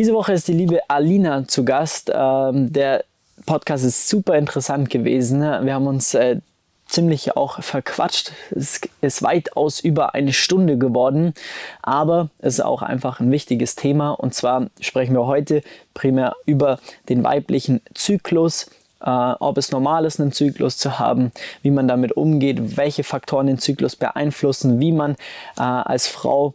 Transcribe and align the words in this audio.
Diese 0.00 0.14
Woche 0.14 0.32
ist 0.32 0.48
die 0.48 0.54
liebe 0.54 0.80
Alina 0.88 1.46
zu 1.46 1.62
Gast. 1.62 2.10
Ähm, 2.10 2.72
der 2.72 3.04
Podcast 3.44 3.84
ist 3.84 4.08
super 4.08 4.34
interessant 4.38 4.88
gewesen. 4.88 5.42
Wir 5.42 5.74
haben 5.74 5.86
uns 5.86 6.14
äh, 6.14 6.40
ziemlich 6.86 7.36
auch 7.36 7.62
verquatscht. 7.62 8.32
Es 8.50 8.80
ist 9.02 9.22
weitaus 9.22 9.78
über 9.78 10.14
eine 10.14 10.32
Stunde 10.32 10.78
geworden, 10.78 11.34
aber 11.82 12.30
es 12.38 12.54
ist 12.54 12.60
auch 12.64 12.80
einfach 12.80 13.20
ein 13.20 13.30
wichtiges 13.30 13.74
Thema. 13.74 14.12
Und 14.12 14.32
zwar 14.32 14.68
sprechen 14.80 15.12
wir 15.12 15.26
heute 15.26 15.60
primär 15.92 16.34
über 16.46 16.78
den 17.10 17.22
weiblichen 17.22 17.82
Zyklus. 17.92 18.70
Uh, 19.02 19.34
ob 19.40 19.56
es 19.56 19.72
normal 19.72 20.04
ist, 20.04 20.20
einen 20.20 20.32
Zyklus 20.32 20.76
zu 20.76 20.98
haben, 20.98 21.32
wie 21.62 21.70
man 21.70 21.88
damit 21.88 22.12
umgeht, 22.12 22.76
welche 22.76 23.02
Faktoren 23.02 23.46
den 23.46 23.58
Zyklus 23.58 23.96
beeinflussen, 23.96 24.78
wie 24.78 24.92
man 24.92 25.12
uh, 25.58 25.62
als 25.62 26.06
Frau 26.06 26.52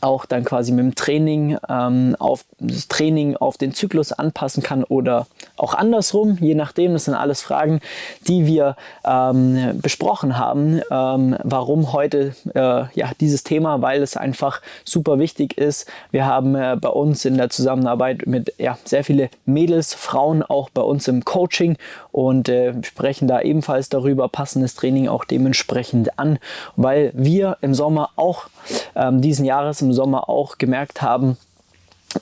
auch 0.00 0.26
dann 0.26 0.44
quasi 0.44 0.72
mit 0.72 0.84
dem 0.84 0.94
Training 0.94 1.56
ähm, 1.68 2.16
auf 2.18 2.44
das 2.58 2.88
Training 2.88 3.36
auf 3.36 3.56
den 3.56 3.72
Zyklus 3.72 4.12
anpassen 4.12 4.62
kann 4.62 4.84
oder 4.84 5.26
auch 5.56 5.74
andersrum, 5.74 6.38
je 6.40 6.54
nachdem. 6.54 6.92
Das 6.92 7.06
sind 7.06 7.14
alles 7.14 7.42
Fragen, 7.42 7.80
die 8.26 8.46
wir 8.46 8.76
ähm, 9.04 9.78
besprochen 9.80 10.38
haben. 10.38 10.80
Ähm, 10.90 11.36
warum 11.42 11.92
heute 11.92 12.34
äh, 12.54 12.84
ja 12.94 13.10
dieses 13.20 13.44
Thema? 13.44 13.82
Weil 13.82 14.02
es 14.02 14.16
einfach 14.16 14.60
super 14.84 15.18
wichtig 15.18 15.56
ist. 15.58 15.86
Wir 16.10 16.26
haben 16.26 16.54
äh, 16.54 16.76
bei 16.80 16.88
uns 16.88 17.24
in 17.24 17.36
der 17.36 17.50
Zusammenarbeit 17.50 18.26
mit 18.26 18.52
ja 18.58 18.78
sehr 18.84 19.04
viele 19.04 19.30
Mädels, 19.46 19.94
Frauen 19.94 20.42
auch 20.42 20.70
bei 20.70 20.82
uns 20.82 21.08
im 21.08 21.24
Coaching 21.24 21.76
und 22.12 22.48
äh, 22.48 22.74
sprechen 22.82 23.28
da 23.28 23.40
ebenfalls 23.40 23.88
darüber, 23.88 24.28
passen 24.28 24.62
das 24.62 24.74
Training 24.74 25.08
auch 25.08 25.24
dementsprechend 25.24 26.18
an, 26.18 26.38
weil 26.76 27.12
wir 27.14 27.58
im 27.60 27.74
Sommer 27.74 28.10
auch 28.16 28.48
ähm, 28.94 29.20
diesen 29.20 29.44
Jahres 29.44 29.77
im 29.82 29.92
Sommer 29.92 30.28
auch 30.28 30.58
gemerkt 30.58 31.02
haben, 31.02 31.36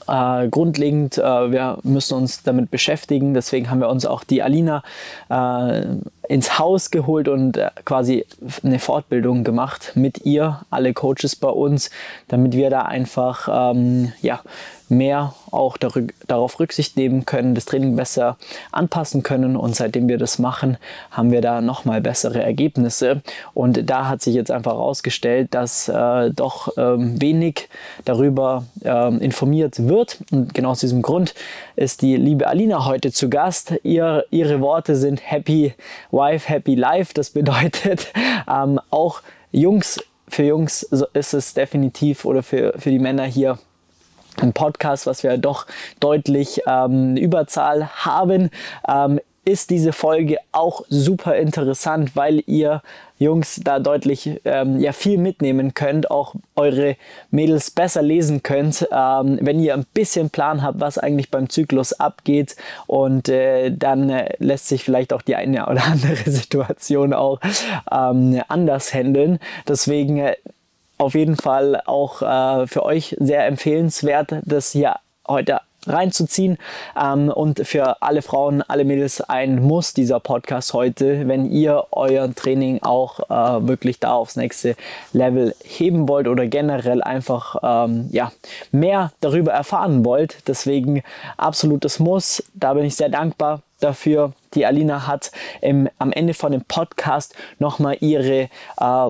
äh, 0.07 0.47
grundlegend, 0.49 1.17
äh, 1.17 1.51
wir 1.51 1.77
müssen 1.83 2.17
uns 2.17 2.43
damit 2.43 2.71
beschäftigen. 2.71 3.33
Deswegen 3.33 3.69
haben 3.69 3.79
wir 3.79 3.89
uns 3.89 4.05
auch 4.05 4.23
die 4.23 4.43
Alina 4.43 4.83
äh, 5.29 5.83
ins 6.27 6.59
Haus 6.59 6.91
geholt 6.91 7.27
und 7.27 7.57
äh, 7.57 7.69
quasi 7.85 8.25
eine 8.63 8.79
Fortbildung 8.79 9.43
gemacht 9.43 9.93
mit 9.95 10.25
ihr, 10.25 10.61
alle 10.69 10.93
Coaches 10.93 11.35
bei 11.35 11.49
uns, 11.49 11.89
damit 12.27 12.53
wir 12.53 12.69
da 12.69 12.81
einfach 12.81 13.47
ähm, 13.73 14.11
ja, 14.21 14.41
mehr 14.89 15.33
auch 15.51 15.77
darauf 15.77 16.59
Rücksicht 16.59 16.97
nehmen 16.97 17.25
können, 17.25 17.55
das 17.55 17.65
Training 17.65 17.95
besser 17.95 18.37
anpassen 18.71 19.23
können. 19.23 19.55
Und 19.55 19.75
seitdem 19.75 20.07
wir 20.07 20.17
das 20.17 20.39
machen, 20.39 20.77
haben 21.11 21.31
wir 21.31 21.41
da 21.41 21.61
nochmal 21.61 22.01
bessere 22.01 22.41
Ergebnisse. 22.41 23.21
Und 23.53 23.89
da 23.89 24.07
hat 24.07 24.21
sich 24.21 24.35
jetzt 24.35 24.51
einfach 24.51 24.73
herausgestellt, 24.73 25.53
dass 25.53 25.89
äh, 25.89 26.31
doch 26.31 26.73
ähm, 26.77 27.21
wenig 27.21 27.69
darüber 28.05 28.65
ähm, 28.83 29.19
informiert 29.19 29.87
wird. 29.87 30.19
Und 30.31 30.53
genau 30.53 30.71
aus 30.71 30.79
diesem 30.79 31.01
Grund 31.01 31.33
ist 31.75 32.01
die 32.01 32.15
liebe 32.15 32.47
Alina 32.47 32.85
heute 32.85 33.11
zu 33.11 33.29
Gast. 33.29 33.73
Ihr, 33.83 34.25
ihre 34.31 34.61
Worte 34.61 34.95
sind 34.95 35.21
Happy 35.23 35.73
Wife, 36.11 36.49
Happy 36.49 36.75
Life. 36.75 37.13
Das 37.13 37.31
bedeutet 37.31 38.11
ähm, 38.49 38.79
auch 38.89 39.21
Jungs, 39.51 39.99
für 40.27 40.43
Jungs 40.43 40.83
ist 40.83 41.33
es 41.33 41.53
definitiv 41.53 42.25
oder 42.25 42.43
für, 42.43 42.73
für 42.77 42.91
die 42.91 42.99
Männer 42.99 43.23
hier 43.23 43.57
ein 44.41 44.53
Podcast, 44.53 45.07
was 45.07 45.23
wir 45.23 45.37
doch 45.37 45.65
deutlich 45.99 46.61
ähm, 46.67 47.17
Überzahl 47.17 47.87
haben, 47.87 48.49
ähm, 48.87 49.19
ist 49.47 49.69
diese 49.69 49.93
Folge 49.93 50.37
auch 50.51 50.83
super 50.89 51.37
interessant, 51.37 52.17
weil 52.17 52.43
ihr 52.47 52.81
Jungs 53.17 53.61
da 53.63 53.79
deutlich 53.79 54.41
ähm, 54.43 54.77
ja 54.77 54.91
viel 54.91 55.17
mitnehmen 55.17 55.73
könnt, 55.73 56.11
auch 56.11 56.35
eure 56.57 56.97
Mädels 57.31 57.71
besser 57.71 58.01
lesen 58.01 58.43
könnt, 58.43 58.85
ähm, 58.91 59.39
wenn 59.41 59.61
ihr 59.61 59.73
ein 59.73 59.85
bisschen 59.93 60.29
Plan 60.29 60.61
habt, 60.63 60.81
was 60.81 60.97
eigentlich 60.97 61.31
beim 61.31 61.49
Zyklus 61.49 61.93
abgeht 61.93 62.57
und 62.87 63.29
äh, 63.29 63.71
dann 63.71 64.09
äh, 64.09 64.35
lässt 64.39 64.67
sich 64.67 64.83
vielleicht 64.83 65.13
auch 65.13 65.21
die 65.21 65.37
eine 65.37 65.67
oder 65.67 65.85
andere 65.91 66.29
Situation 66.29 67.13
auch 67.13 67.39
ähm, 67.89 68.41
anders 68.49 68.93
handeln. 68.93 69.39
Deswegen 69.65 70.17
äh, 70.17 70.35
auf 70.97 71.15
jeden 71.15 71.35
Fall 71.35 71.81
auch 71.85 72.21
äh, 72.21 72.67
für 72.67 72.83
euch 72.83 73.15
sehr 73.19 73.45
empfehlenswert, 73.45 74.35
das 74.43 74.71
hier 74.71 74.95
heute 75.27 75.61
reinzuziehen. 75.87 76.57
Ähm, 77.01 77.29
und 77.29 77.65
für 77.65 78.01
alle 78.01 78.21
Frauen, 78.21 78.61
alle 78.61 78.85
Mädels 78.85 79.21
ein 79.21 79.61
Muss 79.61 79.93
dieser 79.93 80.19
Podcast 80.19 80.73
heute, 80.73 81.27
wenn 81.27 81.49
ihr 81.49 81.85
euer 81.91 82.33
Training 82.33 82.81
auch 82.83 83.19
äh, 83.29 83.67
wirklich 83.67 83.99
da 83.99 84.13
aufs 84.13 84.35
nächste 84.35 84.75
Level 85.13 85.55
heben 85.63 86.07
wollt 86.07 86.27
oder 86.27 86.47
generell 86.47 87.01
einfach 87.01 87.55
ähm, 87.63 88.09
ja, 88.11 88.31
mehr 88.71 89.11
darüber 89.21 89.51
erfahren 89.51 90.05
wollt. 90.05 90.37
Deswegen 90.47 91.03
absolutes 91.37 91.99
Muss. 91.99 92.43
Da 92.53 92.73
bin 92.73 92.85
ich 92.85 92.95
sehr 92.95 93.09
dankbar 93.09 93.61
dafür. 93.79 94.33
Die 94.53 94.65
Alina 94.65 95.07
hat 95.07 95.31
im, 95.61 95.89
am 95.99 96.11
Ende 96.11 96.33
von 96.33 96.51
dem 96.51 96.63
Podcast 96.63 97.35
nochmal 97.59 97.97
ihre 97.99 98.49
äh, 98.79 99.09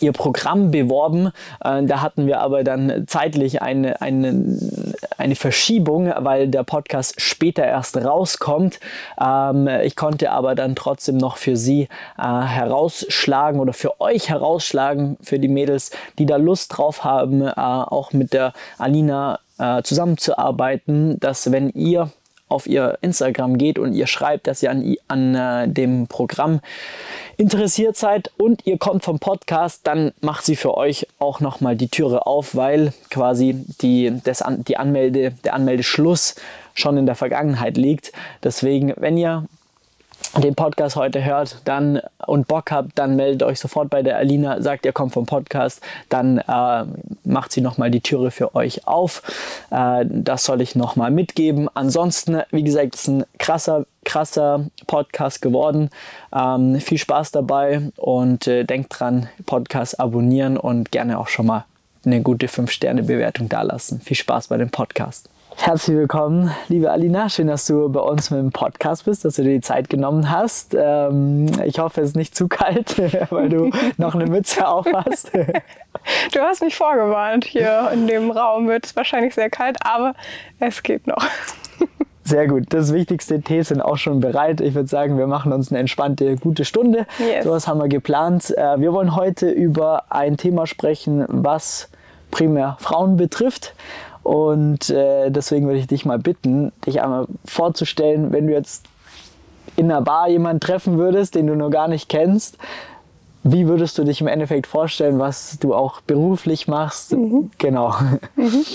ihr 0.00 0.12
Programm 0.12 0.70
beworben. 0.70 1.32
Äh, 1.64 1.84
da 1.84 2.00
hatten 2.00 2.26
wir 2.26 2.40
aber 2.40 2.64
dann 2.64 3.04
zeitlich 3.06 3.62
eine, 3.62 4.00
eine, 4.00 4.58
eine 5.16 5.34
Verschiebung, 5.34 6.12
weil 6.16 6.48
der 6.48 6.62
Podcast 6.62 7.20
später 7.20 7.64
erst 7.64 7.96
rauskommt. 7.96 8.80
Ähm, 9.20 9.68
ich 9.82 9.96
konnte 9.96 10.30
aber 10.30 10.54
dann 10.54 10.74
trotzdem 10.74 11.16
noch 11.16 11.36
für 11.36 11.56
sie 11.56 11.88
äh, 12.18 12.22
herausschlagen 12.22 13.60
oder 13.60 13.72
für 13.72 14.00
euch 14.00 14.28
herausschlagen, 14.28 15.16
für 15.22 15.38
die 15.38 15.48
Mädels, 15.48 15.90
die 16.18 16.26
da 16.26 16.36
Lust 16.36 16.76
drauf 16.76 17.04
haben, 17.04 17.42
äh, 17.42 17.52
auch 17.54 18.12
mit 18.12 18.32
der 18.32 18.52
Alina 18.78 19.40
zusammenzuarbeiten, 19.82 21.18
dass 21.18 21.50
wenn 21.50 21.70
ihr 21.70 22.12
auf 22.48 22.66
ihr 22.66 22.98
Instagram 23.00 23.58
geht 23.58 23.78
und 23.78 23.92
ihr 23.92 24.06
schreibt, 24.06 24.46
dass 24.46 24.62
ihr 24.62 24.70
an, 24.70 24.96
an 25.08 25.34
äh, 25.34 25.68
dem 25.68 26.06
Programm 26.06 26.60
interessiert 27.36 27.96
seid 27.96 28.30
und 28.36 28.66
ihr 28.66 28.78
kommt 28.78 29.04
vom 29.04 29.18
Podcast, 29.18 29.86
dann 29.86 30.12
macht 30.20 30.44
sie 30.44 30.56
für 30.56 30.76
euch 30.76 31.06
auch 31.18 31.40
nochmal 31.40 31.76
die 31.76 31.88
Türe 31.88 32.26
auf, 32.26 32.54
weil 32.56 32.92
quasi 33.10 33.64
die, 33.80 34.12
das, 34.24 34.42
die 34.66 34.76
Anmelde, 34.76 35.32
der 35.44 35.54
Anmeldeschluss 35.54 36.34
schon 36.74 36.96
in 36.96 37.06
der 37.06 37.14
Vergangenheit 37.14 37.76
liegt. 37.76 38.12
Deswegen, 38.42 38.92
wenn 38.96 39.16
ihr 39.16 39.44
den 40.36 40.54
Podcast 40.54 40.96
heute 40.96 41.24
hört 41.24 41.56
dann 41.64 42.00
und 42.26 42.48
Bock 42.48 42.70
habt, 42.70 42.98
dann 42.98 43.16
meldet 43.16 43.42
euch 43.42 43.58
sofort 43.58 43.88
bei 43.90 44.02
der 44.02 44.16
Alina, 44.16 44.60
sagt 44.60 44.84
ihr 44.84 44.92
kommt 44.92 45.12
vom 45.12 45.26
Podcast, 45.26 45.80
dann 46.08 46.38
äh, 46.38 46.84
macht 47.24 47.52
sie 47.52 47.60
nochmal 47.60 47.90
die 47.90 48.00
Türe 48.00 48.30
für 48.30 48.54
euch 48.54 48.86
auf. 48.86 49.22
Äh, 49.70 50.04
das 50.08 50.44
soll 50.44 50.60
ich 50.60 50.76
nochmal 50.76 51.10
mitgeben. 51.10 51.68
Ansonsten, 51.74 52.42
wie 52.50 52.62
gesagt, 52.62 52.94
ist 52.94 53.08
ein 53.08 53.24
krasser, 53.38 53.86
krasser 54.04 54.66
Podcast 54.86 55.40
geworden. 55.40 55.90
Ähm, 56.34 56.80
viel 56.80 56.98
Spaß 56.98 57.32
dabei 57.32 57.90
und 57.96 58.46
äh, 58.46 58.64
denkt 58.64 58.98
dran, 58.98 59.28
Podcast 59.46 59.98
abonnieren 59.98 60.56
und 60.56 60.92
gerne 60.92 61.18
auch 61.18 61.28
schon 61.28 61.46
mal 61.46 61.64
eine 62.04 62.22
gute 62.22 62.46
5-Sterne-Bewertung 62.46 63.48
dalassen. 63.48 64.00
Viel 64.00 64.16
Spaß 64.16 64.48
bei 64.48 64.56
dem 64.56 64.70
Podcast. 64.70 65.28
Herzlich 65.60 65.96
willkommen, 65.96 66.54
liebe 66.68 66.88
Alina. 66.88 67.28
Schön, 67.28 67.48
dass 67.48 67.66
du 67.66 67.88
bei 67.88 67.98
uns 67.98 68.30
mit 68.30 68.38
dem 68.38 68.52
Podcast 68.52 69.06
bist, 69.06 69.24
dass 69.24 69.34
du 69.34 69.42
dir 69.42 69.54
die 69.54 69.60
Zeit 69.60 69.90
genommen 69.90 70.30
hast. 70.30 70.74
Ähm, 70.78 71.46
ich 71.64 71.80
hoffe, 71.80 72.00
es 72.00 72.10
ist 72.10 72.16
nicht 72.16 72.36
zu 72.36 72.46
kalt, 72.46 72.96
weil 73.30 73.48
du 73.48 73.70
noch 73.96 74.14
eine 74.14 74.26
Mütze 74.26 74.66
auf 74.66 74.86
hast. 74.92 75.32
Du 76.32 76.40
hast 76.40 76.62
mich 76.62 76.76
vorgewarnt. 76.76 77.44
Hier 77.44 77.90
in 77.92 78.06
dem 78.06 78.30
Raum 78.30 78.68
wird 78.68 78.86
es 78.86 78.96
wahrscheinlich 78.96 79.34
sehr 79.34 79.50
kalt, 79.50 79.76
aber 79.84 80.14
es 80.60 80.82
geht 80.82 81.06
noch. 81.06 81.22
Sehr 82.24 82.46
gut. 82.46 82.66
Das 82.70 82.92
wichtigste 82.92 83.40
Tee 83.40 83.62
sind 83.62 83.82
auch 83.82 83.96
schon 83.96 84.20
bereit. 84.20 84.60
Ich 84.60 84.74
würde 84.74 84.88
sagen, 84.88 85.18
wir 85.18 85.26
machen 85.26 85.52
uns 85.52 85.70
eine 85.70 85.80
entspannte, 85.80 86.36
gute 86.36 86.64
Stunde. 86.64 87.06
Yes. 87.18 87.44
So 87.44 87.50
was 87.50 87.66
haben 87.66 87.78
wir 87.78 87.88
geplant. 87.88 88.56
Äh, 88.56 88.80
wir 88.80 88.92
wollen 88.92 89.16
heute 89.16 89.50
über 89.50 90.04
ein 90.10 90.36
Thema 90.36 90.66
sprechen, 90.66 91.24
was 91.28 91.90
primär 92.30 92.76
Frauen 92.80 93.16
betrifft. 93.16 93.74
Und 94.28 94.90
äh, 94.90 95.30
deswegen 95.30 95.64
würde 95.64 95.78
ich 95.78 95.86
dich 95.86 96.04
mal 96.04 96.18
bitten, 96.18 96.70
dich 96.86 97.00
einmal 97.00 97.26
vorzustellen, 97.46 98.30
wenn 98.30 98.46
du 98.46 98.52
jetzt 98.52 98.84
in 99.76 99.90
einer 99.90 100.02
Bar 100.02 100.28
jemanden 100.28 100.60
treffen 100.60 100.98
würdest, 100.98 101.34
den 101.34 101.46
du 101.46 101.54
noch 101.54 101.70
gar 101.70 101.88
nicht 101.88 102.10
kennst. 102.10 102.58
Wie 103.42 103.66
würdest 103.66 103.96
du 103.96 104.04
dich 104.04 104.20
im 104.20 104.26
Endeffekt 104.26 104.66
vorstellen, 104.66 105.18
was 105.18 105.58
du 105.60 105.74
auch 105.74 106.02
beruflich 106.02 106.68
machst? 106.68 107.12
Mhm. 107.12 107.50
Genau. 107.56 107.94
Mhm. 108.36 108.66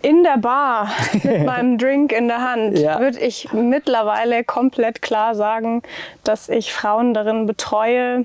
In 0.00 0.22
der 0.22 0.38
Bar 0.38 0.88
mit 1.12 1.44
meinem 1.44 1.76
Drink 1.76 2.10
in 2.12 2.28
der 2.28 2.40
Hand 2.40 2.78
ja. 2.78 2.98
würde 3.00 3.20
ich 3.20 3.52
mittlerweile 3.52 4.44
komplett 4.44 5.02
klar 5.02 5.34
sagen, 5.34 5.82
dass 6.22 6.48
ich 6.48 6.72
Frauen 6.72 7.12
darin 7.12 7.44
betreue, 7.44 8.24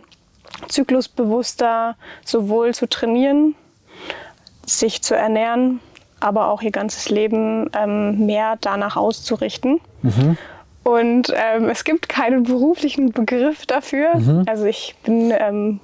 zyklusbewusster 0.69 1.97
sowohl 2.23 2.73
zu 2.73 2.87
trainieren, 2.87 3.55
sich 4.65 5.01
zu 5.01 5.17
ernähren, 5.17 5.81
aber 6.19 6.47
auch 6.47 6.61
ihr 6.61 6.71
ganzes 6.71 7.09
Leben 7.09 7.69
ähm, 7.77 8.25
mehr 8.25 8.57
danach 8.61 8.97
auszurichten. 8.97 9.79
Mhm. 10.01 10.37
Und 10.83 11.33
ähm, 11.35 11.69
es 11.69 11.83
gibt 11.83 12.09
keinen 12.09 12.43
beruflichen 12.43 13.11
Begriff 13.11 13.65
dafür. 13.65 14.15
Mhm. 14.17 14.45
Also 14.47 14.65
ich 14.65 14.95
bin 15.03 15.31
ähm, 15.37 15.79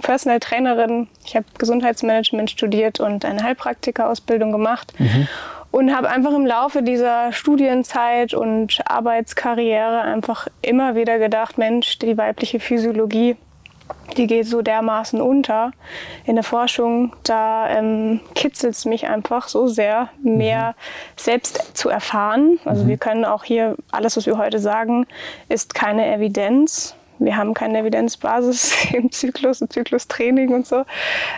Personal 0.00 0.38
Trainerin, 0.38 1.08
ich 1.24 1.34
habe 1.34 1.46
Gesundheitsmanagement 1.58 2.50
studiert 2.50 3.00
und 3.00 3.24
eine 3.24 3.42
Heilpraktikerausbildung 3.42 4.52
gemacht. 4.52 4.92
Mhm. 4.98 5.28
Und 5.70 5.92
habe 5.92 6.08
einfach 6.08 6.32
im 6.32 6.46
Laufe 6.46 6.84
dieser 6.84 7.32
Studienzeit 7.32 8.32
und 8.32 8.78
Arbeitskarriere 8.84 10.02
einfach 10.02 10.46
immer 10.62 10.94
wieder 10.94 11.18
gedacht, 11.18 11.58
Mensch, 11.58 11.98
die 11.98 12.16
weibliche 12.16 12.60
Physiologie 12.60 13.36
die 14.16 14.26
geht 14.26 14.46
so 14.46 14.62
dermaßen 14.62 15.20
unter 15.20 15.72
in 16.24 16.36
der 16.36 16.44
Forschung. 16.44 17.14
Da 17.24 17.68
ähm, 17.68 18.20
kitzelt 18.34 18.74
es 18.74 18.84
mich 18.84 19.06
einfach 19.06 19.48
so 19.48 19.66
sehr, 19.66 20.08
mehr 20.22 20.70
mhm. 20.70 20.74
selbst 21.16 21.76
zu 21.76 21.88
erfahren. 21.88 22.58
Also 22.64 22.84
mhm. 22.84 22.88
wir 22.88 22.96
können 22.96 23.24
auch 23.24 23.44
hier, 23.44 23.76
alles, 23.90 24.16
was 24.16 24.26
wir 24.26 24.38
heute 24.38 24.58
sagen, 24.58 25.06
ist 25.48 25.74
keine 25.74 26.12
Evidenz. 26.12 26.94
Wir 27.24 27.36
haben 27.36 27.54
keine 27.54 27.78
Evidenzbasis 27.78 28.74
im 28.92 29.10
Zyklus, 29.10 29.60
im 29.60 29.70
Zyklustraining 29.70 30.54
und 30.54 30.66
so. 30.66 30.84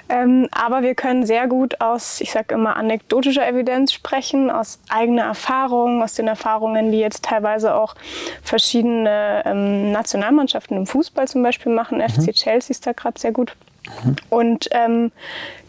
Ähm, 0.08 0.48
aber 0.50 0.82
wir 0.82 0.94
können 0.94 1.26
sehr 1.26 1.46
gut 1.46 1.80
aus, 1.80 2.20
ich 2.20 2.32
sage 2.32 2.54
immer, 2.54 2.76
anekdotischer 2.76 3.46
Evidenz 3.46 3.92
sprechen, 3.92 4.50
aus 4.50 4.80
eigener 4.88 5.24
Erfahrung, 5.24 6.02
aus 6.02 6.14
den 6.14 6.28
Erfahrungen, 6.28 6.92
die 6.92 6.98
jetzt 6.98 7.24
teilweise 7.24 7.74
auch 7.74 7.94
verschiedene 8.42 9.42
ähm, 9.44 9.92
Nationalmannschaften 9.92 10.76
im 10.76 10.86
Fußball 10.86 11.28
zum 11.28 11.42
Beispiel 11.42 11.72
machen. 11.72 11.98
Mhm. 11.98 12.08
FC 12.08 12.32
Chelsea 12.32 12.70
ist 12.70 12.86
da 12.86 12.92
gerade 12.92 13.18
sehr 13.18 13.32
gut. 13.32 13.56
Mhm. 14.04 14.16
Und 14.30 14.68
ähm, 14.72 15.12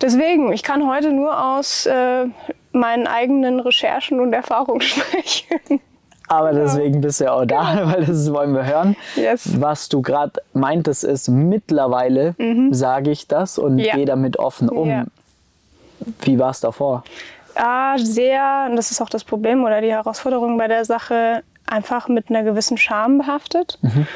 deswegen, 0.02 0.52
ich 0.54 0.64
kann 0.64 0.88
heute 0.88 1.12
nur 1.12 1.40
aus 1.56 1.86
äh, 1.86 2.26
meinen 2.72 3.08
eigenen 3.08 3.60
Recherchen 3.60 4.20
und 4.20 4.34
Erfahrungen 4.34 4.82
sprechen. 4.82 5.80
Aber 6.28 6.52
deswegen 6.54 7.02
bist 7.02 7.20
du 7.20 7.26
ja 7.26 7.34
auch 7.34 7.46
da, 7.46 7.76
genau. 7.76 7.88
weil 7.94 8.06
das 8.06 8.32
wollen 8.34 8.54
wir 8.54 8.66
hören. 8.66 8.96
Yes. 9.16 9.60
Was 9.60 9.90
du 9.90 10.02
gerade 10.02 10.34
meintest, 10.54 11.04
ist, 11.04 11.30
mittlerweile 11.30 12.36
mhm. 12.38 12.74
sage 12.74 13.12
ich 13.12 13.28
das 13.28 13.58
und 13.58 13.80
ja. 13.80 13.96
gehe 13.96 14.06
damit 14.06 14.38
offen 14.38 14.70
um. 14.70 14.90
Ja. 14.90 15.06
Wie 16.22 16.38
war 16.38 16.52
es 16.52 16.60
davor? 16.60 17.04
Ah, 17.56 17.98
sehr, 17.98 18.68
und 18.70 18.76
das 18.76 18.92
ist 18.92 19.02
auch 19.02 19.10
das 19.10 19.24
Problem 19.24 19.64
oder 19.64 19.82
die 19.82 19.92
Herausforderung 19.92 20.58
bei 20.58 20.68
der 20.68 20.86
Sache, 20.86 21.44
einfach 21.66 22.08
mit 22.08 22.30
einer 22.30 22.44
gewissen 22.44 22.78
Scham 22.78 23.18
behaftet. 23.18 23.80
Mhm. 23.82 24.08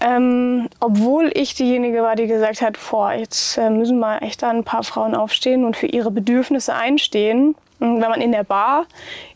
Ähm, 0.00 0.68
obwohl 0.78 1.30
ich 1.34 1.54
diejenige 1.54 2.02
war, 2.02 2.14
die 2.14 2.28
gesagt 2.28 2.62
hat, 2.62 2.78
boah, 2.90 3.12
jetzt 3.12 3.58
äh, 3.58 3.68
müssen 3.68 3.98
mal 3.98 4.18
echt 4.18 4.42
da 4.42 4.50
ein 4.50 4.62
paar 4.62 4.84
Frauen 4.84 5.14
aufstehen 5.14 5.64
und 5.64 5.76
für 5.76 5.86
ihre 5.86 6.12
Bedürfnisse 6.12 6.74
einstehen. 6.74 7.56
Wenn 7.78 8.00
man 8.00 8.20
in 8.20 8.32
der 8.32 8.44
Bar 8.44 8.86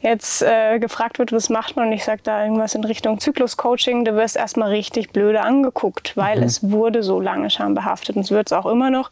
jetzt 0.00 0.42
äh, 0.42 0.78
gefragt 0.78 1.18
wird, 1.18 1.32
was 1.32 1.48
macht 1.48 1.76
man 1.76 1.86
und 1.86 1.92
ich 1.92 2.04
sage 2.04 2.22
da 2.24 2.42
irgendwas 2.42 2.74
in 2.74 2.84
Richtung 2.84 3.20
Zykluscoaching, 3.20 4.04
du 4.04 4.16
wirst 4.16 4.36
erstmal 4.36 4.70
richtig 4.70 5.10
blöde 5.10 5.42
angeguckt, 5.42 6.16
weil 6.16 6.38
mhm. 6.38 6.44
es 6.44 6.70
wurde 6.70 7.02
so 7.02 7.20
lange 7.20 7.50
schambehaftet 7.50 8.16
und 8.16 8.22
es 8.22 8.30
wird 8.30 8.48
es 8.48 8.52
auch 8.52 8.66
immer 8.66 8.90
noch. 8.90 9.10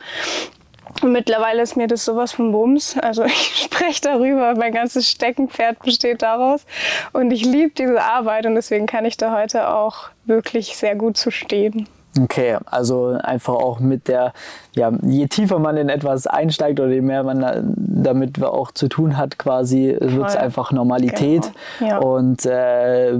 Und 1.02 1.12
mittlerweile 1.12 1.62
ist 1.62 1.76
mir 1.76 1.86
das 1.86 2.04
sowas 2.04 2.32
von 2.32 2.52
Bums. 2.52 2.96
Also 2.98 3.24
ich 3.26 3.62
spreche 3.64 4.00
darüber, 4.02 4.54
mein 4.54 4.72
ganzes 4.72 5.08
Steckenpferd 5.08 5.80
besteht 5.80 6.22
daraus. 6.22 6.64
Und 7.12 7.30
ich 7.30 7.44
liebe 7.44 7.72
diese 7.76 8.02
Arbeit 8.02 8.46
und 8.46 8.54
deswegen 8.54 8.86
kann 8.86 9.04
ich 9.04 9.16
da 9.16 9.36
heute 9.36 9.68
auch 9.68 10.10
wirklich 10.24 10.76
sehr 10.76 10.96
gut 10.96 11.16
zu 11.16 11.30
stehen. 11.30 11.88
Okay, 12.20 12.58
also 12.66 13.18
einfach 13.22 13.54
auch 13.54 13.78
mit 13.78 14.08
der, 14.08 14.32
ja, 14.74 14.92
je 15.02 15.26
tiefer 15.26 15.58
man 15.58 15.76
in 15.76 15.88
etwas 15.88 16.26
einsteigt 16.26 16.80
oder 16.80 16.90
je 16.90 17.00
mehr 17.00 17.22
man 17.24 17.74
damit 17.76 18.42
auch 18.42 18.70
zu 18.72 18.88
tun 18.88 19.16
hat, 19.16 19.38
quasi, 19.38 19.96
wird 19.98 20.28
es 20.28 20.36
einfach 20.36 20.72
Normalität. 20.72 21.50
Genau. 21.78 21.90
Ja. 21.90 21.98
Und 21.98 22.46
äh, 22.46 23.18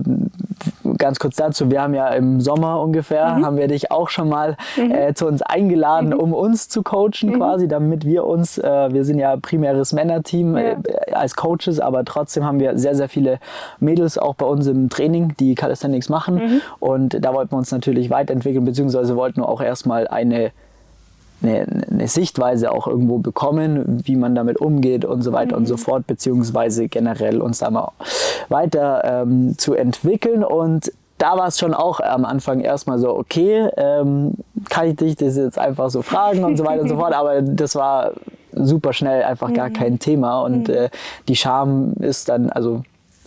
ganz 0.99 1.19
kurz 1.19 1.37
dazu, 1.37 1.71
wir 1.71 1.83
haben 1.83 1.95
ja 1.95 2.09
im 2.09 2.41
Sommer 2.41 2.81
ungefähr, 2.81 3.35
mhm. 3.35 3.47
haben 3.47 3.57
wir 3.57 3.69
dich 3.69 3.91
auch 3.91 4.11
schon 4.11 4.29
mal 4.29 4.57
mhm. 4.77 4.93
äh, 4.93 5.15
zu 5.15 5.27
uns 5.27 5.43
eingeladen, 5.43 6.11
mhm. 6.11 6.21
um 6.21 6.35
uns 6.35 6.69
zu 6.69 6.83
coachen 6.83 7.31
mhm. 7.31 7.37
quasi, 7.39 7.69
damit 7.69 8.05
wir 8.05 8.27
uns, 8.27 8.59
äh, 8.59 8.93
wir 8.93 9.05
sind 9.05 9.19
ja 9.19 9.37
primäres 9.37 9.93
Männerteam 9.93 10.57
ja. 10.57 10.63
äh, 10.63 11.13
als 11.13 11.35
Coaches, 11.35 11.81
aber 11.81 12.05
trotzdem 12.05 12.45
haben 12.45 12.61
wir 12.61 12.79
sehr, 12.79 12.95
sehr 12.95 13.09
viele 13.09 13.39
Mädels 13.81 14.19
auch 14.19 14.35
bei 14.35 14.47
uns 14.47 14.67
im 14.67 14.89
Training, 14.89 15.35
die 15.41 15.55
Calisthenics 15.55 16.09
machen. 16.09 16.35
Mhm. 16.37 16.61
Und 16.79 17.25
da 17.25 17.35
wollten 17.35 17.53
wir 17.53 17.59
uns 17.59 17.73
natürlich 17.73 18.11
weiterentwickeln, 18.11 18.65
beziehungsweise 18.65 19.17
wollten 19.17 19.41
wir 19.41 19.49
auch 19.49 19.63
erstmal 19.63 20.07
eine 20.07 20.53
eine, 21.43 21.67
eine, 21.91 22.09
Sichtweise 22.09 22.73
auch 22.73 22.87
irgendwo 22.87 23.19
bekommen, 23.19 24.03
wie 24.05 24.17
man 24.17 24.35
damit 24.35 24.59
umgeht 24.59 25.05
und 25.05 25.23
so 25.23 25.33
weiter 25.33 25.57
mhm. 25.57 25.63
und 25.63 25.67
so 25.67 25.75
mhm. 25.75 25.79
fort, 25.79 26.07
beziehungsweise 26.07 26.89
generell 26.89 27.41
uns 27.41 27.59
da 27.59 27.71
mal 27.71 27.93
weiter 28.49 29.03
ähm, 29.05 29.57
zu 29.59 29.75
entwickeln. 29.75 30.45
Und 30.45 30.93
da 31.19 31.37
war 31.37 31.49
es 31.49 31.59
schon 31.59 31.75
auch 31.75 32.01
am 32.01 32.25
Anfang 32.25 32.61
erstmal 32.61 32.99
so, 32.99 33.17
okay, 33.17 33.69
ähm, 33.77 34.35
kann 34.69 34.89
ich 34.89 34.97
dich 34.97 35.17
das 35.17 35.37
jetzt 35.37 35.59
einfach 35.59 35.91
so 35.91 36.03
fragen 36.03 36.45
und 36.45 36.57
so 36.57 36.65
weiter 36.65 36.83
und 36.83 36.89
so 36.89 36.97
fort, 36.97 37.13
aber 37.15 37.43
das 37.43 37.75
war 37.75 38.13
super 38.53 38.93
schnell 38.93 39.23
einfach 39.23 39.53
gar 39.53 39.69
mhm. 39.69 39.75
kein 39.75 39.99
Thema 39.99 40.41
und 40.43 40.69
mhm. 40.69 40.75
äh, 40.75 40.89
die 41.29 41.37
Scham 41.37 41.93
ist 42.01 42.29
dann, 42.29 42.51
also 42.51 42.83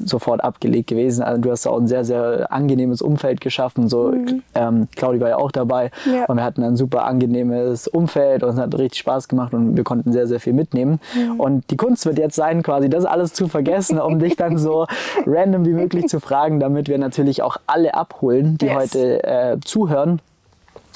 sofort 0.05 0.43
abgelegt 0.43 0.87
gewesen. 0.87 1.23
Also 1.23 1.41
du 1.41 1.51
hast 1.51 1.67
auch 1.67 1.79
ein 1.79 1.87
sehr, 1.87 2.05
sehr 2.05 2.51
angenehmes 2.51 3.01
Umfeld 3.01 3.41
geschaffen. 3.41 3.89
So, 3.89 4.11
mhm. 4.11 4.43
ähm, 4.55 4.87
Claudi 4.95 5.19
war 5.19 5.29
ja 5.29 5.37
auch 5.37 5.51
dabei 5.51 5.91
ja. 6.05 6.25
und 6.25 6.37
wir 6.37 6.43
hatten 6.43 6.63
ein 6.63 6.75
super 6.75 7.05
angenehmes 7.05 7.87
Umfeld 7.87 8.43
und 8.43 8.51
es 8.51 8.57
hat 8.57 8.77
richtig 8.77 8.99
Spaß 8.99 9.27
gemacht 9.27 9.53
und 9.53 9.75
wir 9.75 9.83
konnten 9.83 10.11
sehr, 10.11 10.27
sehr 10.27 10.39
viel 10.39 10.53
mitnehmen. 10.53 10.99
Mhm. 11.15 11.39
Und 11.39 11.69
die 11.69 11.77
Kunst 11.77 12.05
wird 12.05 12.17
jetzt 12.17 12.35
sein, 12.35 12.63
quasi 12.63 12.89
das 12.89 13.05
alles 13.05 13.33
zu 13.33 13.47
vergessen, 13.47 13.99
um 13.99 14.19
dich 14.19 14.35
dann 14.35 14.57
so 14.57 14.87
random 15.25 15.65
wie 15.65 15.73
möglich 15.73 16.07
zu 16.07 16.19
fragen, 16.19 16.59
damit 16.59 16.87
wir 16.87 16.97
natürlich 16.97 17.41
auch 17.41 17.57
alle 17.67 17.93
abholen, 17.93 18.57
die 18.57 18.67
yes. 18.67 18.75
heute 18.75 19.23
äh, 19.23 19.57
zuhören 19.63 20.19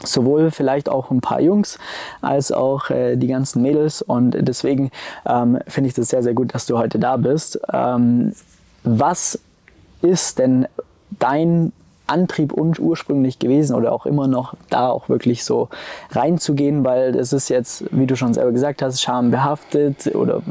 sowohl 0.03 0.51
vielleicht 0.51 0.89
auch 0.89 1.11
ein 1.11 1.21
paar 1.21 1.41
Jungs 1.41 1.79
als 2.21 2.51
auch 2.51 2.89
äh, 2.89 3.15
die 3.15 3.27
ganzen 3.27 3.61
Mädels 3.61 4.01
und 4.01 4.35
deswegen 4.39 4.91
ähm, 5.25 5.59
finde 5.67 5.89
ich 5.89 5.93
das 5.93 6.09
sehr, 6.09 6.23
sehr 6.23 6.33
gut, 6.33 6.53
dass 6.53 6.65
du 6.65 6.77
heute 6.77 6.99
da 6.99 7.17
bist. 7.17 7.59
Ähm, 7.71 8.33
was 8.83 9.39
ist 10.01 10.39
denn 10.39 10.67
dein 11.19 11.71
Antrieb 12.07 12.53
ursprünglich 12.53 13.37
gewesen 13.37 13.75
oder 13.75 13.91
auch 13.91 14.05
immer 14.05 14.27
noch 14.27 14.53
da 14.69 14.89
auch 14.89 15.09
wirklich 15.09 15.43
so 15.43 15.67
reinzugehen, 16.11 16.85
weil 16.85 17.15
es 17.15 17.33
ist 17.33 17.49
jetzt, 17.49 17.83
wie 17.91 18.07
du 18.07 18.15
schon 18.15 18.33
selber 18.33 18.53
gesagt 18.53 18.81
hast, 18.81 19.01
schambehaftet 19.01 20.15
oder 20.15 20.41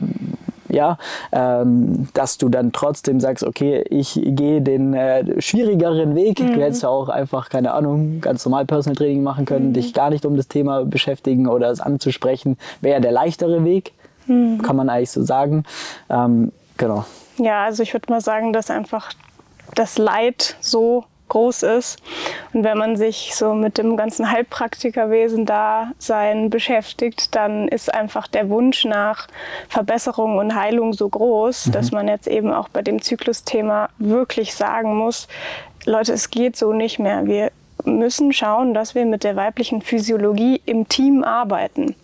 ja, 0.68 0.98
ähm, 1.32 2.08
dass 2.12 2.38
du 2.38 2.48
dann 2.48 2.72
trotzdem 2.72 3.20
sagst, 3.20 3.44
okay, 3.44 3.84
ich 3.88 4.20
gehe 4.22 4.60
den 4.60 4.94
äh, 4.94 5.40
schwierigeren 5.40 6.14
Weg. 6.14 6.40
Mhm. 6.40 6.54
Du 6.54 6.60
hättest 6.60 6.82
ja 6.82 6.88
auch 6.88 7.08
einfach, 7.08 7.48
keine 7.48 7.72
Ahnung, 7.72 8.20
ganz 8.20 8.44
normal 8.44 8.66
Personal 8.66 8.96
Training 8.96 9.22
machen 9.22 9.44
können, 9.44 9.68
mhm. 9.68 9.74
dich 9.74 9.94
gar 9.94 10.10
nicht 10.10 10.26
um 10.26 10.36
das 10.36 10.48
Thema 10.48 10.84
beschäftigen 10.84 11.46
oder 11.46 11.70
es 11.70 11.80
anzusprechen, 11.80 12.58
wäre 12.80 13.00
der 13.00 13.12
leichtere 13.12 13.64
Weg, 13.64 13.92
mhm. 14.26 14.60
kann 14.60 14.76
man 14.76 14.88
eigentlich 14.88 15.10
so 15.10 15.22
sagen. 15.22 15.64
Ähm, 16.10 16.52
genau. 16.76 17.04
Ja, 17.38 17.64
also 17.64 17.82
ich 17.82 17.92
würde 17.92 18.10
mal 18.10 18.20
sagen, 18.20 18.52
dass 18.52 18.70
einfach 18.70 19.12
das 19.74 19.98
Leid 19.98 20.56
so 20.60 21.04
groß 21.28 21.64
ist. 21.64 21.98
Und 22.52 22.64
wenn 22.64 22.78
man 22.78 22.96
sich 22.96 23.34
so 23.34 23.54
mit 23.54 23.78
dem 23.78 23.96
ganzen 23.96 24.30
Heilpraktikerwesen 24.30 25.44
da 25.44 25.92
sein 25.98 26.50
beschäftigt, 26.50 27.34
dann 27.34 27.68
ist 27.68 27.92
einfach 27.92 28.26
der 28.28 28.48
Wunsch 28.48 28.84
nach 28.84 29.26
Verbesserung 29.68 30.38
und 30.38 30.54
Heilung 30.54 30.92
so 30.92 31.08
groß, 31.08 31.66
mhm. 31.66 31.72
dass 31.72 31.90
man 31.90 32.08
jetzt 32.08 32.28
eben 32.28 32.52
auch 32.52 32.68
bei 32.68 32.82
dem 32.82 33.02
Zyklusthema 33.02 33.88
wirklich 33.98 34.54
sagen 34.54 34.96
muss, 34.96 35.28
Leute, 35.84 36.12
es 36.12 36.30
geht 36.30 36.56
so 36.56 36.72
nicht 36.72 36.98
mehr. 36.98 37.26
Wir 37.26 37.52
müssen 37.86 38.32
schauen, 38.32 38.74
dass 38.74 38.94
wir 38.94 39.06
mit 39.06 39.24
der 39.24 39.36
weiblichen 39.36 39.82
Physiologie 39.82 40.60
im 40.66 40.88
Team 40.88 41.24
arbeiten. 41.24 41.94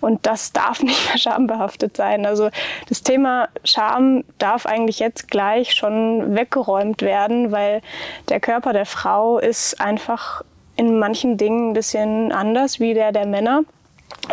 Und 0.00 0.26
das 0.26 0.52
darf 0.52 0.82
nicht 0.82 1.08
mehr 1.08 1.18
schambehaftet 1.18 1.96
sein. 1.96 2.26
Also 2.26 2.50
das 2.88 3.02
Thema 3.02 3.48
Scham 3.64 4.24
darf 4.38 4.66
eigentlich 4.66 4.98
jetzt 4.98 5.30
gleich 5.30 5.74
schon 5.74 6.34
weggeräumt 6.34 7.02
werden, 7.02 7.52
weil 7.52 7.82
der 8.28 8.40
Körper 8.40 8.72
der 8.72 8.86
Frau 8.86 9.38
ist 9.38 9.80
einfach 9.80 10.42
in 10.76 10.98
manchen 10.98 11.36
Dingen 11.36 11.70
ein 11.70 11.74
bisschen 11.74 12.30
anders 12.32 12.78
wie 12.78 12.94
der 12.94 13.12
der 13.12 13.26
Männer 13.26 13.62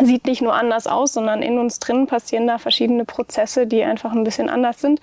sieht 0.02 0.26
nicht 0.26 0.42
nur 0.42 0.54
anders 0.54 0.86
aus, 0.86 1.12
sondern 1.12 1.42
in 1.42 1.58
uns 1.58 1.78
drin 1.78 2.06
passieren 2.06 2.46
da 2.46 2.58
verschiedene 2.58 3.04
Prozesse, 3.04 3.66
die 3.66 3.82
einfach 3.82 4.12
ein 4.12 4.24
bisschen 4.24 4.48
anders 4.48 4.80
sind. 4.80 5.00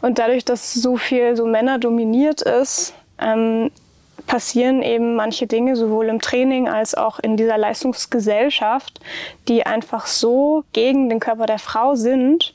Und 0.00 0.18
dadurch, 0.18 0.44
dass 0.44 0.74
so 0.74 0.96
viel 0.96 1.36
so 1.36 1.46
Männer 1.46 1.78
dominiert 1.78 2.42
ist, 2.42 2.94
ähm, 3.20 3.70
passieren 4.28 4.82
eben 4.82 5.16
manche 5.16 5.48
Dinge 5.48 5.74
sowohl 5.74 6.06
im 6.06 6.20
Training 6.20 6.68
als 6.68 6.94
auch 6.94 7.18
in 7.18 7.36
dieser 7.36 7.58
Leistungsgesellschaft, 7.58 9.00
die 9.48 9.66
einfach 9.66 10.06
so 10.06 10.62
gegen 10.72 11.08
den 11.08 11.18
Körper 11.18 11.46
der 11.46 11.58
Frau 11.58 11.96
sind, 11.96 12.54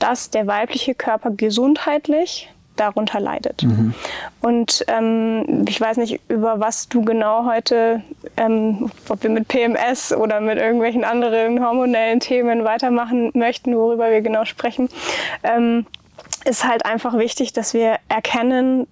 dass 0.00 0.30
der 0.30 0.48
weibliche 0.48 0.94
Körper 0.94 1.30
gesundheitlich 1.30 2.50
darunter 2.76 3.20
leidet. 3.20 3.62
Mhm. 3.62 3.92
Und 4.40 4.84
ähm, 4.88 5.66
ich 5.68 5.78
weiß 5.78 5.98
nicht, 5.98 6.20
über 6.28 6.58
was 6.60 6.88
du 6.88 7.04
genau 7.04 7.44
heute, 7.44 8.02
ähm, 8.38 8.90
ob 9.08 9.22
wir 9.22 9.28
mit 9.28 9.48
PMS 9.48 10.14
oder 10.14 10.40
mit 10.40 10.56
irgendwelchen 10.56 11.04
anderen 11.04 11.62
hormonellen 11.62 12.20
Themen 12.20 12.64
weitermachen 12.64 13.30
möchten, 13.34 13.76
worüber 13.76 14.10
wir 14.10 14.22
genau 14.22 14.46
sprechen, 14.46 14.88
ähm, 15.42 15.84
ist 16.46 16.66
halt 16.66 16.86
einfach 16.86 17.18
wichtig, 17.18 17.52
dass 17.52 17.74
wir 17.74 17.96
erkennen, 18.08 18.86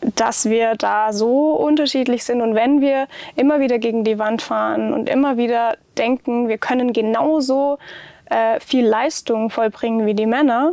dass 0.00 0.48
wir 0.48 0.74
da 0.76 1.12
so 1.12 1.52
unterschiedlich 1.52 2.24
sind. 2.24 2.40
Und 2.40 2.54
wenn 2.54 2.80
wir 2.80 3.08
immer 3.36 3.60
wieder 3.60 3.78
gegen 3.78 4.04
die 4.04 4.18
Wand 4.18 4.42
fahren 4.42 4.92
und 4.92 5.08
immer 5.08 5.36
wieder 5.36 5.76
denken, 5.96 6.48
wir 6.48 6.58
können 6.58 6.92
genauso 6.92 7.78
äh, 8.26 8.60
viel 8.60 8.86
Leistung 8.86 9.50
vollbringen 9.50 10.06
wie 10.06 10.14
die 10.14 10.26
Männer, 10.26 10.72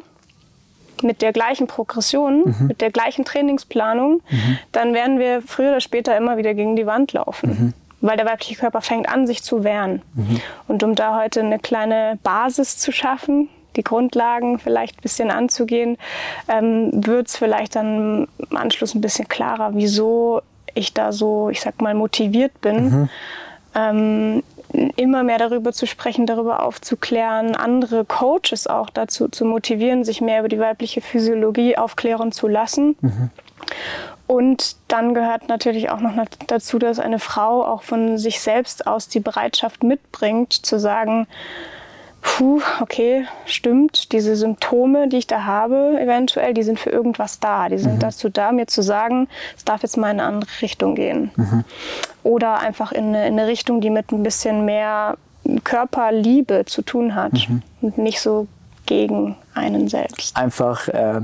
mit 1.02 1.22
der 1.22 1.34
gleichen 1.34 1.68
Progression, 1.68 2.44
mhm. 2.46 2.68
mit 2.68 2.82
der 2.82 2.92
gleichen 2.92 3.26
Trainingsplanung, 3.26 4.22
mhm. 4.30 4.58
dann 4.72 4.94
werden 4.94 5.20
wir 5.20 5.42
früher 5.42 5.70
oder 5.70 5.82
später 5.82 6.16
immer 6.16 6.38
wieder 6.38 6.54
gegen 6.54 6.76
die 6.76 6.86
Wand 6.86 7.14
laufen. 7.14 7.50
Mhm. 7.50 7.74
Weil 8.02 8.18
der 8.18 8.26
weibliche 8.26 8.56
Körper 8.56 8.82
fängt 8.82 9.10
an, 9.10 9.26
sich 9.26 9.44
zu 9.44 9.64
wehren. 9.64 10.02
Mhm. 10.14 10.42
Und 10.68 10.84
um 10.84 10.96
da 10.96 11.18
heute 11.18 11.42
eine 11.42 11.60
kleine 11.60 12.20
Basis 12.24 12.78
zu 12.78 12.92
schaffen, 12.92 13.50
die 13.76 13.84
Grundlagen 13.84 14.60
vielleicht 14.60 14.98
ein 14.98 15.02
bisschen 15.02 15.32
anzugehen, 15.32 15.98
ähm, 16.48 16.92
wird 16.94 17.28
es 17.28 17.38
vielleicht 17.38 17.76
dann 17.76 18.28
im 18.38 18.58
Anschluss 18.58 18.96
ein 18.96 19.02
bisschen 19.02 19.28
klarer, 19.28 19.72
wieso 19.74 20.42
ich 20.74 20.94
da 20.94 21.12
so, 21.12 21.50
ich 21.50 21.62
sag 21.62 21.82
mal, 21.82 21.94
motiviert 21.94 22.60
bin. 22.62 22.90
Mhm. 22.90 23.10
Ähm, 23.76 24.44
immer 24.96 25.24
mehr 25.24 25.38
darüber 25.38 25.72
zu 25.74 25.86
sprechen, 25.86 26.26
darüber 26.26 26.64
aufzuklären, 26.64 27.56
andere 27.56 28.04
Coaches 28.04 28.68
auch 28.68 28.90
dazu 28.90 29.28
zu 29.28 29.46
motivieren, 29.46 30.04
sich 30.04 30.22
mehr 30.22 30.40
über 30.40 30.50
die 30.50 30.60
weibliche 30.60 31.02
Physiologie 31.02 31.78
aufklären 31.78 32.32
zu 32.32 32.48
lassen. 32.48 32.96
Mhm. 33.02 33.30
Und 34.28 34.76
dann 34.88 35.14
gehört 35.14 35.50
natürlich 35.50 35.92
auch 35.92 36.00
noch 36.00 36.14
dazu, 36.48 36.80
dass 36.80 37.00
eine 37.00 37.20
Frau 37.20 37.64
auch 37.64 37.84
von 37.84 38.18
sich 38.18 38.42
selbst 38.42 38.88
aus 38.88 39.08
die 39.08 39.20
Bereitschaft 39.20 39.84
mitbringt, 39.84 40.54
zu 40.54 40.80
sagen, 40.80 41.28
puh, 42.26 42.60
okay, 42.82 43.26
stimmt, 43.46 44.12
diese 44.12 44.36
Symptome, 44.36 45.08
die 45.08 45.18
ich 45.18 45.28
da 45.28 45.44
habe, 45.44 45.98
eventuell, 46.02 46.54
die 46.54 46.64
sind 46.64 46.80
für 46.80 46.90
irgendwas 46.90 47.40
da. 47.40 47.70
Die 47.70 47.78
sind 47.78 47.96
mhm. 47.96 48.00
dazu 48.00 48.30
da, 48.30 48.52
mir 48.52 48.68
zu 48.68 48.82
sagen, 48.82 49.28
es 49.56 49.64
darf 49.64 49.84
jetzt 49.84 49.96
mal 49.96 50.12
in 50.12 50.20
eine 50.20 50.28
andere 50.28 50.50
Richtung 50.62 50.96
gehen. 50.96 51.32
Mhm. 51.36 51.64
Oder 52.24 52.60
einfach 52.60 52.92
in 52.92 53.10
eine, 53.10 53.28
in 53.28 53.40
eine, 53.40 53.48
Richtung, 53.48 53.80
die 53.80 53.92
mit 53.92 54.12
ein 54.12 54.24
bisschen 54.24 54.66
mehr 54.66 55.18
Körperliebe 55.64 56.66
zu 56.66 56.82
tun 56.82 57.14
hat 57.14 57.34
mhm. 57.48 57.62
und 57.82 57.98
nicht 58.00 58.20
so 58.20 58.48
gegen 58.88 59.36
einen 59.54 59.88
selbst. 59.88 60.36
Einfach, 60.36 60.88
äh, 60.88 61.22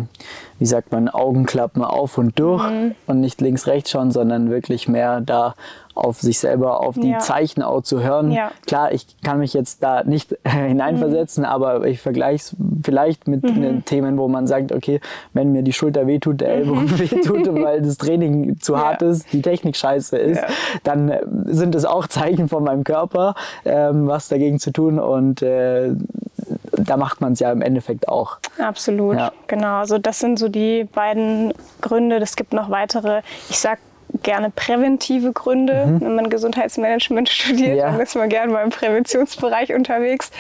wie 0.59 0.65
sagt 0.65 0.91
man, 0.91 1.09
Augenklappen 1.09 1.83
auf 1.83 2.17
und 2.17 2.39
durch 2.39 2.63
mhm. 2.69 2.95
und 3.07 3.19
nicht 3.19 3.41
links, 3.41 3.67
rechts 3.67 3.89
schauen, 3.91 4.11
sondern 4.11 4.49
wirklich 4.49 4.87
mehr 4.87 5.21
da 5.21 5.55
auf 5.95 6.21
sich 6.21 6.39
selber, 6.39 6.81
auf 6.81 6.95
die 6.95 7.11
ja. 7.11 7.19
Zeichen 7.19 7.61
auch 7.61 7.81
zu 7.81 8.01
hören. 8.01 8.31
Ja. 8.31 8.51
Klar, 8.65 8.91
ich 8.91 9.07
kann 9.23 9.39
mich 9.39 9.53
jetzt 9.53 9.83
da 9.83 10.03
nicht 10.03 10.37
hineinversetzen, 10.47 11.43
mhm. 11.43 11.49
aber 11.49 11.85
ich 11.85 11.99
vergleiche 11.99 12.35
es 12.35 12.55
vielleicht 12.83 13.27
mit 13.27 13.43
mhm. 13.43 13.85
Themen, 13.85 14.17
wo 14.17 14.27
man 14.27 14.47
sagt, 14.47 14.71
okay, 14.71 14.99
wenn 15.33 15.51
mir 15.51 15.63
die 15.63 15.73
Schulter 15.73 16.07
wehtut, 16.07 16.41
der 16.41 16.49
Ellbogen 16.49 16.85
mhm. 16.85 16.99
wehtut, 16.99 17.53
weil 17.53 17.81
das 17.81 17.97
Training 17.97 18.59
zu 18.59 18.73
ja. 18.75 18.85
hart 18.85 19.01
ist, 19.01 19.31
die 19.33 19.41
Technik 19.41 19.75
scheiße 19.75 20.17
ist, 20.17 20.41
dann 20.83 21.09
äh, 21.09 21.21
sind 21.45 21.75
es 21.75 21.85
auch 21.85 22.07
Zeichen 22.07 22.49
von 22.49 22.63
meinem 22.63 22.83
Körper, 22.83 23.35
ähm, 23.65 24.07
was 24.07 24.27
dagegen 24.29 24.59
zu 24.59 24.71
tun 24.71 24.99
und 24.99 25.41
äh, 25.41 25.91
da 26.71 26.97
macht 26.97 27.21
man 27.21 27.33
es 27.33 27.39
ja 27.39 27.51
im 27.51 27.61
Endeffekt 27.61 28.07
auch. 28.07 28.37
Absolut, 28.57 29.17
ja. 29.17 29.31
genau. 29.47 29.79
Also 29.79 29.97
das 29.97 30.19
sind 30.19 30.39
so 30.39 30.49
die 30.49 30.85
beiden 30.85 31.53
Gründe. 31.81 32.17
Es 32.17 32.35
gibt 32.35 32.53
noch 32.53 32.69
weitere, 32.69 33.21
ich 33.49 33.59
sag 33.59 33.79
gerne 34.23 34.49
präventive 34.49 35.31
Gründe. 35.31 35.85
Mhm. 35.85 36.01
Wenn 36.01 36.15
man 36.15 36.29
Gesundheitsmanagement 36.29 37.29
studiert, 37.29 37.77
ja. 37.77 37.91
dann 37.91 37.99
ist 37.99 38.15
man 38.15 38.29
gerne 38.29 38.51
mal 38.51 38.63
im 38.63 38.69
Präventionsbereich 38.69 39.73
unterwegs, 39.73 40.31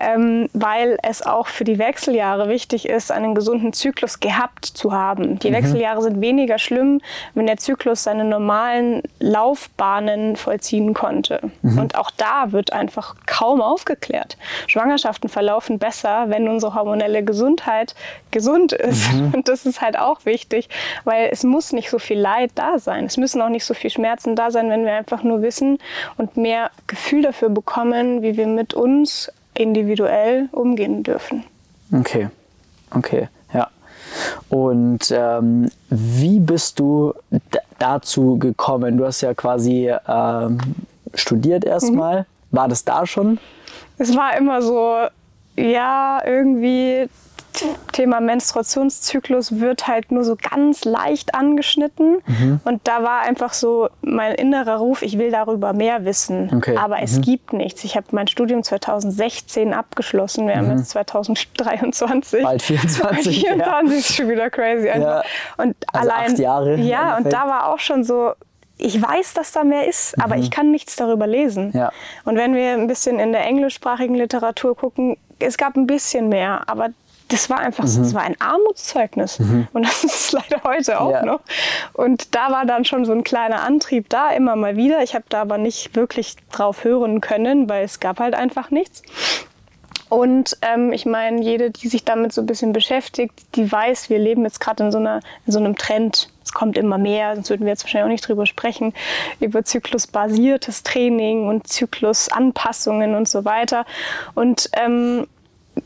ähm, 0.00 0.48
weil 0.52 0.98
es 1.02 1.24
auch 1.24 1.46
für 1.46 1.64
die 1.64 1.78
Wechseljahre 1.78 2.48
wichtig 2.48 2.88
ist, 2.88 3.10
einen 3.10 3.34
gesunden 3.34 3.72
Zyklus 3.72 4.20
gehabt 4.20 4.64
zu 4.64 4.92
haben. 4.92 5.38
Die 5.38 5.50
mhm. 5.50 5.54
Wechseljahre 5.54 6.02
sind 6.02 6.20
weniger 6.20 6.58
schlimm, 6.58 7.00
wenn 7.34 7.46
der 7.46 7.56
Zyklus 7.56 8.04
seine 8.04 8.24
normalen 8.24 9.02
Laufbahnen 9.18 10.36
vollziehen 10.36 10.94
konnte. 10.94 11.40
Mhm. 11.62 11.78
Und 11.78 11.96
auch 11.96 12.10
da 12.10 12.52
wird 12.52 12.72
einfach 12.72 13.16
kaum 13.26 13.60
aufgeklärt. 13.60 14.36
Schwangerschaften 14.66 15.28
verlaufen 15.28 15.78
besser, 15.78 16.26
wenn 16.28 16.48
unsere 16.48 16.74
hormonelle 16.74 17.22
Gesundheit 17.22 17.94
gesund 18.30 18.72
ist. 18.72 19.12
Mhm. 19.12 19.32
Und 19.34 19.48
das 19.48 19.66
ist 19.66 19.80
halt 19.80 19.98
auch 19.98 20.24
wichtig, 20.24 20.68
weil 21.04 21.28
es 21.30 21.44
muss 21.44 21.72
nicht 21.72 21.90
so 21.90 21.98
viel 21.98 22.18
Leid 22.18 22.52
da 22.54 22.78
sein. 22.78 23.06
Es 23.06 23.16
müssen 23.22 23.40
auch 23.40 23.48
nicht 23.48 23.64
so 23.64 23.72
viel 23.72 23.88
Schmerzen 23.88 24.34
da 24.34 24.50
sein, 24.50 24.68
wenn 24.68 24.84
wir 24.84 24.92
einfach 24.92 25.22
nur 25.22 25.42
wissen 25.42 25.78
und 26.18 26.36
mehr 26.36 26.70
Gefühl 26.88 27.22
dafür 27.22 27.48
bekommen, 27.48 28.20
wie 28.22 28.36
wir 28.36 28.48
mit 28.48 28.74
uns 28.74 29.30
individuell 29.54 30.48
umgehen 30.50 31.02
dürfen. 31.04 31.44
Okay, 31.92 32.28
okay, 32.90 33.28
ja. 33.54 33.68
Und 34.48 35.10
ähm, 35.10 35.70
wie 35.88 36.40
bist 36.40 36.80
du 36.80 37.14
dazu 37.78 38.38
gekommen? 38.38 38.98
Du 38.98 39.06
hast 39.06 39.20
ja 39.20 39.34
quasi 39.34 39.92
ähm, 40.08 40.58
studiert 41.14 41.64
erstmal. 41.64 42.20
Mhm. 42.20 42.26
War 42.50 42.68
das 42.68 42.84
da 42.84 43.06
schon? 43.06 43.38
Es 43.98 44.14
war 44.16 44.36
immer 44.36 44.60
so, 44.60 44.96
ja, 45.56 46.20
irgendwie 46.26 47.08
Thema 47.92 48.20
Menstruationszyklus 48.20 49.60
wird 49.60 49.86
halt 49.86 50.10
nur 50.10 50.24
so 50.24 50.36
ganz 50.36 50.84
leicht 50.84 51.34
angeschnitten. 51.34 52.22
Mhm. 52.26 52.60
Und 52.64 52.80
da 52.84 53.02
war 53.02 53.22
einfach 53.22 53.52
so 53.52 53.88
mein 54.00 54.34
innerer 54.34 54.76
Ruf, 54.76 55.02
ich 55.02 55.18
will 55.18 55.30
darüber 55.30 55.72
mehr 55.72 56.04
wissen. 56.04 56.50
Okay. 56.54 56.76
Aber 56.76 56.96
mhm. 56.96 57.04
es 57.04 57.20
gibt 57.20 57.52
nichts. 57.52 57.84
Ich 57.84 57.96
habe 57.96 58.06
mein 58.12 58.28
Studium 58.28 58.62
2016 58.62 59.74
abgeschlossen. 59.74 60.46
Wir 60.48 60.56
mhm. 60.56 60.68
haben 60.68 60.78
jetzt 60.78 60.90
2023. 60.90 62.42
Bald 62.42 62.62
24. 62.62 63.02
Bald 63.02 63.22
24 63.22 63.58
ja. 63.58 63.98
ist 63.98 64.14
schon 64.14 64.28
wieder 64.28 64.50
crazy. 64.50 64.86
Ja. 64.86 65.22
Und 65.56 65.76
also 65.92 66.10
allein. 66.10 66.32
Acht 66.32 66.38
Jahre. 66.38 66.76
Ja, 66.76 67.16
und 67.16 67.32
da 67.32 67.46
war 67.46 67.72
auch 67.72 67.78
schon 67.78 68.04
so, 68.04 68.32
ich 68.78 69.00
weiß, 69.00 69.34
dass 69.34 69.52
da 69.52 69.64
mehr 69.64 69.86
ist, 69.88 70.20
aber 70.20 70.36
mhm. 70.36 70.42
ich 70.42 70.50
kann 70.50 70.70
nichts 70.70 70.96
darüber 70.96 71.26
lesen. 71.26 71.72
Ja. 71.74 71.92
Und 72.24 72.36
wenn 72.36 72.54
wir 72.54 72.72
ein 72.72 72.86
bisschen 72.86 73.18
in 73.20 73.32
der 73.32 73.44
englischsprachigen 73.44 74.14
Literatur 74.14 74.76
gucken, 74.76 75.16
es 75.38 75.56
gab 75.56 75.76
ein 75.76 75.86
bisschen 75.86 76.28
mehr, 76.28 76.62
aber 76.66 76.90
das 77.32 77.48
war 77.48 77.58
einfach, 77.58 77.84
mhm. 77.84 77.98
das 77.98 78.14
war 78.14 78.22
ein 78.22 78.40
Armutszeugnis. 78.40 79.38
Mhm. 79.38 79.68
Und 79.72 79.86
das 79.86 80.04
ist 80.04 80.14
es 80.14 80.32
leider 80.32 80.62
heute 80.64 81.00
auch 81.00 81.12
ja. 81.12 81.24
noch. 81.24 81.40
Und 81.92 82.34
da 82.34 82.50
war 82.50 82.66
dann 82.66 82.84
schon 82.84 83.04
so 83.04 83.12
ein 83.12 83.24
kleiner 83.24 83.62
Antrieb 83.62 84.08
da, 84.08 84.30
immer 84.30 84.56
mal 84.56 84.76
wieder. 84.76 85.02
Ich 85.02 85.14
habe 85.14 85.24
da 85.28 85.42
aber 85.42 85.58
nicht 85.58 85.96
wirklich 85.96 86.36
drauf 86.50 86.84
hören 86.84 87.20
können, 87.20 87.68
weil 87.68 87.84
es 87.84 88.00
gab 88.00 88.20
halt 88.20 88.34
einfach 88.34 88.70
nichts. 88.70 89.02
Und 90.12 90.58
ähm, 90.60 90.92
ich 90.92 91.06
meine, 91.06 91.40
jede, 91.40 91.70
die 91.70 91.88
sich 91.88 92.04
damit 92.04 92.34
so 92.34 92.42
ein 92.42 92.46
bisschen 92.46 92.74
beschäftigt, 92.74 93.32
die 93.54 93.72
weiß, 93.72 94.10
wir 94.10 94.18
leben 94.18 94.44
jetzt 94.44 94.60
gerade 94.60 94.84
in, 94.84 94.92
so 94.92 94.98
in 94.98 95.20
so 95.46 95.58
einem 95.58 95.74
Trend. 95.74 96.28
Es 96.44 96.52
kommt 96.52 96.76
immer 96.76 96.98
mehr, 96.98 97.34
sonst 97.34 97.48
würden 97.48 97.64
wir 97.64 97.72
jetzt 97.72 97.84
wahrscheinlich 97.84 98.04
auch 98.04 98.12
nicht 98.12 98.28
drüber 98.28 98.44
sprechen, 98.44 98.92
über 99.40 99.64
zyklusbasiertes 99.64 100.82
Training 100.82 101.48
und 101.48 101.66
Zyklusanpassungen 101.66 103.14
und 103.14 103.26
so 103.26 103.46
weiter. 103.46 103.86
Und 104.34 104.68
ähm, 104.74 105.28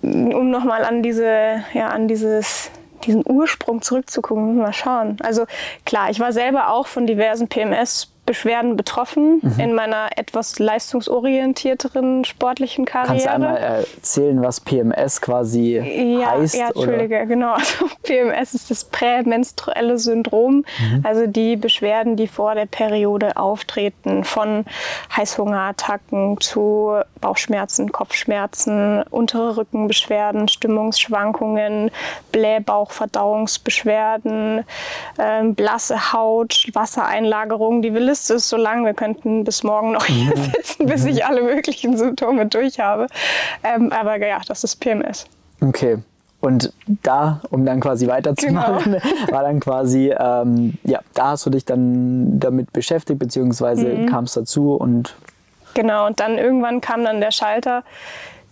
um 0.03 0.51
nochmal 0.51 0.85
an 0.85 1.03
diese, 1.03 1.63
ja, 1.73 1.89
an 1.89 2.09
dieses, 2.09 2.71
diesen 3.05 3.23
Ursprung 3.27 3.83
zurückzugucken, 3.83 4.47
müssen 4.47 4.59
wir 4.59 4.65
mal 4.65 4.73
schauen. 4.73 5.17
Also 5.23 5.47
klar, 5.85 6.11
ich 6.11 6.21
war 6.21 6.33
selber 6.33 6.71
auch 6.71 6.87
von 6.87 7.07
diversen 7.07 7.49
PMS 7.49 8.13
Beschwerden 8.27 8.77
betroffen 8.77 9.41
mhm. 9.41 9.61
in 9.61 9.75
meiner 9.75 10.09
etwas 10.17 10.59
leistungsorientierteren 10.59 12.25
sportlichen 12.25 12.85
Karriere. 12.85 13.09
Kannst 13.09 13.27
du 13.27 13.31
einmal 13.31 13.57
erzählen, 13.57 14.43
was 14.43 14.61
PMS 14.61 15.21
quasi 15.21 15.77
ja, 15.77 16.33
heißt? 16.33 16.57
Ja, 16.57 16.69
Entschuldige, 16.69 17.17
oder? 17.17 17.27
genau. 17.27 17.53
Also 17.55 17.87
PMS 18.03 18.55
ist 18.55 18.71
das 18.71 18.85
prämenstruelle 18.85 19.99
Syndrom, 19.99 20.65
mhm. 20.79 21.01
also 21.05 21.27
die 21.27 21.57
Beschwerden, 21.57 22.17
die 22.17 22.27
vor 22.27 22.55
der 22.55 22.65
Periode 22.67 23.37
auftreten, 23.37 24.25
von 24.25 24.65
Heißhungerattacken 25.17 26.41
zu 26.41 27.01
Bauchschmerzen, 27.21 27.93
Kopfschmerzen, 27.93 29.03
untere 29.11 29.57
Rückenbeschwerden, 29.57 30.49
Stimmungsschwankungen, 30.49 31.91
Blähbauchverdauungsbeschwerden, 32.33 34.65
äh, 35.19 35.45
blasse 35.45 36.13
Haut, 36.13 36.67
Wassereinlagerung. 36.73 37.83
Die 37.83 37.95
will 37.95 38.09
Liste 38.17 38.35
ist 38.35 38.49
so 38.49 38.57
lang, 38.57 38.87
wir 38.87 38.95
könnten 38.95 39.45
bis 39.45 39.63
morgen 39.63 39.93
noch 39.93 40.07
hier 40.07 40.35
mhm. 40.35 40.43
sitzen, 40.43 40.87
bis 40.87 41.05
ich 41.05 41.27
alle 41.27 41.43
möglichen 41.43 41.99
Symptome 41.99 42.47
durch 42.47 42.81
habe. 42.81 43.09
Ähm, 43.63 43.93
aber 43.93 44.17
ja, 44.27 44.41
das 44.49 44.65
ist 44.65 44.77
PMS. 44.77 45.27
Okay. 45.61 45.99
Und 46.41 46.73
da, 47.03 47.43
um 47.51 47.67
dann 47.67 47.81
quasi 47.81 48.07
weiterzumachen, 48.07 48.93
genau. 48.93 49.05
war 49.31 49.43
dann 49.43 49.61
quasi, 49.61 50.15
ähm, 50.19 50.79
ja, 50.85 51.01
da 51.13 51.29
hast 51.29 51.45
du 51.45 51.51
dich 51.51 51.67
dann 51.67 52.41
damit 52.41 52.73
beschäftigt, 52.73 53.19
beziehungsweise 53.19 53.87
mhm. 53.89 54.07
kam 54.07 54.25
es 54.25 54.33
dazu 54.33 54.75
und. 54.75 55.15
Genau, 55.75 56.07
und 56.07 56.19
dann 56.19 56.39
irgendwann 56.39 56.81
kam 56.81 57.05
dann 57.05 57.21
der 57.21 57.33
Schalter, 57.33 57.85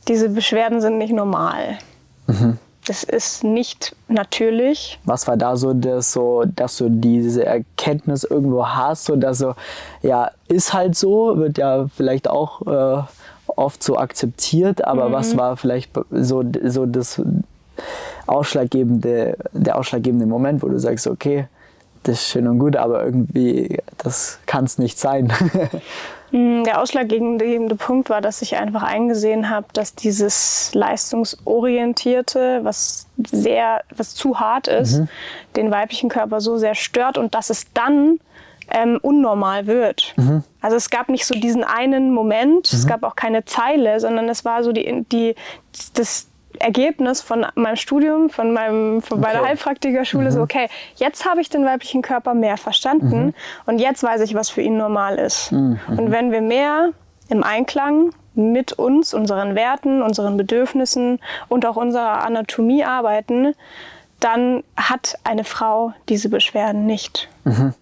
diese 0.08 0.28
Beschwerden 0.28 0.82
sind 0.82 0.98
nicht 0.98 1.14
normal. 1.14 1.78
Mhm. 2.26 2.58
Das 2.86 3.02
ist 3.02 3.44
nicht 3.44 3.96
natürlich. 4.08 4.98
Was 5.04 5.26
war 5.26 5.36
da 5.36 5.56
so, 5.56 5.72
dass, 5.72 6.12
so, 6.12 6.44
dass 6.44 6.76
du 6.76 6.90
diese 6.90 7.44
Erkenntnis 7.44 8.24
irgendwo 8.24 8.66
hast, 8.66 9.06
so 9.06 9.16
dass 9.16 9.38
so, 9.38 9.54
ja, 10.02 10.30
ist 10.48 10.74
halt 10.74 10.94
so, 10.94 11.38
wird 11.38 11.56
ja 11.56 11.86
vielleicht 11.96 12.28
auch 12.28 12.60
äh, 12.66 13.02
oft 13.46 13.82
so 13.82 13.96
akzeptiert, 13.96 14.84
aber 14.84 15.08
mhm. 15.08 15.12
was 15.12 15.36
war 15.36 15.56
vielleicht 15.56 15.92
so, 16.10 16.44
so 16.64 16.86
das 16.86 17.22
ausschlaggebende, 18.26 19.36
der 19.52 19.78
ausschlaggebende 19.78 20.26
Moment, 20.26 20.62
wo 20.62 20.68
du 20.68 20.78
sagst, 20.78 21.06
okay, 21.06 21.46
das 22.02 22.16
ist 22.20 22.28
schön 22.28 22.46
und 22.46 22.58
gut, 22.58 22.76
aber 22.76 23.02
irgendwie, 23.04 23.78
das 23.98 24.38
kann 24.46 24.64
es 24.64 24.78
nicht 24.78 24.98
sein. 24.98 25.32
Mm, 26.34 26.64
der 26.64 26.82
ausschlaggebende 26.82 27.76
Punkt 27.76 28.10
war, 28.10 28.20
dass 28.20 28.42
ich 28.42 28.56
einfach 28.56 28.82
eingesehen 28.82 29.50
habe, 29.50 29.68
dass 29.72 29.94
dieses 29.94 30.72
leistungsorientierte, 30.74 32.58
was 32.64 33.06
sehr, 33.24 33.84
was 33.96 34.16
zu 34.16 34.40
hart 34.40 34.66
ist, 34.66 34.98
mhm. 34.98 35.08
den 35.54 35.70
weiblichen 35.70 36.08
Körper 36.08 36.40
so 36.40 36.58
sehr 36.58 36.74
stört 36.74 37.18
und 37.18 37.36
dass 37.36 37.50
es 37.50 37.72
dann 37.72 38.18
ähm, 38.68 38.98
unnormal 39.00 39.68
wird. 39.68 40.12
Mhm. 40.16 40.42
Also 40.60 40.76
es 40.76 40.90
gab 40.90 41.08
nicht 41.08 41.24
so 41.24 41.34
diesen 41.34 41.62
einen 41.62 42.10
Moment, 42.12 42.72
mhm. 42.72 42.78
es 42.80 42.88
gab 42.88 43.04
auch 43.04 43.14
keine 43.14 43.44
Zeile, 43.44 44.00
sondern 44.00 44.28
es 44.28 44.44
war 44.44 44.64
so 44.64 44.72
die, 44.72 45.04
die, 45.12 45.36
das, 45.94 46.26
Ergebnis 46.60 47.20
von 47.20 47.46
meinem 47.54 47.76
Studium, 47.76 48.30
von, 48.30 48.52
meinem, 48.52 49.02
von 49.02 49.20
meiner 49.20 49.40
okay. 49.40 49.48
Heilpraktikerschule, 49.48 50.26
mhm. 50.26 50.30
so, 50.30 50.42
okay, 50.42 50.68
jetzt 50.96 51.28
habe 51.28 51.40
ich 51.40 51.50
den 51.50 51.64
weiblichen 51.64 52.02
Körper 52.02 52.34
mehr 52.34 52.56
verstanden 52.56 53.26
mhm. 53.26 53.34
und 53.66 53.78
jetzt 53.78 54.02
weiß 54.02 54.20
ich, 54.22 54.34
was 54.34 54.50
für 54.50 54.62
ihn 54.62 54.76
normal 54.76 55.18
ist. 55.18 55.52
Mhm. 55.52 55.78
Und 55.96 56.10
wenn 56.10 56.32
wir 56.32 56.40
mehr 56.40 56.90
im 57.28 57.42
Einklang 57.42 58.10
mit 58.34 58.72
uns, 58.72 59.14
unseren 59.14 59.54
Werten, 59.54 60.02
unseren 60.02 60.36
Bedürfnissen 60.36 61.20
und 61.48 61.66
auch 61.66 61.76
unserer 61.76 62.24
Anatomie 62.24 62.84
arbeiten, 62.84 63.54
dann 64.20 64.64
hat 64.76 65.18
eine 65.24 65.44
Frau 65.44 65.92
diese 66.08 66.28
Beschwerden 66.28 66.86
nicht. 66.86 67.28
Mhm. 67.44 67.74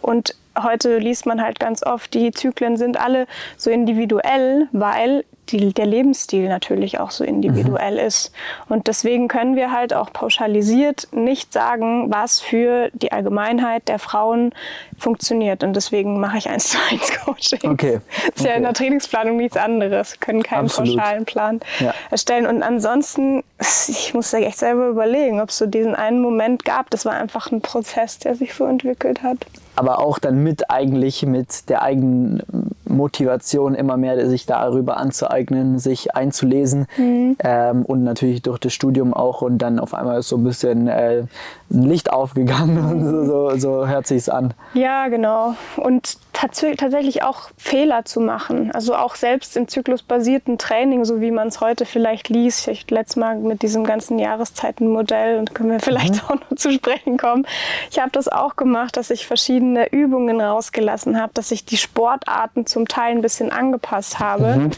Und 0.00 0.34
heute 0.60 0.98
liest 0.98 1.26
man 1.26 1.42
halt 1.42 1.60
ganz 1.60 1.84
oft, 1.84 2.12
die 2.14 2.30
Zyklen 2.32 2.76
sind 2.76 2.98
alle 3.00 3.26
so 3.56 3.70
individuell, 3.70 4.68
weil 4.72 5.24
die, 5.50 5.72
der 5.72 5.86
Lebensstil 5.86 6.48
natürlich 6.48 6.98
auch 7.00 7.10
so 7.10 7.24
individuell 7.24 7.94
mhm. 7.94 8.06
ist. 8.06 8.32
Und 8.68 8.86
deswegen 8.86 9.28
können 9.28 9.56
wir 9.56 9.72
halt 9.72 9.92
auch 9.92 10.12
pauschalisiert 10.12 11.08
nicht 11.12 11.52
sagen, 11.52 12.10
was 12.10 12.40
für 12.40 12.90
die 12.94 13.12
Allgemeinheit 13.12 13.88
der 13.88 13.98
Frauen 13.98 14.54
funktioniert. 14.98 15.62
Und 15.64 15.74
deswegen 15.74 16.20
mache 16.20 16.38
ich 16.38 16.48
eins 16.48 16.70
zu 16.70 16.78
eins 16.90 17.12
Coaching. 17.24 17.70
Okay. 17.70 18.00
Das 18.28 18.36
ist 18.36 18.46
ja 18.46 18.54
in 18.54 18.62
der 18.62 18.72
Trainingsplanung 18.72 19.36
nichts 19.36 19.56
anderes. 19.56 20.12
Wir 20.12 20.20
können 20.20 20.42
keinen 20.42 20.66
Absolut. 20.66 20.96
pauschalen 20.96 21.24
Plan 21.24 21.60
ja. 21.80 21.92
erstellen. 22.10 22.46
Und 22.46 22.62
ansonsten, 22.62 23.42
ich 23.88 24.14
muss 24.14 24.30
da 24.30 24.38
echt 24.38 24.58
selber 24.58 24.88
überlegen, 24.88 25.40
ob 25.40 25.50
es 25.50 25.58
so 25.58 25.66
diesen 25.66 25.94
einen 25.94 26.20
Moment 26.20 26.64
gab. 26.64 26.90
Das 26.90 27.04
war 27.04 27.12
einfach 27.12 27.50
ein 27.50 27.60
Prozess, 27.60 28.18
der 28.18 28.36
sich 28.36 28.54
so 28.54 28.64
entwickelt 28.64 29.22
hat 29.22 29.38
aber 29.82 29.98
auch 29.98 30.20
dann 30.20 30.44
mit 30.44 30.70
eigentlich 30.70 31.26
mit 31.26 31.68
der 31.68 31.82
eigenen 31.82 32.40
Motivation 32.84 33.74
immer 33.74 33.96
mehr 33.96 34.28
sich 34.28 34.46
darüber 34.46 34.96
anzueignen, 34.96 35.80
sich 35.80 36.14
einzulesen 36.14 36.86
mhm. 36.96 37.36
ähm, 37.42 37.84
und 37.84 38.04
natürlich 38.04 38.42
durch 38.42 38.60
das 38.60 38.72
Studium 38.72 39.12
auch 39.12 39.42
und 39.42 39.58
dann 39.58 39.80
auf 39.80 39.92
einmal 39.92 40.20
ist 40.20 40.28
so 40.28 40.36
ein 40.36 40.44
bisschen 40.44 40.86
äh, 40.86 41.24
ein 41.72 41.82
Licht 41.82 42.12
aufgegangen 42.12 42.78
und 42.90 43.04
so, 43.04 43.24
so, 43.24 43.56
so 43.56 43.88
hört 43.88 44.06
sich's 44.06 44.28
an. 44.28 44.54
Ja, 44.74 45.08
genau. 45.08 45.56
Und 45.76 46.16
tats 46.32 46.64
tatsächlich 46.76 47.22
auch 47.22 47.50
Fehler 47.56 48.04
zu 48.04 48.20
machen. 48.20 48.70
Also 48.72 48.94
auch 48.94 49.16
selbst 49.16 49.56
im 49.56 49.66
zyklusbasierten 49.68 50.58
Training, 50.58 51.04
so 51.04 51.20
wie 51.20 51.30
man 51.30 51.48
es 51.48 51.60
heute 51.60 51.86
vielleicht 51.86 52.28
liest. 52.28 52.68
Ich 52.68 52.88
letztes 52.90 53.16
Mal 53.16 53.38
mit 53.38 53.62
diesem 53.62 53.84
ganzen 53.84 54.18
Jahreszeitenmodell 54.18 55.38
und 55.38 55.54
können 55.54 55.70
wir 55.70 55.80
vielleicht 55.80 56.14
mhm. 56.14 56.20
auch 56.28 56.50
noch 56.50 56.56
zu 56.56 56.70
sprechen 56.70 57.16
kommen. 57.16 57.46
Ich 57.90 57.98
habe 57.98 58.10
das 58.12 58.28
auch 58.28 58.56
gemacht, 58.56 58.96
dass 58.96 59.10
ich 59.10 59.26
verschiedene 59.26 59.71
Übungen 59.92 60.40
rausgelassen 60.40 61.20
habe, 61.20 61.32
dass 61.34 61.50
ich 61.50 61.64
die 61.64 61.76
Sportarten 61.76 62.66
zum 62.66 62.88
Teil 62.88 63.12
ein 63.12 63.22
bisschen 63.22 63.50
angepasst 63.50 64.18
habe. 64.18 64.56
Mhm 64.56 64.70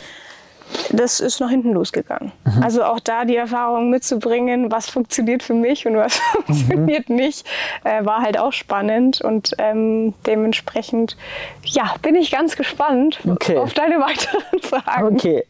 das 0.91 1.21
ist 1.21 1.41
nach 1.41 1.51
hinten 1.51 1.73
losgegangen. 1.73 2.33
Mhm. 2.45 2.63
Also 2.63 2.85
auch 2.85 3.01
da 3.01 3.25
die 3.25 3.37
Erfahrung 3.37 3.91
mitzubringen, 3.91 4.71
was 4.71 4.89
funktioniert 4.89 5.43
für 5.43 5.55
mich 5.55 5.87
und 5.87 5.97
was 5.97 6.19
mhm. 6.39 6.45
funktioniert 6.45 7.09
nicht, 7.11 7.47
äh, 7.85 8.05
war 8.05 8.23
halt 8.23 8.39
auch 8.39 8.53
spannend 8.53 9.21
und 9.21 9.55
ähm, 9.59 10.15
dementsprechend, 10.27 11.17
ja, 11.65 11.95
bin 12.03 12.15
ich 12.15 12.31
ganz 12.31 12.57
gespannt 12.57 13.21
okay. 13.29 13.57
auf 13.57 13.75
deine 13.75 13.97
weiteren 14.01 14.61
Fragen. 14.63 15.17
Okay, 15.17 15.45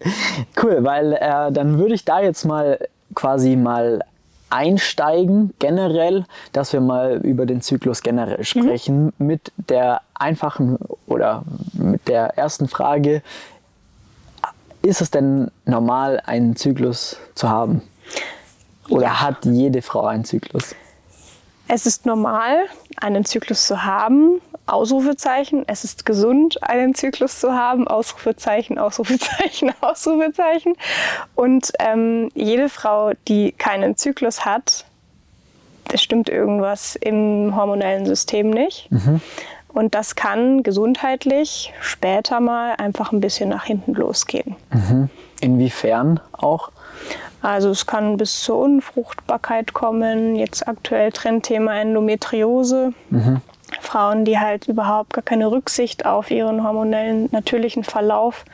cool, 0.63 0.79
weil 0.81 1.15
äh, 1.15 1.53
dann 1.53 1.79
würde 1.79 1.95
ich 1.95 2.05
da 2.05 2.21
jetzt 2.21 2.45
mal 2.45 2.79
quasi 3.15 3.57
mal 3.57 4.01
einsteigen 4.55 5.53
generell, 5.59 6.25
dass 6.53 6.73
wir 6.73 6.81
mal 6.81 7.21
über 7.23 7.45
den 7.45 7.61
Zyklus 7.61 8.03
generell 8.03 8.39
mhm. 8.39 8.45
sprechen 8.45 9.05
mhm. 9.19 9.27
mit 9.27 9.53
der 9.57 10.01
einfachen 10.15 10.79
oder 11.07 11.43
mit 11.73 12.07
der 12.09 12.39
ersten 12.39 12.69
Frage, 12.69 13.23
ist 14.83 15.01
es 15.01 15.11
denn 15.11 15.51
normal, 15.65 16.23
einen 16.25 16.57
Zyklus 16.57 17.17
zu 17.35 17.49
haben? 17.49 17.83
Oder 18.89 19.07
ja. 19.07 19.21
hat 19.23 19.45
jede 19.45 19.83
Frau 19.83 20.07
einen 20.07 20.25
Zyklus? 20.25 20.75
Es 21.67 21.87
ist 21.87 22.07
normal, 22.07 22.67
einen 22.97 23.25
Zyklus 23.25 23.67
zu 23.67 23.83
haben. 23.85 24.41
Ausrufezeichen. 24.67 25.65
Es 25.67 25.85
ist 25.85 26.07
gesund, 26.07 26.63
einen 26.63 26.95
Zyklus 26.95 27.41
zu 27.41 27.53
haben. 27.53 27.87
Ausrufezeichen, 27.87 28.79
Ausrufezeichen, 28.79 29.73
Ausrufezeichen. 29.81 30.75
Und 31.35 31.73
ähm, 31.79 32.31
jede 32.35 32.69
Frau, 32.69 33.13
die 33.29 33.53
keinen 33.53 33.97
Zyklus 33.97 34.45
hat, 34.45 34.87
es 35.93 36.03
stimmt 36.03 36.29
irgendwas 36.29 36.97
im 36.97 37.55
hormonellen 37.55 38.07
System 38.07 38.51
nicht. 38.51 38.91
Mhm. 38.91 39.21
Und 39.69 39.95
das 39.95 40.15
kann 40.15 40.63
gesundheitlich 40.63 41.73
später 41.81 42.41
mal 42.41 42.75
einfach 42.79 43.13
ein 43.13 43.21
bisschen 43.21 43.49
nach 43.49 43.65
hinten 43.65 43.95
losgehen. 43.95 44.57
Mhm. 44.73 45.11
Inwiefern 45.41 46.21
auch? 46.33 46.71
Also 47.43 47.71
es 47.71 47.85
kann 47.85 48.17
bis 48.17 48.41
zur 48.43 48.59
Unfruchtbarkeit 48.61 49.75
kommen. 49.75 50.37
Jetzt 50.37 50.67
aktuell 50.67 51.13
Trendthema 51.13 51.75
Endometriose. 51.75 52.95
Mhm. 53.11 53.43
Frauen, 53.85 54.25
die 54.25 54.39
halt 54.39 54.69
überhaupt 54.69 55.13
gar 55.13 55.23
keine 55.23 55.51
Rücksicht 55.51 56.07
auf 56.07 56.31
ihren 56.31 56.65
hormonellen 56.65 57.29
natürlichen 57.33 57.85
Verlauf 57.85 58.45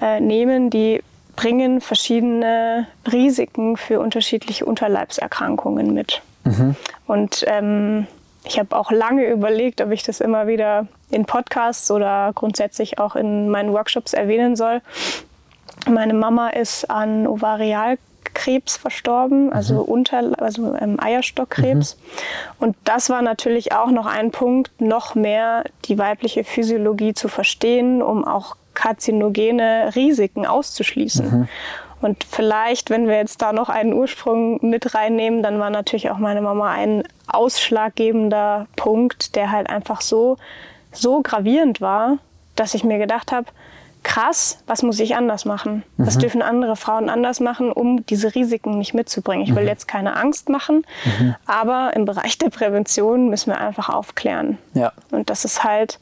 äh, 0.00 0.20
nehmen, 0.20 0.70
die 0.70 1.02
bringen 1.36 1.80
verschiedene 1.80 2.86
Risiken 3.10 3.76
für 3.76 4.00
unterschiedliche 4.00 4.64
Unterleibserkrankungen 4.64 5.92
mit. 5.92 6.22
Mhm. 6.44 6.76
Und 7.06 7.44
ähm, 7.46 8.06
ich 8.44 8.58
habe 8.58 8.76
auch 8.76 8.90
lange 8.90 9.26
überlegt, 9.26 9.80
ob 9.80 9.90
ich 9.90 10.02
das 10.02 10.20
immer 10.20 10.46
wieder 10.46 10.86
in 11.10 11.24
Podcasts 11.26 11.90
oder 11.90 12.32
grundsätzlich 12.34 12.98
auch 12.98 13.16
in 13.16 13.48
meinen 13.48 13.72
Workshops 13.72 14.12
erwähnen 14.12 14.56
soll. 14.56 14.80
Meine 15.88 16.14
Mama 16.14 16.48
ist 16.48 16.90
an 16.90 17.26
Ovarialkrebs 17.26 18.15
verstorben, 18.34 19.52
also, 19.52 19.74
mhm. 19.74 19.80
unter, 19.80 20.32
also 20.38 20.74
ähm, 20.74 20.98
Eierstockkrebs. 21.00 21.96
Mhm. 21.96 22.64
Und 22.64 22.76
das 22.84 23.10
war 23.10 23.22
natürlich 23.22 23.72
auch 23.72 23.90
noch 23.90 24.06
ein 24.06 24.30
Punkt, 24.30 24.80
noch 24.80 25.14
mehr 25.14 25.64
die 25.86 25.98
weibliche 25.98 26.44
Physiologie 26.44 27.14
zu 27.14 27.28
verstehen, 27.28 28.02
um 28.02 28.24
auch 28.24 28.56
karzinogene 28.74 29.92
Risiken 29.94 30.46
auszuschließen. 30.46 31.40
Mhm. 31.40 31.48
Und 32.02 32.24
vielleicht, 32.24 32.90
wenn 32.90 33.08
wir 33.08 33.16
jetzt 33.16 33.40
da 33.40 33.52
noch 33.52 33.68
einen 33.68 33.94
Ursprung 33.94 34.58
mit 34.64 34.94
reinnehmen, 34.94 35.42
dann 35.42 35.58
war 35.58 35.70
natürlich 35.70 36.10
auch 36.10 36.18
meine 36.18 36.42
Mama 36.42 36.70
ein 36.70 37.04
ausschlaggebender 37.26 38.66
Punkt, 38.76 39.34
der 39.34 39.50
halt 39.50 39.70
einfach 39.70 40.02
so, 40.02 40.36
so 40.92 41.22
gravierend 41.22 41.80
war, 41.80 42.18
dass 42.54 42.74
ich 42.74 42.84
mir 42.84 42.98
gedacht 42.98 43.32
habe, 43.32 43.46
krass, 44.06 44.58
was 44.68 44.84
muss 44.84 45.00
ich 45.00 45.16
anders 45.16 45.44
machen? 45.44 45.82
Mhm. 45.96 46.06
Was 46.06 46.16
dürfen 46.16 46.40
andere 46.40 46.76
Frauen 46.76 47.10
anders 47.10 47.40
machen, 47.40 47.72
um 47.72 48.06
diese 48.06 48.36
Risiken 48.36 48.78
nicht 48.78 48.94
mitzubringen? 48.94 49.44
Ich 49.44 49.54
will 49.54 49.64
mhm. 49.64 49.68
jetzt 49.68 49.88
keine 49.88 50.16
Angst 50.16 50.48
machen, 50.48 50.86
mhm. 51.18 51.34
aber 51.44 51.90
im 51.94 52.04
Bereich 52.04 52.38
der 52.38 52.50
Prävention 52.50 53.28
müssen 53.28 53.50
wir 53.50 53.60
einfach 53.60 53.88
aufklären. 53.88 54.58
Ja. 54.74 54.92
Und 55.10 55.28
das 55.28 55.44
ist 55.44 55.64
halt 55.64 55.98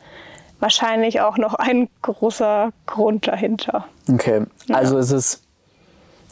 wahrscheinlich 0.60 1.22
auch 1.22 1.38
noch 1.38 1.54
ein 1.54 1.88
großer 2.02 2.72
Grund 2.84 3.26
dahinter. 3.26 3.86
Okay, 4.12 4.42
also 4.70 4.96
ja. 4.96 5.00
es 5.00 5.10
ist 5.10 5.42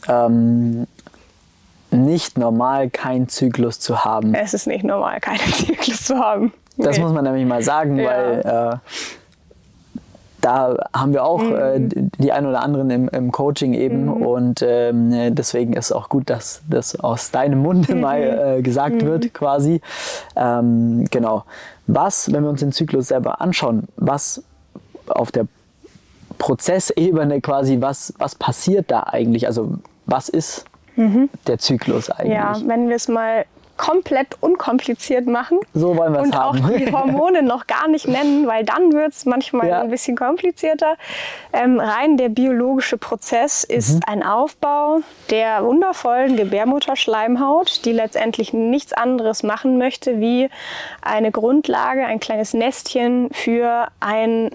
ähm, 0.07 0.85
nicht 1.89 2.37
normal, 2.37 2.91
keinen 2.91 3.29
Zyklus 3.29 3.79
zu 3.79 4.05
haben. 4.05 4.35
Es 4.35 4.53
ist 4.53 4.67
nicht 4.67 4.83
normal, 4.83 5.19
keinen 5.19 5.39
Zyklus 5.53 6.05
zu 6.05 6.19
haben. 6.19 6.53
Das 6.77 6.99
muss 6.99 7.11
man 7.11 7.23
nämlich 7.23 7.45
mal 7.47 7.63
sagen, 7.63 7.97
ja. 7.97 8.05
weil 8.05 8.39
äh, 8.73 8.77
da 10.43 10.75
haben 10.93 11.13
wir 11.13 11.23
auch 11.23 11.41
mhm. 11.41 11.55
äh, 11.55 12.09
die 12.19 12.31
ein 12.31 12.45
oder 12.45 12.61
anderen 12.61 12.89
im, 12.89 13.09
im 13.09 13.31
Coaching 13.31 13.73
eben 13.73 14.05
mhm. 14.05 14.11
und 14.11 14.61
ähm, 14.61 15.33
deswegen 15.33 15.73
ist 15.73 15.85
es 15.85 15.91
auch 15.93 16.09
gut, 16.09 16.29
dass 16.29 16.61
das 16.69 16.99
aus 16.99 17.31
deinem 17.31 17.59
Munde 17.61 17.95
mhm. 17.95 18.01
mal 18.01 18.57
äh, 18.57 18.61
gesagt 18.61 19.01
mhm. 19.01 19.05
wird 19.05 19.33
quasi. 19.33 19.81
Ähm, 20.35 21.05
genau. 21.09 21.45
Was, 21.87 22.31
wenn 22.31 22.43
wir 22.43 22.49
uns 22.49 22.59
den 22.59 22.73
Zyklus 22.73 23.07
selber 23.07 23.41
anschauen, 23.41 23.87
was 23.95 24.43
auf 25.07 25.31
der 25.31 25.47
Prozessebene 26.37 27.39
quasi, 27.39 27.79
was, 27.79 28.13
was 28.17 28.35
passiert 28.35 28.91
da 28.91 29.03
eigentlich? 29.03 29.47
Also 29.47 29.77
was 30.05 30.27
ist 30.27 30.65
mhm. 30.97 31.29
der 31.47 31.57
Zyklus 31.57 32.09
eigentlich? 32.09 32.33
Ja, 32.33 32.57
wenn 32.65 32.89
wir 32.89 32.97
es 32.97 33.07
mal 33.07 33.45
komplett 33.77 34.37
unkompliziert 34.39 35.25
machen 35.25 35.59
so 35.73 35.97
wollen 35.97 36.15
und 36.15 36.35
haben. 36.35 36.63
auch 36.63 36.69
die 36.69 36.91
Hormone 36.91 37.43
noch 37.43 37.67
gar 37.67 37.87
nicht 37.87 38.07
nennen, 38.07 38.47
weil 38.47 38.63
dann 38.63 38.93
wird 38.93 39.13
es 39.13 39.25
manchmal 39.25 39.67
ja. 39.67 39.81
ein 39.81 39.89
bisschen 39.89 40.15
komplizierter. 40.15 40.95
Ähm, 41.51 41.79
rein 41.79 42.17
der 42.17 42.29
biologische 42.29 42.97
Prozess 42.97 43.63
ist 43.63 43.95
mhm. 43.95 44.01
ein 44.07 44.23
Aufbau 44.23 45.01
der 45.29 45.63
wundervollen 45.63 46.37
Gebärmutterschleimhaut, 46.37 47.85
die 47.85 47.93
letztendlich 47.93 48.53
nichts 48.53 48.93
anderes 48.93 49.43
machen 49.43 49.77
möchte, 49.77 50.19
wie 50.19 50.49
eine 51.01 51.31
Grundlage, 51.31 52.05
ein 52.05 52.19
kleines 52.19 52.53
Nestchen 52.53 53.29
für 53.31 53.87
ein 53.99 54.51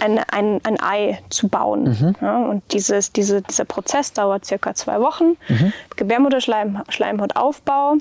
ein, 0.00 0.18
ein, 0.30 0.60
ein 0.64 0.80
Ei 0.80 1.20
zu 1.28 1.48
bauen. 1.48 1.84
Mhm. 1.84 2.16
Ja, 2.20 2.38
und 2.38 2.64
dieses, 2.72 3.12
diese, 3.12 3.42
dieser 3.42 3.64
Prozess 3.64 4.12
dauert 4.12 4.44
circa 4.44 4.74
zwei 4.74 5.00
Wochen. 5.00 5.36
Mhm. 5.48 5.72
Gebärmutterschleimhautaufbau, 5.96 7.98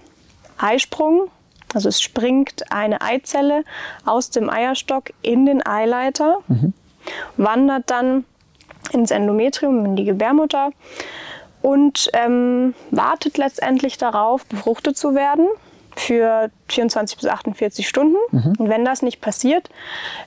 Eisprung, 0.58 1.30
also 1.74 1.90
es 1.90 2.02
springt 2.02 2.72
eine 2.72 3.02
Eizelle 3.02 3.64
aus 4.06 4.30
dem 4.30 4.50
Eierstock 4.50 5.12
in 5.22 5.46
den 5.46 5.66
Eileiter, 5.66 6.40
mhm. 6.48 6.74
wandert 7.38 7.90
dann 7.90 8.26
ins 8.92 9.12
Endometrium, 9.12 9.86
in 9.86 9.96
die 9.96 10.06
Gebärmutter 10.06 10.72
und 11.62 12.10
ähm, 12.14 12.76
wartet 12.92 13.38
letztendlich 13.38 13.98
darauf, 13.98 14.46
befruchtet 14.46 14.98
zu 14.98 15.16
werden 15.16 15.48
für 15.96 16.50
24 16.70 17.18
bis 17.18 17.28
48 17.28 17.88
Stunden. 17.88 18.18
Mhm. 18.32 18.54
Und 18.58 18.70
wenn 18.70 18.86
das 18.86 19.02
nicht 19.02 19.22
passiert, 19.22 19.70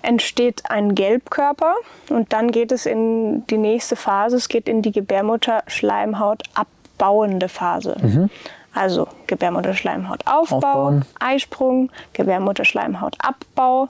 entsteht 0.02 0.70
ein 0.70 0.94
Gelbkörper 0.94 1.74
und 2.08 2.32
dann 2.32 2.50
geht 2.50 2.72
es 2.72 2.86
in 2.86 3.46
die 3.48 3.58
nächste 3.58 3.96
Phase. 3.96 4.36
Es 4.36 4.48
geht 4.48 4.68
in 4.68 4.82
die 4.82 4.92
Gebärmutter-Schleimhaut 4.92 6.44
abbauende 6.54 7.48
Phase. 7.48 7.96
Mhm. 8.00 8.30
Also 8.76 9.08
Gebärmutterschleimhaut 9.26 10.26
aufbauen, 10.26 11.06
Eisprung, 11.18 11.90
Gebärmutterschleimhautabbau 12.12 13.88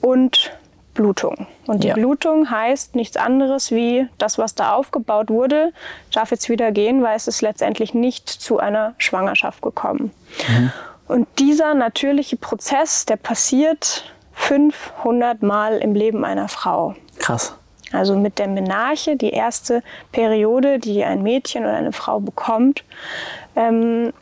und 0.00 0.52
Blutung. 0.94 1.46
Und 1.66 1.84
die 1.84 1.88
ja. 1.88 1.94
Blutung 1.94 2.50
heißt 2.50 2.96
nichts 2.96 3.18
anderes 3.18 3.70
wie 3.70 4.08
das, 4.16 4.38
was 4.38 4.54
da 4.54 4.72
aufgebaut 4.72 5.28
wurde, 5.28 5.72
darf 6.14 6.30
jetzt 6.30 6.48
wieder 6.48 6.72
gehen, 6.72 7.02
weil 7.02 7.14
es 7.14 7.28
ist 7.28 7.42
letztendlich 7.42 7.92
nicht 7.92 8.28
zu 8.28 8.58
einer 8.58 8.94
Schwangerschaft 8.96 9.60
gekommen. 9.60 10.10
Mhm. 10.48 10.72
Und 11.08 11.28
dieser 11.38 11.74
natürliche 11.74 12.38
Prozess, 12.38 13.04
der 13.04 13.16
passiert 13.16 14.10
500 14.32 15.42
Mal 15.42 15.76
im 15.78 15.94
Leben 15.94 16.24
einer 16.24 16.48
Frau. 16.48 16.94
Krass. 17.18 17.54
Also 17.92 18.16
mit 18.16 18.38
der 18.38 18.48
Menarche, 18.48 19.16
die 19.16 19.30
erste 19.30 19.82
Periode, 20.10 20.78
die 20.78 21.04
ein 21.04 21.22
Mädchen 21.22 21.64
oder 21.64 21.74
eine 21.74 21.92
Frau 21.92 22.18
bekommt, 22.18 22.82
ähm, 23.56 24.12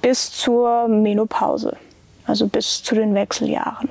bis 0.00 0.30
zur 0.30 0.88
Menopause, 0.88 1.76
also 2.26 2.46
bis 2.46 2.82
zu 2.82 2.94
den 2.94 3.14
Wechseljahren. 3.14 3.88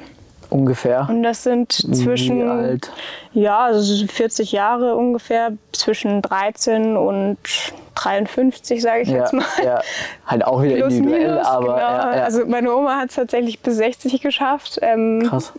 Ungefähr. 0.50 1.08
Und 1.10 1.24
das 1.24 1.43
sind 1.43 1.74
zwischen. 1.74 2.39
Wie 2.39 2.50
alt? 2.50 2.91
Ja, 3.34 3.65
also 3.65 4.08
40 4.08 4.54
Jahre 4.54 4.96
ungefähr, 4.96 5.52
zwischen 5.74 6.22
13 6.22 6.96
und 6.96 7.38
53, 7.96 8.82
sage 8.82 9.02
ich 9.02 9.10
ja, 9.10 9.17
jetzt 9.17 9.34
mal. 9.34 9.43
Ja, 9.63 9.82
halt 10.26 10.46
auch 10.46 10.63
wieder 10.63 10.78
Plus, 10.78 10.93
individuell, 10.93 11.32
minus, 11.32 11.46
aber. 11.46 11.65
Genau. 11.65 11.78
Ja, 11.78 12.15
ja. 12.15 12.24
Also 12.24 12.46
meine 12.46 12.74
Oma 12.74 12.96
hat 12.96 13.10
es 13.10 13.15
tatsächlich 13.15 13.60
bis 13.60 13.76
60 13.76 14.22
geschafft. 14.22 14.80
Ähm, 14.82 15.24
Krass 15.28 15.52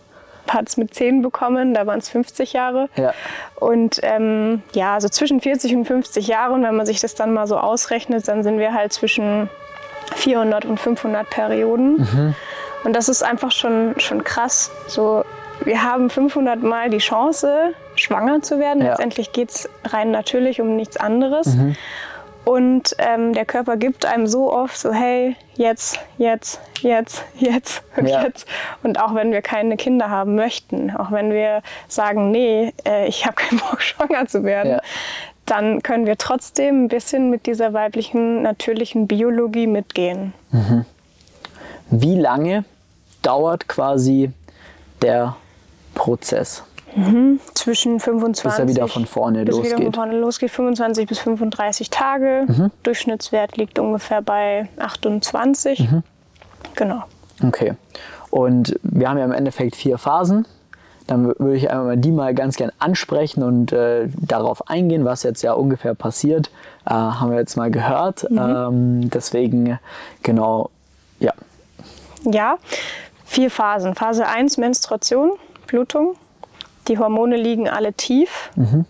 hat 0.53 0.69
es 0.69 0.77
mit 0.77 0.93
10 0.93 1.21
bekommen, 1.21 1.73
da 1.73 1.85
waren 1.85 1.99
es 1.99 2.09
50 2.09 2.53
Jahre. 2.53 2.89
Ja. 2.95 3.13
Und 3.55 3.99
ähm, 4.03 4.63
ja, 4.73 4.95
also 4.95 5.09
zwischen 5.09 5.41
40 5.41 5.75
und 5.75 5.85
50 5.85 6.27
Jahren, 6.27 6.63
wenn 6.63 6.75
man 6.75 6.85
sich 6.85 6.99
das 6.99 7.15
dann 7.15 7.33
mal 7.33 7.47
so 7.47 7.57
ausrechnet, 7.57 8.27
dann 8.27 8.43
sind 8.43 8.59
wir 8.59 8.73
halt 8.73 8.93
zwischen 8.93 9.49
400 10.15 10.65
und 10.65 10.79
500 10.79 11.29
Perioden. 11.29 11.97
Mhm. 11.97 12.35
Und 12.83 12.95
das 12.95 13.09
ist 13.09 13.23
einfach 13.23 13.51
schon, 13.51 13.95
schon 13.97 14.23
krass. 14.23 14.71
So, 14.87 15.25
wir 15.63 15.83
haben 15.83 16.09
500 16.09 16.63
Mal 16.63 16.89
die 16.89 16.99
Chance, 16.99 17.73
schwanger 17.95 18.41
zu 18.41 18.59
werden. 18.59 18.81
Ja. 18.81 18.89
Letztendlich 18.89 19.31
geht 19.33 19.49
es 19.49 19.69
rein 19.85 20.11
natürlich 20.11 20.61
um 20.61 20.75
nichts 20.75 20.97
anderes. 20.97 21.47
Mhm. 21.47 21.75
Und 22.45 22.95
ähm, 22.97 23.33
der 23.33 23.45
Körper 23.45 23.77
gibt 23.77 24.05
einem 24.05 24.25
so 24.25 24.51
oft 24.51 24.77
so, 24.77 24.91
hey, 24.91 25.35
jetzt, 25.55 25.99
jetzt, 26.17 26.59
jetzt, 26.81 27.23
jetzt 27.35 27.83
und 27.95 28.07
ja. 28.07 28.23
jetzt. 28.23 28.47
Und 28.81 28.99
auch 28.99 29.13
wenn 29.13 29.31
wir 29.31 29.41
keine 29.41 29.77
Kinder 29.77 30.09
haben 30.09 30.35
möchten, 30.35 30.95
auch 30.95 31.11
wenn 31.11 31.31
wir 31.31 31.61
sagen, 31.87 32.31
nee, 32.31 32.73
äh, 32.87 33.07
ich 33.07 33.25
habe 33.25 33.35
keinen 33.35 33.59
Bock, 33.69 33.81
schwanger 33.81 34.25
zu 34.27 34.43
werden, 34.43 34.71
ja. 34.73 34.81
dann 35.45 35.83
können 35.83 36.05
wir 36.05 36.17
trotzdem 36.17 36.85
ein 36.85 36.87
bisschen 36.87 37.29
mit 37.29 37.45
dieser 37.45 37.73
weiblichen, 37.73 38.41
natürlichen 38.41 39.07
Biologie 39.07 39.67
mitgehen. 39.67 40.33
Mhm. 40.51 40.85
Wie 41.91 42.15
lange 42.15 42.65
dauert 43.21 43.67
quasi 43.67 44.31
der 45.01 45.35
Prozess? 45.95 46.63
Mhm. 46.95 47.39
Zwischen 47.53 47.99
25 47.99 48.43
bis 48.43 48.59
er 48.59 48.67
wieder 48.67 48.87
von 48.87 49.05
vorne 49.05 49.45
bis 49.45 49.55
losgeht. 49.55 49.77
Wieder 49.77 49.85
von 49.85 49.93
vorne 49.93 50.17
losgeht, 50.19 50.51
25 50.51 51.07
bis 51.07 51.19
35 51.19 51.89
Tage. 51.89 52.45
Mhm. 52.47 52.71
Durchschnittswert 52.83 53.57
liegt 53.57 53.79
ungefähr 53.79 54.21
bei 54.21 54.67
28. 54.77 55.79
Mhm. 55.91 56.03
Genau. 56.75 57.03
Okay. 57.45 57.73
Und 58.29 58.79
wir 58.83 59.09
haben 59.09 59.17
ja 59.17 59.25
im 59.25 59.31
Endeffekt 59.31 59.75
vier 59.75 59.97
Phasen. 59.97 60.45
Dann 61.07 61.25
würde 61.25 61.55
ich 61.55 61.71
einmal 61.71 61.97
die 61.97 62.11
mal 62.11 62.35
ganz 62.35 62.55
gern 62.55 62.71
ansprechen 62.77 63.41
und 63.41 63.71
äh, 63.71 64.07
darauf 64.15 64.69
eingehen, 64.69 65.05
was 65.05 65.23
jetzt 65.23 65.41
ja 65.41 65.53
ungefähr 65.53 65.95
passiert. 65.95 66.51
Äh, 66.85 66.91
haben 66.91 67.31
wir 67.31 67.39
jetzt 67.39 67.57
mal 67.57 67.71
gehört. 67.71 68.29
Mhm. 68.29 68.37
Ähm, 68.37 69.09
deswegen, 69.09 69.79
genau, 70.21 70.69
ja. 71.19 71.33
Ja, 72.25 72.57
vier 73.25 73.49
Phasen. 73.49 73.95
Phase 73.95 74.27
1 74.27 74.57
Menstruation, 74.57 75.31
Blutung. 75.65 76.15
Die 76.87 76.97
Hormone 76.97 77.37
liegen 77.37 77.69
alle 77.69 77.93
tief. 77.93 78.49
Mhm. 78.55 78.85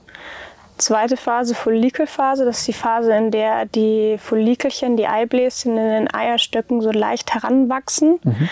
Zweite 0.79 1.17
Phase, 1.17 1.55
Follikelphase, 1.55 2.45
das 2.45 2.59
ist 2.59 2.67
die 2.69 2.73
Phase, 2.73 3.13
in 3.13 3.31
der 3.31 3.65
die 3.65 4.17
Follikelchen, 4.17 4.95
die 4.95 5.07
Eibläschen 5.07 5.77
in 5.77 5.89
den 5.89 6.13
Eierstöcken 6.13 6.79
so 6.79 6.89
leicht 6.89 7.33
heranwachsen, 7.33 8.17
mhm. 8.23 8.49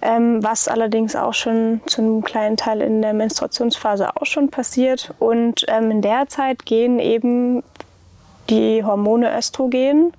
ähm, 0.00 0.42
was 0.42 0.68
allerdings 0.68 1.14
auch 1.14 1.34
schon 1.34 1.82
zu 1.84 2.00
einem 2.00 2.24
kleinen 2.24 2.56
Teil 2.56 2.80
in 2.80 3.02
der 3.02 3.12
Menstruationsphase 3.12 4.16
auch 4.16 4.24
schon 4.24 4.48
passiert. 4.48 5.12
Und 5.18 5.66
ähm, 5.68 5.90
in 5.90 6.00
der 6.00 6.28
Zeit 6.28 6.64
gehen 6.64 6.98
eben 6.98 7.62
die 8.48 8.82
Hormone 8.82 9.36
Östrogen, 9.36 10.14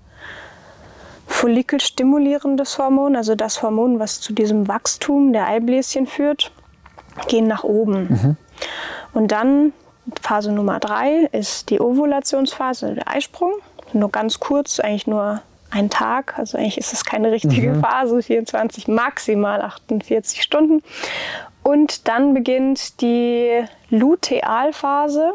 follikelstimulierendes 1.26 2.78
Hormon, 2.78 3.16
also 3.16 3.34
das 3.34 3.64
Hormon, 3.64 3.98
was 3.98 4.22
zu 4.22 4.32
diesem 4.32 4.68
Wachstum 4.68 5.34
der 5.34 5.48
Eibläschen 5.48 6.06
führt, 6.06 6.52
gehen 7.28 7.48
nach 7.48 7.64
oben. 7.64 8.08
Mhm. 8.10 8.38
Und 9.14 9.32
dann 9.32 9.74
Phase 10.22 10.52
Nummer 10.52 10.80
drei 10.80 11.30
ist 11.32 11.70
die 11.70 11.80
Ovulationsphase, 11.80 12.96
der 12.96 13.08
Eisprung. 13.10 13.54
Nur 13.94 14.12
ganz 14.12 14.40
kurz, 14.40 14.80
eigentlich 14.80 15.08
nur 15.08 15.42
ein 15.70 15.90
Tag. 15.90 16.38
Also 16.38 16.58
eigentlich 16.58 16.78
ist 16.78 16.94
es 16.94 17.04
keine 17.04 17.32
richtige 17.32 17.74
mhm. 17.74 17.82
Phase, 17.82 18.22
24, 18.22 18.88
maximal 18.88 19.62
48 19.62 20.42
Stunden. 20.42 20.82
Und 21.64 22.08
dann 22.08 22.34
beginnt 22.34 23.02
die 23.02 23.66
Lutealphase, 23.90 25.34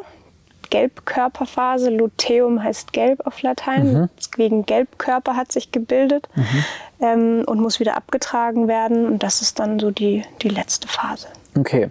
Gelbkörperphase. 0.71 1.91
Luteum 1.91 2.63
heißt 2.63 2.95
gelb 2.95 3.27
auf 3.27 3.43
Latein. 3.43 3.93
Mhm. 3.93 4.09
Wegen 4.37 4.65
Gelbkörper 4.65 5.37
hat 5.37 5.53
sich 5.53 5.71
gebildet 5.71 6.29
mhm. 6.35 6.65
ähm, 7.01 7.45
und 7.47 7.61
muss 7.61 7.79
wieder 7.79 7.95
abgetragen 7.95 8.69
werden. 8.69 9.05
Und 9.05 9.23
das 9.23 9.43
ist 9.43 9.59
dann 9.59 9.79
so 9.79 9.91
die, 9.91 10.25
die 10.41 10.49
letzte 10.49 10.89
Phase. 10.89 11.29
Okay. 11.59 11.91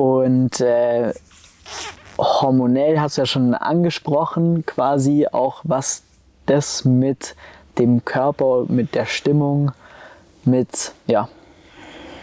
Und 0.00 0.62
äh, 0.62 1.12
hormonell 2.16 2.98
hast 2.98 3.18
du 3.18 3.20
ja 3.20 3.26
schon 3.26 3.52
angesprochen, 3.52 4.64
quasi 4.64 5.26
auch, 5.30 5.60
was 5.64 6.04
das 6.46 6.86
mit 6.86 7.36
dem 7.78 8.02
Körper, 8.06 8.64
mit 8.68 8.94
der 8.94 9.04
Stimmung, 9.04 9.72
mit, 10.46 10.94
ja, 11.06 11.28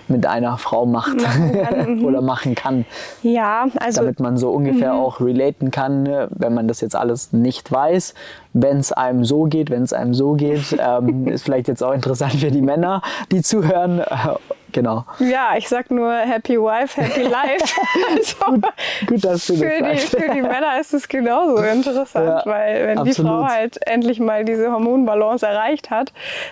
mit 0.07 0.25
einer 0.25 0.57
Frau 0.57 0.87
macht 0.87 1.21
machen 1.21 2.03
oder 2.03 2.21
machen 2.23 2.55
kann. 2.55 2.85
Ja, 3.21 3.67
also. 3.79 4.01
Damit 4.01 4.19
man 4.19 4.37
so 4.37 4.49
ungefähr 4.49 4.93
mhm. 4.93 4.99
auch 4.99 5.19
relaten 5.21 5.69
kann, 5.69 6.01
ne, 6.01 6.29
wenn 6.31 6.55
man 6.55 6.67
das 6.67 6.81
jetzt 6.81 6.95
alles 6.95 7.31
nicht 7.31 7.71
weiß. 7.71 8.15
Wenn 8.53 8.77
es 8.77 8.91
einem 8.91 9.23
so 9.23 9.43
geht, 9.43 9.69
wenn 9.69 9.83
es 9.83 9.93
einem 9.93 10.15
so 10.15 10.33
geht, 10.33 10.75
ähm, 10.79 11.27
ist 11.27 11.43
vielleicht 11.43 11.67
jetzt 11.67 11.83
auch 11.83 11.93
interessant 11.93 12.33
für 12.33 12.49
die 12.49 12.63
Männer, 12.63 13.03
die 13.31 13.43
zuhören, 13.43 14.01
Genau. 14.71 15.05
Ja, 15.19 15.51
ich 15.57 15.67
sag 15.69 15.89
nur 15.91 16.13
Happy 16.13 16.57
Wife, 16.57 17.01
Happy 17.01 17.21
Life. 17.23 17.79
also 18.15 18.35
gut, 18.45 18.65
gut, 19.07 19.25
dass 19.25 19.47
du 19.47 19.55
für 19.55 19.79
das 19.79 20.09
die, 20.09 20.17
Für 20.17 20.29
die 20.33 20.41
Männer 20.41 20.79
ist 20.79 20.93
es 20.93 21.07
genauso 21.07 21.57
interessant, 21.57 22.27
ja, 22.27 22.41
weil 22.45 22.87
wenn 22.87 22.97
absolut. 22.97 23.17
die 23.17 23.21
Frau 23.21 23.43
halt 23.47 23.87
endlich 23.87 24.19
mal 24.19 24.45
diese 24.45 24.71
Hormonbalance 24.71 25.45
erreicht 25.45 25.89
hat, 25.89 26.11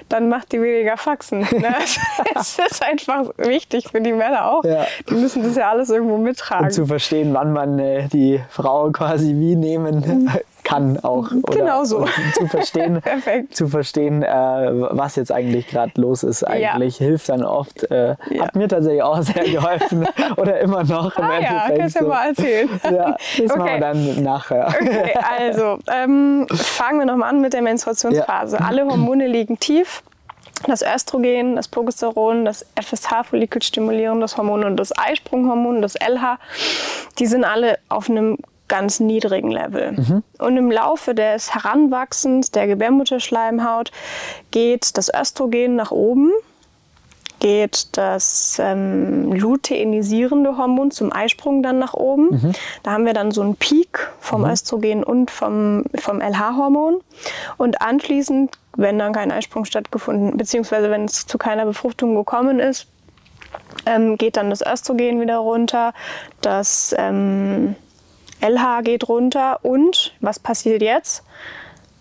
dann 0.10 0.30
macht 0.30 0.52
die 0.52 0.62
weniger 0.62 0.98
Faxen. 0.98 1.40
Ne? 1.40 1.76
Es 2.36 2.60
ist 2.60 2.84
einfach 2.84 3.26
wichtig 3.38 3.90
für 3.90 4.02
die 4.02 4.14
Männer 4.14 4.52
auch. 4.52 4.64
Ja. 4.64 4.86
Die 5.10 5.14
müssen 5.16 5.44
das 5.44 5.56
ja 5.56 5.70
alles 5.70 5.90
irgendwo 5.90 6.18
mittragen. 6.18 6.66
Um 6.66 6.72
zu 6.72 6.86
verstehen, 6.86 7.34
wann 7.34 7.54
man 7.54 7.80
äh, 7.80 8.08
die 8.08 8.42
Frau 8.50 8.92
quasi 8.92 9.36
wie 9.36 9.56
nehmen 9.56 10.00
mhm 10.00 10.30
kann 10.66 11.00
auch. 11.00 11.30
Genau 11.52 11.86
so. 11.86 12.06
Zu 12.34 12.48
verstehen, 12.48 13.02
zu 13.52 13.68
verstehen 13.68 14.24
äh, 14.24 14.28
was 14.28 15.16
jetzt 15.16 15.32
eigentlich 15.32 15.68
gerade 15.68 15.94
los 16.02 16.24
ist, 16.24 16.44
eigentlich 16.44 17.00
ja. 17.00 17.06
hilft 17.06 17.30
dann 17.30 17.46
oft. 17.46 17.90
Äh, 17.90 18.16
ja. 18.30 18.44
Hat 18.44 18.56
mir 18.56 18.68
tatsächlich 18.68 19.04
auch 19.04 19.22
sehr 19.22 19.44
geholfen 19.52 20.06
oder 20.36 20.60
immer 20.60 20.84
noch 20.84 21.16
im 21.18 21.24
ah, 21.24 21.36
Endeffekt. 21.38 21.70
Ja, 21.70 21.78
kannst 21.78 21.96
du 21.96 22.04
so. 22.04 22.10
mal 22.10 22.28
erzählen. 22.28 22.70
Ja, 22.96 23.18
das 23.38 23.52
okay. 23.52 23.58
machen 23.58 23.66
wir 23.66 23.80
dann 23.80 24.24
nachher. 24.24 24.68
Okay, 24.68 25.14
also 25.40 25.80
ähm, 25.92 26.48
fangen 26.52 27.00
wir 27.00 27.06
nochmal 27.06 27.30
an 27.30 27.42
mit 27.42 27.54
der 27.54 27.62
Menstruationsphase. 27.62 28.58
Ja. 28.58 28.66
Alle 28.66 28.86
Hormone 28.86 29.28
liegen 29.28 29.60
tief. 29.60 30.02
das 30.68 30.82
Östrogen, 30.82 31.56
das 31.56 31.68
Progesteron, 31.68 32.46
das 32.46 32.66
FSH-Follikelstimulierendes 32.76 34.38
Hormon 34.38 34.64
und 34.64 34.78
das 34.78 34.98
Eisprunghormon, 34.98 35.82
das 35.82 35.96
LH, 35.96 36.40
die 37.20 37.26
sind 37.26 37.44
alle 37.44 37.78
auf 37.90 38.10
einem 38.10 38.38
ganz 38.68 39.00
niedrigen 39.00 39.52
Level. 39.52 39.94
Mhm. 39.94 40.24
Und 40.40 40.58
im 40.58 40.72
Laufe 40.72 41.14
des 41.14 41.54
Heranwachsens 41.54 42.52
der 42.52 42.68
Gebärmutterschleimhaut 42.68 43.92
geht 44.52 44.98
das 44.98 45.12
Östrogen 45.14 45.76
nach 45.76 45.92
oben 45.92 46.32
geht 47.40 47.96
das 47.98 48.58
ähm, 48.60 49.32
luteinisierende 49.32 50.58
Hormon 50.58 50.90
zum 50.90 51.14
Eisprung 51.14 51.62
dann 51.62 51.78
nach 51.78 51.94
oben. 51.94 52.30
Mhm. 52.32 52.52
Da 52.82 52.92
haben 52.92 53.06
wir 53.06 53.14
dann 53.14 53.32
so 53.32 53.42
einen 53.42 53.56
Peak 53.56 54.10
vom 54.20 54.42
mhm. 54.42 54.50
Östrogen 54.50 55.04
und 55.04 55.30
vom, 55.30 55.84
vom 55.96 56.22
LH-Hormon. 56.22 57.02
Und 57.58 57.82
anschließend, 57.82 58.58
wenn 58.78 58.98
dann 58.98 59.14
kein 59.14 59.32
Eisprung 59.32 59.66
stattgefunden, 59.66 60.38
beziehungsweise 60.38 60.90
wenn 60.90 61.06
es 61.06 61.28
zu 61.28 61.38
keiner 61.38 61.66
Befruchtung 61.66 62.16
gekommen 62.16 62.60
ist, 62.60 62.88
ähm, 63.86 64.18
geht 64.18 64.38
dann 64.38 64.50
das 64.50 64.62
Östrogen 64.62 65.22
wieder 65.22 65.38
runter, 65.38 65.94
das 66.42 66.96
ähm, 66.98 67.76
LH 68.42 68.82
geht 68.84 69.08
runter 69.08 69.60
und 69.64 70.14
was 70.22 70.40
passiert 70.40 70.82
jetzt? 70.82 71.24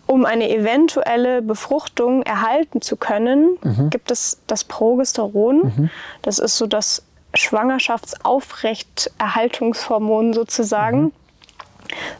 um 0.06 0.24
eine 0.24 0.48
eventuelle 0.50 1.42
Befruchtung 1.42 2.22
erhalten 2.22 2.80
zu 2.80 2.96
können, 2.96 3.58
mhm. 3.62 3.90
gibt 3.90 4.10
es 4.10 4.40
das 4.46 4.64
Progesteron. 4.64 5.74
Mhm. 5.76 5.90
Das 6.22 6.38
ist 6.38 6.56
so 6.56 6.66
das 6.66 7.02
Schwangerschaftsaufrechterhaltungshormon 7.34 10.32
sozusagen. 10.34 11.04
Mhm. 11.04 11.12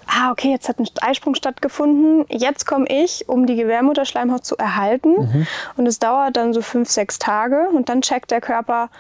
Ah, 0.07 0.31
okay, 0.31 0.51
jetzt 0.51 0.69
hat 0.69 0.79
ein 0.79 0.87
Eisprung 1.01 1.35
stattgefunden. 1.35 2.27
Jetzt 2.29 2.67
komme 2.67 2.87
ich, 2.89 3.29
um 3.29 3.47
die 3.47 3.57
Gebärmutterschleimhaut 3.57 4.45
zu 4.45 4.57
erhalten. 4.57 5.11
Mhm. 5.11 5.47
Und 5.77 5.87
es 5.87 5.99
dauert 5.99 6.37
dann 6.37 6.53
so 6.53 6.63
fünf, 6.63 6.89
sechs 6.91 7.19
Tage. 7.19 7.69
Und 7.71 7.89
dann 7.89 8.03
checkt 8.03 8.31
der 8.31 8.41
Körper, 8.41 8.91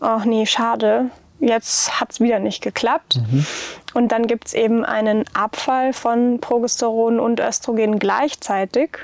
ach 0.00 0.24
nee, 0.24 0.46
schade, 0.46 1.10
jetzt 1.42 2.00
hat 2.00 2.12
es 2.12 2.20
wieder 2.20 2.38
nicht 2.38 2.62
geklappt. 2.62 3.16
Mhm. 3.16 3.46
Und 3.94 4.08
dann 4.12 4.26
gibt 4.26 4.48
es 4.48 4.54
eben 4.54 4.84
einen 4.84 5.24
Abfall 5.34 5.92
von 5.92 6.40
Progesteron 6.40 7.20
und 7.20 7.40
Östrogen 7.40 7.98
gleichzeitig. 7.98 8.98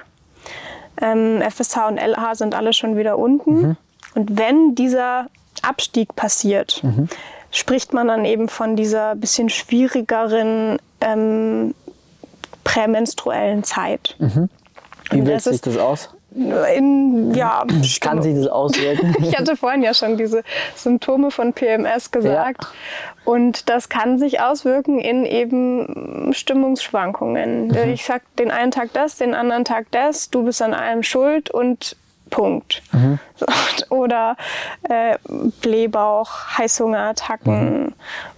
Ähm, 1.01 1.43
FSH 1.43 1.89
und 1.89 1.99
LH 1.99 2.37
sind 2.37 2.55
alle 2.55 2.73
schon 2.73 2.97
wieder 2.97 3.19
unten. 3.19 3.61
Mhm. 3.61 3.77
Und 4.15 4.39
wenn 4.39 4.75
dieser 4.75 5.27
Abstieg 5.63 6.17
passiert, 6.17 6.83
mhm. 6.83 7.09
spricht 7.51 7.93
man 7.93 8.09
dann 8.09 8.25
eben 8.25 8.49
von 8.49 8.77
dieser 8.77 9.15
bisschen 9.15 9.51
schwierigeren 9.51 10.79
ähm, 11.01 11.75
prämenstruellen 12.65 13.65
Zeit. 13.65 14.17
Mhm. 14.19 14.49
Wie 15.11 15.27
wirkt 15.27 15.43
sich 15.43 15.61
das 15.61 15.77
aus? 15.77 16.11
In, 16.31 17.35
ja, 17.35 17.65
kann 18.01 18.23
sich 18.23 18.35
das 18.35 18.49
auswirken? 18.49 19.17
ich 19.23 19.37
hatte 19.37 19.57
vorhin 19.57 19.83
ja 19.83 19.95
schon 19.95 20.17
diese 20.17 20.43
Symptome 20.77 21.31
von 21.31 21.53
PMS 21.53 22.11
gesagt. 22.11 22.65
Ja. 22.65 22.71
Und 23.25 23.69
das 23.69 23.89
kann 23.89 24.19
sich 24.19 24.41
auswirken 24.41 24.99
in 24.99 25.25
eben 25.25 26.33
Stimmungsschwankungen. 26.33 27.69
Mhm. 27.69 27.91
Ich 27.93 28.05
sag 28.05 28.23
den 28.37 28.51
einen 28.51 28.71
Tag 28.71 28.91
das, 28.93 29.17
den 29.17 29.35
anderen 29.35 29.65
Tag 29.65 29.87
das, 29.91 30.31
du 30.31 30.45
bist 30.45 30.61
an 30.61 30.75
allem 30.75 31.03
schuld 31.03 31.51
und 31.51 31.97
Punkt. 32.31 32.83
Mhm. 32.93 33.19
Oder 33.91 34.37
äh, 34.89 35.17
Blähbauch, 35.61 36.59
Heißhungerattacken 36.59 37.85
mhm. 37.85 37.93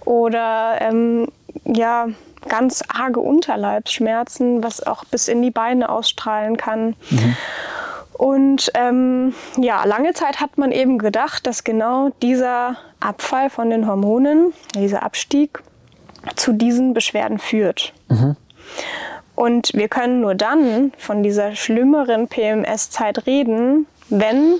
oder 0.05 0.77
ähm, 0.79 1.27
ja, 1.65 2.07
ganz 2.47 2.83
arge 2.87 3.19
Unterleibsschmerzen, 3.19 4.63
was 4.63 4.85
auch 4.85 5.05
bis 5.05 5.27
in 5.27 5.41
die 5.41 5.51
Beine 5.51 5.89
ausstrahlen 5.89 6.57
kann. 6.57 6.95
Mhm. 7.09 7.35
Und 8.13 8.71
ähm, 8.75 9.33
ja, 9.57 9.83
lange 9.85 10.13
Zeit 10.13 10.39
hat 10.41 10.57
man 10.57 10.71
eben 10.71 10.97
gedacht, 10.99 11.47
dass 11.47 11.63
genau 11.63 12.09
dieser 12.21 12.77
Abfall 12.99 13.49
von 13.49 13.69
den 13.69 13.87
Hormonen, 13.87 14.53
dieser 14.75 15.03
Abstieg, 15.03 15.63
zu 16.35 16.53
diesen 16.53 16.93
Beschwerden 16.93 17.39
führt. 17.39 17.93
Mhm. 18.09 18.35
Und 19.35 19.73
wir 19.73 19.87
können 19.87 20.21
nur 20.21 20.35
dann 20.35 20.91
von 20.99 21.23
dieser 21.23 21.55
schlimmeren 21.55 22.27
PMS-Zeit 22.27 23.25
reden, 23.25 23.87
wenn 24.09 24.59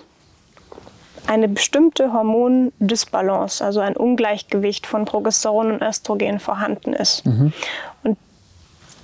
eine 1.27 1.47
bestimmte 1.47 2.13
Hormondisbalance, 2.13 3.63
also 3.63 3.79
ein 3.79 3.95
Ungleichgewicht 3.95 4.87
von 4.87 5.05
Progesteron 5.05 5.71
und 5.71 5.81
Östrogen 5.81 6.39
vorhanden 6.39 6.93
ist. 6.93 7.25
Mhm. 7.25 7.53
Und 8.03 8.17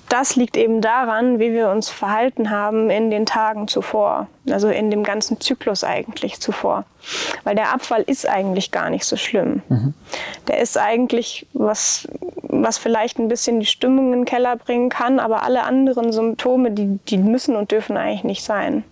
das 0.09 0.35
liegt 0.35 0.55
eben 0.55 0.79
daran, 0.81 1.39
wie 1.39 1.51
wir 1.51 1.69
uns 1.69 1.89
verhalten 1.89 2.49
haben 2.49 2.89
in 2.89 3.11
den 3.11 3.25
Tagen 3.25 3.67
zuvor, 3.67 4.27
also 4.49 4.69
in 4.69 4.89
dem 4.89 5.03
ganzen 5.03 5.41
Zyklus 5.41 5.83
eigentlich 5.83 6.39
zuvor. 6.39 6.85
Weil 7.43 7.55
der 7.55 7.73
Abfall 7.73 8.03
ist 8.03 8.27
eigentlich 8.27 8.71
gar 8.71 8.89
nicht 8.89 9.03
so 9.03 9.17
schlimm. 9.17 9.61
Mhm. 9.67 9.93
Der 10.47 10.59
ist 10.59 10.77
eigentlich 10.77 11.45
was, 11.53 12.07
was 12.41 12.77
vielleicht 12.77 13.19
ein 13.19 13.27
bisschen 13.27 13.59
die 13.59 13.65
Stimmung 13.65 14.13
in 14.13 14.19
den 14.19 14.25
Keller 14.25 14.55
bringen 14.55 14.89
kann, 14.89 15.19
aber 15.19 15.43
alle 15.43 15.63
anderen 15.63 16.13
Symptome, 16.13 16.71
die, 16.71 16.99
die 17.09 17.17
müssen 17.17 17.55
und 17.55 17.71
dürfen 17.71 17.97
eigentlich 17.97 18.23
nicht 18.23 18.43
sein. 18.43 18.83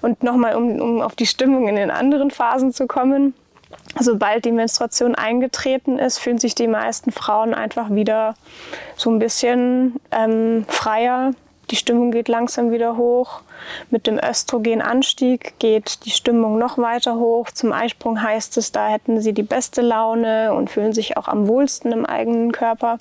Und 0.00 0.22
nochmal, 0.22 0.56
um, 0.56 0.80
um 0.80 1.00
auf 1.00 1.14
die 1.14 1.26
Stimmung 1.26 1.68
in 1.68 1.76
den 1.76 1.90
anderen 1.90 2.30
Phasen 2.30 2.72
zu 2.72 2.86
kommen. 2.86 3.34
Sobald 3.98 4.44
die 4.44 4.52
Menstruation 4.52 5.14
eingetreten 5.14 5.98
ist, 5.98 6.18
fühlen 6.18 6.38
sich 6.38 6.54
die 6.54 6.66
meisten 6.66 7.12
Frauen 7.12 7.54
einfach 7.54 7.90
wieder 7.90 8.34
so 8.96 9.10
ein 9.10 9.18
bisschen 9.18 10.00
ähm, 10.10 10.64
freier. 10.68 11.32
Die 11.70 11.76
Stimmung 11.76 12.10
geht 12.10 12.28
langsam 12.28 12.72
wieder 12.72 12.96
hoch. 12.96 13.42
Mit 13.90 14.06
dem 14.08 14.18
Östrogenanstieg 14.18 15.54
geht 15.60 16.04
die 16.04 16.10
Stimmung 16.10 16.58
noch 16.58 16.78
weiter 16.78 17.16
hoch. 17.16 17.50
Zum 17.50 17.72
Eisprung 17.72 18.20
heißt 18.20 18.56
es, 18.56 18.72
da 18.72 18.88
hätten 18.88 19.20
sie 19.20 19.32
die 19.32 19.44
beste 19.44 19.80
Laune 19.80 20.52
und 20.52 20.70
fühlen 20.70 20.92
sich 20.92 21.16
auch 21.16 21.28
am 21.28 21.46
wohlsten 21.46 21.92
im 21.92 22.06
eigenen 22.06 22.50
Körper. 22.50 22.98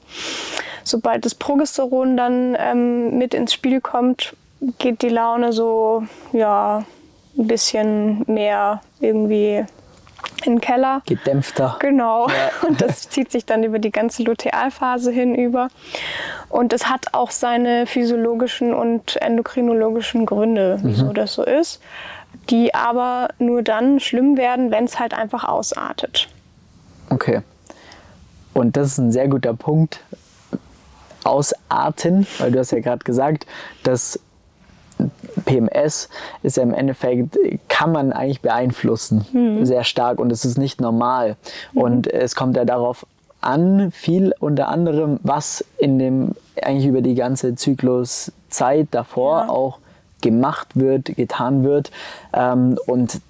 Sobald 0.84 1.26
das 1.26 1.34
Progesteron 1.34 2.16
dann 2.16 2.56
ähm, 2.60 3.18
mit 3.18 3.34
ins 3.34 3.54
Spiel 3.54 3.82
kommt, 3.82 4.36
geht 4.78 5.02
die 5.02 5.10
Laune 5.10 5.54
so, 5.54 6.04
ja, 6.34 6.84
ein 7.38 7.48
bisschen 7.48 8.24
mehr 8.28 8.82
irgendwie 9.00 9.66
in 10.46 10.56
den 10.56 10.62
Keller. 10.62 11.02
Gedämpfter. 11.06 11.78
Genau. 11.80 12.28
Ja. 12.30 12.50
Und 12.68 12.82
das 12.82 13.10
zieht 13.10 13.32
sich 13.32 13.46
dann 13.46 13.64
über 13.64 13.80
die 13.80 13.92
ganze 13.92 14.24
Lutealphase 14.24 15.12
hinüber. 15.12 15.70
Und 16.50 16.74
es 16.74 16.88
hat 16.90 17.14
auch 17.14 17.32
seine 17.32 17.86
physiologischen 17.86 18.74
und 18.74 19.18
endokrinologischen 19.18 20.26
Gründe, 20.26 20.80
wieso 20.82 21.06
mhm. 21.06 21.14
das 21.14 21.34
so 21.34 21.44
ist, 21.44 21.82
die 22.50 22.74
aber 22.74 23.30
nur 23.38 23.62
dann 23.62 24.00
schlimm 24.00 24.38
werden, 24.38 24.72
wenn 24.72 24.86
es 24.86 25.00
halt 25.00 25.14
einfach 25.14 25.44
ausartet. 25.44 26.28
Okay. 27.10 27.42
Und 28.54 28.78
das 28.78 28.88
ist 28.88 28.98
ein 28.98 29.12
sehr 29.12 29.28
guter 29.28 29.54
Punkt. 29.54 30.02
Ausarten, 31.24 32.26
weil 32.40 32.52
du 32.52 32.60
hast 32.60 32.72
ja 32.72 32.80
gerade 32.80 33.04
gesagt, 33.04 33.46
dass 33.84 34.20
PMS 35.46 36.10
ist 36.44 36.58
ja 36.58 36.64
im 36.64 36.74
Endeffekt, 36.74 37.38
kann 37.68 37.92
man 37.92 38.14
eigentlich 38.14 38.42
beeinflussen, 38.42 39.26
mhm. 39.32 39.66
sehr 39.66 39.84
stark 39.84 40.20
und 40.20 40.32
es 40.32 40.46
ist 40.46 40.58
nicht 40.58 40.82
normal. 40.82 41.36
Mhm. 41.74 41.82
Und 41.82 42.08
es 42.08 42.36
kommt 42.36 42.58
ja 42.58 42.66
darauf 42.66 43.06
an, 43.42 43.92
viel 43.92 44.34
unter 44.40 44.68
anderem, 44.68 45.20
was 45.24 45.64
in 45.78 45.98
dem, 45.98 46.32
eigentlich 46.62 46.88
über 46.88 47.02
die 47.02 47.16
ganze 47.16 47.56
Zykluszeit 47.56 48.88
davor 48.92 49.44
ja. 49.44 49.50
auch 49.50 49.80
gemacht 50.22 50.68
wird, 50.76 51.16
getan 51.16 51.64
wird. 51.64 51.92
Ähm, 52.34 52.78
und 52.86 53.22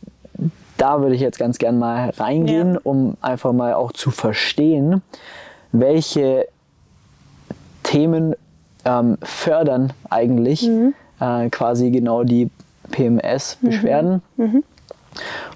da 0.78 1.02
würde 1.02 1.14
ich 1.14 1.22
jetzt 1.22 1.38
ganz 1.38 1.58
gern 1.58 1.78
mal 1.78 2.10
reingehen, 2.12 2.76
ja. 2.76 2.80
um 2.84 3.18
einfach 3.22 3.54
mal 3.54 3.74
auch 3.74 3.92
zu 3.92 4.12
verstehen, 4.12 5.04
welche 5.72 6.48
Themen 7.84 8.36
ähm, 8.86 9.18
fördern 9.22 9.94
eigentlich 10.10 10.64
mhm 10.64 10.94
äh, 11.20 11.50
quasi 11.50 11.92
genau 11.92 12.24
die 12.24 12.50
PMS-Beschwerden. 12.92 14.22
Mhm. 14.38 14.46
Mhm. 14.46 14.64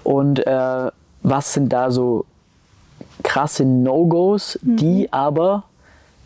Und 0.02 0.46
äh, 0.46 0.90
was 1.22 1.52
sind 1.52 1.72
da 1.72 1.90
so 1.90 2.26
krasse 3.22 3.64
No-Gos, 3.64 4.58
mhm. 4.62 4.76
die 4.76 5.12
aber 5.12 5.64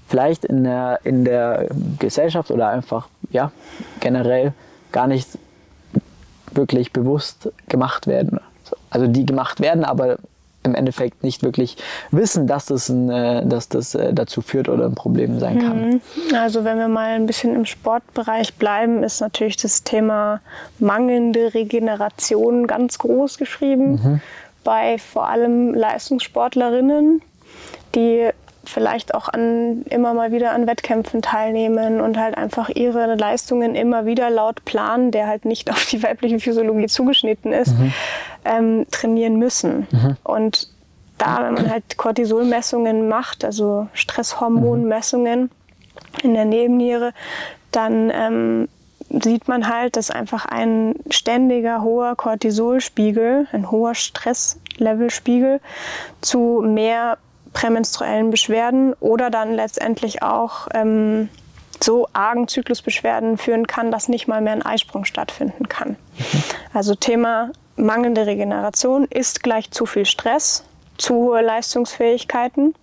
vielleicht 0.09 0.45
in 0.45 0.65
der, 0.65 1.01
in 1.05 1.25
der 1.25 1.69
Gesellschaft 1.99 2.51
oder 2.51 2.69
einfach 2.69 3.09
ja, 3.31 3.53
generell 4.01 4.53
gar 4.91 5.07
nicht 5.07 5.29
wirklich 6.53 6.93
bewusst 6.93 7.53
gemacht 7.69 8.07
werden. 8.07 8.41
Also 8.91 9.07
die 9.07 9.27
gemacht 9.27 9.61
werden, 9.61 9.85
aber 9.85 10.19
im 10.69 10.75
Endeffekt 10.75 11.23
nicht 11.25 11.43
wirklich 11.43 11.77
wissen, 12.11 12.47
dass 12.47 12.67
das, 12.67 12.89
ein, 12.89 13.11
äh, 13.11 13.47
dass 13.47 13.69
das 13.69 13.95
äh, 13.95 14.13
dazu 14.13 14.43
führt 14.43 14.69
oder 14.69 14.85
ein 14.85 14.95
Problem 14.95 15.39
sein 15.41 15.59
kann. 15.59 15.91
Mhm. 15.91 16.01
Also 16.35 16.65
wenn 16.65 16.79
wir 16.79 16.89
mal 16.89 17.11
ein 17.11 17.27
bisschen 17.27 17.55
im 17.55 17.65
Sportbereich 17.65 18.55
bleiben, 18.55 19.03
ist 19.03 19.21
natürlich 19.21 19.57
das 19.57 19.83
Thema 19.83 20.41
mangelnde 20.79 21.55
Regeneration 21.55 22.67
ganz 22.67 22.99
groß 22.99 23.39
geschrieben. 23.39 23.93
Mhm. 23.93 24.21
Bei 24.65 24.99
vor 24.99 25.29
allem 25.29 25.75
Leistungssportlerinnen, 25.75 27.23
die 27.95 28.29
vielleicht 28.69 29.15
auch 29.15 29.29
an, 29.29 29.83
immer 29.91 30.15
mal 30.15 30.33
wieder 30.33 30.53
an 30.53 30.67
Wettkämpfen 30.67 31.23
teilnehmen 31.23 32.01
und 32.01 32.19
halt 32.19 32.37
einfach 32.37 32.69
ihre 32.69 33.15
Leistungen 33.15 33.75
immer 33.75 34.07
wieder 34.07 34.31
laut 34.31 34.65
Plan, 34.65 35.11
der 35.11 35.27
halt 35.27 35.45
nicht 35.45 35.71
auf 35.73 35.87
die 35.87 36.03
weibliche 36.03 36.39
Physiologie 36.39 36.87
zugeschnitten 36.87 37.53
ist, 37.53 37.79
mhm. 37.79 37.93
ähm, 38.45 38.87
trainieren 38.91 39.37
müssen. 39.37 39.87
Mhm. 39.91 40.17
Und 40.23 40.69
da, 41.17 41.43
wenn 41.43 41.55
man 41.55 41.71
halt 41.71 41.97
Cortisolmessungen 41.97 43.09
macht, 43.09 43.45
also 43.45 43.89
Stresshormonmessungen 43.93 45.51
in 46.23 46.35
der 46.35 46.45
Nebenniere, 46.45 47.13
dann 47.73 48.11
ähm, 48.15 48.69
sieht 49.11 49.49
man 49.49 49.69
halt, 49.69 49.97
dass 49.97 50.11
einfach 50.11 50.45
ein 50.45 50.95
ständiger 51.11 51.83
hoher 51.83 52.15
Cortisolspiegel, 52.15 53.47
ein 53.53 53.71
hoher 53.71 53.95
Stresslevelspiegel 53.95 55.61
zu 56.21 56.63
mehr 56.65 57.19
prämenstruellen 57.53 58.31
Beschwerden 58.31 58.95
oder 58.95 59.31
dann 59.31 59.55
letztendlich 59.55 60.23
auch 60.23 60.69
ähm, 60.75 61.29
so 61.83 62.09
argen 62.13 62.49
Zyklusbeschwerden 62.49 63.39
führen 63.39 63.67
kann, 63.67 63.91
dass 63.91 64.09
nicht 64.09 64.29
mal 64.29 64.41
mehr 64.41 64.53
ein 64.53 64.63
Eisprung 64.63 65.05
stattfinden 65.05 65.69
kann. 65.69 65.91
Mhm. 65.91 66.43
Also 66.75 66.95
Thema 66.95 67.51
mangelnde 67.77 68.27
Regeneration 68.27 69.05
ist 69.05 69.43
gleich 69.43 69.71
zu 69.71 69.87
viel 69.87 70.05
Stress, 70.05 70.65
zu 70.97 71.15
hohe 71.15 71.43
Leistungsfähigkeiten. 71.43 72.75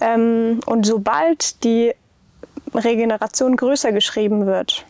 Ähm, 0.00 0.60
und 0.66 0.84
sobald 0.84 1.64
die 1.64 1.94
Regeneration 2.74 3.56
größer 3.56 3.92
geschrieben 3.92 4.46
wird, 4.46 4.84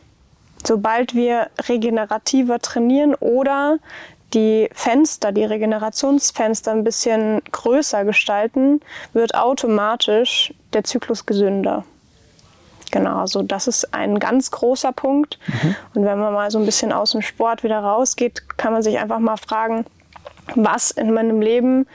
sobald 0.65 1.15
wir 1.15 1.49
regenerativer 1.69 2.61
trainieren 2.61 3.15
oder 3.15 3.79
die 4.35 4.69
Fenster, 4.73 5.33
die 5.33 5.45
Regenerationsfenster 5.45 6.73
ein 6.73 6.85
bisschen 6.85 7.43
größer 7.51 8.05
gestalten, 8.05 8.81
wird 9.13 9.35
automatisch 9.35 10.55
der 10.73 10.85
Zyklus 10.85 11.27
gesünder. 11.27 11.85
Genau, 12.91 13.21
also 13.21 13.43
das 13.43 13.69
ist 13.69 13.95
ein 13.95 14.19
ganz 14.19 14.51
großer 14.51 14.93
Punkt. 14.93 15.39
Mhm. 15.47 15.75
Und 15.95 16.05
wenn 16.05 16.19
man 16.19 16.33
mal 16.33 16.51
so 16.51 16.59
ein 16.59 16.67
bisschen 16.67 16.93
aus 16.93 17.13
dem 17.13 17.23
Sport 17.23 17.65
wieder 17.65 17.79
rausgeht, 17.79 18.59
kann 18.59 18.73
man 18.73 18.83
sich 18.83 18.99
einfach 18.99 19.19
mal 19.19 19.39
fragen, 19.39 19.87
was 20.55 20.91
in 20.91 21.13
meinem 21.13 21.41
Leben 21.41 21.87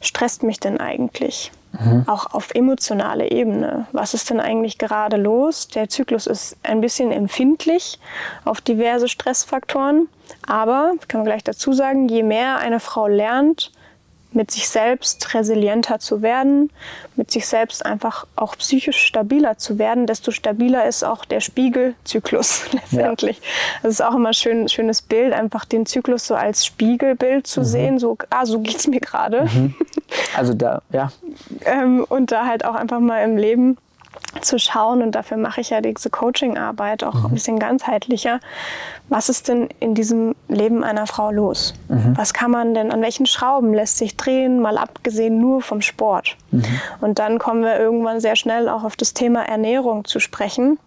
stresst 0.00 0.44
mich 0.44 0.60
denn 0.60 0.78
eigentlich? 0.78 1.50
Mhm. 1.78 2.04
Auch 2.06 2.32
auf 2.32 2.54
emotionaler 2.54 3.30
Ebene. 3.30 3.86
Was 3.92 4.14
ist 4.14 4.30
denn 4.30 4.40
eigentlich 4.40 4.78
gerade 4.78 5.16
los? 5.16 5.68
Der 5.68 5.88
Zyklus 5.88 6.26
ist 6.26 6.56
ein 6.62 6.80
bisschen 6.80 7.12
empfindlich 7.12 7.98
auf 8.44 8.60
diverse 8.60 9.08
Stressfaktoren. 9.08 10.08
Aber, 10.46 10.92
kann 11.08 11.20
man 11.20 11.26
gleich 11.26 11.44
dazu 11.44 11.72
sagen, 11.72 12.08
je 12.08 12.22
mehr 12.22 12.58
eine 12.58 12.80
Frau 12.80 13.06
lernt, 13.06 13.72
mit 14.36 14.50
sich 14.50 14.68
selbst 14.68 15.34
resilienter 15.34 15.98
zu 15.98 16.22
werden, 16.22 16.70
mit 17.16 17.30
sich 17.30 17.46
selbst 17.46 17.84
einfach 17.84 18.26
auch 18.36 18.56
psychisch 18.56 18.98
stabiler 18.98 19.58
zu 19.58 19.78
werden, 19.78 20.06
desto 20.06 20.30
stabiler 20.30 20.86
ist 20.86 21.02
auch 21.02 21.24
der 21.24 21.40
Spiegelzyklus 21.40 22.66
letztendlich. 22.72 23.38
Ja. 23.38 23.44
Das 23.82 23.92
ist 23.92 24.02
auch 24.02 24.14
immer 24.14 24.28
ein 24.28 24.34
schön, 24.34 24.68
schönes 24.68 25.02
Bild, 25.02 25.32
einfach 25.32 25.64
den 25.64 25.86
Zyklus 25.86 26.26
so 26.26 26.34
als 26.34 26.64
Spiegelbild 26.64 27.46
zu 27.46 27.60
mhm. 27.60 27.64
sehen, 27.64 27.98
so, 27.98 28.16
ah, 28.30 28.46
so 28.46 28.60
geht 28.60 28.76
es 28.76 28.86
mir 28.86 29.00
gerade. 29.00 29.44
Mhm. 29.44 29.74
Also 30.36 30.54
da, 30.54 30.82
ja. 30.92 31.10
ähm, 31.64 32.04
und 32.08 32.30
da 32.30 32.46
halt 32.46 32.64
auch 32.64 32.74
einfach 32.74 33.00
mal 33.00 33.24
im 33.24 33.36
Leben 33.36 33.78
zu 34.40 34.58
schauen, 34.58 35.02
und 35.02 35.12
dafür 35.12 35.36
mache 35.36 35.60
ich 35.60 35.70
ja 35.70 35.80
diese 35.80 36.10
Coaching-Arbeit 36.10 37.04
auch 37.04 37.14
mhm. 37.14 37.26
ein 37.26 37.34
bisschen 37.34 37.58
ganzheitlicher, 37.58 38.40
was 39.08 39.28
ist 39.28 39.48
denn 39.48 39.68
in 39.80 39.94
diesem 39.94 40.34
Leben 40.48 40.84
einer 40.84 41.06
Frau 41.06 41.30
los? 41.30 41.74
Mhm. 41.88 42.16
Was 42.16 42.34
kann 42.34 42.50
man 42.50 42.74
denn, 42.74 42.92
an 42.92 43.02
welchen 43.02 43.26
Schrauben 43.26 43.72
lässt 43.72 43.98
sich 43.98 44.16
drehen, 44.16 44.60
mal 44.60 44.78
abgesehen 44.78 45.38
nur 45.38 45.62
vom 45.62 45.80
Sport? 45.80 46.36
Mhm. 46.50 46.64
Und 47.00 47.18
dann 47.18 47.38
kommen 47.38 47.62
wir 47.62 47.78
irgendwann 47.78 48.20
sehr 48.20 48.36
schnell 48.36 48.68
auch 48.68 48.84
auf 48.84 48.96
das 48.96 49.14
Thema 49.14 49.42
Ernährung 49.42 50.04
zu 50.04 50.20
sprechen. 50.20 50.78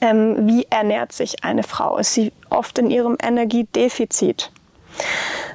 Ähm, 0.00 0.46
wie 0.46 0.66
ernährt 0.68 1.12
sich 1.12 1.44
eine 1.44 1.62
Frau? 1.62 1.96
Ist 1.98 2.14
sie 2.14 2.32
oft 2.50 2.78
in 2.78 2.90
ihrem 2.90 3.16
Energiedefizit? 3.22 4.50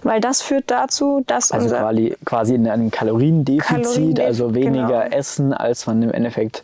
Weil 0.03 0.19
das 0.19 0.41
führt 0.41 0.71
dazu, 0.71 1.23
dass 1.27 1.51
also 1.51 1.69
quasi, 1.69 2.15
quasi 2.25 2.55
in 2.55 2.67
einem 2.67 2.89
Kaloriendefizit, 2.89 3.67
Kaloriendef 3.67 4.25
also 4.25 4.55
weniger 4.55 5.03
genau. 5.03 5.15
essen, 5.15 5.53
als 5.53 5.85
man 5.85 6.01
im 6.01 6.11
Endeffekt 6.11 6.63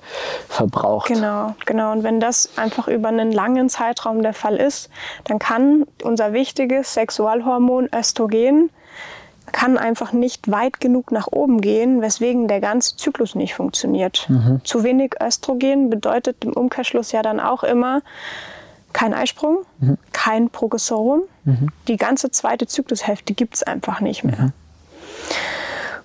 verbraucht. 0.50 1.08
Genau, 1.08 1.56
genau. 1.66 1.92
Und 1.92 2.04
wenn 2.04 2.20
das 2.20 2.50
einfach 2.58 2.88
über 2.88 3.10
einen 3.10 3.32
langen 3.32 3.70
Zeitraum 3.70 4.22
der 4.22 4.34
Fall 4.34 4.56
ist, 4.56 4.90
dann 5.26 5.40
kann 5.40 5.86
unser 6.04 6.34
wichtiges 6.34 6.94
Sexualhormon 6.94 7.90
Östrogen 7.94 8.72
kann 9.52 9.78
einfach 9.78 10.12
nicht 10.12 10.52
weit 10.52 10.80
genug 10.80 11.12
nach 11.12 11.28
oben 11.32 11.62
gehen, 11.62 12.02
weswegen 12.02 12.48
der 12.48 12.60
ganze 12.60 12.98
Zyklus 12.98 13.36
nicht 13.36 13.54
funktioniert. 13.56 14.26
Mhm. 14.30 14.62
Zu 14.64 14.84
wenig 14.84 15.16
Östrogen 15.22 15.90
bedeutet 15.90 16.44
im 16.44 16.54
Umkehrschluss 16.54 17.12
ja 17.12 17.22
dann 17.22 17.40
auch 17.40 17.64
immer, 17.64 18.02
kein 18.94 19.14
Eisprung, 19.14 19.60
mhm. 19.80 19.98
kein 20.14 20.50
Progesteron. 20.50 21.24
Mhm. 21.46 21.70
Die 21.88 21.98
ganze 21.98 22.32
zweite 22.32 22.68
Zyklushälfte 22.68 23.34
gibt 23.34 23.56
es 23.56 23.64
einfach 23.64 24.02
nicht 24.02 24.24
mehr. 24.24 24.38
Mhm. 24.38 24.54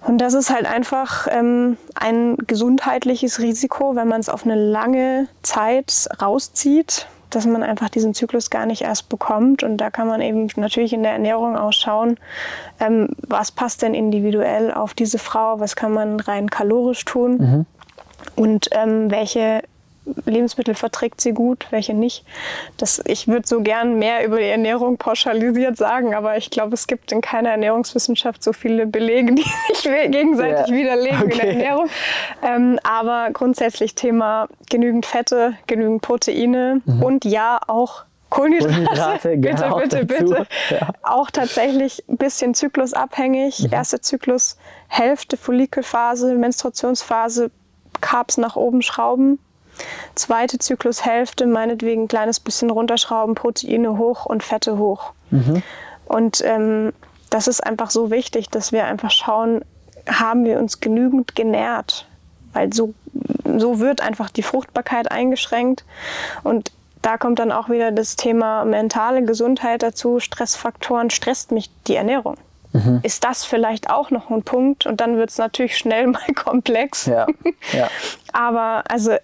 Und 0.05 0.19
das 0.19 0.35
ist 0.35 0.51
halt 0.51 0.67
einfach 0.67 1.29
ähm, 1.31 1.77
ein 1.95 2.37
gesundheitliches 2.37 3.39
Risiko, 3.39 3.95
wenn 3.95 4.09
man 4.09 4.21
es 4.21 4.29
auf 4.29 4.45
eine 4.45 4.57
lange 4.57 5.29
Zeit 5.43 6.09
rauszieht, 6.21 7.07
dass 7.31 7.47
man 7.47 7.63
einfach 7.63 7.89
diesen 7.89 8.13
Zyklus 8.13 8.51
gar 8.51 8.67
nicht 8.67 8.83
erst 8.83 9.09
bekommt. 9.09 9.63
Und 9.63 9.77
da 9.79 9.91
kann 9.91 10.09
man 10.09 10.21
eben 10.21 10.49
natürlich 10.57 10.93
in 10.93 11.05
der 11.05 11.13
Ernährung 11.13 11.57
auch 11.57 11.73
schauen, 11.73 12.19
ähm, 12.81 13.11
was 13.27 13.53
passt 13.53 13.83
denn 13.83 13.95
individuell 13.95 14.73
auf 14.73 14.93
diese 14.93 15.19
Frau, 15.19 15.61
was 15.61 15.77
kann 15.77 15.93
man 15.93 16.19
rein 16.19 16.51
kalorisch 16.51 17.05
tun 17.05 17.37
mhm. 17.37 17.67
und 18.35 18.69
ähm, 18.73 19.11
welche 19.11 19.63
Lebensmittel 20.25 20.75
verträgt 20.75 21.21
sie 21.21 21.33
gut, 21.33 21.67
welche 21.71 21.95
nicht. 21.95 22.25
Das, 22.77 23.01
ich 23.07 23.29
würde 23.29 23.47
so 23.47 23.61
gern 23.61 23.99
mehr 23.99 24.25
über 24.25 24.39
die 24.39 24.47
Ernährung 24.47 24.97
pauschalisiert 24.97 25.77
sagen, 25.77 26.15
aber 26.15 26.37
ich 26.37 26.51
glaube, 26.51 26.75
es 26.75 26.87
gibt 26.87 27.13
in 27.13 27.21
keiner 27.21 27.51
Ernährungswissenschaft 27.51 28.43
so 28.43 28.53
viele 28.53 28.87
Belege, 28.87 29.35
die 29.35 29.43
sich 29.43 29.83
gegenseitig 30.11 30.69
ja. 30.69 30.75
widerlegen 30.75 31.23
okay. 31.23 31.33
in 31.33 31.39
der 31.39 31.49
Ernährung. 31.49 31.89
Ähm, 32.43 32.79
aber 32.83 33.31
grundsätzlich 33.33 33.95
Thema 33.95 34.49
genügend 34.69 35.07
Fette, 35.07 35.55
genügend 35.67 36.03
Proteine 36.03 36.81
mhm. 36.85 37.03
und 37.03 37.25
ja 37.25 37.61
auch 37.67 38.05
Kohlenhydrate, 38.33 39.29
Kohlenhydrate 39.29 39.39
genau 39.39 39.79
bitte, 39.79 40.05
bitte, 40.05 40.25
bitte. 40.25 40.47
Ja. 40.71 40.89
Auch 41.03 41.31
tatsächlich 41.31 42.03
ein 42.09 42.17
bisschen 42.17 42.55
zyklusabhängig. 42.55 43.61
Mhm. 43.61 43.73
Erste 43.73 44.01
Zyklushälfte, 44.01 45.37
Follikelphase, 45.37 46.35
Menstruationsphase, 46.35 47.51
Carbs 48.01 48.39
nach 48.39 48.57
oben 48.57 48.83
schrauben, 48.83 49.39
Zweite 50.15 50.59
Zyklushälfte, 50.59 51.47
meinetwegen 51.47 52.03
ein 52.05 52.09
kleines 52.09 52.41
bisschen 52.41 52.71
runterschrauben, 52.71 53.35
Proteine 53.35 53.99
hoch 53.99 54.27
und 54.27 54.43
Fette 54.43 54.79
hoch. 54.79 55.13
Mhm. 55.31 55.63
Und 56.05 56.43
ähm, 56.45 56.93
das 57.31 57.49
ist 57.49 57.65
einfach 57.65 57.91
so 57.91 58.11
wichtig, 58.11 58.51
dass 58.51 58.73
wir 58.73 58.85
einfach 58.85 59.11
schauen, 59.11 59.65
haben 60.07 60.45
wir 60.45 60.59
uns 60.59 60.81
genügend 60.81 61.35
genährt? 61.35 62.07
Weil 62.53 62.73
so, 62.73 62.93
so 63.57 63.81
wird 63.81 64.01
einfach 64.01 64.31
die 64.31 64.43
Fruchtbarkeit 64.43 65.11
eingeschränkt. 65.11 65.85
Und 66.43 66.73
da 67.01 67.17
kommt 67.17 67.39
dann 67.39 67.51
auch 67.51 67.69
wieder 67.69 67.91
das 67.91 68.17
Thema 68.17 68.65
mentale 68.65 69.25
Gesundheit 69.25 69.83
dazu, 69.83 70.21
Stressfaktoren. 70.21 71.11
Stresst 71.11 71.51
mich 71.51 71.71
die 71.87 71.97
Ernährung? 71.97 72.37
Mhm. 72.73 73.01
Ist 73.03 73.25
das 73.25 73.45
vielleicht 73.45 73.91
auch 73.91 74.11
noch 74.11 74.31
ein 74.31 74.43
Punkt? 74.43 74.87
Und 74.87 75.01
dann 75.01 75.17
wird 75.17 75.31
es 75.31 75.39
natürlich 75.39 75.77
schnell 75.77 76.07
mal 76.09 76.35
komplex. 76.35 77.07
Ja, 77.07 77.27
ja. 77.73 77.89
Aber 78.33 78.85
also 78.89 79.17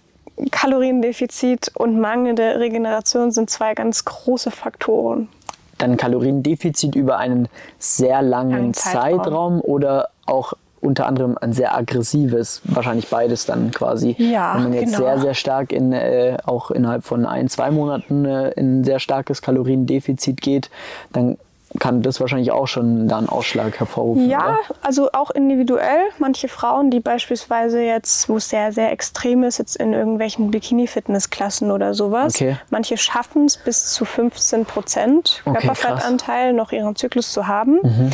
Kaloriendefizit 0.51 1.71
und 1.75 1.99
mangelnde 1.99 2.59
Regeneration 2.59 3.31
sind 3.31 3.49
zwei 3.49 3.73
ganz 3.73 4.05
große 4.05 4.51
Faktoren. 4.51 5.29
Dann 5.77 5.97
Kaloriendefizit 5.97 6.95
über 6.95 7.17
einen 7.17 7.47
sehr 7.77 8.21
langen 8.21 8.73
Zeitraum. 8.73 9.23
Zeitraum 9.23 9.61
oder 9.61 10.09
auch 10.25 10.53
unter 10.81 11.07
anderem 11.07 11.37
ein 11.39 11.53
sehr 11.53 11.75
aggressives, 11.75 12.61
wahrscheinlich 12.63 13.09
beides 13.09 13.45
dann 13.45 13.71
quasi. 13.71 14.15
Ja, 14.17 14.55
Wenn 14.55 14.63
man 14.63 14.73
jetzt 14.73 14.95
genau. 14.95 14.97
sehr, 14.97 15.19
sehr 15.19 15.33
stark 15.33 15.71
in, 15.71 15.91
äh, 15.91 16.37
auch 16.45 16.71
innerhalb 16.71 17.03
von 17.03 17.25
ein, 17.25 17.49
zwei 17.49 17.71
Monaten 17.71 18.25
äh, 18.25 18.51
in 18.51 18.79
ein 18.79 18.83
sehr 18.83 18.99
starkes 18.99 19.41
Kaloriendefizit 19.41 20.41
geht, 20.41 20.69
dann 21.11 21.37
kann 21.77 22.01
das 22.01 22.19
wahrscheinlich 22.19 22.51
auch 22.51 22.67
schon 22.67 23.07
da 23.07 23.19
einen 23.19 23.29
Ausschlag 23.29 23.79
hervorrufen. 23.79 24.27
Ja, 24.27 24.39
oder? 24.39 24.59
also 24.81 25.11
auch 25.11 25.29
individuell. 25.29 25.99
Manche 26.17 26.47
Frauen, 26.47 26.89
die 26.89 26.99
beispielsweise 26.99 27.81
jetzt, 27.81 28.27
wo 28.27 28.37
es 28.37 28.49
sehr, 28.49 28.71
sehr 28.71 28.91
extrem 28.91 29.43
ist, 29.43 29.59
jetzt 29.59 29.75
in 29.75 29.93
irgendwelchen 29.93 30.49
Bikini-Fitness-Klassen 30.49 31.69
oder 31.69 31.93
sowas, 31.93 32.35
okay. 32.35 32.57
manche 32.71 32.97
schaffen 32.97 33.45
es 33.45 33.57
bis 33.57 33.93
zu 33.93 34.05
15 34.05 34.65
Prozent 34.65 35.41
Körperfettanteil 35.43 36.49
okay, 36.49 36.57
noch 36.57 36.71
ihren 36.71 36.95
Zyklus 36.95 37.31
zu 37.31 37.47
haben. 37.47 37.79
Mhm. 37.83 38.09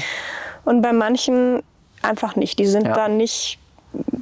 Und 0.66 0.82
bei 0.82 0.92
manchen 0.92 1.64
einfach 2.02 2.36
nicht. 2.36 2.60
Die 2.60 2.66
sind 2.66 2.88
ja. 2.88 2.94
da 2.94 3.08
nicht 3.08 3.60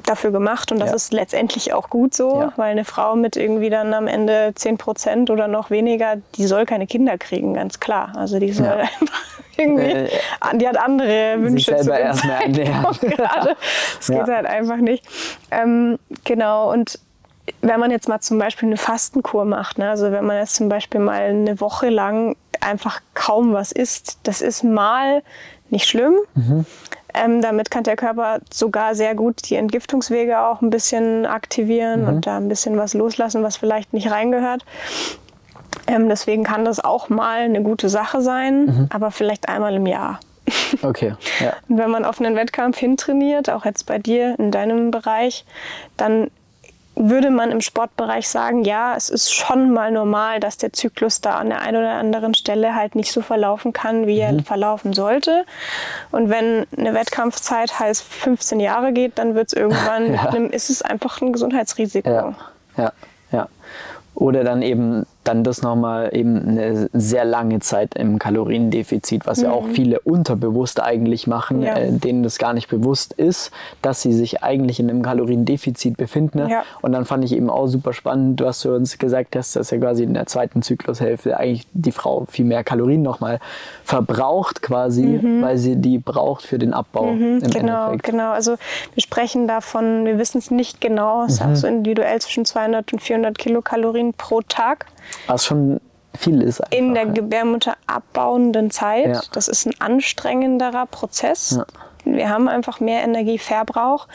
dafür 0.06 0.30
gemacht 0.30 0.70
und 0.72 0.78
das 0.78 0.90
ja. 0.90 0.96
ist 0.96 1.12
letztendlich 1.12 1.72
auch 1.72 1.90
gut 1.90 2.14
so, 2.14 2.40
ja. 2.40 2.52
weil 2.56 2.70
eine 2.70 2.84
Frau 2.84 3.16
mit 3.16 3.36
irgendwie 3.36 3.70
dann 3.70 3.94
am 3.94 4.06
Ende 4.06 4.52
10 4.54 4.78
Prozent 4.78 5.30
oder 5.30 5.48
noch 5.48 5.70
weniger, 5.70 6.16
die 6.36 6.46
soll 6.46 6.66
keine 6.66 6.86
Kinder 6.86 7.18
kriegen, 7.18 7.54
ganz 7.54 7.80
klar. 7.80 8.12
Also 8.16 8.38
die 8.38 8.52
soll 8.52 8.66
ja. 8.66 8.76
einfach 9.00 9.22
irgendwie, 9.56 9.90
äh, 9.90 10.08
die 10.54 10.68
hat 10.68 10.76
andere 10.76 11.36
Wünsche 11.38 11.76
selber 11.76 11.98
erstmal 11.98 12.42
ernähren. 12.42 12.86
Das 13.98 14.08
geht 14.08 14.26
halt 14.26 14.46
einfach 14.46 14.76
nicht. 14.76 15.04
Ähm, 15.50 15.98
genau, 16.24 16.72
und 16.72 16.98
wenn 17.60 17.80
man 17.80 17.90
jetzt 17.90 18.08
mal 18.08 18.20
zum 18.20 18.38
Beispiel 18.38 18.68
eine 18.68 18.76
Fastenkur 18.76 19.44
macht, 19.44 19.78
ne, 19.78 19.90
also 19.90 20.10
wenn 20.12 20.24
man 20.24 20.38
jetzt 20.38 20.56
zum 20.56 20.68
Beispiel 20.68 21.00
mal 21.00 21.20
eine 21.20 21.60
Woche 21.60 21.88
lang 21.88 22.36
einfach 22.60 23.00
kaum 23.14 23.52
was 23.52 23.72
isst, 23.72 24.18
das 24.22 24.40
ist 24.40 24.64
mal 24.64 25.22
nicht 25.70 25.86
schlimm. 25.86 26.14
Mhm. 26.34 26.66
Ähm, 27.14 27.40
damit 27.40 27.70
kann 27.70 27.84
der 27.84 27.96
Körper 27.96 28.40
sogar 28.52 28.94
sehr 28.94 29.14
gut 29.14 29.48
die 29.48 29.54
Entgiftungswege 29.54 30.40
auch 30.40 30.60
ein 30.60 30.70
bisschen 30.70 31.26
aktivieren 31.26 32.02
mhm. 32.02 32.08
und 32.08 32.26
da 32.26 32.36
ein 32.36 32.48
bisschen 32.48 32.76
was 32.76 32.94
loslassen, 32.94 33.42
was 33.42 33.56
vielleicht 33.56 33.92
nicht 33.92 34.10
reingehört. 34.10 34.64
Ähm, 35.86 36.08
deswegen 36.08 36.44
kann 36.44 36.64
das 36.64 36.82
auch 36.82 37.08
mal 37.08 37.40
eine 37.40 37.62
gute 37.62 37.88
Sache 37.88 38.20
sein, 38.20 38.66
mhm. 38.66 38.86
aber 38.90 39.10
vielleicht 39.10 39.48
einmal 39.48 39.74
im 39.74 39.86
Jahr. 39.86 40.20
Okay. 40.82 41.14
Ja. 41.40 41.54
Und 41.68 41.78
wenn 41.78 41.90
man 41.90 42.04
auf 42.04 42.20
einen 42.20 42.34
Wettkampf 42.34 42.78
hintrainiert, 42.78 43.48
auch 43.48 43.64
jetzt 43.64 43.86
bei 43.86 43.98
dir 43.98 44.34
in 44.38 44.50
deinem 44.50 44.90
Bereich, 44.90 45.44
dann 45.96 46.30
würde 47.10 47.30
man 47.30 47.50
im 47.50 47.60
Sportbereich 47.60 48.28
sagen, 48.28 48.64
ja, 48.64 48.94
es 48.96 49.08
ist 49.08 49.32
schon 49.32 49.70
mal 49.70 49.90
normal, 49.90 50.40
dass 50.40 50.56
der 50.56 50.72
Zyklus 50.72 51.20
da 51.20 51.36
an 51.36 51.48
der 51.48 51.60
einen 51.60 51.76
oder 51.78 51.92
anderen 51.92 52.34
Stelle 52.34 52.74
halt 52.74 52.94
nicht 52.94 53.12
so 53.12 53.20
verlaufen 53.20 53.72
kann, 53.72 54.06
wie 54.06 54.22
mhm. 54.22 54.38
er 54.38 54.44
verlaufen 54.44 54.92
sollte. 54.92 55.44
Und 56.10 56.30
wenn 56.30 56.66
eine 56.76 56.94
Wettkampfzeit 56.94 57.78
heißt 57.78 58.02
15 58.02 58.60
Jahre 58.60 58.92
geht, 58.92 59.18
dann 59.18 59.34
wird 59.34 59.48
es 59.48 59.52
irgendwann, 59.54 60.14
ja. 60.14 60.34
ist 60.50 60.70
es 60.70 60.82
einfach 60.82 61.20
ein 61.20 61.32
Gesundheitsrisiko. 61.32 62.08
Ja, 62.08 62.34
ja, 62.76 62.92
ja. 63.32 63.48
Oder 64.14 64.44
dann 64.44 64.62
eben 64.62 65.06
dann 65.24 65.42
das 65.42 65.62
nochmal 65.62 66.10
eben 66.14 66.48
eine 66.48 66.88
sehr 66.92 67.24
lange 67.24 67.60
Zeit 67.60 67.94
im 67.96 68.18
Kaloriendefizit, 68.18 69.26
was 69.26 69.38
mhm. 69.38 69.44
ja 69.44 69.52
auch 69.52 69.66
mhm. 69.66 69.74
viele 69.74 70.00
unterbewusst 70.00 70.82
eigentlich 70.82 71.26
machen, 71.26 71.62
ja. 71.62 71.76
äh, 71.76 71.92
denen 71.92 72.22
das 72.22 72.38
gar 72.38 72.52
nicht 72.52 72.68
bewusst 72.68 73.14
ist, 73.14 73.50
dass 73.82 74.02
sie 74.02 74.12
sich 74.12 74.42
eigentlich 74.42 74.80
in 74.80 74.90
einem 74.90 75.02
Kaloriendefizit 75.02 75.96
befinden. 75.96 76.38
Ne? 76.38 76.50
Ja. 76.50 76.62
Und 76.82 76.92
dann 76.92 77.04
fand 77.04 77.24
ich 77.24 77.32
eben 77.32 77.50
auch 77.50 77.66
super 77.66 77.92
spannend, 77.92 78.40
was 78.40 78.60
du 78.60 78.74
uns 78.74 78.98
gesagt 78.98 79.34
hast, 79.36 79.56
dass 79.56 79.70
ja 79.70 79.78
quasi 79.78 80.04
in 80.04 80.14
der 80.14 80.26
zweiten 80.26 80.62
Zyklushälfte 80.62 81.36
eigentlich 81.36 81.66
die 81.72 81.92
Frau 81.92 82.26
viel 82.28 82.44
mehr 82.44 82.62
Kalorien 82.62 83.02
nochmal 83.02 83.40
verbraucht 83.82 84.62
quasi, 84.62 85.02
mhm. 85.02 85.42
weil 85.42 85.56
sie 85.58 85.76
die 85.76 85.98
braucht 85.98 86.42
für 86.42 86.58
den 86.58 86.74
Abbau. 86.74 87.12
Mhm. 87.12 87.40
genau, 87.40 87.86
Endeffekt. 87.86 88.02
genau. 88.04 88.30
Also 88.32 88.56
wir 88.94 89.02
sprechen 89.02 89.48
davon, 89.48 90.04
wir 90.04 90.18
wissen 90.18 90.38
es 90.38 90.50
nicht 90.50 90.80
genau, 90.80 91.24
es 91.24 91.34
ist 91.34 91.42
auch 91.42 91.46
mhm. 91.46 91.56
so 91.56 91.66
individuell 91.66 92.20
zwischen 92.20 92.44
200 92.44 92.92
und 92.92 93.00
400 93.00 93.38
Kilokalorien 93.38 94.12
pro 94.14 94.42
Tag. 94.42 94.86
Was 95.26 95.44
schon 95.44 95.80
viel 96.18 96.42
ist. 96.42 96.60
Einfach. 96.60 96.76
In 96.76 96.94
der 96.94 97.06
Gebärmutter 97.06 97.74
abbauenden 97.86 98.70
Zeit. 98.70 99.08
Ja. 99.08 99.20
Das 99.32 99.48
ist 99.48 99.66
ein 99.66 99.74
anstrengenderer 99.80 100.86
Prozess. 100.86 101.56
Ja. 101.58 101.66
Wir 102.04 102.28
haben 102.28 102.48
einfach 102.48 102.80
mehr 102.80 103.02
Energieverbrauch. 103.02 104.08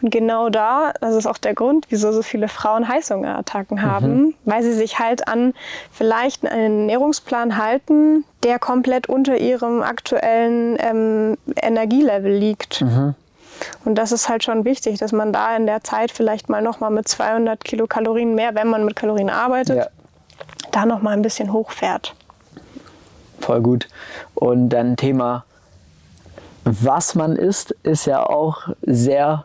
Und 0.00 0.10
genau 0.10 0.48
da, 0.48 0.92
das 1.00 1.16
ist 1.16 1.26
auch 1.26 1.38
der 1.38 1.54
Grund, 1.54 1.86
wieso 1.88 2.12
so 2.12 2.22
viele 2.22 2.48
Frauen 2.48 2.86
Heißhungerattacken 2.86 3.78
mhm. 3.78 3.82
haben, 3.82 4.14
mhm. 4.14 4.34
weil 4.44 4.62
sie 4.62 4.72
sich 4.72 4.98
halt 4.98 5.26
an 5.26 5.52
vielleicht 5.90 6.46
einen 6.46 6.82
Ernährungsplan 6.82 7.58
halten, 7.58 8.24
der 8.44 8.58
komplett 8.58 9.08
unter 9.08 9.38
ihrem 9.38 9.82
aktuellen 9.82 10.76
ähm, 10.78 11.36
Energielevel 11.60 12.32
liegt. 12.32 12.82
Mhm. 12.82 13.14
Und 13.84 13.96
das 13.96 14.10
ist 14.12 14.28
halt 14.28 14.42
schon 14.42 14.64
wichtig, 14.64 14.98
dass 14.98 15.12
man 15.12 15.32
da 15.32 15.56
in 15.56 15.66
der 15.66 15.82
Zeit 15.84 16.10
vielleicht 16.10 16.48
mal 16.48 16.62
nochmal 16.62 16.90
mit 16.90 17.06
200 17.06 17.64
Kilokalorien 17.64 18.34
mehr, 18.34 18.54
wenn 18.54 18.68
man 18.68 18.84
mit 18.84 18.96
Kalorien 18.96 19.30
arbeitet, 19.30 19.76
ja 19.76 19.86
da 20.72 20.86
noch 20.86 21.02
mal 21.02 21.10
ein 21.10 21.22
bisschen 21.22 21.52
hochfährt. 21.52 22.14
Voll 23.40 23.60
gut. 23.60 23.88
Und 24.34 24.70
dann 24.70 24.96
Thema, 24.96 25.44
was 26.64 27.14
man 27.14 27.36
isst, 27.36 27.72
ist 27.82 28.06
ja 28.06 28.24
auch 28.24 28.68
sehr 28.82 29.44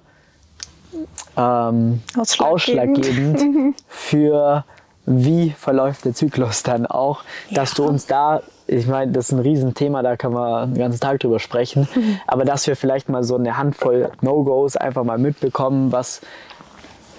ähm, 1.36 2.02
ausschlaggebend, 2.16 3.04
ausschlaggebend 3.04 3.76
für 3.88 4.64
wie 5.08 5.52
verläuft 5.52 6.04
der 6.04 6.14
Zyklus 6.14 6.64
dann 6.64 6.86
auch, 6.86 7.24
dass 7.52 7.72
ja. 7.72 7.76
du 7.78 7.90
uns 7.90 8.08
da, 8.08 8.42
ich 8.68 8.88
meine, 8.88 9.14
das 9.14 9.28
ist 9.28 9.32
ein 9.32 9.40
Riesenthema, 9.40 10.04
da 10.04 10.18
kann 10.18 10.34
man 10.34 10.74
den 10.74 10.80
ganzen 10.80 11.00
Tag 11.00 11.22
drüber 11.22 11.40
sprechen, 11.40 11.88
mhm. 11.96 12.20
aber 12.28 12.44
dass 12.44 12.68
wir 12.68 12.76
vielleicht 12.76 13.08
mal 13.08 13.24
so 13.24 13.36
eine 13.36 13.58
Handvoll 13.58 14.12
No-Gos 14.20 14.76
einfach 14.76 15.06
mal 15.06 15.18
mitbekommen, 15.18 15.94
was 15.94 16.22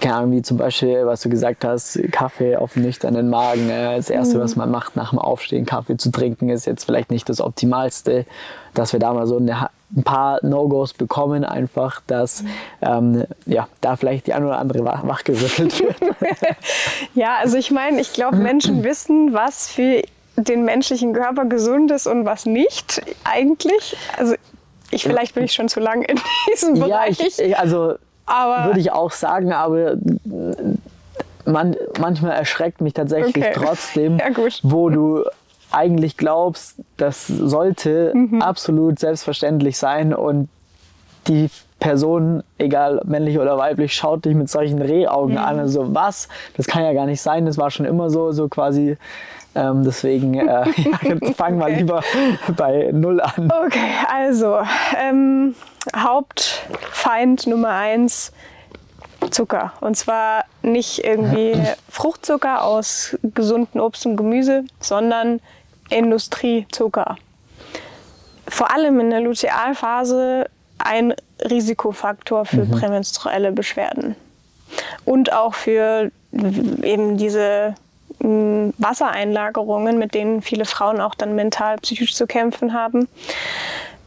keine 0.01 0.17
Ahnung, 0.17 0.33
wie 0.33 0.43
zum 0.43 0.57
Beispiel, 0.57 1.07
was 1.07 1.23
du 1.23 1.29
gesagt 1.29 1.65
hast, 1.65 2.01
Kaffee 2.13 2.57
auf 2.57 2.75
dem 2.75 2.83
nüchternen 2.83 3.29
Magen. 3.29 3.69
Äh, 3.69 3.97
das 3.97 4.11
Erste, 4.11 4.39
mhm. 4.39 4.43
was 4.43 4.57
man 4.57 4.71
macht 4.71 4.97
nach 4.97 5.11
dem 5.11 5.19
Aufstehen, 5.19 5.67
Kaffee 5.67 5.97
zu 5.97 6.11
trinken, 6.11 6.49
ist 6.49 6.67
jetzt 6.67 6.85
vielleicht 6.85 7.11
nicht 7.11 7.29
das 7.29 7.41
Optimalste. 7.41 8.27
Dass 8.75 8.93
wir 8.93 9.01
da 9.01 9.13
mal 9.13 9.27
so 9.27 9.39
eine, 9.39 9.71
ein 9.97 10.03
paar 10.05 10.39
No-Gos 10.45 10.95
bekommen, 10.95 11.45
einfach, 11.45 12.01
dass 12.07 12.43
mhm. 12.43 12.49
ähm, 12.83 13.25
ja, 13.47 13.69
da 13.81 13.97
vielleicht 13.97 14.27
die 14.27 14.35
eine 14.35 14.47
oder 14.47 14.59
andere 14.59 14.85
wach, 14.85 15.07
wachgerüttelt 15.07 15.81
wird. 15.81 15.97
ja, 17.15 17.37
also 17.41 17.57
ich 17.57 17.71
meine, 17.71 18.01
ich 18.01 18.13
glaube, 18.13 18.37
Menschen 18.37 18.85
wissen, 18.85 19.33
was 19.33 19.69
für 19.69 20.03
den 20.37 20.65
menschlichen 20.65 21.13
Körper 21.13 21.47
gesund 21.47 21.91
ist 21.91 22.07
und 22.07 22.25
was 22.25 22.47
nicht 22.47 23.03
eigentlich. 23.25 23.97
Also 24.17 24.35
ich, 24.91 25.03
vielleicht 25.03 25.35
bin 25.35 25.45
ich 25.45 25.53
schon 25.53 25.69
zu 25.69 25.81
lange 25.81 26.05
in 26.07 26.21
diesem 26.53 26.75
Bereich. 26.75 27.19
Ja, 27.19 27.45
ich, 27.45 27.59
also 27.59 27.97
aber 28.29 28.67
würde 28.67 28.81
ich 28.81 28.93
auch 28.93 29.11
sagen, 29.11 29.53
aber 29.53 29.97
man, 31.45 31.77
manchmal 31.99 32.33
erschreckt 32.33 32.81
mich 32.81 32.93
tatsächlich 32.93 33.45
okay. 33.45 33.55
trotzdem, 33.55 34.19
ja, 34.19 34.27
wo 34.63 34.91
du 34.91 35.25
eigentlich 35.71 36.17
glaubst, 36.17 36.77
das 36.97 37.27
sollte 37.27 38.13
mhm. 38.15 38.43
absolut 38.43 38.99
selbstverständlich 38.99 39.77
sein 39.77 40.15
und 40.15 40.49
die 41.27 41.51
Person, 41.79 42.43
egal 42.57 43.01
männlich 43.05 43.39
oder 43.39 43.57
weiblich, 43.57 43.95
schaut 43.95 44.25
dich 44.25 44.35
mit 44.35 44.51
solchen 44.51 44.83
Rehaugen 44.83 45.35
mhm. 45.35 45.39
an. 45.39 45.59
Also 45.61 45.95
was? 45.95 46.29
Das 46.57 46.67
kann 46.67 46.83
ja 46.83 46.93
gar 46.93 47.07
nicht 47.07 47.21
sein. 47.21 47.47
Das 47.47 47.57
war 47.59 47.71
schon 47.71 47.87
immer 47.87 48.11
so, 48.11 48.33
so 48.33 48.49
quasi. 48.49 48.97
Ähm, 49.55 49.85
deswegen 49.85 50.35
äh, 50.35 50.45
ja, 50.77 51.33
fangen 51.35 51.59
wir 51.59 51.67
okay. 51.67 51.77
lieber 51.77 52.03
bei 52.57 52.91
Null 52.93 53.21
an. 53.21 53.51
Okay, 53.67 53.91
also 54.13 54.59
ähm, 54.97 55.55
Hauptfeind 55.97 57.47
Nummer 57.47 57.71
eins 57.71 58.33
Zucker. 59.31 59.73
Und 59.81 59.97
zwar 59.97 60.45
nicht 60.63 61.05
irgendwie 61.05 61.55
Fruchtzucker 61.89 62.65
aus 62.65 63.17
gesunden 63.23 63.81
Obst 63.81 64.07
und 64.07 64.17
Gemüse, 64.17 64.65
sondern 64.81 65.41
Industriezucker. 65.91 67.17
Vor 68.47 68.73
allem 68.73 69.01
in 69.01 69.11
der 69.11 69.21
Lutealphase 69.21 70.49
ein 70.79 71.15
Risikofaktor 71.43 72.45
für 72.45 72.65
mhm. 72.65 72.71
prämenstruelle 72.71 73.53
Beschwerden. 73.53 74.15
Und 75.05 75.33
auch 75.33 75.55
für 75.55 76.11
eben 76.33 77.17
diese 77.17 77.75
Wassereinlagerungen, 78.21 79.99
mit 79.99 80.15
denen 80.15 80.43
viele 80.43 80.65
Frauen 80.65 81.01
auch 81.01 81.15
dann 81.15 81.35
mental, 81.35 81.77
psychisch 81.79 82.15
zu 82.15 82.27
kämpfen 82.27 82.73
haben. 82.73 83.09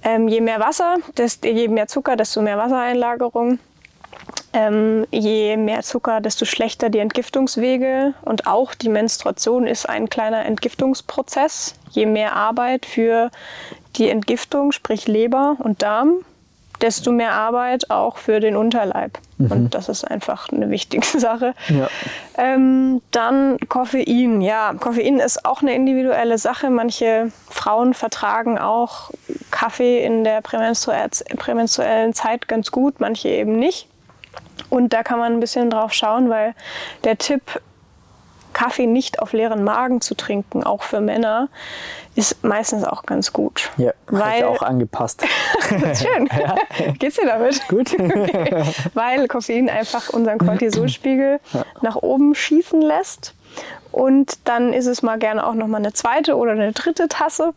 Ähm, 0.03 0.27
je 0.27 0.41
mehr 0.41 0.59
Wasser, 0.59 0.97
desto, 1.17 1.47
je 1.47 1.67
mehr 1.67 1.87
Zucker, 1.87 2.15
desto 2.15 2.41
mehr 2.41 2.57
Wassereinlagerung. 2.57 3.59
Ähm, 4.53 5.05
je 5.11 5.55
mehr 5.55 5.81
Zucker, 5.81 6.19
desto 6.19 6.45
schlechter 6.45 6.89
die 6.89 6.99
Entgiftungswege 6.99 8.13
und 8.23 8.47
auch 8.47 8.73
die 8.75 8.89
Menstruation 8.89 9.65
ist 9.65 9.87
ein 9.87 10.09
kleiner 10.09 10.45
Entgiftungsprozess. 10.45 11.75
Je 11.91 12.05
mehr 12.05 12.35
Arbeit 12.35 12.85
für 12.85 13.31
die 13.95 14.09
Entgiftung, 14.09 14.71
sprich 14.71 15.07
Leber 15.07 15.55
und 15.59 15.81
Darm, 15.81 16.25
desto 16.81 17.11
mehr 17.11 17.33
Arbeit 17.33 17.89
auch 17.89 18.17
für 18.17 18.39
den 18.39 18.55
Unterleib. 18.55 19.17
Mhm. 19.37 19.51
Und 19.51 19.75
das 19.75 19.89
ist 19.89 20.03
einfach 20.03 20.49
eine 20.49 20.69
wichtige 20.69 21.05
Sache. 21.19 21.53
Ja. 21.69 21.87
Ähm, 22.37 23.01
dann 23.11 23.57
Koffein. 23.69 24.41
Ja, 24.41 24.73
Koffein 24.79 25.19
ist 25.19 25.45
auch 25.45 25.61
eine 25.61 25.73
individuelle 25.73 26.37
Sache. 26.37 26.69
Manche 26.69 27.31
Frauen 27.49 27.93
vertragen 27.93 28.57
auch 28.57 29.11
Kaffee 29.51 30.03
in 30.03 30.23
der 30.23 30.41
prämenstruellen 30.41 32.13
Zeit 32.13 32.47
ganz 32.47 32.71
gut, 32.71 32.99
manche 32.99 33.29
eben 33.29 33.57
nicht. 33.57 33.87
Und 34.69 34.93
da 34.93 35.03
kann 35.03 35.19
man 35.19 35.33
ein 35.33 35.39
bisschen 35.39 35.69
drauf 35.69 35.93
schauen, 35.93 36.29
weil 36.29 36.53
der 37.03 37.17
Tipp, 37.17 37.61
Kaffee 38.53 38.87
nicht 38.87 39.19
auf 39.19 39.33
leeren 39.33 39.63
Magen 39.63 40.01
zu 40.01 40.15
trinken, 40.15 40.63
auch 40.63 40.83
für 40.83 41.01
Männer, 41.01 41.49
ist 42.15 42.43
meistens 42.43 42.83
auch 42.83 43.03
ganz 43.03 43.31
gut. 43.31 43.69
Ja, 43.77 43.93
weil 44.07 44.39
ich 44.39 44.43
auch 44.45 44.61
angepasst. 44.61 45.23
Schön. 45.69 46.29
Ja. 46.41 46.55
Geht's 46.97 47.17
dir 47.17 47.27
damit? 47.27 47.67
Gut. 47.67 47.93
okay. 47.99 48.63
Weil 48.93 49.27
Koffein 49.27 49.69
einfach 49.69 50.09
unseren 50.09 50.39
Cortisolspiegel 50.39 51.39
ja. 51.53 51.65
nach 51.81 51.95
oben 51.97 52.33
schießen 52.33 52.81
lässt. 52.81 53.35
Und 53.91 54.39
dann 54.45 54.73
ist 54.73 54.87
es 54.87 55.01
mal 55.03 55.19
gerne 55.19 55.45
auch 55.45 55.53
noch 55.53 55.67
mal 55.67 55.77
eine 55.77 55.93
zweite 55.93 56.35
oder 56.35 56.53
eine 56.53 56.71
dritte 56.71 57.09
Tasse. 57.09 57.53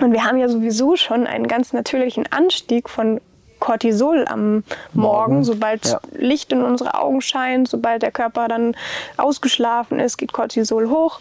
Und 0.00 0.12
wir 0.12 0.24
haben 0.24 0.38
ja 0.38 0.48
sowieso 0.48 0.96
schon 0.96 1.26
einen 1.26 1.46
ganz 1.46 1.72
natürlichen 1.72 2.30
Anstieg 2.30 2.90
von 2.90 3.20
Cortisol 3.62 4.26
am 4.26 4.64
Morgen, 4.92 5.34
Morgen. 5.34 5.44
sobald 5.44 5.86
ja. 5.86 6.00
Licht 6.16 6.50
in 6.50 6.64
unsere 6.64 6.94
Augen 6.94 7.20
scheint, 7.20 7.68
sobald 7.68 8.02
der 8.02 8.10
Körper 8.10 8.48
dann 8.48 8.74
ausgeschlafen 9.16 10.00
ist, 10.00 10.16
geht 10.16 10.32
Cortisol 10.32 10.90
hoch. 10.90 11.20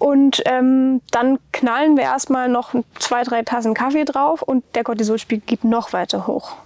Und 0.00 0.42
ähm, 0.46 1.00
dann 1.12 1.38
knallen 1.52 1.96
wir 1.96 2.02
erstmal 2.02 2.48
noch 2.48 2.74
zwei, 2.98 3.22
drei 3.22 3.42
Tassen 3.44 3.74
Kaffee 3.74 4.04
drauf 4.04 4.42
und 4.42 4.64
der 4.74 4.82
Cortisolspiegel 4.82 5.46
geht 5.46 5.62
noch 5.62 5.92
weiter 5.92 6.26
hoch. 6.26 6.56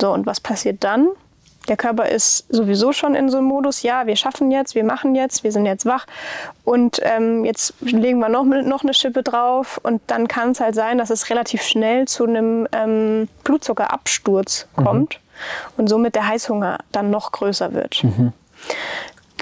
So, 0.00 0.12
und 0.12 0.26
was 0.26 0.40
passiert 0.40 0.82
dann? 0.82 1.10
Der 1.68 1.76
Körper 1.76 2.08
ist 2.08 2.46
sowieso 2.48 2.92
schon 2.92 3.14
in 3.14 3.28
so 3.28 3.38
einem 3.38 3.46
Modus, 3.46 3.82
ja, 3.82 4.06
wir 4.06 4.16
schaffen 4.16 4.50
jetzt, 4.50 4.74
wir 4.74 4.84
machen 4.84 5.14
jetzt, 5.14 5.44
wir 5.44 5.52
sind 5.52 5.66
jetzt 5.66 5.86
wach 5.86 6.06
und 6.64 7.00
ähm, 7.02 7.44
jetzt 7.44 7.74
legen 7.80 8.18
wir 8.18 8.28
noch, 8.28 8.44
noch 8.44 8.82
eine 8.82 8.94
Schippe 8.94 9.22
drauf 9.22 9.78
und 9.82 10.00
dann 10.06 10.28
kann 10.28 10.52
es 10.52 10.60
halt 10.60 10.74
sein, 10.74 10.98
dass 10.98 11.10
es 11.10 11.30
relativ 11.30 11.62
schnell 11.62 12.08
zu 12.08 12.24
einem 12.24 12.66
ähm, 12.72 13.28
Blutzuckerabsturz 13.44 14.66
mhm. 14.76 14.84
kommt 14.84 15.20
und 15.76 15.88
somit 15.88 16.14
der 16.14 16.26
Heißhunger 16.26 16.78
dann 16.92 17.10
noch 17.10 17.32
größer 17.32 17.74
wird. 17.74 18.02
Mhm. 18.02 18.32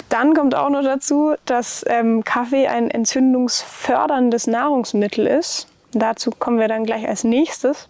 Dann 0.08 0.34
kommt 0.34 0.54
auch 0.54 0.68
noch 0.68 0.82
dazu, 0.82 1.34
dass 1.46 1.84
ähm, 1.88 2.22
Kaffee 2.24 2.68
ein 2.68 2.90
entzündungsförderndes 2.90 4.46
Nahrungsmittel 4.46 5.26
ist. 5.26 5.68
Dazu 5.92 6.30
kommen 6.30 6.58
wir 6.58 6.68
dann 6.68 6.84
gleich 6.84 7.08
als 7.08 7.24
nächstes. 7.24 7.88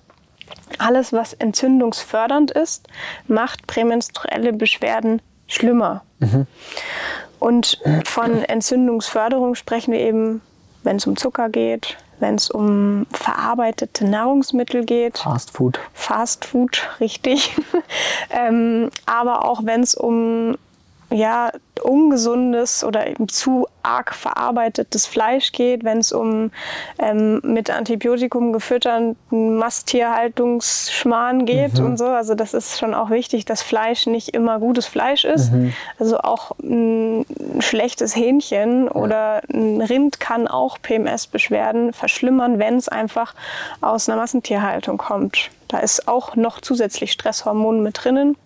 Alles, 0.78 1.12
was 1.12 1.32
entzündungsfördernd 1.32 2.50
ist, 2.50 2.88
macht 3.26 3.66
prämenstruelle 3.66 4.52
Beschwerden 4.52 5.22
schlimmer. 5.46 6.02
Mhm. 6.18 6.46
Und 7.38 7.80
von 8.04 8.42
Entzündungsförderung 8.42 9.54
sprechen 9.54 9.92
wir 9.92 10.00
eben, 10.00 10.40
wenn 10.82 10.96
es 10.96 11.06
um 11.06 11.16
Zucker 11.16 11.48
geht, 11.48 11.96
wenn 12.18 12.36
es 12.36 12.50
um 12.50 13.06
verarbeitete 13.12 14.06
Nahrungsmittel 14.06 14.84
geht. 14.84 15.18
Fast 15.18 15.50
Food. 15.50 15.78
Fast 15.92 16.44
Food, 16.44 16.88
richtig. 17.00 17.54
ähm, 18.30 18.90
aber 19.04 19.44
auch 19.44 19.64
wenn 19.64 19.82
es 19.82 19.94
um 19.94 20.56
ja, 21.10 21.52
ungesundes 21.82 22.82
oder 22.82 23.06
eben 23.06 23.28
zu 23.28 23.68
arg 23.82 24.14
verarbeitetes 24.14 25.06
Fleisch 25.06 25.52
geht, 25.52 25.84
wenn 25.84 25.98
es 25.98 26.10
um 26.10 26.50
ähm, 26.98 27.40
mit 27.44 27.70
Antibiotikum 27.70 28.52
gefütterten 28.52 29.16
Masttierhaltungsschmarrn 29.30 31.46
geht 31.46 31.78
mhm. 31.78 31.84
und 31.84 31.98
so. 31.98 32.06
Also 32.06 32.34
das 32.34 32.54
ist 32.54 32.78
schon 32.78 32.94
auch 32.94 33.10
wichtig, 33.10 33.44
dass 33.44 33.62
Fleisch 33.62 34.06
nicht 34.06 34.30
immer 34.30 34.58
gutes 34.58 34.86
Fleisch 34.86 35.24
ist. 35.24 35.52
Mhm. 35.52 35.72
Also 35.98 36.18
auch 36.18 36.52
ein 36.60 37.24
schlechtes 37.60 38.16
Hähnchen 38.16 38.86
ja. 38.86 38.92
oder 38.92 39.42
ein 39.52 39.80
Rind 39.80 40.18
kann 40.18 40.48
auch 40.48 40.78
PMS-Beschwerden 40.82 41.92
verschlimmern, 41.92 42.58
wenn 42.58 42.76
es 42.76 42.88
einfach 42.88 43.34
aus 43.80 44.08
einer 44.08 44.18
Massentierhaltung 44.18 44.98
kommt. 44.98 45.50
Da 45.68 45.78
ist 45.78 46.08
auch 46.08 46.34
noch 46.36 46.60
zusätzlich 46.60 47.12
Stresshormon 47.12 47.82
mit 47.82 48.04
drinnen. 48.04 48.36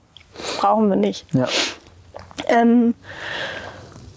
Brauchen 0.59 0.89
wir 0.89 0.97
nicht. 0.97 1.27
Ja. 1.33 1.49
Ähm, 2.49 2.95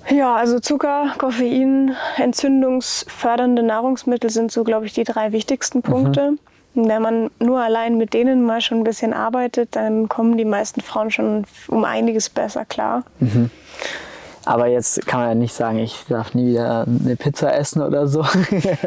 ja, 0.10 0.36
also 0.36 0.60
Zucker, 0.60 1.14
Koffein, 1.18 1.96
entzündungsfördernde 2.18 3.64
Nahrungsmittel 3.64 4.30
sind 4.30 4.52
so, 4.52 4.64
glaube 4.64 4.86
ich, 4.86 4.94
die 4.94 5.04
drei 5.04 5.32
wichtigsten 5.32 5.80
mhm. 5.80 5.84
Punkte. 5.84 6.32
Mhm. 6.32 6.40
Wenn 6.76 7.02
man 7.02 7.32
nur 7.40 7.62
allein 7.62 7.98
mit 7.98 8.14
denen 8.14 8.44
mal 8.44 8.60
schon 8.60 8.80
ein 8.80 8.84
bisschen 8.84 9.14
arbeitet, 9.14 9.76
dann 9.76 10.10
kommen 10.10 10.38
die 10.38 10.46
meisten 10.46 10.82
Frauen 10.82 11.12
schon 11.12 11.46
um 11.68 11.86
einiges 11.86 12.30
besser 12.30 12.66
klar. 12.66 13.04
Mhm. 13.20 13.52
Aber 14.46 14.68
jetzt 14.68 15.06
kann 15.08 15.22
man 15.22 15.30
ja 15.30 15.36
nicht 15.36 15.54
sagen, 15.54 15.80
ich 15.80 16.04
darf 16.10 16.34
nie 16.34 16.52
wieder 16.52 16.86
eine 16.86 17.16
Pizza 17.16 17.56
essen 17.56 17.82
oder 17.82 18.08
so. 18.08 18.26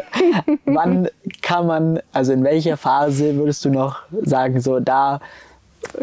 Wann 0.67 1.09
kann 1.41 1.67
man, 1.67 2.01
also 2.13 2.33
in 2.33 2.45
welcher 2.45 2.77
Phase 2.77 3.37
würdest 3.37 3.65
du 3.65 3.71
noch 3.71 4.01
sagen, 4.23 4.61
so 4.61 4.81
da 4.81 5.21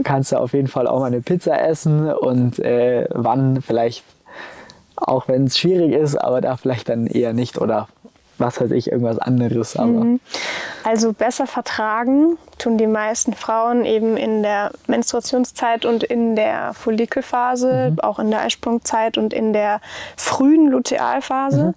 kannst 0.04 0.32
du 0.32 0.38
auf 0.38 0.54
jeden 0.54 0.68
Fall 0.68 0.88
auch 0.88 1.00
mal 1.00 1.08
eine 1.08 1.22
Pizza 1.22 1.60
essen 1.60 2.12
und 2.12 2.60
äh, 2.60 3.08
wann 3.12 3.62
vielleicht, 3.62 4.04
auch 4.96 5.28
wenn 5.28 5.46
es 5.46 5.58
schwierig 5.58 5.94
ist, 5.94 6.16
aber 6.16 6.42
da 6.42 6.58
vielleicht 6.58 6.90
dann 6.90 7.08
eher 7.08 7.34
nicht 7.34 7.60
oder 7.60 7.88
was 8.38 8.60
weiß 8.60 8.72
ich, 8.72 8.92
irgendwas 8.92 9.20
anderes. 9.20 9.76
Aber. 9.76 9.88
Mhm. 9.88 10.20
Also 10.84 11.14
besser 11.14 11.48
vertragen 11.48 12.38
tun 12.58 12.78
die 12.78 12.88
meisten 12.88 13.34
Frauen 13.34 13.86
eben 13.86 14.18
in 14.18 14.44
der 14.44 14.72
Menstruationszeit 14.88 15.86
und 15.86 16.04
in 16.04 16.36
der 16.36 16.74
Follikelphase, 16.74 17.92
mhm. 17.92 18.00
auch 18.00 18.20
in 18.20 18.32
der 18.32 18.42
Eisprungzeit 18.42 19.18
und 19.18 19.34
in 19.34 19.54
der 19.54 19.82
frühen 20.18 20.70
Lutealphase. 20.70 21.68
Mhm. 21.68 21.74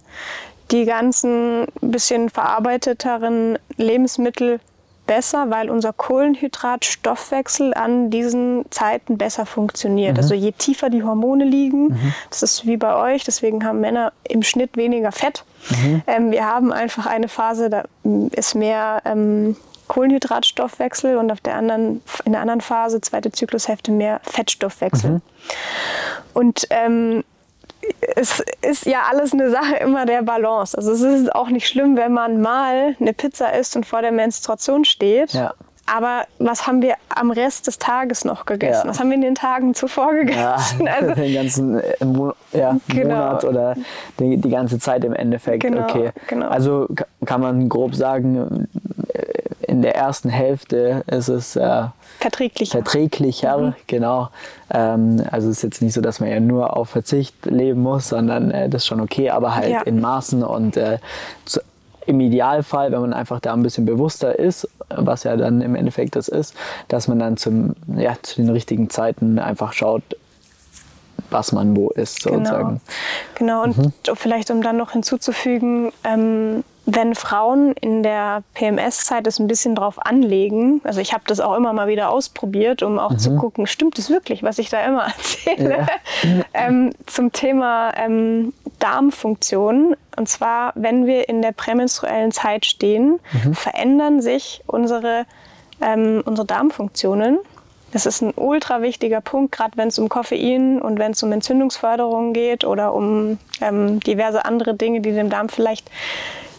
Die 0.71 0.85
ganzen 0.85 1.67
bisschen 1.79 2.29
verarbeiteteren 2.29 3.57
Lebensmittel 3.77 4.59
besser, 5.07 5.49
weil 5.49 5.69
unser 5.69 5.93
Kohlenhydratstoffwechsel 5.93 7.73
an 7.73 8.09
diesen 8.09 8.65
Zeiten 8.69 9.17
besser 9.17 9.45
funktioniert. 9.45 10.13
Mhm. 10.13 10.19
Also 10.19 10.35
je 10.35 10.51
tiefer 10.51 10.89
die 10.89 11.03
Hormone 11.03 11.45
liegen, 11.45 11.87
mhm. 11.87 12.13
das 12.29 12.43
ist 12.43 12.67
wie 12.67 12.77
bei 12.77 12.95
euch, 12.95 13.23
deswegen 13.23 13.65
haben 13.65 13.79
Männer 13.79 14.13
im 14.23 14.43
Schnitt 14.43 14.77
weniger 14.77 15.11
Fett. 15.11 15.43
Mhm. 15.69 16.01
Ähm, 16.05 16.31
wir 16.31 16.45
haben 16.45 16.71
einfach 16.71 17.07
eine 17.07 17.27
Phase, 17.27 17.69
da 17.69 17.83
ist 18.31 18.53
mehr 18.53 19.01
ähm, 19.05 19.55
Kohlenhydratstoffwechsel 19.87 21.17
und 21.17 21.31
auf 21.31 21.39
der 21.39 21.55
anderen, 21.55 22.01
in 22.25 22.33
der 22.33 22.41
anderen 22.41 22.61
Phase, 22.61 23.01
zweite 23.01 23.31
Zyklushälfte, 23.31 23.91
mehr 23.91 24.19
Fettstoffwechsel. 24.23 25.11
Mhm. 25.11 25.21
Und 26.33 26.67
ähm, 26.69 27.23
es 28.15 28.43
ist 28.61 28.85
ja 28.85 29.03
alles 29.09 29.33
eine 29.33 29.49
Sache 29.49 29.75
immer 29.77 30.05
der 30.05 30.21
Balance. 30.21 30.77
Also 30.77 30.91
es 30.91 31.01
ist 31.01 31.33
auch 31.33 31.49
nicht 31.49 31.67
schlimm, 31.67 31.97
wenn 31.97 32.13
man 32.13 32.41
mal 32.41 32.95
eine 32.99 33.13
Pizza 33.13 33.53
isst 33.53 33.75
und 33.75 33.85
vor 33.85 34.01
der 34.01 34.11
Menstruation 34.11 34.85
steht. 34.85 35.33
Ja. 35.33 35.53
Aber 35.89 36.25
was 36.37 36.67
haben 36.67 36.81
wir 36.81 36.95
am 37.07 37.31
Rest 37.31 37.67
des 37.67 37.79
Tages 37.79 38.25
noch 38.25 38.45
gegessen? 38.45 38.81
Ja. 38.83 38.89
Was 38.89 38.99
haben 38.99 39.09
wir 39.09 39.15
in 39.15 39.21
den 39.21 39.35
Tagen 39.35 39.73
zuvor 39.73 40.13
gegessen? 40.13 40.85
Ja, 40.85 40.93
also, 40.93 41.13
den 41.15 41.33
ganzen 41.33 41.79
äh, 41.79 42.05
Mo 42.05 42.33
ja, 42.51 42.77
genau. 42.89 43.15
Monat 43.15 43.45
oder 43.45 43.75
die, 44.19 44.35
die, 44.35 44.49
ganze 44.49 44.79
Zeit 44.79 45.05
im 45.05 45.13
Endeffekt. 45.13 45.63
Genau, 45.63 45.83
okay. 45.83 46.11
Genau. 46.27 46.49
Also 46.49 46.89
kann 47.25 47.39
man 47.39 47.69
grob 47.69 47.95
sagen, 47.95 48.67
in 49.61 49.81
der 49.81 49.95
ersten 49.95 50.29
Hälfte 50.29 51.03
ist 51.07 51.27
es 51.27 51.55
äh, 51.55 51.83
verträglicher. 52.19 52.71
Verträglicher, 52.71 53.57
mhm. 53.57 53.73
genau. 53.87 54.29
Ähm, 54.71 55.23
also 55.31 55.49
es 55.49 55.57
ist 55.57 55.63
jetzt 55.63 55.81
nicht 55.81 55.93
so, 55.93 56.01
dass 56.01 56.19
man 56.19 56.29
ja 56.29 56.39
nur 56.39 56.75
auf 56.75 56.89
Verzicht 56.89 57.45
leben 57.45 57.81
muss, 57.81 58.09
sondern 58.09 58.51
äh, 58.51 58.69
das 58.69 58.83
ist 58.83 58.87
schon 58.87 59.01
okay, 59.01 59.29
aber 59.29 59.55
halt 59.55 59.69
ja. 59.69 59.81
in 59.81 60.01
Maßen 60.01 60.43
und 60.43 60.77
äh, 60.77 60.99
zu, 61.45 61.61
im 62.05 62.19
Idealfall, 62.21 62.91
wenn 62.91 63.01
man 63.01 63.13
einfach 63.13 63.39
da 63.39 63.53
ein 63.53 63.63
bisschen 63.63 63.85
bewusster 63.85 64.39
ist, 64.39 64.67
was 64.89 65.23
ja 65.23 65.35
dann 65.35 65.61
im 65.61 65.75
Endeffekt 65.75 66.15
das 66.15 66.29
ist, 66.29 66.55
dass 66.87 67.07
man 67.07 67.19
dann 67.19 67.37
zum, 67.37 67.75
ja, 67.95 68.15
zu 68.21 68.37
den 68.37 68.49
richtigen 68.49 68.89
Zeiten 68.89 69.39
einfach 69.39 69.73
schaut, 69.73 70.03
was 71.29 71.51
man 71.51 71.75
wo 71.75 71.89
ist, 71.89 72.23
genau. 72.23 72.37
sozusagen. 72.37 72.81
Genau, 73.35 73.63
genau. 73.63 73.63
und 73.63 73.77
mhm. 73.77 74.15
vielleicht 74.15 74.51
um 74.51 74.61
dann 74.61 74.77
noch 74.77 74.91
hinzuzufügen, 74.91 75.91
ähm, 76.03 76.63
wenn 76.89 77.15
Frauen 77.15 77.73
in 77.73 78.01
der 78.01 78.43
PMS-Zeit 78.53 79.27
es 79.27 79.39
ein 79.39 79.47
bisschen 79.47 79.75
drauf 79.75 80.05
anlegen, 80.05 80.79
also 80.85 81.01
ich 81.01 81.11
habe 81.11 81.25
das 81.27 81.41
auch 81.41 81.53
immer 81.55 81.73
mal 81.73 81.89
wieder 81.89 82.09
ausprobiert, 82.09 82.81
um 82.81 82.97
auch 82.97 83.11
mhm. 83.11 83.19
zu 83.19 83.35
gucken, 83.35 83.67
stimmt 83.67 83.99
es 83.99 84.09
wirklich, 84.09 84.41
was 84.41 84.57
ich 84.57 84.69
da 84.69 84.85
immer 84.85 85.03
erzähle, 85.17 85.85
ja. 86.23 86.45
ähm, 86.53 86.91
zum 87.05 87.33
Thema 87.33 87.91
ähm, 87.97 88.53
Darmfunktion. 88.79 89.97
Und 90.15 90.29
zwar, 90.29 90.71
wenn 90.75 91.05
wir 91.05 91.27
in 91.27 91.41
der 91.41 91.51
prämenstruellen 91.51 92.31
Zeit 92.31 92.65
stehen, 92.65 93.19
mhm. 93.33 93.53
verändern 93.53 94.21
sich 94.21 94.63
unsere, 94.65 95.25
ähm, 95.81 96.23
unsere 96.25 96.47
Darmfunktionen. 96.47 97.39
Das 97.91 98.05
ist 98.05 98.21
ein 98.21 98.33
ultra 98.35 98.81
wichtiger 98.81 99.21
Punkt, 99.21 99.53
gerade 99.53 99.77
wenn 99.77 99.87
es 99.87 99.97
um 99.97 100.09
Koffein 100.09 100.81
und 100.81 100.99
wenn 100.99 101.13
es 101.13 101.23
um 101.23 101.31
Entzündungsförderung 101.31 102.33
geht 102.33 102.65
oder 102.65 102.93
um 102.93 103.37
ähm, 103.61 103.99
diverse 104.01 104.45
andere 104.45 104.73
Dinge, 104.73 105.01
die 105.01 105.11
dem 105.11 105.29
Darm 105.29 105.49
vielleicht 105.49 105.89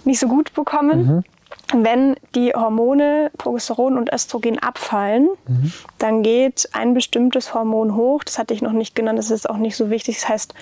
nicht 0.05 0.19
so 0.19 0.29
gut 0.29 0.55
bekommen. 0.55 1.25
Mhm. 1.71 1.85
Wenn 1.85 2.17
die 2.35 2.55
Hormone 2.55 3.31
Progesteron 3.37 3.99
und 3.99 4.11
Östrogen 4.11 4.59
abfallen, 4.59 5.29
mhm. 5.47 5.73
dann 5.99 6.23
geht 6.23 6.71
ein 6.73 6.95
bestimmtes 6.95 7.53
Hormon 7.53 7.95
hoch. 7.95 8.25
Das 8.25 8.39
hatte 8.39 8.55
ich 8.55 8.63
noch 8.63 8.73
nicht 8.73 8.95
genannt, 8.95 9.19
das 9.19 9.31
ist 9.31 9.49
auch 9.49 9.59
nicht 9.59 9.77
so 9.77 9.91
wichtig. 9.91 10.17
Das 10.21 10.29
heißt, 10.31 10.55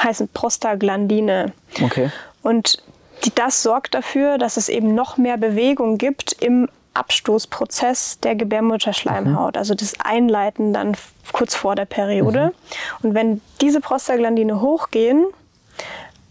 heißt 0.00 0.32
Prostaglandine. 0.34 1.52
Okay. 1.82 2.10
Und 2.42 2.82
die, 3.24 3.34
das 3.34 3.62
sorgt 3.64 3.94
dafür, 3.94 4.38
dass 4.38 4.56
es 4.56 4.68
eben 4.68 4.94
noch 4.94 5.16
mehr 5.16 5.36
Bewegung 5.36 5.98
gibt 5.98 6.32
im 6.40 6.68
Abstoßprozess 6.96 8.20
der 8.20 8.34
Gebärmutterschleimhaut, 8.34 9.54
mhm. 9.54 9.58
also 9.58 9.74
das 9.74 9.94
Einleiten 10.00 10.72
dann 10.72 10.96
kurz 11.32 11.54
vor 11.54 11.74
der 11.74 11.84
Periode. 11.84 12.46
Mhm. 12.46 13.06
Und 13.06 13.14
wenn 13.14 13.40
diese 13.60 13.80
Prostaglandine 13.80 14.60
hochgehen, 14.60 15.26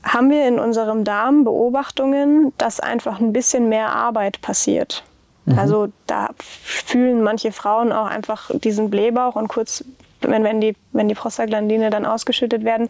haben 0.04 0.30
wir 0.30 0.48
in 0.48 0.60
unserem 0.60 1.04
Darm 1.04 1.44
Beobachtungen, 1.44 2.54
dass 2.58 2.80
einfach 2.80 3.20
ein 3.20 3.34
bisschen 3.34 3.70
mehr 3.70 3.90
Arbeit 3.90 4.42
passiert. 4.42 5.04
Mhm. 5.46 5.60
Also 5.60 5.88
da 6.08 6.30
fühlen 6.38 7.22
manche 7.22 7.52
Frauen 7.52 7.92
auch 7.92 8.06
einfach 8.06 8.52
diesen 8.54 8.90
Blähbauch 8.90 9.36
und 9.36 9.48
kurz 9.48 9.84
wenn, 10.30 10.44
wenn, 10.44 10.62
die, 10.62 10.76
wenn 10.92 11.08
die 11.08 11.16
Prostaglandine 11.16 11.90
dann 11.90 12.06
ausgeschüttet 12.06 12.64
werden, 12.64 12.90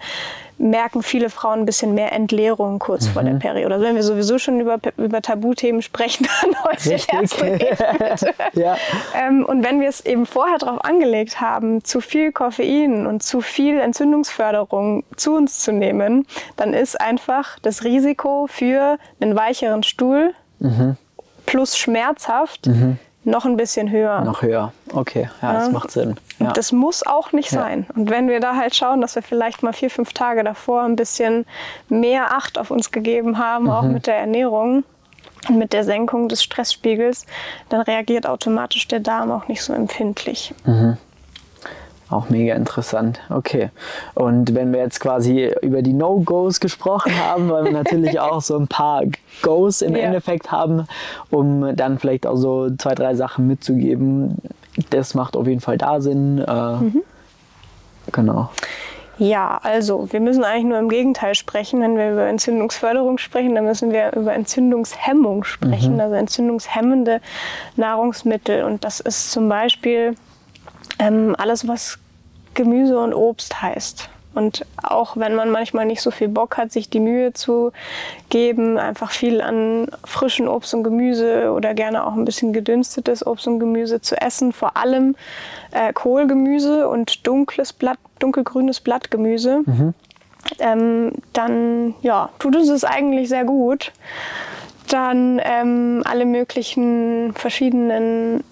merken 0.57 1.03
viele 1.03 1.29
Frauen 1.29 1.59
ein 1.59 1.65
bisschen 1.65 1.93
mehr 1.93 2.13
Entleerung 2.13 2.79
kurz 2.79 3.07
mhm. 3.07 3.11
vor 3.11 3.23
der 3.23 3.33
mhm. 3.33 3.39
Periode. 3.39 3.73
Also 3.73 3.85
wenn 3.85 3.95
wir 3.95 4.03
sowieso 4.03 4.37
schon 4.37 4.59
über, 4.59 4.79
über 4.97 5.21
Tabuthemen 5.21 5.81
sprechen, 5.81 6.27
dann 6.41 6.63
heute 6.63 6.91
erst 6.91 7.11
ja. 8.53 8.77
ähm, 9.15 9.45
Und 9.45 9.63
wenn 9.63 9.81
wir 9.81 9.89
es 9.89 10.05
eben 10.05 10.25
vorher 10.25 10.57
darauf 10.57 10.83
angelegt 10.83 11.41
haben, 11.41 11.83
zu 11.83 12.01
viel 12.01 12.31
Koffein 12.31 13.05
und 13.05 13.23
zu 13.23 13.41
viel 13.41 13.79
Entzündungsförderung 13.79 15.03
zu 15.15 15.35
uns 15.35 15.59
zu 15.59 15.71
nehmen, 15.71 16.25
dann 16.55 16.73
ist 16.73 16.99
einfach 16.99 17.59
das 17.59 17.83
Risiko 17.83 18.47
für 18.49 18.97
einen 19.19 19.35
weicheren 19.35 19.83
Stuhl 19.83 20.33
mhm. 20.59 20.97
plus 21.45 21.77
schmerzhaft 21.77 22.67
mhm 22.67 22.97
noch 23.25 23.45
ein 23.45 23.57
bisschen 23.57 23.89
höher. 23.89 24.21
Noch 24.21 24.41
höher, 24.41 24.71
okay, 24.93 25.29
ja, 25.41 25.53
ja. 25.53 25.59
das 25.59 25.71
macht 25.71 25.91
Sinn. 25.91 26.15
Ja. 26.39 26.51
Das 26.53 26.71
muss 26.71 27.05
auch 27.05 27.31
nicht 27.31 27.51
ja. 27.51 27.61
sein. 27.61 27.87
Und 27.95 28.09
wenn 28.09 28.29
wir 28.29 28.39
da 28.39 28.55
halt 28.55 28.75
schauen, 28.75 29.01
dass 29.01 29.15
wir 29.15 29.23
vielleicht 29.23 29.63
mal 29.63 29.73
vier, 29.73 29.89
fünf 29.89 30.13
Tage 30.13 30.43
davor 30.43 30.83
ein 30.83 30.95
bisschen 30.95 31.45
mehr 31.89 32.35
Acht 32.35 32.57
auf 32.57 32.71
uns 32.71 32.91
gegeben 32.91 33.37
haben, 33.37 33.65
mhm. 33.65 33.71
auch 33.71 33.83
mit 33.83 34.07
der 34.07 34.17
Ernährung, 34.17 34.83
mit 35.49 35.73
der 35.73 35.83
Senkung 35.83 36.29
des 36.29 36.43
Stressspiegels, 36.43 37.25
dann 37.69 37.81
reagiert 37.81 38.27
automatisch 38.27 38.87
der 38.87 38.99
Darm 38.99 39.31
auch 39.31 39.47
nicht 39.47 39.61
so 39.61 39.73
empfindlich. 39.73 40.53
Mhm. 40.65 40.97
Auch 42.09 42.29
mega 42.29 42.53
interessant. 42.53 43.19
Okay. 43.29 43.69
Und 44.13 44.53
wenn 44.53 44.71
wir 44.71 44.79
jetzt 44.79 44.99
quasi 44.99 45.51
über 45.61 45.81
die 45.81 45.93
No-Gos 45.93 46.59
gesprochen 46.59 47.11
haben, 47.19 47.49
weil 47.49 47.65
wir 47.65 47.71
natürlich 47.71 48.19
auch 48.19 48.41
so 48.41 48.57
ein 48.57 48.67
paar 48.67 49.03
Goes 49.41 49.81
im 49.81 49.95
ja. 49.95 50.03
Endeffekt 50.03 50.51
haben, 50.51 50.85
um 51.31 51.75
dann 51.75 51.97
vielleicht 51.97 52.27
auch 52.27 52.35
so 52.35 52.69
zwei, 52.77 52.93
drei 52.93 53.15
Sachen 53.15 53.47
mitzugeben. 53.47 54.37
Das 54.91 55.15
macht 55.15 55.35
auf 55.35 55.47
jeden 55.47 55.61
Fall 55.61 55.77
da 55.77 55.99
Sinn. 55.99 56.37
Äh, 56.37 56.75
mhm. 56.75 57.01
Genau. 58.11 58.49
Ja, 59.17 59.59
also 59.63 60.11
wir 60.11 60.19
müssen 60.19 60.43
eigentlich 60.43 60.65
nur 60.65 60.77
im 60.77 60.89
Gegenteil 60.89 61.35
sprechen. 61.35 61.81
Wenn 61.81 61.97
wir 61.97 62.11
über 62.11 62.25
Entzündungsförderung 62.25 63.17
sprechen, 63.17 63.55
dann 63.55 63.65
müssen 63.65 63.91
wir 63.91 64.13
über 64.13 64.33
Entzündungshemmung 64.33 65.45
sprechen, 65.45 65.93
mhm. 65.93 65.99
also 66.01 66.15
entzündungshemmende 66.15 67.21
Nahrungsmittel. 67.77 68.63
Und 68.63 68.83
das 68.83 68.99
ist 68.99 69.31
zum 69.31 69.47
Beispiel 69.47 70.15
ähm, 70.99 71.35
alles, 71.37 71.67
was 71.67 71.97
Gemüse 72.53 72.99
und 72.99 73.13
Obst 73.13 73.61
heißt. 73.61 74.09
Und 74.35 74.65
auch 74.83 75.15
wenn 75.15 75.33
man 75.33 75.49
manchmal 75.49 75.85
nicht 75.85 76.01
so 76.01 76.11
viel 76.11 76.27
Bock 76.27 76.57
hat, 76.57 76.71
sich 76.71 76.89
die 76.89 76.99
Mühe 76.99 77.31
zu 77.31 77.71
geben, 78.29 78.77
einfach 78.77 79.11
viel 79.11 79.39
an 79.39 79.87
frischen 80.03 80.49
Obst 80.49 80.73
und 80.73 80.83
Gemüse 80.83 81.53
oder 81.53 81.73
gerne 81.73 82.05
auch 82.05 82.13
ein 82.13 82.25
bisschen 82.25 82.51
gedünstetes 82.51 83.25
Obst 83.25 83.47
und 83.47 83.59
Gemüse 83.59 84.01
zu 84.01 84.19
essen, 84.19 84.51
vor 84.51 84.75
allem 84.75 85.15
äh, 85.71 85.93
Kohlgemüse 85.93 86.89
und 86.89 87.25
dunkles 87.25 87.71
Blatt, 87.71 87.97
dunkelgrünes 88.19 88.81
Blattgemüse, 88.81 89.61
mhm. 89.65 89.93
ähm, 90.59 91.11
dann 91.31 91.95
ja, 92.01 92.29
tut 92.37 92.57
es 92.57 92.67
es 92.67 92.83
eigentlich 92.83 93.29
sehr 93.29 93.45
gut. 93.45 93.93
Dann 94.89 95.41
ähm, 95.43 96.03
alle 96.05 96.25
möglichen 96.25 97.33
verschiedenen 97.33 98.43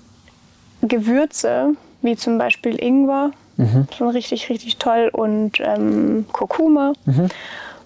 Gewürze, 0.82 1.76
wie 2.04 2.16
zum 2.16 2.38
Beispiel 2.38 2.82
Ingwer, 2.82 3.32
mhm. 3.58 3.88
schon 3.96 4.10
richtig, 4.10 4.50
richtig 4.50 4.78
toll, 4.78 5.10
und 5.12 5.60
ähm, 5.60 6.26
Kurkuma. 6.32 6.94
Mhm. 7.06 7.30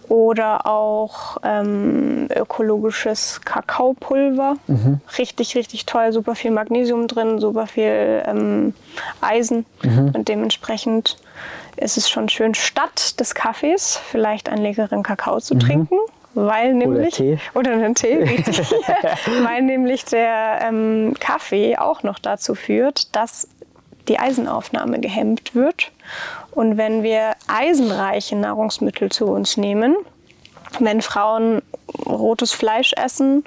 Oder 0.09 0.65
auch 0.65 1.35
ähm, 1.43 2.29
ökologisches 2.33 3.41
Kakaopulver. 3.43 4.55
Mhm. 4.67 5.01
Richtig, 5.17 5.57
richtig 5.57 5.85
toll. 5.85 6.13
Super 6.13 6.33
viel 6.33 6.51
Magnesium 6.51 7.07
drin, 7.07 7.39
super 7.39 7.67
viel 7.67 8.23
ähm, 8.25 8.73
Eisen. 9.19 9.65
Mhm. 9.83 10.13
Und 10.15 10.29
dementsprechend 10.29 11.17
ist 11.75 11.97
es 11.97 12.09
schon 12.09 12.29
schön, 12.29 12.55
statt 12.55 13.19
des 13.19 13.35
Kaffees 13.35 13.97
vielleicht 13.97 14.47
einen 14.47 14.61
leckeren 14.61 15.03
Kakao 15.03 15.41
zu 15.41 15.55
mhm. 15.55 15.59
trinken 15.59 15.97
weil 16.37 16.75
nämlich 16.75 17.19
oder, 17.19 17.35
Tee. 17.35 17.39
oder 17.55 17.71
einen 17.71 17.95
Tee, 17.95 18.19
weil 19.43 19.63
nämlich 19.63 20.05
der 20.05 20.59
ähm, 20.61 21.15
Kaffee 21.19 21.77
auch 21.77 22.03
noch 22.03 22.19
dazu 22.19 22.53
führt, 22.53 23.15
dass 23.15 23.47
die 24.07 24.19
Eisenaufnahme 24.19 24.99
gehemmt 24.99 25.55
wird. 25.55 25.91
Und 26.51 26.77
wenn 26.77 27.03
wir 27.03 27.33
eisenreiche 27.47 28.35
Nahrungsmittel 28.35 29.11
zu 29.11 29.25
uns 29.25 29.57
nehmen, 29.57 29.95
wenn 30.79 31.01
Frauen 31.01 31.61
rotes 32.05 32.51
Fleisch 32.51 32.93
essen, 32.93 33.43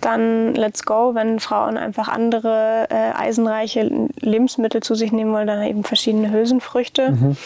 dann 0.00 0.54
let's 0.54 0.84
go. 0.84 1.14
Wenn 1.14 1.40
Frauen 1.40 1.76
einfach 1.76 2.08
andere 2.08 2.86
äh, 2.90 3.12
eisenreiche 3.16 4.08
Lebensmittel 4.20 4.82
zu 4.82 4.94
sich 4.94 5.12
nehmen 5.12 5.32
wollen, 5.32 5.46
dann 5.46 5.62
eben 5.62 5.84
verschiedene 5.84 6.30
Hülsenfrüchte. 6.30 7.10
Mhm. 7.10 7.36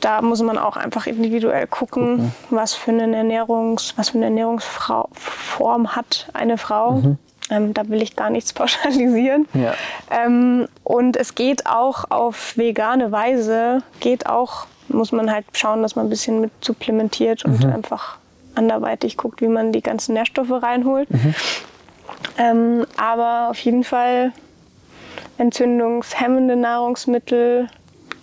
Da 0.00 0.20
muss 0.20 0.42
man 0.42 0.58
auch 0.58 0.76
einfach 0.76 1.06
individuell 1.06 1.66
gucken, 1.66 2.16
gucken, 2.16 2.32
was 2.50 2.74
für 2.74 2.90
eine 2.90 3.16
Ernährungs, 3.16 3.94
was 3.96 4.10
für 4.10 4.18
eine 4.18 4.26
Ernährungsform 4.26 5.94
hat 5.94 6.28
eine 6.32 6.58
Frau. 6.58 6.92
Mhm. 6.92 7.18
Ähm, 7.50 7.74
da 7.74 7.88
will 7.88 8.02
ich 8.02 8.16
gar 8.16 8.30
nichts 8.30 8.52
pauschalisieren. 8.54 9.46
Ja. 9.54 9.74
Ähm, 10.10 10.68
und 10.84 11.16
es 11.16 11.34
geht 11.34 11.66
auch 11.66 12.10
auf 12.10 12.56
vegane 12.56 13.12
Weise, 13.12 13.82
geht 14.00 14.26
auch, 14.26 14.66
muss 14.88 15.12
man 15.12 15.30
halt 15.30 15.46
schauen, 15.54 15.82
dass 15.82 15.96
man 15.96 16.06
ein 16.06 16.10
bisschen 16.10 16.40
mit 16.40 16.52
supplementiert 16.60 17.44
und 17.44 17.64
mhm. 17.64 17.72
einfach 17.72 18.16
anderweitig 18.54 19.16
guckt, 19.16 19.40
wie 19.40 19.48
man 19.48 19.72
die 19.72 19.80
ganzen 19.80 20.14
Nährstoffe 20.14 20.62
reinholt. 20.62 21.10
Mhm. 21.10 21.34
Ähm, 22.38 22.86
aber 22.96 23.48
auf 23.50 23.58
jeden 23.60 23.84
Fall 23.84 24.32
entzündungshemmende 25.38 26.56
Nahrungsmittel, 26.56 27.68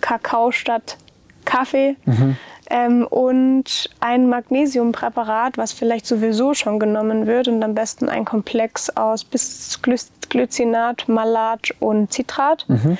Kakao 0.00 0.52
statt 0.52 0.96
Kaffee. 1.44 1.96
Mhm 2.04 2.36
ähm, 2.70 3.06
und 3.06 3.90
ein 4.00 4.28
Magnesiumpräparat, 4.28 5.58
was 5.58 5.72
vielleicht 5.72 6.06
sowieso 6.06 6.54
schon 6.54 6.78
genommen 6.78 7.26
wird 7.26 7.48
und 7.48 7.62
am 7.62 7.74
besten 7.74 8.08
ein 8.08 8.24
Komplex 8.24 8.90
aus 8.90 9.24
bis 9.24 9.80
Glycinat, 9.82 11.08
Malat 11.08 11.74
und 11.80 12.12
Citrat. 12.12 12.64
Mhm 12.68 12.96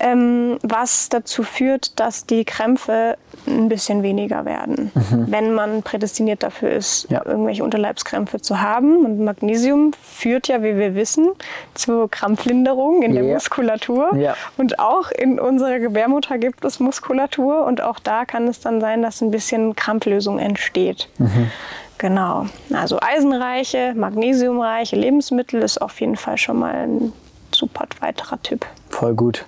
ähm, 0.00 0.58
was 0.62 1.08
dazu 1.10 1.42
führt, 1.42 2.00
dass 2.00 2.26
die 2.26 2.44
Krämpfe 2.44 3.16
ein 3.46 3.68
bisschen 3.68 4.02
weniger 4.02 4.44
werden, 4.44 4.90
mhm. 4.94 5.26
wenn 5.28 5.54
man 5.54 5.82
prädestiniert 5.82 6.42
dafür 6.42 6.70
ist, 6.70 7.10
ja. 7.10 7.24
irgendwelche 7.24 7.62
Unterleibskrämpfe 7.62 8.40
zu 8.40 8.60
haben. 8.60 9.04
Und 9.04 9.20
Magnesium 9.20 9.92
führt 10.02 10.48
ja, 10.48 10.62
wie 10.62 10.76
wir 10.76 10.94
wissen, 10.94 11.28
zu 11.74 12.08
Krampflinderung 12.10 13.02
in 13.02 13.14
der 13.14 13.24
ja. 13.24 13.34
Muskulatur. 13.34 14.14
Ja. 14.16 14.34
Und 14.56 14.78
auch 14.78 15.10
in 15.10 15.38
unserer 15.38 15.78
Gebärmutter 15.78 16.38
gibt 16.38 16.64
es 16.64 16.80
Muskulatur 16.80 17.64
und 17.66 17.82
auch 17.82 17.98
da 17.98 18.24
kann 18.24 18.48
es 18.48 18.60
dann 18.60 18.80
sein, 18.80 19.02
dass 19.02 19.20
ein 19.20 19.30
bisschen 19.30 19.76
Krampflösung 19.76 20.38
entsteht. 20.38 21.08
Mhm. 21.18 21.50
Genau. 21.98 22.46
Also 22.72 22.98
eisenreiche, 22.98 23.92
magnesiumreiche 23.94 24.96
Lebensmittel 24.96 25.62
ist 25.62 25.82
auf 25.82 26.00
jeden 26.00 26.16
Fall 26.16 26.38
schon 26.38 26.58
mal 26.58 26.74
ein 26.74 27.12
super 27.54 27.84
weiterer 28.00 28.42
Tipp. 28.42 28.64
Voll 28.88 29.14
gut. 29.14 29.44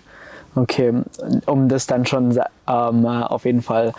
Okay, 0.54 0.92
um 1.46 1.68
das 1.68 1.86
dann 1.86 2.04
schon 2.04 2.38
ähm, 2.68 3.06
auf 3.06 3.44
jeden 3.44 3.62
Fall 3.62 3.92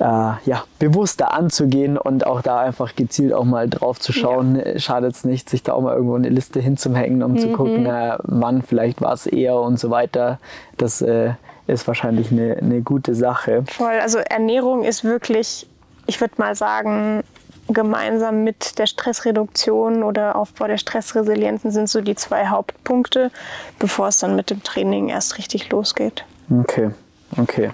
äh, 0.00 0.04
ja, 0.44 0.64
bewusster 0.78 1.32
anzugehen 1.32 1.96
und 1.98 2.26
auch 2.26 2.42
da 2.42 2.60
einfach 2.60 2.96
gezielt 2.96 3.32
auch 3.32 3.44
mal 3.44 3.68
drauf 3.68 4.00
zu 4.00 4.12
schauen, 4.12 4.56
ja. 4.56 4.78
schadet 4.78 5.14
es 5.14 5.24
nicht, 5.24 5.48
sich 5.48 5.62
da 5.62 5.72
auch 5.72 5.82
mal 5.82 5.94
irgendwo 5.94 6.16
eine 6.16 6.28
Liste 6.28 6.60
hinzuhängen, 6.60 7.22
um 7.22 7.32
mhm. 7.32 7.38
zu 7.38 7.48
gucken, 7.52 7.86
äh, 7.86 8.16
wann 8.22 8.62
vielleicht 8.62 9.00
war 9.00 9.12
es 9.12 9.26
eher 9.26 9.56
und 9.56 9.78
so 9.78 9.90
weiter. 9.90 10.38
Das 10.76 11.00
äh, 11.00 11.32
ist 11.66 11.86
wahrscheinlich 11.86 12.32
eine, 12.32 12.56
eine 12.56 12.82
gute 12.82 13.14
Sache. 13.14 13.64
Voll, 13.70 13.98
also 14.00 14.18
Ernährung 14.18 14.84
ist 14.84 15.04
wirklich, 15.04 15.68
ich 16.06 16.20
würde 16.20 16.34
mal 16.38 16.54
sagen, 16.54 17.22
gemeinsam 17.68 18.44
mit 18.44 18.78
der 18.78 18.86
Stressreduktion 18.86 20.02
oder 20.02 20.36
Aufbau 20.36 20.66
der 20.66 20.78
Stressresilienzen 20.78 21.70
sind 21.70 21.88
so 21.88 22.00
die 22.00 22.14
zwei 22.14 22.46
Hauptpunkte, 22.46 23.30
bevor 23.78 24.08
es 24.08 24.18
dann 24.18 24.36
mit 24.36 24.50
dem 24.50 24.62
Training 24.62 25.08
erst 25.08 25.38
richtig 25.38 25.70
losgeht. 25.70 26.24
Okay, 26.50 26.90
okay. 27.38 27.70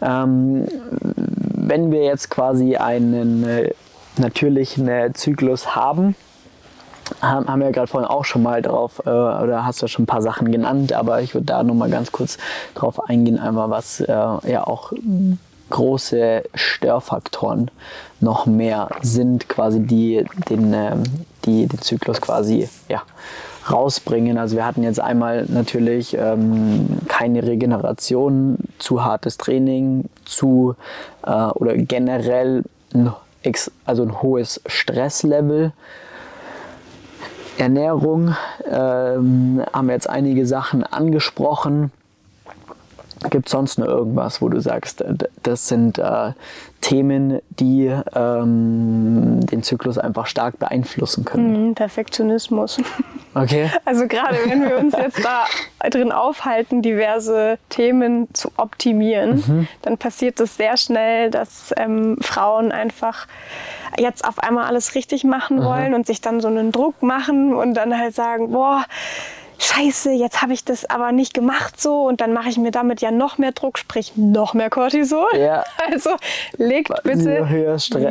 Ähm, 0.00 0.66
wenn 1.00 1.92
wir 1.92 2.04
jetzt 2.04 2.30
quasi 2.30 2.76
einen 2.76 3.46
äh, 3.46 3.74
natürlichen 4.16 4.88
äh, 4.88 5.12
Zyklus 5.12 5.74
haben, 5.76 6.14
haben 7.20 7.58
wir 7.58 7.66
ja 7.66 7.72
gerade 7.72 7.88
vorhin 7.88 8.08
auch 8.08 8.24
schon 8.24 8.42
mal 8.42 8.62
drauf, 8.62 9.02
äh, 9.04 9.10
oder 9.10 9.66
hast 9.66 9.82
du 9.82 9.88
schon 9.88 10.04
ein 10.04 10.06
paar 10.06 10.22
Sachen 10.22 10.50
genannt, 10.52 10.92
aber 10.92 11.20
ich 11.20 11.34
würde 11.34 11.46
da 11.46 11.62
nochmal 11.62 11.90
ganz 11.90 12.12
kurz 12.12 12.38
drauf 12.74 13.08
eingehen, 13.08 13.38
einmal 13.38 13.68
was 13.68 14.00
äh, 14.00 14.12
ja 14.12 14.66
auch 14.66 14.92
große 15.70 16.42
Störfaktoren 16.54 17.70
noch 18.20 18.46
mehr 18.46 18.88
sind, 19.02 19.48
quasi 19.48 19.80
die 19.80 20.24
den, 20.48 20.72
ähm, 20.74 21.02
die 21.44 21.66
den 21.66 21.80
Zyklus 21.80 22.20
quasi 22.20 22.68
ja, 22.88 23.02
rausbringen. 23.70 24.38
Also 24.38 24.56
wir 24.56 24.66
hatten 24.66 24.82
jetzt 24.82 25.00
einmal 25.00 25.46
natürlich 25.48 26.16
ähm, 26.16 26.98
keine 27.08 27.42
Regeneration, 27.42 28.58
zu 28.78 29.04
hartes 29.04 29.38
Training, 29.38 30.04
zu 30.24 30.74
äh, 31.26 31.30
oder 31.30 31.76
generell 31.76 32.64
ein, 32.94 33.12
also 33.84 34.02
ein 34.02 34.22
hohes 34.22 34.60
Stresslevel. 34.66 35.72
Ernährung 37.58 38.34
ähm, 38.70 39.62
haben 39.72 39.86
wir 39.86 39.94
jetzt 39.94 40.08
einige 40.08 40.46
Sachen 40.46 40.82
angesprochen. 40.82 41.92
Gibt 43.28 43.46
es 43.46 43.52
sonst 43.52 43.78
noch 43.78 43.86
irgendwas, 43.86 44.40
wo 44.40 44.48
du 44.48 44.60
sagst, 44.60 45.04
das 45.42 45.68
sind 45.68 45.98
äh, 45.98 46.32
Themen, 46.80 47.40
die 47.50 47.94
ähm, 48.14 49.40
den 49.46 49.62
Zyklus 49.62 49.98
einfach 49.98 50.26
stark 50.26 50.58
beeinflussen 50.58 51.26
können? 51.26 51.68
Mhm, 51.68 51.74
Perfektionismus. 51.74 52.78
Okay. 53.34 53.70
Also 53.84 54.06
gerade 54.06 54.36
wenn 54.46 54.62
wir 54.62 54.78
uns 54.78 54.94
jetzt 54.96 55.24
da 55.24 55.44
drin 55.88 56.12
aufhalten, 56.12 56.80
diverse 56.82 57.58
Themen 57.68 58.28
zu 58.32 58.50
optimieren, 58.56 59.36
mhm. 59.46 59.68
dann 59.82 59.98
passiert 59.98 60.40
es 60.40 60.56
sehr 60.56 60.76
schnell, 60.76 61.30
dass 61.30 61.74
ähm, 61.76 62.16
Frauen 62.20 62.72
einfach 62.72 63.26
jetzt 63.98 64.24
auf 64.24 64.38
einmal 64.38 64.64
alles 64.64 64.94
richtig 64.94 65.24
machen 65.24 65.62
wollen 65.64 65.88
mhm. 65.88 65.94
und 65.94 66.06
sich 66.06 66.20
dann 66.20 66.40
so 66.40 66.48
einen 66.48 66.72
Druck 66.72 67.02
machen 67.02 67.54
und 67.54 67.74
dann 67.74 67.96
halt 67.96 68.14
sagen, 68.14 68.50
boah, 68.52 68.84
scheiße, 69.60 70.12
jetzt 70.12 70.42
habe 70.42 70.52
ich 70.52 70.64
das 70.64 70.88
aber 70.88 71.12
nicht 71.12 71.34
gemacht 71.34 71.80
so 71.80 72.02
und 72.02 72.20
dann 72.20 72.32
mache 72.32 72.48
ich 72.48 72.58
mir 72.58 72.70
damit 72.70 73.00
ja 73.00 73.10
noch 73.10 73.38
mehr 73.38 73.52
Druck, 73.52 73.78
sprich 73.78 74.12
noch 74.16 74.54
mehr 74.54 74.70
Cortisol. 74.70 75.28
Ja. 75.36 75.64
Also 75.90 76.10
legt 76.56 76.92
bitte 77.02 77.46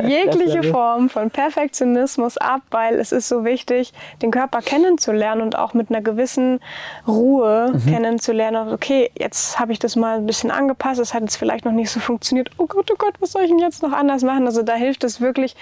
jegliche 0.06 0.62
Form 0.64 1.08
von 1.08 1.30
Perfektionismus 1.30 2.36
ab, 2.36 2.60
weil 2.70 2.98
es 2.98 3.10
ist 3.10 3.28
so 3.28 3.44
wichtig, 3.44 3.94
den 4.20 4.30
Körper 4.30 4.60
kennenzulernen 4.60 5.40
und 5.40 5.56
auch 5.56 5.72
mit 5.72 5.88
einer 5.88 6.02
gewissen 6.02 6.60
Ruhe 7.08 7.72
mhm. 7.72 7.90
kennenzulernen. 7.90 8.72
Okay, 8.72 9.10
jetzt 9.18 9.58
habe 9.58 9.72
ich 9.72 9.78
das 9.78 9.96
mal 9.96 10.18
ein 10.18 10.26
bisschen 10.26 10.50
angepasst, 10.50 11.00
es 11.00 11.14
hat 11.14 11.22
jetzt 11.22 11.36
vielleicht 11.36 11.64
noch 11.64 11.72
nicht 11.72 11.90
so 11.90 12.00
funktioniert. 12.00 12.50
Oh 12.58 12.66
Gott, 12.66 12.90
oh 12.92 12.96
Gott, 12.98 13.14
was 13.20 13.32
soll 13.32 13.42
ich 13.42 13.48
denn 13.48 13.58
jetzt 13.58 13.82
noch 13.82 13.92
anders 13.92 14.22
machen? 14.22 14.46
Also 14.46 14.62
da 14.62 14.74
hilft 14.74 15.02
es 15.04 15.20
wirklich, 15.20 15.56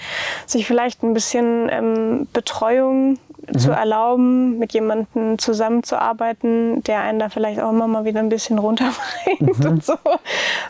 sich 0.46 0.66
vielleicht 0.66 1.02
ein 1.04 1.14
bisschen 1.14 1.68
ähm, 1.70 2.26
Betreuung 2.32 3.18
mhm. 3.52 3.58
zu 3.58 3.70
erlauben, 3.70 4.58
mit 4.58 4.72
jemandem 4.72 5.38
zusammenzuarbeiten, 5.38 6.82
der 6.84 7.00
einen 7.00 7.18
da 7.18 7.28
vielleicht 7.28 7.60
auch 7.60 7.70
immer 7.70 7.86
mal 7.86 8.04
wieder 8.04 8.20
ein 8.20 8.28
bisschen 8.28 8.58
runterbringt 8.58 9.58
mhm. 9.58 9.70
und 9.70 9.84
so. 9.84 9.94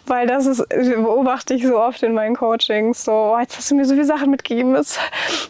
Weil 0.07 0.27
das 0.27 0.47
ist, 0.47 0.69
beobachte 0.69 1.55
ich 1.55 1.67
so 1.67 1.79
oft 1.79 2.03
in 2.03 2.15
meinen 2.15 2.37
Coachings. 2.37 3.05
So, 3.05 3.13
oh, 3.13 3.39
jetzt 3.39 3.57
hast 3.57 3.71
du 3.71 3.75
mir 3.75 3.85
so 3.85 3.95
viele 3.95 4.07
Sachen 4.07 4.31
mitgegeben, 4.31 4.75
es 4.75 4.99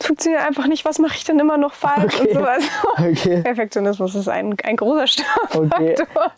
funktioniert 0.01 0.47
einfach 0.47 0.67
nicht, 0.67 0.85
was 0.85 0.99
mache 0.99 1.17
ich 1.17 1.25
denn 1.25 1.39
immer 1.39 1.59
noch 1.59 1.75
falsch 1.75 2.21
okay. 2.21 2.29
und 2.29 2.35
so. 2.35 2.45
Also, 2.45 2.69
okay. 2.97 3.43
Perfektionismus 3.43 4.15
ist 4.15 4.29
ein, 4.29 4.57
ein 4.65 4.77
großer 4.77 5.07
Störfaktor. 5.07 5.65
Okay. 5.65 5.95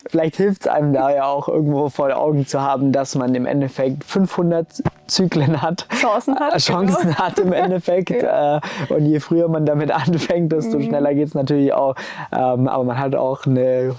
Vielleicht 0.09 0.37
hilft 0.37 0.63
es 0.63 0.67
einem 0.69 0.93
da 0.93 1.11
ja 1.11 1.25
auch 1.25 1.49
irgendwo 1.49 1.89
vor 1.89 2.15
Augen 2.17 2.47
zu 2.47 2.61
haben, 2.61 2.93
dass 2.93 3.15
man 3.15 3.35
im 3.35 3.47
Endeffekt 3.47 4.05
500 4.05 4.83
Zyklen 5.07 5.61
hat. 5.61 5.87
Chancen 5.93 6.39
hat. 6.39 6.57
Chancen 6.59 7.09
genau. 7.09 7.19
hat 7.19 7.39
im 7.39 7.53
Endeffekt. 7.53 8.11
ja. 8.23 8.59
Äh, 8.59 8.61
und 8.89 9.07
je 9.07 9.21
früher 9.21 9.49
man 9.49 9.67
damit 9.67 9.91
anfängt, 9.91 10.53
desto 10.53 10.80
mhm. 10.81 10.89
schneller 10.89 11.15
geht 11.15 11.29
es 11.29 11.35
natürlich 11.35 11.73
auch. 11.73 11.95
Ähm, 12.33 12.69
aber 12.69 12.85
man 12.85 12.99
hat 12.99 13.15
auch 13.15 13.47
eine, 13.47 13.95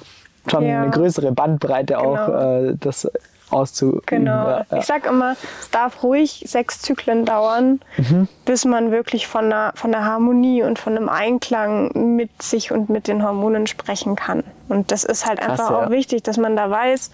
schon 0.49 0.65
ja. 0.65 0.81
eine 0.81 0.91
größere 0.91 1.31
Bandbreite 1.31 1.95
genau. 1.95 2.15
auch, 2.15 2.29
äh, 2.29 2.75
das 2.79 3.09
auszuüben. 3.51 4.01
Genau. 4.05 4.47
Ja, 4.47 4.65
Ich 4.77 4.85
sage 4.85 5.09
immer, 5.09 5.35
es 5.59 5.69
darf 5.69 6.03
ruhig 6.03 6.45
sechs 6.47 6.81
Zyklen 6.81 7.25
dauern, 7.25 7.81
mhm. 7.97 8.27
bis 8.45 8.65
man 8.65 8.91
wirklich 8.91 9.27
von 9.27 9.45
einer, 9.45 9.73
von 9.75 9.93
einer 9.93 10.05
Harmonie 10.05 10.63
und 10.63 10.79
von 10.79 10.95
einem 10.95 11.09
Einklang 11.09 12.15
mit 12.15 12.41
sich 12.41 12.71
und 12.71 12.89
mit 12.89 13.07
den 13.07 13.23
Hormonen 13.23 13.67
sprechen 13.67 14.15
kann. 14.15 14.43
Und 14.69 14.91
das 14.91 15.03
ist 15.03 15.27
halt 15.27 15.39
Krass, 15.39 15.59
einfach 15.59 15.71
ja. 15.71 15.85
auch 15.85 15.89
wichtig, 15.89 16.23
dass 16.23 16.37
man 16.37 16.55
da 16.55 16.69
weiß, 16.69 17.11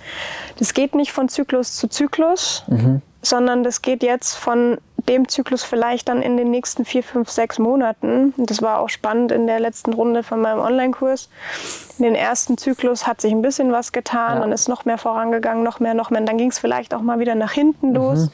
das 0.60 0.74
geht 0.74 0.96
nicht 0.96 1.12
von 1.12 1.28
Zyklus 1.28 1.76
zu 1.76 1.88
Zyklus. 1.88 2.64
Mhm 2.68 3.02
sondern 3.28 3.64
das 3.64 3.82
geht 3.82 4.04
jetzt 4.04 4.36
von 4.36 4.78
dem 5.10 5.28
Zyklus 5.28 5.64
vielleicht 5.64 6.10
dann 6.10 6.22
in 6.22 6.38
den 6.38 6.52
nächsten 6.52 6.86
vier, 6.86 7.04
fünf, 7.04 7.30
sechs 7.30 7.60
Monaten. 7.60 8.34
Das 8.38 8.62
war 8.62 8.80
auch 8.80 8.90
spannend 8.90 9.32
in 9.32 9.48
der 9.48 9.60
letzten 9.60 9.94
Runde 9.94 10.24
von 10.24 10.42
meinem 10.42 10.60
Online-Kurs. 10.60 11.30
In 11.98 12.04
den 12.04 12.16
ersten 12.16 12.58
Zyklus 12.58 13.08
hat 13.08 13.22
sich 13.22 13.32
ein 13.32 13.42
bisschen 13.42 13.72
was 13.72 13.92
getan 13.92 14.38
ja. 14.38 14.44
und 14.44 14.52
ist 14.52 14.68
noch 14.68 14.86
mehr 14.86 14.98
vorangegangen, 14.98 15.64
noch 15.64 15.80
mehr, 15.80 15.94
noch 15.94 16.10
mehr. 16.10 16.20
Und 16.20 16.28
dann 16.28 16.38
ging 16.38 16.50
es 16.50 16.60
vielleicht 16.60 16.94
auch 16.94 17.02
mal 17.02 17.20
wieder 17.20 17.36
nach 17.36 17.54
hinten 17.54 17.94
los. 17.94 18.26
Mhm. 18.26 18.32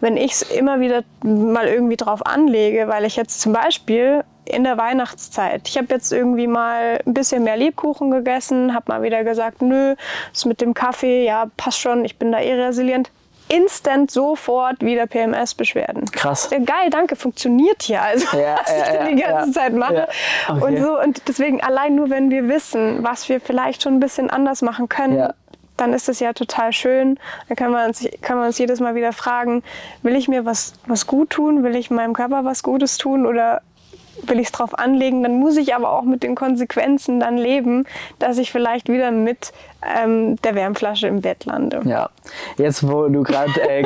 Wenn 0.00 0.16
ich 0.16 0.32
es 0.32 0.42
immer 0.42 0.80
wieder 0.80 1.04
mal 1.22 1.66
irgendwie 1.66 1.96
drauf 1.96 2.24
anlege, 2.24 2.88
weil 2.88 3.04
ich 3.04 3.16
jetzt 3.16 3.40
zum 3.40 3.52
Beispiel 3.52 4.24
in 4.46 4.64
der 4.64 4.76
Weihnachtszeit. 4.76 5.68
Ich 5.68 5.76
habe 5.76 5.86
jetzt 5.90 6.12
irgendwie 6.12 6.46
mal 6.46 7.00
ein 7.06 7.14
bisschen 7.14 7.44
mehr 7.44 7.56
Lebkuchen 7.56 8.10
gegessen, 8.10 8.74
habe 8.74 8.92
mal 8.92 9.02
wieder 9.02 9.24
gesagt, 9.24 9.62
nö, 9.62 9.94
das 10.32 10.44
mit 10.44 10.60
dem 10.60 10.74
Kaffee, 10.74 11.24
ja, 11.24 11.46
passt 11.56 11.80
schon, 11.80 12.04
ich 12.04 12.18
bin 12.18 12.32
da 12.32 12.40
eh 12.40 12.54
resilient 12.54 13.10
instant 13.54 14.10
sofort 14.10 14.82
wieder 14.82 15.06
PMS-Beschwerden. 15.06 16.06
Krass. 16.10 16.48
Ja, 16.50 16.58
geil, 16.58 16.90
danke, 16.90 17.16
funktioniert 17.16 17.82
hier. 17.82 18.02
Also, 18.02 18.36
ja, 18.36 18.56
was 18.60 18.70
ja, 18.70 18.86
ich 18.86 18.94
ja, 18.94 19.06
die 19.06 19.16
ganze 19.16 19.52
Zeit 19.52 19.72
mache. 19.74 20.08
Okay. 20.48 20.64
Und 20.64 20.82
so, 20.82 21.00
und 21.00 21.22
deswegen, 21.28 21.62
allein 21.62 21.94
nur 21.94 22.10
wenn 22.10 22.30
wir 22.30 22.48
wissen, 22.48 23.02
was 23.02 23.28
wir 23.28 23.40
vielleicht 23.40 23.82
schon 23.82 23.94
ein 23.94 24.00
bisschen 24.00 24.30
anders 24.30 24.62
machen 24.62 24.88
können, 24.88 25.32
dann 25.76 25.92
ist 25.92 26.08
es 26.08 26.20
ja 26.20 26.32
total 26.32 26.72
schön. 26.72 27.18
Dann 27.48 27.56
kann 27.56 27.72
man, 27.72 27.88
uns, 27.88 28.06
kann 28.22 28.36
man 28.38 28.46
uns 28.46 28.58
jedes 28.58 28.80
Mal 28.80 28.94
wieder 28.94 29.12
fragen, 29.12 29.62
will 30.02 30.14
ich 30.14 30.28
mir 30.28 30.44
was, 30.44 30.74
was 30.86 31.06
gut 31.06 31.30
tun? 31.30 31.64
Will 31.64 31.74
ich 31.76 31.90
meinem 31.90 32.12
Körper 32.12 32.44
was 32.44 32.62
Gutes 32.62 32.96
tun? 32.98 33.26
Oder 33.26 33.62
will 34.22 34.38
ich 34.38 34.46
es 34.46 34.52
drauf 34.52 34.78
anlegen, 34.78 35.22
dann 35.22 35.38
muss 35.38 35.56
ich 35.56 35.74
aber 35.74 35.90
auch 35.90 36.02
mit 36.02 36.22
den 36.22 36.34
Konsequenzen 36.34 37.20
dann 37.20 37.36
leben, 37.36 37.84
dass 38.18 38.38
ich 38.38 38.52
vielleicht 38.52 38.88
wieder 38.88 39.10
mit 39.10 39.52
ähm, 39.96 40.36
der 40.42 40.54
Wärmflasche 40.54 41.06
im 41.06 41.20
Bett 41.20 41.44
lande. 41.44 41.80
Ja, 41.84 42.10
jetzt 42.56 42.86
wo 42.88 43.08
du 43.08 43.22
gerade, 43.22 43.52
äh, 43.60 43.84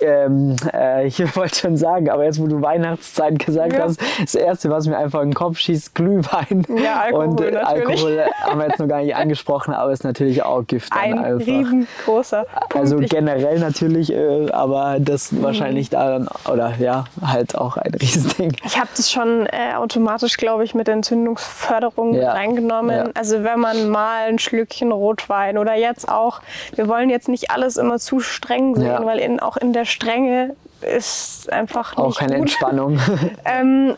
ähm, 0.00 0.56
äh, 0.72 1.06
ich 1.06 1.18
wollte 1.36 1.56
schon 1.56 1.76
sagen, 1.76 2.10
aber 2.10 2.24
jetzt 2.24 2.40
wo 2.40 2.46
du 2.46 2.60
Weihnachtszeit 2.60 3.38
gesagt 3.38 3.72
ja. 3.72 3.84
hast, 3.84 4.00
das 4.20 4.34
Erste, 4.34 4.70
was 4.70 4.86
mir 4.86 4.98
einfach 4.98 5.22
in 5.22 5.30
den 5.30 5.34
Kopf 5.34 5.58
schießt, 5.58 5.94
Glühwein. 5.94 6.66
Ja, 6.82 7.00
Alkohol 7.00 7.26
Und 7.26 7.40
äh, 7.40 7.56
Alkohol 7.56 8.24
haben 8.42 8.58
wir 8.58 8.66
jetzt 8.68 8.78
noch 8.78 8.88
gar 8.88 9.02
nicht 9.02 9.16
angesprochen, 9.16 9.74
aber 9.74 9.92
ist 9.92 10.04
natürlich 10.04 10.42
auch 10.42 10.62
Gift. 10.66 10.92
Ein 10.92 11.18
einfach. 11.18 11.46
riesengroßer 11.46 12.44
Punkt. 12.44 12.76
Also 12.76 12.98
generell 12.98 13.58
natürlich, 13.58 14.12
äh, 14.12 14.50
aber 14.50 14.98
das 15.00 15.32
mhm. 15.32 15.42
wahrscheinlich 15.42 15.90
da 15.90 16.18
dann, 16.18 16.28
oder 16.50 16.74
ja, 16.78 17.04
halt 17.24 17.56
auch 17.56 17.76
ein 17.76 17.94
Riesending. 17.94 18.56
Ich 18.64 18.78
habe 18.78 18.88
das 18.96 19.10
schon 19.10 19.46
äh, 19.46 19.74
automatisch, 19.76 20.36
glaube 20.36 20.64
ich, 20.64 20.74
mit 20.74 20.88
Entzündungsförderung 20.88 22.14
ja. 22.14 22.32
reingenommen. 22.32 22.96
Ja. 22.96 23.10
Also 23.14 23.44
wenn 23.44 23.60
man 23.60 23.88
mal 23.88 24.28
ein 24.28 24.38
Schlückchen 24.38 24.92
Rotwein 24.92 25.37
Wein 25.38 25.58
oder 25.58 25.74
jetzt 25.74 26.08
auch, 26.08 26.40
wir 26.74 26.88
wollen 26.88 27.10
jetzt 27.10 27.28
nicht 27.28 27.50
alles 27.50 27.76
immer 27.76 27.98
zu 27.98 28.20
streng 28.20 28.74
sehen, 28.74 28.86
ja. 28.86 29.04
weil 29.04 29.18
in, 29.18 29.40
auch 29.40 29.56
in 29.56 29.72
der 29.72 29.84
Strenge 29.84 30.56
ist 30.80 31.52
einfach 31.52 31.96
nicht 31.96 31.98
Auch 31.98 32.18
keine 32.18 32.34
gut. 32.34 32.42
Entspannung. 32.42 32.98
ähm, 33.44 33.96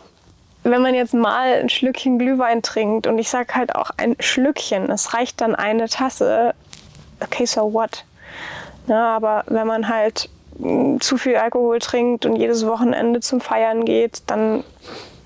wenn 0.63 0.83
man 0.83 0.95
jetzt 0.95 1.15
mal 1.15 1.55
ein 1.55 1.71
Schlückchen 1.71 2.19
Glühwein 2.19 2.63
trinkt 2.63 3.07
und 3.07 3.19
ich 3.19 3.31
sage 3.31 3.55
halt 3.55 3.75
auch 3.75 3.91
ein 3.97 4.17
Schlückchen, 4.21 4.91
es 4.91 5.15
reicht 5.15 5.41
dann 5.41 5.55
eine 5.55 5.89
Tasse, 5.89 6.55
okay, 7.21 7.47
so 7.47 7.73
what? 7.73 8.05
Ja, 8.87 9.17
aber 9.17 9.45
wenn 9.47 9.67
man 9.67 9.89
halt 9.89 10.29
mm, 10.59 10.99
zu 11.01 11.17
viel 11.17 11.37
Alkohol 11.37 11.79
trinkt 11.79 12.27
und 12.27 12.37
jedes 12.37 12.67
Wochenende 12.67 13.21
zum 13.21 13.41
Feiern 13.41 13.85
geht, 13.85 14.23
dann 14.27 14.65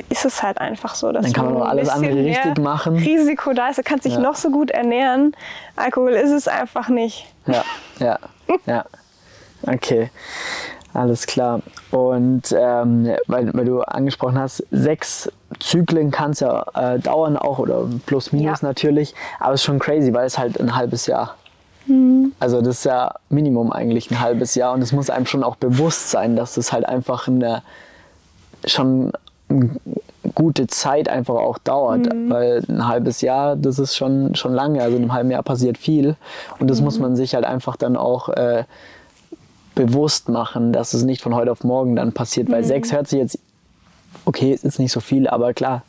ist 0.09 0.25
es 0.25 0.43
halt 0.43 0.59
einfach 0.59 0.95
so, 0.95 1.13
dass 1.13 1.25
dann 1.25 1.33
kann 1.33 1.45
man 1.47 1.55
nur 1.55 1.69
alles 1.69 1.89
andere 1.89 2.15
richtig 2.15 2.59
machen. 2.59 2.97
Risiko 2.97 3.53
da 3.53 3.69
ist. 3.69 3.79
Du 3.79 3.83
kannst 3.83 4.05
dich 4.05 4.15
ja. 4.15 4.21
noch 4.21 4.37
so 4.37 4.51
gut 4.51 4.71
ernähren. 4.71 5.35
Alkohol 5.77 6.13
ist 6.13 6.31
es 6.31 6.49
einfach 6.49 6.89
nicht. 6.89 7.27
Ja, 7.47 7.65
ja, 7.99 8.19
ja. 8.67 8.85
Okay, 9.67 10.11
alles 10.93 11.27
klar. 11.27 11.61
Und 11.91 12.55
ähm, 12.57 13.17
weil, 13.27 13.53
weil, 13.55 13.65
du 13.65 13.81
angesprochen 13.81 14.39
hast, 14.39 14.65
sechs 14.71 15.31
Zyklen 15.59 16.11
kann 16.11 16.33
es 16.33 16.41
ja 16.41 16.67
äh, 16.75 16.99
dauern 16.99 17.37
auch 17.37 17.59
oder 17.59 17.89
plus 18.07 18.33
minus 18.33 18.61
ja. 18.61 18.69
natürlich. 18.69 19.15
Aber 19.41 19.55
es 19.55 19.61
ist 19.61 19.65
schon 19.65 19.79
crazy, 19.79 20.13
weil 20.13 20.27
es 20.27 20.39
halt 20.39 20.61
ein 20.61 20.77
halbes 20.77 21.07
Jahr 21.07 21.37
mhm. 21.87 22.33
also 22.41 22.61
das 22.61 22.79
ist 22.79 22.85
ja 22.85 23.15
Minimum 23.29 23.73
eigentlich 23.73 24.11
ein 24.11 24.21
halbes 24.21 24.55
Jahr 24.55 24.73
und 24.73 24.83
es 24.83 24.93
muss 24.93 25.11
einem 25.11 25.27
schon 25.27 25.45
auch 25.45 25.57
bewusst 25.57 26.11
sein, 26.11 26.37
dass 26.37 26.55
das 26.55 26.73
halt 26.73 26.87
einfach 26.87 27.29
eine, 27.29 27.63
schon 28.67 29.13
gute 30.35 30.67
Zeit 30.67 31.09
einfach 31.09 31.35
auch 31.35 31.59
dauert, 31.59 32.13
mhm. 32.13 32.31
weil 32.31 32.65
ein 32.69 32.87
halbes 32.89 33.21
Jahr, 33.21 33.57
das 33.57 33.79
ist 33.79 33.97
schon, 33.97 34.35
schon 34.35 34.53
lange, 34.53 34.83
also 34.83 34.97
in 34.97 35.03
einem 35.03 35.13
halben 35.13 35.31
Jahr 35.31 35.43
passiert 35.43 35.79
viel 35.79 36.17
und 36.59 36.69
das 36.69 36.79
mhm. 36.79 36.85
muss 36.85 36.99
man 36.99 37.17
sich 37.17 37.35
halt 37.35 37.45
einfach 37.45 37.77
dann 37.77 37.97
auch 37.97 38.29
äh, 38.31 38.65
bewusst 39.75 40.29
machen, 40.29 40.73
dass 40.73 40.95
es 40.95 41.03
nicht 41.03 41.23
von 41.23 41.35
heute 41.35 41.53
auf 41.53 41.65
morgen 41.65 41.97
dann 41.97 42.13
passiert, 42.13 42.51
weil 42.51 42.63
mhm. 42.63 42.67
sechs 42.67 42.93
hört 42.93 43.09
sich 43.09 43.19
jetzt, 43.19 43.39
okay, 44.25 44.53
ist 44.53 44.65
jetzt 44.65 44.79
nicht 44.79 44.93
so 44.93 45.01
viel, 45.01 45.29
aber 45.29 45.53
klar, 45.53 45.83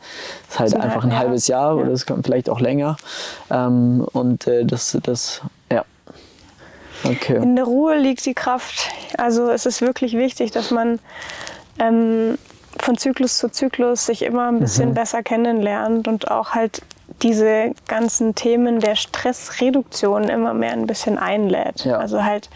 es 0.48 0.56
ist 0.56 0.60
halt 0.60 0.70
so 0.72 0.78
einfach 0.78 1.04
ein, 1.04 1.18
halbes 1.18 1.48
Jahr 1.48 1.76
ja. 1.76 1.84
oder 1.84 1.92
es 1.92 2.06
kommt 2.06 2.26
vielleicht 2.26 2.50
auch 2.50 2.60
länger 2.60 2.98
ähm, 3.50 4.06
und 4.12 4.48
äh, 4.48 4.66
das, 4.66 4.98
das, 5.04 5.42
ja. 5.72 5.86
Okay. 7.04 7.38
In 7.38 7.56
der 7.56 7.66
Ruhe 7.66 7.98
liegt 7.98 8.26
die 8.26 8.34
Kraft. 8.34 8.90
Also 9.18 9.52
es 9.52 9.66
ist 9.68 9.82
wirklich 9.82 10.14
wichtig, 10.14 10.52
dass 10.52 10.72
man 10.72 11.00
ähm, 11.78 12.38
von 12.82 12.98
Zyklus 12.98 13.38
zu 13.38 13.50
Zyklus 13.50 14.06
sich 14.06 14.22
immer 14.22 14.48
ein 14.48 14.60
bisschen 14.60 14.90
mhm. 14.90 14.94
besser 14.96 15.24
kennenlernt 15.24 16.08
und 16.08 16.32
auch 16.32 16.52
halt 16.52 16.82
diese 17.22 17.72
ganzen 17.88 18.36
Themen 18.36 18.80
der 18.80 18.96
Stressreduktion 18.96 20.26
immer 20.26 20.54
mehr 20.54 20.74
ein 20.74 20.88
bisschen 20.88 21.18
einlädt. 21.18 21.86
Ja. 21.86 21.98
Also 21.98 22.24
halt 22.24 22.50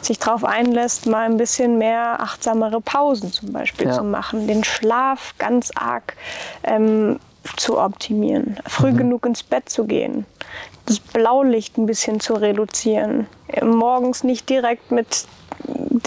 sich 0.00 0.18
darauf 0.18 0.44
einlässt, 0.44 1.06
mal 1.06 1.24
ein 1.26 1.36
bisschen 1.36 1.78
mehr 1.78 2.20
achtsamere 2.20 2.80
Pausen 2.80 3.32
zum 3.32 3.52
Beispiel 3.52 3.88
ja. 3.88 3.92
zu 3.92 4.04
machen, 4.04 4.46
den 4.46 4.64
Schlaf 4.64 5.34
ganz 5.38 5.70
arg 5.74 6.16
ähm, 6.62 7.18
zu 7.56 7.78
optimieren, 7.78 8.56
früh 8.66 8.92
mhm. 8.92 8.96
genug 8.96 9.26
ins 9.26 9.42
Bett 9.42 9.68
zu 9.68 9.84
gehen, 9.84 10.24
das 10.86 10.98
Blaulicht 10.98 11.78
ein 11.78 11.86
bisschen 11.86 12.20
zu 12.20 12.34
reduzieren, 12.34 13.26
morgens 13.62 14.24
nicht 14.24 14.48
direkt 14.48 14.90
mit 14.90 15.26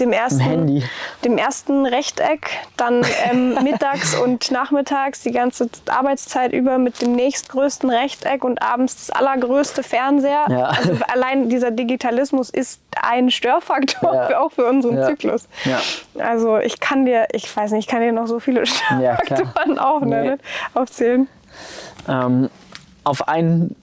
dem 0.00 0.12
ersten, 0.12 0.82
dem 1.24 1.38
ersten 1.38 1.86
Rechteck, 1.86 2.50
dann 2.76 3.02
ähm, 3.30 3.54
mittags 3.62 4.14
und 4.14 4.50
nachmittags 4.50 5.22
die 5.22 5.30
ganze 5.30 5.68
Arbeitszeit 5.88 6.52
über 6.52 6.78
mit 6.78 7.02
dem 7.02 7.12
nächstgrößten 7.12 7.90
Rechteck 7.90 8.44
und 8.44 8.62
abends 8.62 9.06
das 9.06 9.10
allergrößte 9.10 9.82
Fernseher. 9.82 10.46
Ja. 10.48 10.64
Also 10.66 10.92
allein 11.12 11.48
dieser 11.48 11.70
Digitalismus 11.70 12.50
ist 12.50 12.80
ein 13.00 13.30
Störfaktor 13.30 14.14
ja. 14.14 14.40
auch 14.40 14.52
für 14.52 14.66
unseren 14.66 14.96
ja. 14.96 15.06
Zyklus. 15.08 15.48
Also 16.18 16.58
ich 16.58 16.80
kann 16.80 17.04
dir, 17.04 17.26
ich 17.32 17.54
weiß 17.54 17.72
nicht, 17.72 17.86
ich 17.86 17.90
kann 17.90 18.00
dir 18.00 18.12
noch 18.12 18.26
so 18.26 18.40
viele 18.40 18.64
Störfaktoren 18.66 19.78
auch 19.78 20.00
nee. 20.00 20.36
aufzählen. 20.74 21.28
Ähm, 22.08 22.48
auf 23.04 23.28
einen 23.28 23.76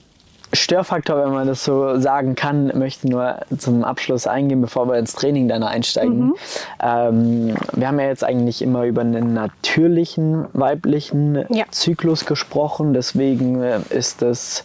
Störfaktor, 0.52 1.22
wenn 1.24 1.32
man 1.32 1.46
das 1.46 1.64
so 1.64 1.98
sagen 2.00 2.34
kann, 2.34 2.72
möchte 2.78 3.08
nur 3.08 3.36
zum 3.58 3.84
Abschluss 3.84 4.26
eingehen, 4.26 4.60
bevor 4.60 4.88
wir 4.88 4.96
ins 4.96 5.14
Training 5.14 5.48
dann 5.48 5.62
einsteigen. 5.62 6.18
Mhm. 6.18 6.34
Ähm, 6.80 7.54
wir 7.72 7.88
haben 7.88 8.00
ja 8.00 8.06
jetzt 8.06 8.24
eigentlich 8.24 8.62
immer 8.62 8.84
über 8.84 9.02
einen 9.02 9.34
natürlichen 9.34 10.46
weiblichen 10.54 11.44
ja. 11.50 11.64
Zyklus 11.70 12.24
gesprochen, 12.24 12.94
deswegen 12.94 13.62
äh, 13.62 13.80
ist 13.90 14.22
es 14.22 14.64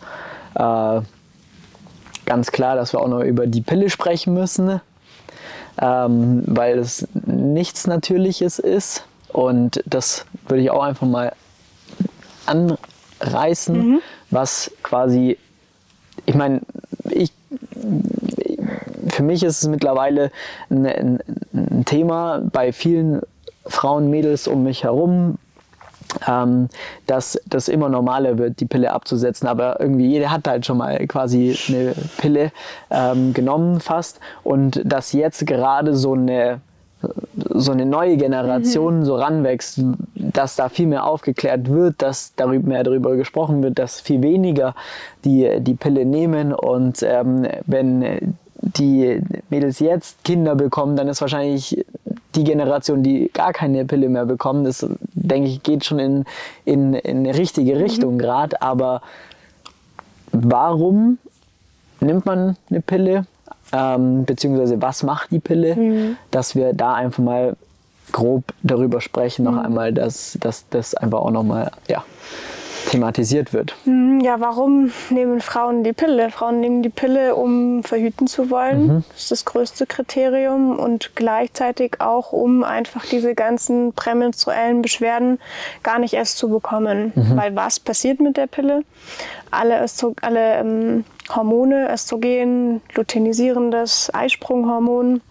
äh, 0.55 1.01
ganz 2.25 2.51
klar, 2.51 2.75
dass 2.75 2.93
wir 2.93 3.01
auch 3.01 3.09
noch 3.09 3.21
über 3.21 3.47
die 3.47 3.61
Pille 3.61 3.89
sprechen 3.89 4.33
müssen, 4.33 4.79
ähm, 5.81 6.43
weil 6.45 6.79
es 6.79 7.07
nichts 7.25 7.87
Natürliches 7.87 8.59
ist 8.59 9.05
und 9.29 9.83
das 9.85 10.25
würde 10.47 10.63
ich 10.63 10.71
auch 10.71 10.83
einfach 10.83 11.07
mal 11.07 11.33
anreißen, 12.45 13.75
mhm. 13.75 14.01
was 14.29 14.71
quasi 14.81 15.37
ich 16.25 16.35
meine, 16.35 16.61
ich, 17.09 17.31
für 19.09 19.23
mich 19.23 19.43
ist 19.43 19.63
es 19.63 19.69
mittlerweile 19.69 20.31
ein, 20.69 20.85
ein, 20.85 21.19
ein 21.53 21.85
Thema 21.85 22.41
bei 22.51 22.71
vielen 22.71 23.21
Frauen, 23.65 24.09
Mädels 24.09 24.47
um 24.47 24.63
mich 24.63 24.83
herum, 24.83 25.37
ähm, 26.27 26.69
dass 27.07 27.39
das 27.45 27.67
immer 27.67 27.89
normaler 27.89 28.37
wird, 28.37 28.59
die 28.59 28.65
Pille 28.65 28.91
abzusetzen. 28.91 29.47
Aber 29.47 29.79
irgendwie 29.79 30.07
jeder 30.07 30.31
hat 30.31 30.47
halt 30.47 30.65
schon 30.65 30.77
mal 30.77 31.05
quasi 31.07 31.57
eine 31.67 31.93
Pille 32.17 32.51
ähm, 32.89 33.33
genommen 33.33 33.79
fast. 33.79 34.19
Und 34.43 34.81
dass 34.83 35.13
jetzt 35.13 35.45
gerade 35.47 35.95
so 35.95 36.13
eine 36.13 36.61
so 37.35 37.71
eine 37.71 37.85
neue 37.85 38.17
Generation 38.17 38.99
mhm. 38.99 39.05
so 39.05 39.15
ranwächst, 39.15 39.81
dass 40.15 40.55
da 40.55 40.69
viel 40.69 40.87
mehr 40.87 41.05
aufgeklärt 41.05 41.69
wird, 41.69 42.01
dass 42.01 42.33
darüber 42.35 42.69
mehr 42.69 42.83
darüber 42.83 43.15
gesprochen 43.15 43.63
wird, 43.63 43.79
dass 43.79 44.01
viel 44.01 44.21
weniger 44.21 44.75
die 45.25 45.59
die 45.59 45.75
Pille 45.75 46.05
nehmen 46.05 46.53
und 46.53 47.03
ähm, 47.03 47.47
wenn 47.65 48.35
die 48.63 49.21
Mädels 49.49 49.79
jetzt 49.79 50.23
Kinder 50.23 50.55
bekommen, 50.55 50.95
dann 50.95 51.09
ist 51.09 51.19
wahrscheinlich 51.19 51.85
die 52.35 52.43
Generation, 52.43 53.03
die 53.03 53.29
gar 53.33 53.51
keine 53.51 53.85
Pille 53.85 54.09
mehr 54.09 54.25
bekommen. 54.25 54.63
Das 54.63 54.87
denke 55.13 55.49
ich 55.49 55.63
geht 55.63 55.85
schon 55.85 55.99
in, 55.99 56.25
in, 56.65 56.93
in 56.93 57.17
eine 57.17 57.37
richtige 57.37 57.75
mhm. 57.75 57.81
Richtung 57.81 58.13
mhm. 58.13 58.19
gerade. 58.19 58.61
Aber 58.61 59.01
warum 60.31 61.17
nimmt 61.99 62.25
man 62.25 62.55
eine 62.69 62.81
Pille? 62.81 63.25
Ähm, 63.71 64.25
beziehungsweise 64.25 64.81
was 64.81 65.03
macht 65.03 65.31
die 65.31 65.39
Pille, 65.39 65.75
mhm. 65.75 66.17
dass 66.31 66.55
wir 66.55 66.73
da 66.73 66.93
einfach 66.95 67.23
mal 67.23 67.55
grob 68.11 68.43
darüber 68.61 69.01
sprechen, 69.01 69.43
noch 69.45 69.53
mhm. 69.53 69.59
einmal, 69.59 69.93
dass, 69.93 70.37
dass 70.39 70.67
das 70.69 70.93
einfach 70.95 71.19
auch 71.19 71.31
nochmal 71.31 71.71
ja, 71.87 72.03
thematisiert 72.93 73.53
wird. 73.53 73.75
Mhm, 73.85 74.19
ja, 74.21 74.39
warum 74.39 74.91
nehmen 75.09 75.41
Frauen 75.41 75.83
die 75.83 75.93
Pille? 75.93 76.29
Frauen 76.29 76.59
nehmen 76.59 76.83
die 76.83 76.89
Pille, 76.89 77.35
um 77.35 77.83
verhüten 77.83 78.27
zu 78.27 78.51
wollen. 78.51 78.87
Mhm. 78.87 79.03
Das 79.09 79.23
ist 79.23 79.31
das 79.31 79.45
größte 79.45 79.87
Kriterium 79.87 80.77
und 80.77 81.15
gleichzeitig 81.15 81.99
auch, 82.01 82.31
um 82.31 82.63
einfach 82.63 83.03
diese 83.05 83.33
ganzen 83.33 83.93
prämenstruellen 83.93 84.83
Beschwerden 84.83 85.39
gar 85.81 85.97
nicht 85.97 86.13
erst 86.13 86.37
zu 86.37 86.49
bekommen. 86.49 87.11
Mhm. 87.15 87.35
Weil 87.35 87.55
was 87.55 87.79
passiert 87.79 88.19
mit 88.19 88.37
der 88.37 88.45
Pille? 88.45 88.83
Alle, 89.49 89.81
Östro 89.81 90.13
alle 90.21 90.59
ähm, 90.59 91.03
Hormone, 91.35 91.91
Östrogen, 91.91 92.81
luteinisierendes 92.93 94.11
Eisprunghormon, 94.13 95.21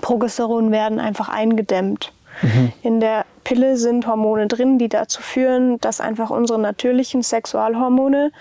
Progesteron 0.00 0.70
werden 0.70 1.00
einfach 1.00 1.28
eingedämmt. 1.28 2.13
Mhm. 2.42 2.72
In 2.82 3.00
der 3.00 3.24
Pille 3.44 3.76
sind 3.76 4.06
Hormone 4.06 4.46
drin, 4.46 4.78
die 4.78 4.88
dazu 4.88 5.22
führen, 5.22 5.80
dass 5.80 6.00
einfach 6.00 6.30
unsere 6.30 6.58
natürlichen 6.58 7.22
Sexualhormone 7.22 8.32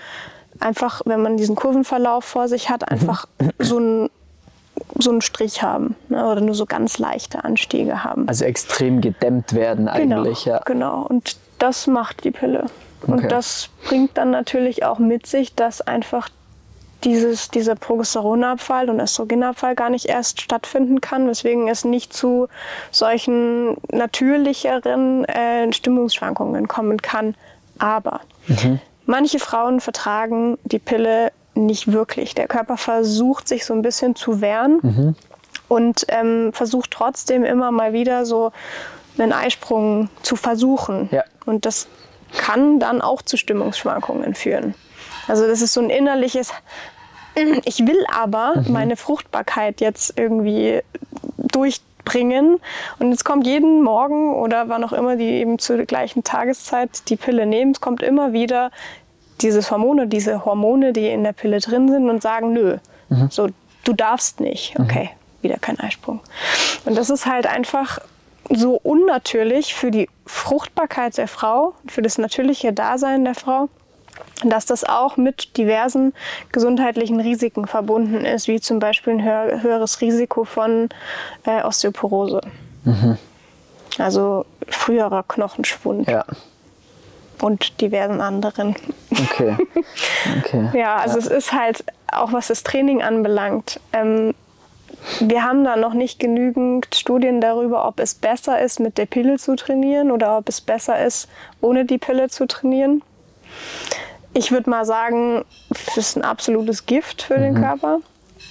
einfach, 0.60 1.02
wenn 1.06 1.22
man 1.22 1.38
diesen 1.38 1.56
Kurvenverlauf 1.56 2.24
vor 2.24 2.48
sich 2.48 2.70
hat, 2.70 2.90
einfach 2.90 3.26
mhm. 3.40 3.52
so 3.60 3.78
einen 3.78 4.10
so 4.98 5.12
einen 5.12 5.22
Strich 5.22 5.62
haben 5.62 5.96
ne, 6.10 6.26
oder 6.26 6.42
nur 6.42 6.56
so 6.56 6.66
ganz 6.66 6.98
leichte 6.98 7.44
Anstiege 7.44 8.04
haben. 8.04 8.28
Also 8.28 8.46
extrem 8.46 9.02
gedämmt 9.02 9.54
werden 9.54 9.90
genau, 9.94 10.22
eigentlich, 10.22 10.46
genau, 10.46 10.56
ja. 10.56 10.62
Genau, 10.66 11.02
und 11.08 11.38
das 11.60 11.88
macht 11.88 12.24
die 12.24 12.32
Pille. 12.32 12.66
Und 13.06 13.20
okay. 13.20 13.28
das 13.28 13.70
bringt 13.88 14.18
dann 14.18 14.32
natürlich 14.32 14.86
auch 14.86 15.00
mit 15.00 15.28
sich, 15.28 15.56
dass 15.56 15.82
einfach 15.82 16.30
dieses, 17.04 17.50
dieser 17.50 17.76
Progesteronabfall 17.76 18.90
und 18.90 19.00
Östrogenabfall 19.00 19.76
gar 19.76 19.90
nicht 19.90 20.06
erst 20.06 20.42
stattfinden 20.42 21.02
kann, 21.02 21.28
weswegen 21.28 21.68
es 21.68 21.86
nicht 21.86 22.14
zu 22.14 22.48
solchen 22.92 23.78
natürlicheren 23.92 25.26
äh, 25.26 25.72
Stimmungsschwankungen 25.72 26.68
kommen 26.68 27.02
kann. 27.02 27.36
Aber 27.80 28.22
mhm. 28.48 28.80
manche 29.06 29.40
Frauen 29.40 29.82
vertragen 29.82 30.58
die 30.64 30.80
Pille 30.80 31.32
nicht 31.56 31.92
wirklich. 31.92 32.36
Der 32.36 32.48
Körper 32.48 32.78
versucht 32.78 33.48
sich 33.48 33.66
so 33.66 33.74
ein 33.74 33.82
bisschen 33.82 34.16
zu 34.16 34.42
wehren 34.42 34.80
mhm. 34.82 35.16
und 35.68 36.06
ähm, 36.10 36.52
versucht 36.54 36.92
trotzdem 36.92 37.44
immer 37.44 37.72
mal 37.72 37.94
wieder 37.94 38.26
so 38.26 38.52
einen 39.18 39.34
Eisprung 39.34 40.10
zu 40.24 40.36
versuchen. 40.36 41.10
Ja. 41.12 41.24
Und 41.46 41.66
das 41.66 41.88
kann 42.36 42.80
dann 42.80 43.02
auch 43.02 43.22
zu 43.22 43.38
Stimmungsschwankungen 43.38 44.34
führen. 44.34 44.74
Also 45.28 45.48
das 45.48 45.62
ist 45.62 45.74
so 45.74 45.82
ein 45.82 45.90
innerliches 45.90 46.52
ich 47.66 47.80
will 47.80 48.06
aber 48.14 48.56
mhm. 48.58 48.72
meine 48.72 48.96
Fruchtbarkeit 48.98 49.82
jetzt 49.82 50.18
irgendwie 50.18 50.82
durchbringen. 51.38 52.60
Und 53.00 53.12
es 53.12 53.24
kommt 53.24 53.48
jeden 53.48 53.82
Morgen 53.82 54.36
oder 54.36 54.70
wann 54.70 54.84
auch 54.84 54.94
immer 54.94 55.16
die 55.16 55.30
eben 55.30 55.60
zur 55.60 55.78
gleichen 55.86 56.24
Tageszeit 56.24 57.10
die 57.10 57.16
Pille 57.16 57.46
nehmen, 57.46 57.72
es 57.72 57.82
kommt 57.82 58.02
immer 58.04 58.34
wieder 58.34 58.72
dieses 59.42 59.72
Hormone, 59.72 60.08
diese 60.08 60.46
Hormone, 60.46 60.94
die 60.94 61.10
in 61.10 61.24
der 61.24 61.34
Pille 61.34 61.60
drin 61.60 61.90
sind 61.90 62.10
und 62.10 62.22
sagen, 62.22 62.54
nö, 62.54 62.78
mhm. 63.10 63.28
so, 63.30 63.50
du 63.84 63.94
darfst 63.94 64.40
nicht. 64.40 64.78
Mhm. 64.78 64.86
Okay, 64.86 65.04
mhm. 65.04 65.44
wieder 65.44 65.58
kein 65.58 65.80
Eisprung. 65.80 66.22
Und 66.86 66.98
das 66.98 67.10
ist 67.10 67.26
halt 67.26 67.48
einfach 67.48 68.00
so 68.50 68.80
unnatürlich 68.84 69.74
für 69.74 69.92
die 69.92 70.10
Fruchtbarkeit 70.26 71.18
der 71.18 71.28
Frau, 71.28 71.74
für 71.88 72.02
das 72.02 72.18
natürliche 72.18 72.74
Dasein 72.74 73.24
der 73.24 73.36
Frau 73.36 73.70
dass 74.44 74.66
das 74.66 74.84
auch 74.84 75.18
mit 75.18 75.58
diversen 75.58 76.14
gesundheitlichen 76.52 77.20
Risiken 77.20 77.68
verbunden 77.68 78.26
ist, 78.26 78.48
wie 78.48 78.60
zum 78.60 78.80
Beispiel 78.80 79.14
ein 79.14 79.24
höheres 79.24 80.02
Risiko 80.02 80.44
von 80.44 80.90
äh, 81.46 81.64
Osteoporose. 81.64 82.42
Mhm. 82.84 83.18
Also 83.98 84.46
früherer 84.68 85.24
Knochenschwund. 85.24 86.08
Ja. 86.08 86.26
Und 87.42 87.82
diversen 87.82 88.22
anderen. 88.22 88.76
Okay. 89.12 89.58
okay. 90.40 90.70
ja, 90.74 90.96
also 90.96 91.20
ja. 91.20 91.26
es 91.26 91.28
ist 91.28 91.54
halt, 91.54 91.84
auch 92.12 92.32
was 92.32 92.48
das 92.48 92.64
Training 92.64 93.02
anbelangt, 93.02 93.80
ähm, 93.92 94.34
wir 95.20 95.44
haben 95.44 95.66
da 95.66 95.76
noch 95.76 95.94
nicht 95.94 96.18
genügend 96.20 96.88
Studien 96.96 97.42
darüber, 97.42 97.86
ob 97.86 98.00
es 98.00 98.14
besser 98.14 98.62
ist, 98.62 98.80
mit 98.80 98.98
der 98.98 99.06
Pille 99.06 99.38
zu 99.38 99.58
trainieren 99.58 100.12
oder 100.12 100.38
ob 100.38 100.48
es 100.48 100.62
besser 100.62 101.04
ist, 101.04 101.28
ohne 101.60 101.84
die 101.84 101.98
Pille 101.98 102.30
zu 102.30 102.48
trainieren 102.48 103.02
ich 104.34 104.52
würde 104.52 104.70
mal 104.70 104.86
sagen, 104.86 105.46
das 105.70 105.98
ist 105.98 106.18
ein 106.18 106.24
absolutes 106.24 106.86
Gift 106.86 107.24
für 107.24 107.38
mhm. 107.38 107.42
den 107.42 107.56
Körper. 107.56 108.00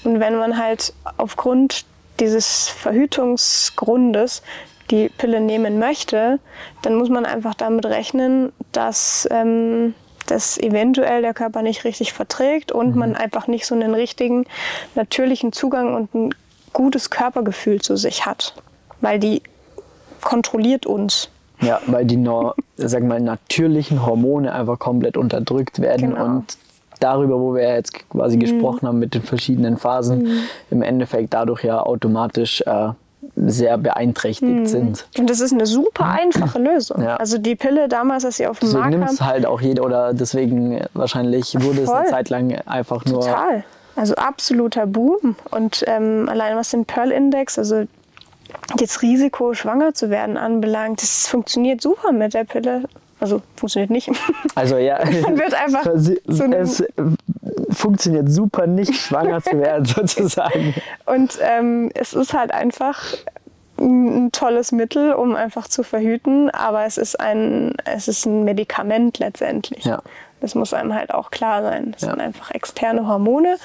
Und 0.05 0.21
wenn 0.21 0.37
man 0.37 0.59
halt 0.59 0.93
aufgrund 1.17 1.85
dieses 2.21 2.69
Verhütungsgrundes 2.69 4.43
die 4.91 5.09
Pille 5.09 5.41
nehmen 5.41 5.79
möchte, 5.79 6.39
dann 6.83 6.95
muss 6.95 7.09
man 7.09 7.25
einfach 7.25 7.55
damit 7.55 7.87
rechnen, 7.87 8.53
dass 8.73 9.27
ähm, 9.31 9.95
das 10.27 10.59
eventuell 10.59 11.23
der 11.23 11.35
Körper 11.35 11.63
nicht 11.63 11.85
richtig 11.85 12.13
verträgt 12.13 12.73
und 12.73 12.93
mhm. 12.93 12.99
man 12.99 13.17
einfach 13.17 13.47
nicht 13.47 13.67
so 13.67 13.75
einen 13.75 13.95
richtigen 13.95 14.45
natürlichen 14.95 15.53
Zugang 15.53 15.95
und 15.95 16.15
ein 16.15 16.35
gutes 16.73 17.11
Körpergefühl 17.11 17.81
zu 17.81 17.97
sich 17.97 18.27
hat. 18.27 18.55
Weil 19.01 19.19
die 19.19 19.43
kontrolliert 20.21 20.87
uns. 20.87 21.29
Ja, 21.63 21.81
weil 21.87 22.05
die 22.05 22.17
no, 22.17 22.55
sag 22.77 23.05
mal, 23.05 23.21
natürlichen 23.21 24.05
Hormone 24.05 24.53
einfach 24.53 24.79
komplett 24.79 25.17
unterdrückt 25.17 25.81
werden 25.81 26.11
genau. 26.11 26.25
und 26.25 26.57
darüber, 27.01 27.41
wo 27.41 27.55
wir 27.55 27.63
jetzt 27.63 28.09
quasi 28.11 28.37
mhm. 28.37 28.41
gesprochen 28.41 28.89
haben 28.89 28.99
mit 28.99 29.15
den 29.15 29.23
verschiedenen 29.23 29.77
Phasen, 29.77 30.23
mhm. 30.23 30.39
im 30.71 30.83
Endeffekt 30.83 31.35
dadurch 31.35 31.65
ja 31.65 31.81
automatisch 31.81 32.63
äh, 32.67 32.91
sehr 33.37 33.79
beeinträchtigt 33.79 34.51
mhm. 34.51 34.67
sind. 34.67 35.07
Und 35.19 35.31
das 35.31 35.41
ist 35.41 35.53
eine 35.53 35.67
super 35.67 36.07
einfache 36.07 36.59
Lösung. 36.59 37.03
Ja. 37.03 37.17
Also 37.17 37.39
die 37.39 37.55
Pille 37.55 37.89
damals, 37.89 38.25
als 38.25 38.37
sie 38.37 38.47
auf 38.47 38.59
dem 38.59 38.69
deswegen 38.69 38.81
Markt 38.81 38.93
kam... 38.93 39.01
nimmt 39.01 39.13
es 39.13 39.21
halt 39.21 39.47
auch 39.47 39.61
jeder 39.61 39.85
oder 39.85 40.13
deswegen 40.13 40.81
wahrscheinlich 40.95 41.55
wurde 41.55 41.85
Voll. 41.85 41.85
es 41.85 41.91
eine 41.91 42.07
Zeit 42.09 42.31
lang 42.31 42.53
einfach 42.67 43.05
nur... 43.05 43.21
Total. 43.21 43.65
Also 43.95 44.15
absoluter 44.15 44.87
Boom. 44.87 45.37
Und 45.51 45.85
ähm, 45.87 46.29
allein 46.29 46.57
was 46.57 46.71
den 46.71 46.85
Pearl-Index, 46.85 47.59
also 47.59 47.85
das 48.77 49.03
Risiko, 49.03 49.55
schwanger 49.55 49.95
zu 49.95 50.11
werden, 50.11 50.37
anbelangt, 50.37 51.03
das 51.03 51.29
funktioniert 51.29 51.81
super 51.81 52.13
mit 52.13 52.35
der 52.35 52.45
Pille. 52.45 52.85
Also 53.21 53.41
funktioniert 53.57 53.91
nicht. 53.91 54.11
Also 54.55 54.77
ja, 54.77 54.99
Man 55.23 55.39
wird 55.39 55.55
einfach 55.55 55.87
es 55.87 56.85
funktioniert 57.71 58.31
super 58.31 58.67
nicht, 58.67 58.95
schwanger 58.95 59.41
zu 59.41 59.59
werden 59.59 59.85
sozusagen. 59.87 60.75
Und 61.07 61.39
ähm, 61.41 61.91
es 61.95 62.13
ist 62.13 62.35
halt 62.35 62.53
einfach 62.53 63.01
ein 63.79 64.31
tolles 64.33 64.73
Mittel, 64.73 65.13
um 65.13 65.35
einfach 65.35 65.69
zu 65.69 65.83
verhüten, 65.83 66.51
aber 66.51 66.85
es 66.85 66.99
ist 66.99 67.19
ein, 67.19 67.75
es 67.85 68.09
ist 68.09 68.27
ein 68.27 68.45
Medikament 68.45 69.19
letztendlich. 69.19 69.85
Ja. 69.85 70.03
Das 70.43 70.57
muss 70.57 70.75
einem 70.75 70.93
halt 70.93 71.15
auch 71.15 71.31
klar 71.31 71.63
sein. 71.63 71.93
Das 71.93 72.03
ja. 72.03 72.11
sind 72.11 72.21
einfach 72.21 72.51
externe 72.51 73.07
Hormone. 73.07 73.59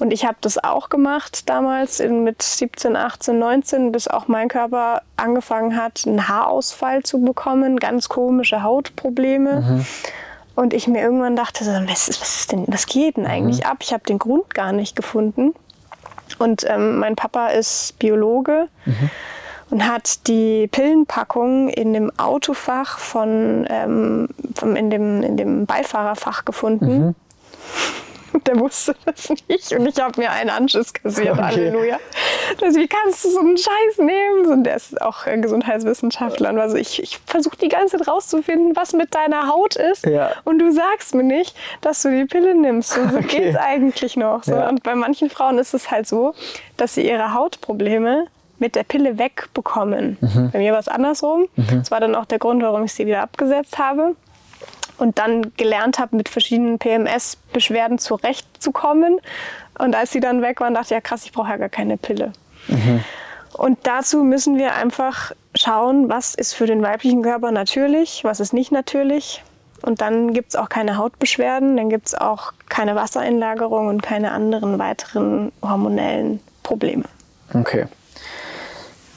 Und 0.00 0.12
ich 0.12 0.24
habe 0.24 0.38
das 0.40 0.62
auch 0.62 0.88
gemacht 0.88 1.48
damals 1.48 2.00
in, 2.00 2.24
mit 2.24 2.42
17, 2.42 2.96
18, 2.96 3.38
19, 3.38 3.92
bis 3.92 4.08
auch 4.08 4.28
mein 4.28 4.48
Körper 4.48 5.02
angefangen 5.16 5.76
hat, 5.76 6.02
einen 6.06 6.28
Haarausfall 6.28 7.02
zu 7.02 7.20
bekommen, 7.20 7.78
ganz 7.78 8.08
komische 8.08 8.62
Hautprobleme. 8.62 9.60
Mhm. 9.60 9.86
Und 10.56 10.74
ich 10.74 10.88
mir 10.88 11.02
irgendwann 11.02 11.36
dachte, 11.36 11.64
was 11.86 12.08
ist, 12.08 12.20
was 12.20 12.40
ist 12.40 12.52
denn, 12.52 12.64
was 12.66 12.86
geht 12.86 13.18
denn 13.18 13.26
eigentlich 13.26 13.64
mhm. 13.64 13.70
ab? 13.70 13.78
Ich 13.80 13.92
habe 13.92 14.04
den 14.04 14.18
Grund 14.18 14.54
gar 14.54 14.72
nicht 14.72 14.96
gefunden. 14.96 15.54
Und 16.38 16.64
ähm, 16.66 16.98
mein 16.98 17.14
Papa 17.14 17.48
ist 17.48 17.98
Biologe. 17.98 18.68
Mhm 18.86 19.10
und 19.72 19.88
hat 19.88 20.28
die 20.28 20.68
Pillenpackung 20.68 21.70
in 21.70 21.94
dem 21.94 22.12
Autofach 22.18 22.98
von, 22.98 23.66
ähm, 23.70 24.28
von 24.54 24.76
in, 24.76 24.90
dem, 24.90 25.22
in 25.22 25.38
dem 25.38 25.64
Beifahrerfach 25.64 26.44
gefunden. 26.44 27.06
Mhm. 27.06 27.14
Der 28.46 28.58
wusste 28.58 28.94
das 29.04 29.28
nicht 29.48 29.72
und 29.72 29.86
ich 29.86 30.00
habe 30.00 30.18
mir 30.18 30.30
einen 30.30 30.48
Anschiss 30.48 30.94
kassiert, 30.94 31.32
okay. 31.32 31.42
Halleluja. 31.42 31.98
Also, 32.62 32.80
wie 32.80 32.88
kannst 32.88 33.24
du 33.24 33.30
so 33.30 33.40
einen 33.40 33.58
Scheiß 33.58 33.98
nehmen? 33.98 34.46
Und 34.46 34.64
der 34.64 34.76
ist 34.76 35.02
auch 35.02 35.26
Gesundheitswissenschaftler. 35.26 36.48
Und 36.48 36.58
also 36.58 36.76
ich, 36.76 37.02
ich 37.02 37.18
versuche 37.26 37.58
die 37.58 37.68
ganze 37.68 37.98
Zeit 37.98 38.08
rauszufinden, 38.08 38.74
was 38.74 38.94
mit 38.94 39.14
deiner 39.14 39.48
Haut 39.48 39.76
ist. 39.76 40.06
Ja. 40.06 40.32
Und 40.44 40.60
du 40.60 40.72
sagst 40.72 41.14
mir 41.14 41.24
nicht, 41.24 41.54
dass 41.82 42.00
du 42.00 42.10
die 42.10 42.24
Pille 42.24 42.54
nimmst. 42.54 42.96
Und 42.96 43.12
so 43.12 43.18
okay. 43.18 43.26
geht 43.26 43.44
es 43.54 43.56
eigentlich 43.56 44.16
noch. 44.16 44.44
So. 44.44 44.52
Ja. 44.52 44.68
Und 44.70 44.82
bei 44.82 44.94
manchen 44.94 45.28
Frauen 45.28 45.58
ist 45.58 45.74
es 45.74 45.90
halt 45.90 46.08
so, 46.08 46.34
dass 46.78 46.94
sie 46.94 47.06
ihre 47.06 47.34
Hautprobleme 47.34 48.28
mit 48.62 48.76
der 48.76 48.84
Pille 48.84 49.18
wegbekommen. 49.18 50.18
Mhm. 50.20 50.50
Bei 50.52 50.60
mir 50.60 50.72
war 50.72 50.78
es 50.78 50.86
andersrum. 50.86 51.48
Mhm. 51.56 51.80
Das 51.80 51.90
war 51.90 51.98
dann 51.98 52.14
auch 52.14 52.26
der 52.26 52.38
Grund, 52.38 52.62
warum 52.62 52.84
ich 52.84 52.92
sie 52.94 53.06
wieder 53.06 53.20
abgesetzt 53.20 53.76
habe. 53.76 54.14
Und 54.98 55.18
dann 55.18 55.52
gelernt 55.56 55.98
habe, 55.98 56.14
mit 56.14 56.28
verschiedenen 56.28 56.78
PMS-Beschwerden 56.78 57.98
zurechtzukommen. 57.98 59.18
Und 59.78 59.96
als 59.96 60.12
sie 60.12 60.20
dann 60.20 60.42
weg 60.42 60.60
waren, 60.60 60.74
dachte 60.74 60.86
ich, 60.86 60.90
ja 60.92 61.00
krass, 61.00 61.24
ich 61.24 61.32
brauche 61.32 61.50
ja 61.50 61.56
gar 61.56 61.70
keine 61.70 61.96
Pille. 61.96 62.32
Mhm. 62.68 63.02
Und 63.54 63.78
dazu 63.82 64.22
müssen 64.22 64.56
wir 64.58 64.76
einfach 64.76 65.32
schauen, 65.56 66.08
was 66.08 66.36
ist 66.36 66.54
für 66.54 66.66
den 66.66 66.82
weiblichen 66.82 67.22
Körper 67.22 67.50
natürlich, 67.50 68.22
was 68.22 68.38
ist 68.38 68.52
nicht 68.52 68.70
natürlich. 68.70 69.42
Und 69.82 70.00
dann 70.00 70.32
gibt 70.32 70.50
es 70.50 70.56
auch 70.56 70.68
keine 70.68 70.96
Hautbeschwerden, 70.98 71.76
dann 71.76 71.90
gibt 71.90 72.06
es 72.06 72.14
auch 72.14 72.52
keine 72.68 72.94
Wassereinlagerung 72.94 73.88
und 73.88 74.04
keine 74.04 74.30
anderen 74.30 74.78
weiteren 74.78 75.50
hormonellen 75.60 76.38
Probleme. 76.62 77.04
Okay. 77.52 77.86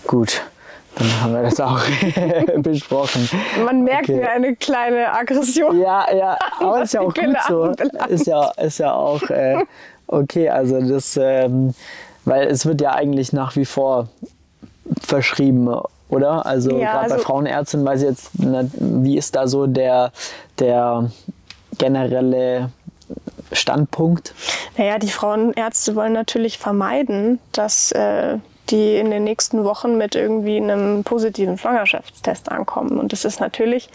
Gut, 0.07 0.41
dann 0.95 1.21
haben 1.21 1.33
wir 1.33 1.43
das 1.43 1.59
auch 1.59 1.81
besprochen. 2.57 3.29
Man 3.65 3.83
merkt 3.83 4.09
okay. 4.09 4.19
mir 4.19 4.29
eine 4.29 4.55
kleine 4.55 5.11
Aggression. 5.11 5.79
Ja, 5.79 6.13
ja, 6.13 6.37
aber 6.59 6.83
ist 6.83 6.93
ja 6.93 7.01
auch 7.01 7.13
gut 7.13 7.35
so. 7.47 7.65
Ist 8.07 8.27
ja, 8.27 8.51
ist 8.51 8.77
ja 8.77 8.93
auch 8.93 9.21
äh, 9.29 9.65
okay. 10.07 10.49
Also 10.49 10.79
das, 10.81 11.17
ähm, 11.21 11.73
weil 12.23 12.47
es 12.47 12.65
wird 12.65 12.81
ja 12.81 12.93
eigentlich 12.93 13.33
nach 13.33 13.55
wie 13.55 13.65
vor 13.65 14.07
verschrieben, 15.01 15.73
oder? 16.09 16.45
Also 16.45 16.77
ja, 16.77 16.91
gerade 16.91 16.99
also 16.99 17.15
bei 17.15 17.21
Frauenärztinnen 17.21 17.85
weiß 17.85 18.01
ich 18.01 18.09
jetzt, 18.09 18.29
wie 18.33 19.17
ist 19.17 19.35
da 19.35 19.47
so 19.47 19.67
der, 19.67 20.11
der 20.59 21.09
generelle 21.77 22.69
Standpunkt? 23.51 24.33
Naja, 24.77 24.97
die 24.97 25.09
Frauenärzte 25.09 25.95
wollen 25.95 26.13
natürlich 26.13 26.57
vermeiden, 26.57 27.39
dass 27.51 27.91
äh, 27.91 28.37
die 28.69 28.97
in 28.97 29.11
den 29.11 29.23
nächsten 29.23 29.63
Wochen 29.63 29.97
mit 29.97 30.15
irgendwie 30.15 30.57
einem 30.57 31.03
positiven 31.03 31.57
Schwangerschaftstest 31.57 32.51
ankommen. 32.51 32.99
Und 32.99 33.11
das 33.11 33.25
ist 33.25 33.39
natürlich 33.39 33.89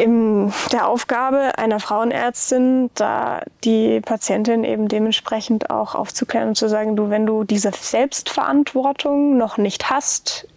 in 0.00 0.50
der 0.72 0.88
Aufgabe 0.88 1.58
einer 1.58 1.78
Frauenärztin, 1.78 2.90
da 2.94 3.42
die 3.64 4.00
Patientin 4.00 4.64
eben 4.64 4.88
dementsprechend 4.88 5.68
auch 5.68 5.94
aufzuklären 5.94 6.48
und 6.48 6.54
zu 6.54 6.68
sagen, 6.68 6.96
du, 6.96 7.10
wenn 7.10 7.26
du 7.26 7.44
diese 7.44 7.70
Selbstverantwortung 7.70 9.36
noch 9.36 9.58
nicht 9.58 9.90
hast, 9.90 10.48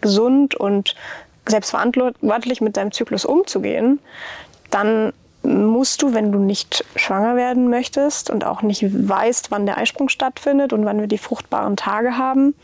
gesund 0.00 0.54
und 0.54 0.94
selbstverantwortlich 1.48 2.60
mit 2.60 2.76
deinem 2.76 2.92
Zyklus 2.92 3.24
umzugehen, 3.24 3.98
dann 4.70 5.12
musst 5.42 6.02
du, 6.02 6.14
wenn 6.14 6.32
du 6.32 6.38
nicht 6.38 6.84
schwanger 6.96 7.36
werden 7.36 7.68
möchtest 7.68 8.30
und 8.30 8.44
auch 8.44 8.62
nicht 8.62 8.84
weißt, 8.84 9.50
wann 9.50 9.66
der 9.66 9.78
Eisprung 9.78 10.08
stattfindet 10.08 10.72
und 10.72 10.84
wann 10.84 11.00
wir 11.00 11.08
die 11.08 11.18
fruchtbaren 11.18 11.76
Tage 11.76 12.16
haben, 12.16 12.54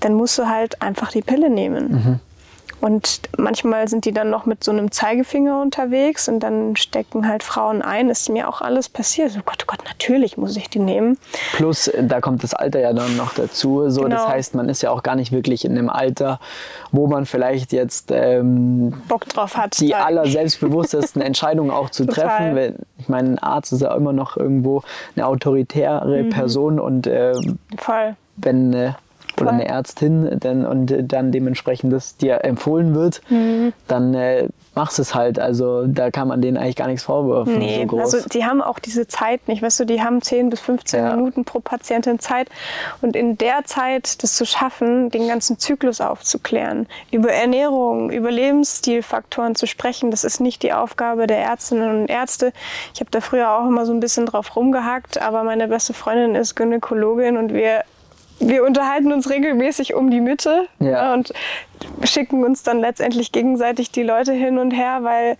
dann 0.00 0.14
musst 0.14 0.38
du 0.38 0.48
halt 0.48 0.80
einfach 0.82 1.10
die 1.10 1.22
Pille 1.22 1.50
nehmen. 1.50 1.92
Mhm. 1.92 2.20
Und 2.80 3.20
manchmal 3.36 3.88
sind 3.88 4.06
die 4.06 4.12
dann 4.12 4.30
noch 4.30 4.46
mit 4.46 4.64
so 4.64 4.70
einem 4.70 4.90
Zeigefinger 4.90 5.60
unterwegs 5.60 6.28
und 6.28 6.40
dann 6.40 6.76
stecken 6.76 7.28
halt 7.28 7.42
Frauen 7.42 7.82
ein. 7.82 8.08
Ist 8.08 8.30
mir 8.30 8.48
auch 8.48 8.62
alles 8.62 8.88
passiert. 8.88 9.32
So, 9.32 9.40
Gott, 9.44 9.58
oh 9.62 9.66
Gott, 9.66 9.84
natürlich 9.84 10.38
muss 10.38 10.56
ich 10.56 10.70
die 10.70 10.78
nehmen. 10.78 11.18
Plus, 11.52 11.88
äh, 11.88 12.02
da 12.04 12.20
kommt 12.20 12.42
das 12.42 12.54
Alter 12.54 12.80
ja 12.80 12.92
dann 12.92 13.16
noch 13.16 13.34
dazu. 13.34 13.90
So, 13.90 14.02
genau. 14.02 14.16
Das 14.16 14.28
heißt, 14.28 14.54
man 14.54 14.68
ist 14.68 14.82
ja 14.82 14.90
auch 14.90 15.02
gar 15.02 15.14
nicht 15.14 15.30
wirklich 15.30 15.64
in 15.64 15.76
einem 15.76 15.90
Alter, 15.90 16.40
wo 16.90 17.06
man 17.06 17.26
vielleicht 17.26 17.72
jetzt 17.72 18.10
ähm, 18.10 18.94
Bock 19.08 19.28
drauf 19.28 19.56
hat. 19.56 19.78
Die 19.80 19.94
allerselbstbewusstesten 19.94 21.20
Entscheidungen 21.30 21.70
auch 21.70 21.90
zu 21.90 22.06
Total. 22.06 22.54
treffen. 22.54 22.86
Ich 22.98 23.08
meine, 23.08 23.30
ein 23.30 23.38
Arzt 23.38 23.72
ist 23.72 23.82
ja 23.82 23.94
immer 23.94 24.12
noch 24.12 24.36
irgendwo 24.36 24.82
eine 25.16 25.26
autoritäre 25.26 26.24
mhm. 26.24 26.30
Person 26.30 26.80
und 26.80 27.06
äh, 27.06 27.34
Voll. 27.76 28.16
wenn 28.36 28.72
äh, 28.72 28.92
oder 29.40 29.50
eine 29.50 29.66
Ärztin 29.66 30.38
dann, 30.40 30.66
und 30.66 30.94
dann 31.12 31.32
dementsprechend 31.32 31.92
das 31.92 32.16
dir 32.16 32.44
empfohlen 32.44 32.94
wird, 32.94 33.22
mhm. 33.30 33.72
dann 33.88 34.14
äh, 34.14 34.48
machst 34.74 34.98
es 34.98 35.14
halt. 35.14 35.38
Also 35.38 35.86
da 35.86 36.10
kann 36.10 36.28
man 36.28 36.40
denen 36.40 36.56
eigentlich 36.56 36.76
gar 36.76 36.86
nichts 36.86 37.02
vorwerfen. 37.02 37.58
Nee, 37.58 37.86
so 37.90 37.98
also 37.98 38.28
die 38.28 38.44
haben 38.44 38.62
auch 38.62 38.78
diese 38.78 39.06
Zeit 39.06 39.48
nicht. 39.48 39.62
Weißt 39.62 39.80
du, 39.80 39.84
die 39.84 40.02
haben 40.02 40.22
10 40.22 40.50
bis 40.50 40.60
15 40.60 41.04
ja. 41.04 41.16
Minuten 41.16 41.44
pro 41.44 41.60
Patientin 41.60 42.18
Zeit. 42.18 42.48
Und 43.02 43.16
in 43.16 43.36
der 43.36 43.64
Zeit, 43.64 44.22
das 44.22 44.36
zu 44.36 44.46
schaffen, 44.46 45.10
den 45.10 45.28
ganzen 45.28 45.58
Zyklus 45.58 46.00
aufzuklären, 46.00 46.86
über 47.10 47.32
Ernährung, 47.32 48.10
über 48.10 48.30
Lebensstilfaktoren 48.30 49.54
zu 49.54 49.66
sprechen, 49.66 50.10
das 50.10 50.24
ist 50.24 50.40
nicht 50.40 50.62
die 50.62 50.72
Aufgabe 50.72 51.26
der 51.26 51.38
Ärztinnen 51.38 52.02
und 52.02 52.10
Ärzte. 52.10 52.52
Ich 52.94 53.00
habe 53.00 53.10
da 53.10 53.20
früher 53.20 53.50
auch 53.50 53.66
immer 53.66 53.86
so 53.86 53.92
ein 53.92 54.00
bisschen 54.00 54.26
drauf 54.26 54.56
rumgehackt, 54.56 55.20
aber 55.20 55.44
meine 55.44 55.68
beste 55.68 55.94
Freundin 55.94 56.34
ist 56.34 56.54
Gynäkologin 56.54 57.36
und 57.36 57.52
wir 57.52 57.84
wir 58.40 58.64
unterhalten 58.64 59.12
uns 59.12 59.30
regelmäßig 59.30 59.94
um 59.94 60.10
die 60.10 60.20
Mitte 60.20 60.66
ja. 60.78 61.14
und 61.14 61.32
schicken 62.04 62.44
uns 62.44 62.62
dann 62.62 62.80
letztendlich 62.80 63.32
gegenseitig 63.32 63.90
die 63.90 64.02
Leute 64.02 64.32
hin 64.32 64.58
und 64.58 64.72
her, 64.72 65.00
weil 65.02 65.36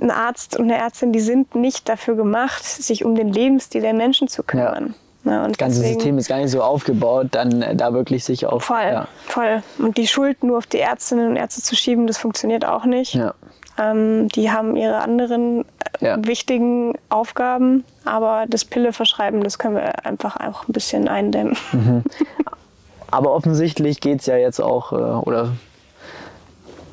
ein 0.00 0.10
Arzt 0.10 0.56
und 0.56 0.64
eine 0.64 0.76
Ärztin, 0.76 1.12
die 1.12 1.20
sind 1.20 1.54
nicht 1.54 1.88
dafür 1.88 2.16
gemacht, 2.16 2.64
sich 2.64 3.04
um 3.04 3.14
den 3.14 3.32
Lebensstil 3.32 3.82
der 3.82 3.94
Menschen 3.94 4.28
zu 4.28 4.42
kümmern. 4.42 4.88
Ja. 4.88 4.94
Ja, 5.24 5.46
das 5.46 5.58
ganze 5.58 5.80
deswegen, 5.80 6.00
System 6.00 6.18
ist 6.18 6.28
gar 6.28 6.38
nicht 6.38 6.50
so 6.50 6.62
aufgebaut, 6.62 7.26
dann 7.32 7.60
äh, 7.60 7.76
da 7.76 7.92
wirklich 7.92 8.24
sich 8.24 8.46
auf. 8.46 8.64
Voll, 8.64 8.78
ja. 8.80 9.06
voll. 9.26 9.62
Und 9.76 9.98
die 9.98 10.06
Schuld 10.06 10.42
nur 10.42 10.56
auf 10.56 10.66
die 10.66 10.78
Ärztinnen 10.78 11.28
und 11.28 11.36
Ärzte 11.36 11.60
zu 11.60 11.76
schieben, 11.76 12.06
das 12.06 12.16
funktioniert 12.16 12.64
auch 12.64 12.86
nicht. 12.86 13.14
Ja. 13.14 13.34
Ähm, 13.80 14.28
die 14.28 14.50
haben 14.50 14.76
ihre 14.76 14.98
anderen 14.98 15.64
äh, 16.00 16.06
ja. 16.06 16.26
wichtigen 16.26 16.94
Aufgaben, 17.08 17.84
aber 18.04 18.44
das 18.48 18.64
Pille 18.64 18.92
verschreiben, 18.92 19.42
das 19.42 19.58
können 19.58 19.76
wir 19.76 20.04
einfach 20.04 20.36
auch 20.36 20.68
ein 20.68 20.72
bisschen 20.72 21.08
eindämmen. 21.08 21.56
Mhm. 21.72 22.04
Aber 23.12 23.32
offensichtlich 23.34 24.00
geht 24.00 24.20
es 24.20 24.26
ja 24.26 24.36
jetzt 24.36 24.60
auch 24.60 24.92
äh, 24.92 24.96
oder 24.96 25.48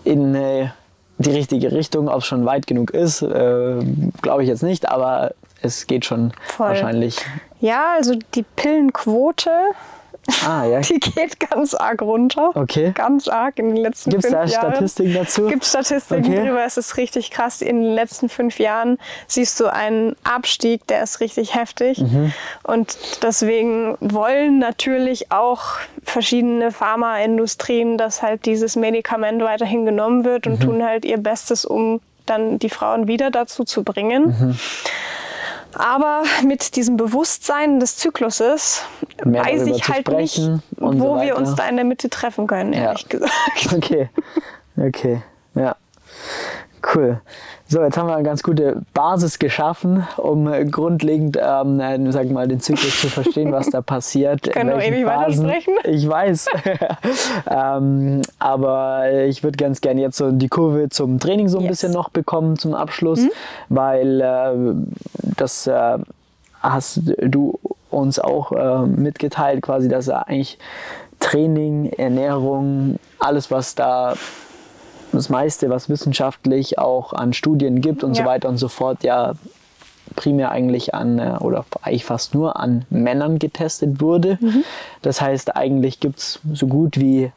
in 0.03 0.33
äh, 0.33 0.69
die 1.19 1.31
richtige 1.31 1.71
Richtung, 1.71 2.07
ob 2.09 2.19
es 2.19 2.25
schon 2.25 2.45
weit 2.45 2.65
genug 2.67 2.91
ist, 2.91 3.21
äh, 3.21 3.79
glaube 4.21 4.43
ich 4.43 4.49
jetzt 4.49 4.63
nicht, 4.63 4.89
aber 4.89 5.33
es 5.61 5.88
geht 5.88 6.05
schon 6.05 6.31
Voll. 6.45 6.69
wahrscheinlich. 6.69 7.17
Ja, 7.59 7.93
also 7.97 8.15
die 8.35 8.43
Pillenquote 8.55 9.51
Ah, 10.45 10.65
ja. 10.65 10.80
Die 10.82 10.99
geht 10.99 11.39
ganz 11.39 11.73
arg 11.73 12.01
runter. 12.01 12.51
Okay. 12.53 12.91
Ganz 12.93 13.28
arg 13.28 13.59
in 13.59 13.69
den 13.69 13.78
letzten 13.78 14.09
Gibt's 14.09 14.28
fünf 14.28 14.34
Jahren. 14.34 14.45
Gibt 14.45 14.55
es 14.55 14.61
da 14.61 14.71
Statistiken 14.71 15.13
dazu? 15.13 15.47
Gibt 15.47 15.65
Statistiken 15.65 16.25
okay. 16.25 16.45
drüber. 16.45 16.63
Es 16.65 16.78
ist 16.78 16.97
richtig 16.97 17.32
krass. 17.32 17.61
In 17.61 17.82
den 17.82 17.93
letzten 17.93 18.30
fünf 18.30 18.59
Jahren 18.59 18.97
siehst 19.28 19.59
du 19.59 19.67
einen 19.67 20.15
Abstieg, 20.23 20.86
der 20.88 21.03
ist 21.03 21.19
richtig 21.19 21.55
heftig. 21.55 21.99
Mhm. 21.99 22.34
Und 22.63 22.97
deswegen 23.23 23.97
wollen 23.99 24.59
natürlich 24.59 25.32
auch 25.32 25.63
verschiedene 26.03 26.71
Pharmaindustrien, 26.71 27.97
dass 27.97 28.21
halt 28.21 28.45
dieses 28.45 28.75
Medikament 28.75 29.41
weiterhin 29.41 29.86
genommen 29.86 30.25
wird 30.25 30.47
und 30.47 30.59
mhm. 30.59 30.63
tun 30.63 30.84
halt 30.84 31.05
ihr 31.05 31.17
Bestes, 31.17 31.65
um 31.65 32.01
dann 32.25 32.59
die 32.59 32.69
Frauen 32.69 33.07
wieder 33.07 33.32
dazu 33.32 33.63
zu 33.63 33.84
bringen. 33.84 34.25
Mhm. 34.28 34.59
Aber 35.78 36.23
mit 36.43 36.75
diesem 36.75 36.97
Bewusstsein 36.97 37.80
des 37.80 37.97
Zykluses 37.97 38.84
Mehr 39.23 39.45
weiß 39.45 39.67
ich 39.67 39.88
halt 39.88 40.07
nicht, 40.09 40.39
wo 40.78 40.91
so 40.91 41.21
wir 41.21 41.38
uns 41.38 41.55
da 41.55 41.67
in 41.67 41.75
der 41.75 41.86
Mitte 41.86 42.09
treffen 42.09 42.47
können, 42.47 42.73
ehrlich 42.73 43.03
ja. 43.03 43.07
gesagt. 43.07 43.34
Okay, 43.75 44.09
okay, 44.78 45.21
ja. 45.55 45.75
Cool. 46.93 47.21
So, 47.70 47.84
jetzt 47.84 47.97
haben 47.97 48.07
wir 48.07 48.15
eine 48.15 48.24
ganz 48.24 48.43
gute 48.43 48.82
Basis 48.93 49.39
geschaffen, 49.39 50.07
um 50.15 50.49
grundlegend, 50.72 51.38
ähm, 51.41 51.82
äh, 51.82 52.11
sag 52.13 52.30
mal, 52.30 52.47
den 52.47 52.61
Zyklus 52.61 53.01
zu 53.01 53.09
verstehen, 53.09 53.51
was 53.51 53.70
da 53.70 53.82
passiert. 53.82 54.43
Können 54.53 54.70
wir 54.70 54.86
ewig 54.86 55.05
weitersprechen? 55.05 55.74
Ich 55.84 56.07
weiß. 56.07 56.47
ähm, 57.49 58.22
aber 58.39 59.11
ich 59.26 59.43
würde 59.43 59.57
ganz 59.57 59.82
gerne 59.82 59.99
jetzt 59.99 60.15
so 60.15 60.32
die 60.32 60.47
Kurve 60.47 60.88
zum 60.88 61.20
Training 61.20 61.49
so 61.49 61.57
ein 61.57 61.65
yes. 61.65 61.72
bisschen 61.72 61.91
noch 61.91 62.07
bekommen 62.07 62.57
zum 62.57 62.74
Abschluss, 62.74 63.20
mhm. 63.20 63.32
weil 63.68 64.22
äh, 64.22 64.53
das 65.36 65.68
äh, 65.68 65.97
hast 66.61 67.01
du 67.18 67.59
uns 67.89 68.18
auch 68.18 68.53
äh, 68.53 68.88
mitgeteilt, 68.88 69.61
quasi, 69.61 69.89
dass 69.89 70.07
eigentlich 70.07 70.57
Training, 71.20 71.91
Ernährung, 71.97 72.97
alles, 73.20 73.51
was 73.51 73.76
da 73.76 74.13
das 75.18 75.30
meiste, 75.30 75.70
was 75.70 75.89
wissenschaftlich 75.89 76.80
auch 76.80 77.13
an 77.13 77.34
Studien 77.34 77.82
gibt 77.82 78.03
und 78.03 78.15
ja. 78.15 78.24
so 78.24 78.30
weiter 78.30 78.49
und 78.49 78.57
so 78.57 78.68
fort, 78.68 79.03
ja 79.03 79.34
primär 80.15 80.51
eigentlich 80.51 80.93
an 80.93 81.20
äh, 81.20 81.38
oder 81.39 81.65
eigentlich 81.82 82.05
fast 82.05 82.34
nur 82.34 82.59
an 82.59 82.86
Männern 82.89 83.39
getestet 83.39 84.01
wurde. 84.01 84.38
Mhm. 84.41 84.63
Das 85.01 85.22
heißt, 85.22 85.55
eigentlich 85.55 85.99
gibt 85.99 86.20
es 86.20 86.39
so 86.53 86.68
gut 86.68 86.97
wie 86.97 87.32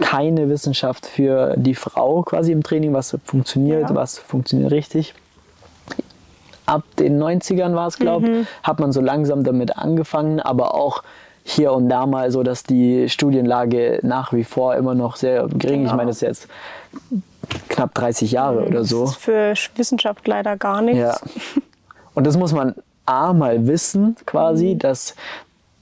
keine 0.00 0.48
Wissenschaft 0.48 1.06
für 1.06 1.54
die 1.56 1.74
Frau 1.74 2.22
quasi 2.22 2.52
im 2.52 2.62
Training, 2.62 2.92
was 2.92 3.16
funktioniert, 3.24 3.90
ja. 3.90 3.94
was 3.94 4.18
funktioniert 4.18 4.72
richtig. 4.72 5.14
Ab 6.66 6.82
den 6.98 7.22
90ern 7.22 7.74
war 7.74 7.86
es, 7.86 7.98
glaube 7.98 8.26
ich, 8.26 8.32
mhm. 8.32 8.46
hat 8.62 8.80
man 8.80 8.90
so 8.90 9.00
langsam 9.00 9.44
damit 9.44 9.76
angefangen, 9.76 10.40
aber 10.40 10.74
auch 10.74 11.02
hier 11.46 11.72
und 11.72 11.90
da 11.90 12.06
mal 12.06 12.30
so, 12.30 12.42
dass 12.42 12.62
die 12.62 13.08
Studienlage 13.10 14.00
nach 14.02 14.32
wie 14.32 14.44
vor 14.44 14.74
immer 14.76 14.94
noch 14.94 15.16
sehr 15.16 15.46
gering. 15.46 15.80
Genau. 15.80 15.90
Ich 15.90 15.96
meine, 15.96 16.08
das 16.08 16.16
ist 16.16 16.22
jetzt 16.22 16.48
knapp 17.68 17.94
30 17.94 18.32
Jahre 18.32 18.62
mhm. 18.62 18.66
oder 18.68 18.84
so. 18.84 19.02
Das 19.02 19.10
ist 19.10 19.18
für 19.18 19.54
Wissenschaft 19.76 20.26
leider 20.26 20.56
gar 20.56 20.80
nichts. 20.80 21.00
Ja. 21.00 21.16
Und 22.14 22.26
das 22.26 22.38
muss 22.38 22.52
man 22.52 22.74
A 23.06 23.34
mal 23.34 23.66
wissen, 23.66 24.16
quasi, 24.24 24.74
mhm. 24.74 24.78
dass 24.78 25.14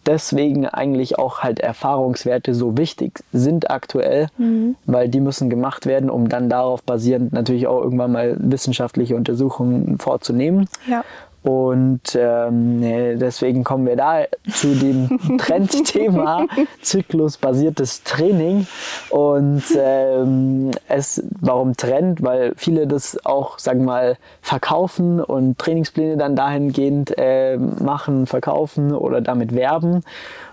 deswegen 0.06 0.66
eigentlich 0.66 1.18
auch 1.18 1.40
halt 1.40 1.60
Erfahrungswerte 1.60 2.54
so 2.54 2.76
wichtig 2.76 3.22
sind 3.32 3.70
aktuell, 3.70 4.26
mhm. 4.38 4.74
weil 4.86 5.08
die 5.08 5.20
müssen 5.20 5.48
gemacht 5.48 5.86
werden, 5.86 6.10
um 6.10 6.28
dann 6.28 6.48
darauf 6.48 6.82
basierend 6.82 7.32
natürlich 7.32 7.68
auch 7.68 7.80
irgendwann 7.82 8.10
mal 8.10 8.36
wissenschaftliche 8.40 9.14
Untersuchungen 9.14 9.98
vorzunehmen. 9.98 10.68
Ja. 10.88 11.04
Und 11.42 12.16
ähm, 12.16 13.18
deswegen 13.18 13.64
kommen 13.64 13.86
wir 13.86 13.96
da 13.96 14.24
zu 14.52 14.74
dem 14.74 15.18
Trendthema 15.38 16.46
zyklusbasiertes 16.82 18.04
Training. 18.04 18.66
Und 19.10 19.64
ähm, 19.76 20.70
es, 20.88 21.22
warum 21.40 21.76
Trend? 21.76 22.22
Weil 22.22 22.52
viele 22.56 22.86
das 22.86 23.18
auch, 23.26 23.58
sagen 23.58 23.80
wir 23.80 23.86
mal, 23.86 24.16
verkaufen 24.40 25.20
und 25.20 25.58
Trainingspläne 25.58 26.16
dann 26.16 26.36
dahingehend 26.36 27.14
äh, 27.18 27.56
machen, 27.56 28.26
verkaufen 28.26 28.94
oder 28.94 29.20
damit 29.20 29.54
werben. 29.54 30.04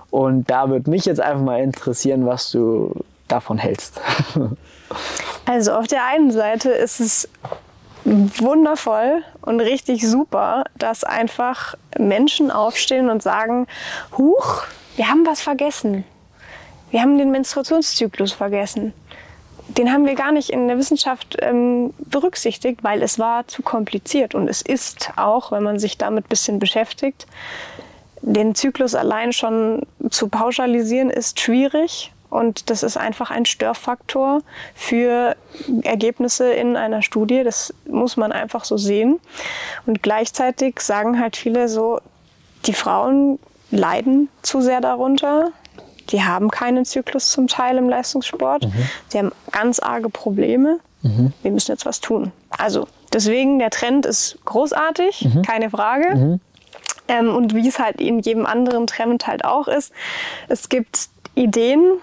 Und 0.09 0.49
da 0.49 0.69
würde 0.69 0.89
mich 0.89 1.05
jetzt 1.05 1.21
einfach 1.21 1.43
mal 1.43 1.61
interessieren, 1.61 2.25
was 2.25 2.49
du 2.49 2.93
davon 3.27 3.57
hältst. 3.57 4.01
Also 5.45 5.73
auf 5.73 5.87
der 5.87 6.05
einen 6.05 6.31
Seite 6.31 6.69
ist 6.69 6.99
es 6.99 7.29
wundervoll 8.05 9.23
und 9.41 9.59
richtig 9.59 10.07
super, 10.07 10.63
dass 10.77 11.03
einfach 11.03 11.75
Menschen 11.97 12.51
aufstehen 12.51 13.09
und 13.09 13.21
sagen, 13.21 13.67
huch, 14.17 14.63
wir 14.95 15.09
haben 15.09 15.25
was 15.25 15.41
vergessen. 15.41 16.03
Wir 16.91 17.01
haben 17.01 17.17
den 17.17 17.31
Menstruationszyklus 17.31 18.31
vergessen. 18.31 18.93
Den 19.67 19.93
haben 19.93 20.05
wir 20.05 20.15
gar 20.15 20.31
nicht 20.31 20.49
in 20.49 20.67
der 20.67 20.77
Wissenschaft 20.77 21.37
ähm, 21.41 21.93
berücksichtigt, 21.99 22.83
weil 22.83 23.03
es 23.03 23.19
war 23.19 23.47
zu 23.47 23.61
kompliziert. 23.61 24.33
Und 24.33 24.47
es 24.47 24.63
ist 24.63 25.11
auch, 25.15 25.51
wenn 25.51 25.61
man 25.61 25.77
sich 25.77 25.97
damit 25.97 26.25
ein 26.25 26.29
bisschen 26.29 26.57
beschäftigt, 26.57 27.27
den 28.21 28.55
Zyklus 28.55 28.95
allein 28.95 29.31
schon 29.31 29.83
zu 30.09 30.27
pauschalisieren, 30.27 31.09
ist 31.09 31.39
schwierig. 31.39 32.11
Und 32.29 32.69
das 32.69 32.83
ist 32.83 32.97
einfach 32.97 33.31
ein 33.31 33.45
Störfaktor 33.45 34.41
für 34.75 35.35
Ergebnisse 35.81 36.51
in 36.51 36.75
einer 36.75 37.01
Studie. 37.01 37.43
Das 37.43 37.73
muss 37.87 38.17
man 38.17 38.31
einfach 38.31 38.65
so 38.65 38.77
sehen. 38.77 39.19
Und 39.85 40.03
gleichzeitig 40.03 40.79
sagen 40.79 41.19
halt 41.19 41.35
viele 41.35 41.67
so, 41.67 41.99
die 42.65 42.73
Frauen 42.73 43.39
leiden 43.71 44.29
zu 44.41 44.61
sehr 44.61 44.81
darunter. 44.81 45.51
Die 46.09 46.23
haben 46.23 46.49
keinen 46.49 46.85
Zyklus 46.85 47.31
zum 47.31 47.47
Teil 47.47 47.77
im 47.77 47.89
Leistungssport. 47.89 48.65
Mhm. 48.65 48.89
Die 49.13 49.17
haben 49.17 49.31
ganz 49.51 49.79
arge 49.79 50.09
Probleme. 50.09 50.79
Mhm. 51.01 51.33
Wir 51.41 51.51
müssen 51.51 51.71
jetzt 51.71 51.85
was 51.85 51.99
tun. 51.99 52.31
Also 52.49 52.87
deswegen, 53.13 53.59
der 53.59 53.69
Trend 53.69 54.05
ist 54.05 54.37
großartig, 54.45 55.25
mhm. 55.25 55.41
keine 55.41 55.69
Frage. 55.69 56.15
Mhm. 56.15 56.39
Ähm, 57.07 57.35
und 57.35 57.55
wie 57.55 57.67
es 57.67 57.79
halt 57.79 57.99
in 57.99 58.19
jedem 58.19 58.45
anderen 58.45 58.85
Trend 58.85 59.25
halt 59.27 59.45
auch 59.45 59.67
ist, 59.67 59.91
es 60.47 60.69
gibt 60.69 61.09
Ideen, 61.35 61.99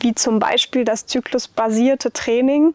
wie 0.00 0.14
zum 0.14 0.38
Beispiel 0.38 0.84
das 0.84 1.06
zyklusbasierte 1.06 2.12
Training. 2.12 2.74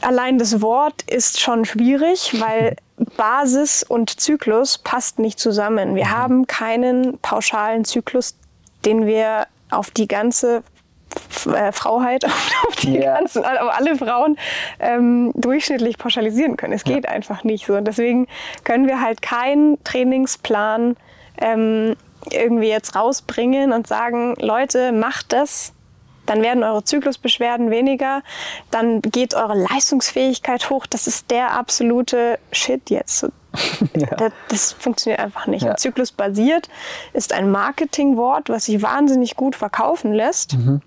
Allein 0.00 0.38
das 0.38 0.62
Wort 0.62 1.02
ist 1.02 1.40
schon 1.40 1.64
schwierig, 1.64 2.40
weil 2.40 2.76
Basis 3.16 3.82
und 3.82 4.20
Zyklus 4.20 4.78
passt 4.78 5.18
nicht 5.18 5.38
zusammen. 5.38 5.94
Wir 5.94 6.06
mhm. 6.06 6.10
haben 6.10 6.46
keinen 6.46 7.18
pauschalen 7.18 7.84
Zyklus, 7.84 8.36
den 8.84 9.06
wir 9.06 9.46
auf 9.70 9.90
die 9.90 10.08
ganze 10.08 10.62
äh, 11.46 11.72
Frauheit, 11.72 12.24
auf 12.68 12.76
die 12.76 12.98
ja. 12.98 13.18
ganzen, 13.18 13.44
auf 13.44 13.78
alle 13.78 13.96
Frauen 13.96 14.38
ähm, 14.80 15.32
durchschnittlich 15.34 15.98
pauschalisieren 15.98 16.56
können. 16.56 16.72
Es 16.72 16.84
geht 16.84 17.04
ja. 17.04 17.10
einfach 17.10 17.44
nicht 17.44 17.66
so. 17.66 17.74
Und 17.74 17.86
deswegen 17.86 18.26
können 18.64 18.86
wir 18.86 19.00
halt 19.00 19.22
keinen 19.22 19.82
Trainingsplan 19.84 20.96
ähm, 21.40 21.96
irgendwie 22.30 22.68
jetzt 22.68 22.94
rausbringen 22.94 23.72
und 23.72 23.86
sagen, 23.86 24.34
Leute, 24.38 24.92
macht 24.92 25.32
das, 25.32 25.72
dann 26.26 26.42
werden 26.42 26.62
eure 26.62 26.84
Zyklusbeschwerden 26.84 27.70
weniger, 27.70 28.22
dann 28.70 29.02
geht 29.02 29.34
eure 29.34 29.54
Leistungsfähigkeit 29.54 30.70
hoch. 30.70 30.86
Das 30.86 31.06
ist 31.06 31.30
der 31.30 31.52
absolute 31.52 32.38
Shit 32.52 32.90
jetzt. 32.90 33.26
Ja. 33.94 34.06
Das, 34.16 34.32
das, 34.48 34.72
funktioniert 34.72 35.20
einfach 35.20 35.46
nicht. 35.46 35.62
Ja. 35.62 35.76
Zyklusbasiert 35.76 36.70
ist 37.12 37.34
ein 37.34 37.50
Marketingwort, 37.50 38.48
was 38.48 38.64
sich 38.64 38.80
wahnsinnig 38.80 39.36
gut 39.36 39.56
verkaufen 39.56 40.14
lässt. 40.14 40.54
Mhm. 40.54 40.80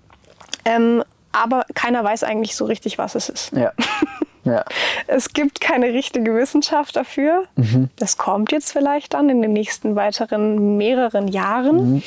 Ähm, 0.64 1.04
aber 1.30 1.64
keiner 1.74 2.02
weiß 2.02 2.24
eigentlich 2.24 2.56
so 2.56 2.64
richtig, 2.64 2.98
was 2.98 3.14
es 3.14 3.28
ist. 3.28 3.52
Ja. 3.52 3.72
Ja. 4.46 4.64
Es 5.08 5.32
gibt 5.32 5.60
keine 5.60 5.92
richtige 5.92 6.34
Wissenschaft 6.34 6.96
dafür. 6.96 7.44
Mhm. 7.56 7.90
Das 7.96 8.16
kommt 8.16 8.52
jetzt 8.52 8.72
vielleicht 8.72 9.14
dann 9.14 9.28
in 9.28 9.42
den 9.42 9.52
nächsten 9.52 9.96
weiteren 9.96 10.76
mehreren 10.76 11.28
Jahren. 11.28 11.94
Mhm. 11.94 12.02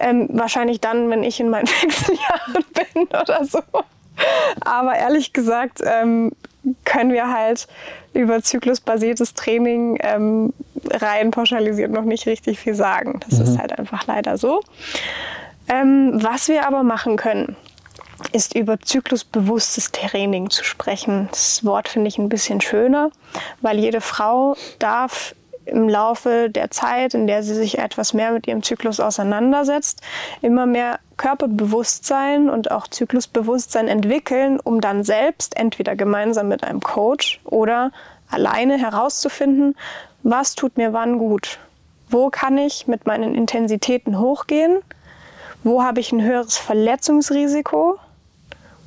Ähm, 0.00 0.28
wahrscheinlich 0.32 0.80
dann, 0.80 1.08
wenn 1.08 1.22
ich 1.22 1.38
in 1.38 1.50
meinen 1.50 1.68
Wechseljahren 1.82 2.64
bin 2.74 3.04
oder 3.06 3.44
so. 3.44 3.62
Aber 4.60 4.96
ehrlich 4.96 5.32
gesagt 5.32 5.80
ähm, 5.84 6.32
können 6.84 7.12
wir 7.12 7.32
halt 7.32 7.68
über 8.12 8.42
zyklusbasiertes 8.42 9.34
Training 9.34 9.98
ähm, 10.00 10.52
rein 10.90 11.30
pauschalisiert 11.30 11.92
noch 11.92 12.02
nicht 12.02 12.26
richtig 12.26 12.58
viel 12.58 12.74
sagen. 12.74 13.20
Das 13.28 13.38
mhm. 13.38 13.44
ist 13.44 13.58
halt 13.58 13.78
einfach 13.78 14.06
leider 14.08 14.36
so. 14.36 14.60
Ähm, 15.68 16.18
was 16.20 16.48
wir 16.48 16.66
aber 16.66 16.82
machen 16.82 17.16
können, 17.16 17.54
ist 18.32 18.54
über 18.54 18.80
zyklusbewusstes 18.80 19.92
Training 19.92 20.50
zu 20.50 20.64
sprechen. 20.64 21.28
Das 21.30 21.64
Wort 21.64 21.88
finde 21.88 22.08
ich 22.08 22.18
ein 22.18 22.28
bisschen 22.28 22.60
schöner, 22.60 23.10
weil 23.60 23.78
jede 23.78 24.00
Frau 24.00 24.56
darf 24.78 25.34
im 25.68 25.88
Laufe 25.88 26.48
der 26.50 26.70
Zeit, 26.70 27.14
in 27.14 27.26
der 27.26 27.42
sie 27.42 27.54
sich 27.54 27.78
etwas 27.78 28.14
mehr 28.14 28.32
mit 28.32 28.46
ihrem 28.46 28.62
Zyklus 28.62 29.00
auseinandersetzt, 29.00 30.00
immer 30.40 30.66
mehr 30.66 30.98
Körperbewusstsein 31.16 32.48
und 32.48 32.70
auch 32.70 32.88
Zyklusbewusstsein 32.88 33.88
entwickeln, 33.88 34.60
um 34.60 34.80
dann 34.80 35.04
selbst 35.04 35.56
entweder 35.56 35.94
gemeinsam 35.94 36.48
mit 36.48 36.64
einem 36.64 36.80
Coach 36.80 37.40
oder 37.44 37.92
alleine 38.30 38.78
herauszufinden, 38.78 39.76
was 40.22 40.54
tut 40.54 40.76
mir 40.76 40.92
wann 40.92 41.18
gut. 41.18 41.58
Wo 42.10 42.30
kann 42.30 42.56
ich 42.56 42.86
mit 42.86 43.06
meinen 43.06 43.34
Intensitäten 43.34 44.18
hochgehen? 44.18 44.78
Wo 45.64 45.82
habe 45.82 46.00
ich 46.00 46.12
ein 46.12 46.22
höheres 46.22 46.56
Verletzungsrisiko? 46.56 47.98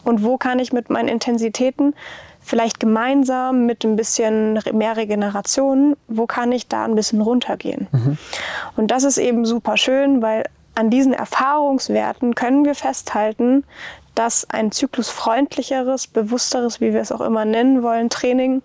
Und 0.04 0.24
wo 0.24 0.38
kann 0.38 0.60
ich 0.60 0.74
mit 0.74 0.90
meinen 0.90 1.08
Intensitäten 1.08 1.94
vielleicht 2.42 2.80
gemeinsam 2.80 3.66
mit 3.66 3.84
ein 3.84 3.96
bisschen 3.96 4.60
mehr 4.74 4.98
Regeneration, 4.98 5.96
wo 6.08 6.26
kann 6.26 6.52
ich 6.52 6.68
da 6.68 6.86
ein 6.86 6.96
bisschen 6.96 7.22
runtergehen. 7.22 7.88
Mhm. 7.92 8.18
Und 8.76 8.90
das 8.90 9.04
ist 9.04 9.18
eben 9.18 9.46
super 9.46 9.78
schön, 9.78 10.22
weil 10.22 10.46
an 10.74 10.90
diesen 10.90 11.14
Erfahrungswerten 11.14 12.34
können 12.34 12.66
wir 12.66 12.76
festhalten, 12.76 13.64
dass 14.16 14.50
ein 14.50 14.72
zyklusfreundlicheres, 14.72 16.08
bewussteres, 16.08 16.82
wie 16.82 16.94
wir 16.94 17.02
es 17.02 17.12
auch 17.12 17.22
immer 17.22 17.46
nennen 17.46 17.84
wollen, 17.84 18.10
Training 18.10 18.62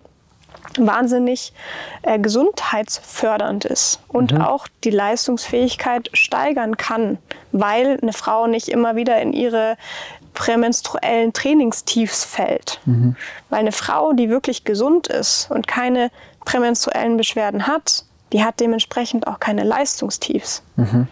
wahnsinnig 0.77 1.53
äh, 2.01 2.19
gesundheitsfördernd 2.19 3.65
ist 3.65 3.99
und 4.07 4.33
mhm. 4.33 4.41
auch 4.41 4.67
die 4.83 4.89
Leistungsfähigkeit 4.89 6.09
steigern 6.13 6.77
kann, 6.77 7.17
weil 7.51 7.99
eine 8.01 8.13
Frau 8.13 8.47
nicht 8.47 8.67
immer 8.67 8.95
wieder 8.95 9.21
in 9.21 9.33
ihre 9.33 9.77
prämenstruellen 10.37 11.33
Trainingstiefs 11.33 12.23
fällt. 12.23 12.79
Mhm. 12.85 13.15
Weil 13.49 13.59
eine 13.59 13.71
Frau, 13.71 14.13
die 14.13 14.29
wirklich 14.29 14.65
gesund 14.65 15.07
ist 15.07 15.49
und 15.49 15.67
keine 15.67 16.11
prämenstruellen 16.45 17.17
Beschwerden 17.17 17.65
hat, 17.65 18.05
die 18.31 18.43
hat 18.43 18.59
dementsprechend 18.59 19.25
auch 19.25 19.39
keine 19.39 19.63
Leistungstiefs. 19.63 20.61
Mhm. 20.75 21.07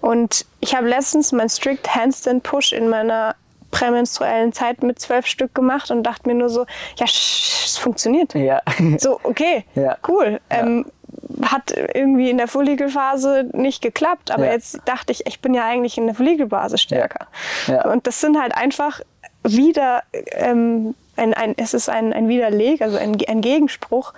Und 0.00 0.44
ich 0.58 0.74
habe 0.74 0.88
letztens 0.88 1.30
mein 1.30 1.48
Strict 1.48 1.94
Handstand 1.94 2.42
Push 2.42 2.72
in 2.72 2.88
meiner 2.88 3.36
prämenstruellen 3.70 4.52
Zeit 4.52 4.82
mit 4.82 4.98
zwölf 4.98 5.26
Stück 5.26 5.54
gemacht 5.54 5.92
und 5.92 6.02
dachte 6.02 6.28
mir 6.28 6.34
nur 6.34 6.48
so, 6.48 6.66
ja, 6.96 7.04
es 7.04 7.78
funktioniert. 7.78 8.34
Ja. 8.34 8.60
So, 8.98 9.20
okay, 9.22 9.64
ja. 9.76 9.96
cool. 10.08 10.40
Ja. 10.50 10.58
Ähm, 10.58 10.86
hat 11.42 11.72
irgendwie 11.94 12.30
in 12.30 12.38
der 12.38 12.48
Follikelphase 12.48 13.48
nicht 13.52 13.82
geklappt, 13.82 14.30
aber 14.30 14.46
ja. 14.46 14.52
jetzt 14.52 14.80
dachte 14.84 15.12
ich, 15.12 15.26
ich 15.26 15.40
bin 15.40 15.54
ja 15.54 15.64
eigentlich 15.64 15.98
in 15.98 16.06
der 16.06 16.14
Follikelphase 16.14 16.78
stärker. 16.78 17.26
Und 17.90 18.06
das 18.06 18.20
sind 18.20 18.40
halt 18.40 18.54
einfach 18.54 19.00
wieder 19.42 20.02
ähm, 20.32 20.94
ein, 21.16 21.34
ein, 21.34 21.54
es 21.56 21.74
ist 21.74 21.88
ein, 21.88 22.12
ein 22.12 22.28
Widerleg, 22.28 22.80
also 22.80 22.96
ein, 22.96 23.16
ein 23.26 23.40
Gegenspruch 23.40 24.14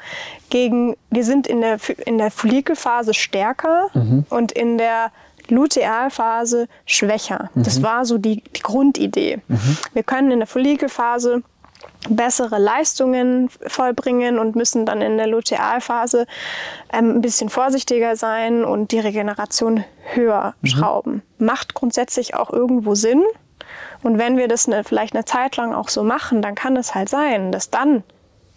gegen, 0.51 0.97
wir 1.11 1.25
sind 1.25 1.47
in 1.47 1.61
der, 1.61 1.79
in 2.05 2.19
der 2.19 2.31
Follikelphase 2.31 3.15
stärker 3.15 3.89
mhm. 3.95 4.25
und 4.29 4.53
in 4.53 4.79
der 4.79 5.11
Lutealphase 5.49 6.69
schwächer. 6.87 7.51
Mhm. 7.55 7.63
Das 7.63 7.83
war 7.83 8.05
so 8.05 8.19
die, 8.19 8.43
die 8.43 8.61
Grundidee. 8.61 9.39
Mhm. 9.49 9.79
Wir 9.93 10.03
können 10.03 10.31
in 10.31 10.39
der 10.39 10.47
Follikelphase 10.47 11.43
bessere 12.09 12.59
Leistungen 12.59 13.51
vollbringen 13.67 14.39
und 14.39 14.57
müssen 14.57 14.87
dann 14.87 15.03
in 15.03 15.19
der 15.19 15.27
Lutealphase 15.27 16.27
ähm, 16.93 17.17
ein 17.17 17.21
bisschen 17.21 17.51
vorsichtiger 17.51 18.17
sein 18.17 18.65
und 18.65 18.93
die 18.93 19.01
Regeneration 19.01 19.85
höher 20.15 20.55
mhm. 20.61 20.67
schrauben. 20.67 21.23
Macht 21.39 21.75
grundsätzlich 21.75 22.35
auch 22.35 22.51
irgendwo 22.51 22.95
Sinn. 22.95 23.23
Und 24.03 24.19
wenn 24.19 24.37
wir 24.37 24.49
das 24.49 24.67
eine, 24.67 24.83
vielleicht 24.83 25.15
eine 25.15 25.25
Zeit 25.27 25.57
lang 25.57 25.75
auch 25.75 25.89
so 25.89 26.03
machen, 26.03 26.41
dann 26.41 26.55
kann 26.55 26.77
es 26.77 26.95
halt 26.95 27.09
sein, 27.09 27.53
dass 27.53 27.71
dann 27.71 28.03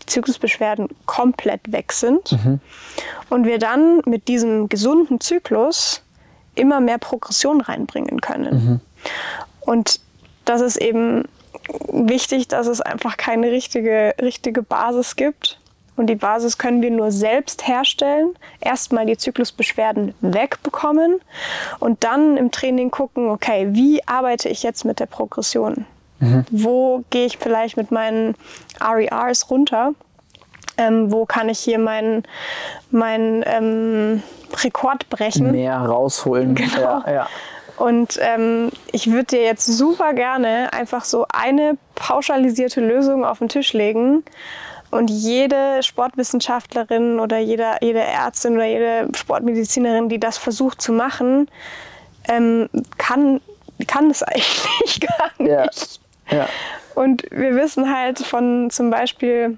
die 0.02 0.06
Zyklusbeschwerden 0.07 0.88
komplett 1.06 1.72
weg 1.72 1.91
sind 1.91 2.32
mhm. 2.32 2.60
und 3.30 3.45
wir 3.45 3.60
dann 3.60 4.02
mit 4.06 4.28
diesem 4.28 4.70
gesunden 4.70 5.20
Zyklus 5.20 6.02
immer 6.56 6.80
mehr 6.80 6.98
Progression 6.98 7.61
reinbringen 7.61 8.22
können. 8.22 8.53
Mhm. 8.53 8.80
Und 9.61 9.99
das 10.45 10.61
ist 10.61 10.78
eben 10.78 11.26
wichtig, 11.91 12.48
dass 12.48 12.68
es 12.68 12.81
einfach 12.81 13.18
keine 13.18 13.52
richtige, 13.52 14.15
richtige 14.22 14.64
Basis 14.64 15.15
gibt. 15.15 15.60
Und 15.95 16.07
die 16.07 16.15
Basis 16.15 16.57
können 16.57 16.81
wir 16.81 16.90
nur 16.90 17.11
selbst 17.11 17.68
herstellen. 17.68 18.34
Erstmal 18.60 19.06
die 19.06 19.18
Zyklusbeschwerden 19.18 20.15
wegbekommen 20.22 21.22
und 21.80 22.03
dann 22.03 22.38
im 22.38 22.49
Training 22.52 22.90
gucken, 22.90 23.30
okay, 23.30 23.68
wie 23.72 24.06
arbeite 24.07 24.49
ich 24.49 24.64
jetzt 24.64 24.85
mit 24.85 24.99
der 24.99 25.06
Progression? 25.06 25.85
Mhm. 26.19 26.45
Wo 26.49 27.03
gehe 27.11 27.26
ich 27.26 27.38
vielleicht 27.38 27.77
mit 27.77 27.91
meinen 27.91 28.35
RERs 28.81 29.52
runter? 29.52 29.94
Ähm, 30.77 31.11
wo 31.11 31.26
kann 31.26 31.49
ich 31.49 31.60
hier 31.60 31.77
meinen 31.77 32.23
mein, 32.90 33.44
ähm, 33.45 34.23
Rekord 34.64 35.10
brechen? 35.10 35.52
Mehr 35.52 35.77
rausholen. 35.77 36.56
Genau. 36.64 37.03
Ja, 37.06 37.11
ja. 37.11 37.27
Und 37.77 38.19
ähm, 38.21 38.69
ich 38.91 39.11
würde 39.11 39.25
dir 39.25 39.43
jetzt 39.43 39.65
super 39.65 40.13
gerne 40.13 40.71
einfach 40.73 41.05
so 41.05 41.25
eine 41.31 41.77
pauschalisierte 41.95 42.81
Lösung 42.81 43.25
auf 43.25 43.39
den 43.39 43.49
Tisch 43.49 43.73
legen. 43.73 44.23
Und 44.91 45.09
jede 45.09 45.81
Sportwissenschaftlerin 45.81 47.19
oder 47.19 47.39
jeder, 47.39 47.81
jede 47.81 48.01
Ärztin 48.01 48.53
oder 48.53 48.65
jede 48.65 49.07
Sportmedizinerin, 49.15 50.07
die 50.07 50.19
das 50.19 50.37
versucht 50.37 50.81
zu 50.81 50.93
machen, 50.93 51.49
ähm, 52.29 52.69
kann, 52.99 53.41
kann 53.87 54.09
das 54.09 54.21
eigentlich 54.23 54.99
gar 54.99 55.31
nicht. 55.39 55.99
Ja. 56.29 56.37
Ja. 56.37 56.49
Und 56.95 57.23
wir 57.31 57.55
wissen 57.55 57.93
halt 57.93 58.19
von 58.19 58.69
zum 58.69 58.91
Beispiel 58.91 59.57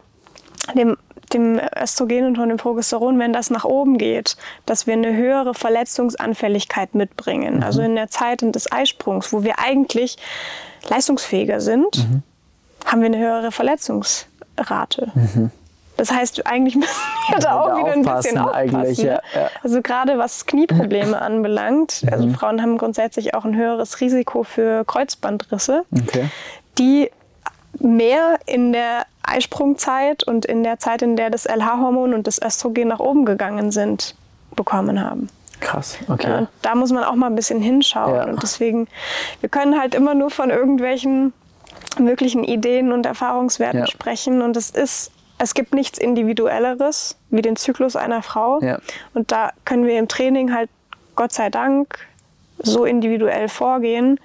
dem 0.73 0.97
dem 1.35 1.59
Östrogen 1.81 2.25
und 2.25 2.37
von 2.37 2.49
dem 2.49 2.57
Progesteron, 2.57 3.19
wenn 3.19 3.33
das 3.33 3.49
nach 3.49 3.65
oben 3.65 3.97
geht, 3.97 4.37
dass 4.65 4.87
wir 4.87 4.93
eine 4.93 5.15
höhere 5.15 5.53
Verletzungsanfälligkeit 5.53 6.95
mitbringen. 6.95 7.57
Mhm. 7.57 7.63
Also 7.63 7.81
in 7.81 7.95
der 7.95 8.09
Zeit 8.09 8.41
des 8.41 8.71
Eisprungs, 8.71 9.31
wo 9.33 9.43
wir 9.43 9.59
eigentlich 9.59 10.17
leistungsfähiger 10.89 11.61
sind, 11.61 11.97
mhm. 11.97 12.23
haben 12.85 13.01
wir 13.01 13.07
eine 13.07 13.17
höhere 13.17 13.51
Verletzungsrate. 13.51 15.11
Mhm. 15.13 15.51
Das 15.97 16.11
heißt, 16.11 16.45
eigentlich 16.45 16.75
müssen 16.75 17.01
wir 17.29 17.39
da 17.39 17.59
auch 17.59 17.77
wieder 17.77 17.93
ein 17.93 18.03
bisschen 18.03 18.37
aufpassen. 18.37 19.05
Ja, 19.05 19.21
ja. 19.33 19.49
Also 19.63 19.81
gerade 19.81 20.17
was 20.17 20.45
Knieprobleme 20.45 21.21
anbelangt, 21.21 22.03
also 22.11 22.27
mhm. 22.27 22.35
Frauen 22.35 22.61
haben 22.61 22.77
grundsätzlich 22.77 23.33
auch 23.33 23.45
ein 23.45 23.55
höheres 23.55 24.01
Risiko 24.01 24.43
für 24.43 24.85
Kreuzbandrisse, 24.85 25.83
okay. 25.91 26.29
die 26.77 27.09
mehr 27.79 28.39
in 28.45 28.71
der 28.71 29.05
Eisprungzeit 29.27 30.23
und 30.23 30.45
in 30.45 30.63
der 30.63 30.79
Zeit, 30.79 31.01
in 31.01 31.15
der 31.15 31.29
das 31.29 31.45
LH-Hormon 31.45 32.13
und 32.13 32.27
das 32.27 32.41
Östrogen 32.41 32.87
nach 32.87 32.99
oben 32.99 33.25
gegangen 33.25 33.71
sind, 33.71 34.15
bekommen 34.55 35.01
haben. 35.01 35.29
Krass, 35.59 35.97
okay. 36.09 36.29
Ja, 36.29 36.47
da 36.61 36.75
muss 36.75 36.91
man 36.91 37.03
auch 37.03 37.15
mal 37.15 37.27
ein 37.27 37.35
bisschen 37.35 37.61
hinschauen. 37.61 38.15
Ja. 38.15 38.25
Und 38.25 38.43
deswegen, 38.43 38.87
wir 39.39 39.49
können 39.49 39.79
halt 39.79 39.95
immer 39.95 40.13
nur 40.13 40.29
von 40.29 40.49
irgendwelchen 40.49 41.33
möglichen 41.97 42.43
Ideen 42.43 42.91
und 42.91 43.05
Erfahrungswerten 43.05 43.81
ja. 43.81 43.87
sprechen. 43.87 44.41
Und 44.41 44.57
es 44.57 44.69
ist, 44.69 45.11
es 45.37 45.53
gibt 45.53 45.73
nichts 45.73 45.97
Individuelleres 45.97 47.17
wie 47.29 47.41
den 47.41 47.55
Zyklus 47.55 47.95
einer 47.95 48.21
Frau. 48.21 48.59
Und 49.13 49.31
da 49.31 49.51
können 49.63 49.85
wir 49.85 49.97
im 49.97 50.07
Training 50.07 50.53
halt 50.53 50.69
Gott 51.15 51.31
sei 51.31 51.49
Dank 51.49 51.99
so 52.65 52.85
individuell 52.85 53.47
vorgehen. 53.47 54.19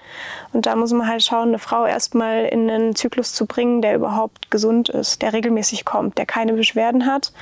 Und 0.53 0.67
da 0.67 0.75
muss 0.77 0.93
man 0.93 1.07
halt 1.07 1.23
schauen, 1.23 1.49
eine 1.49 1.59
Frau 1.59 1.87
erstmal 1.87 2.47
in 2.47 2.69
einen 2.71 2.97
Zyklus 2.97 3.33
zu 3.33 3.47
bringen, 3.47 3.83
der 3.83 3.95
überhaupt 3.95 4.51
gesund 4.51 4.89
ist, 4.89 5.23
der 5.23 5.33
regelmäßig 5.33 5.85
kommt, 5.85 6.19
der 6.19 6.27
keine 6.27 6.55
Beschwerden 6.55 7.07
hat, 7.07 7.33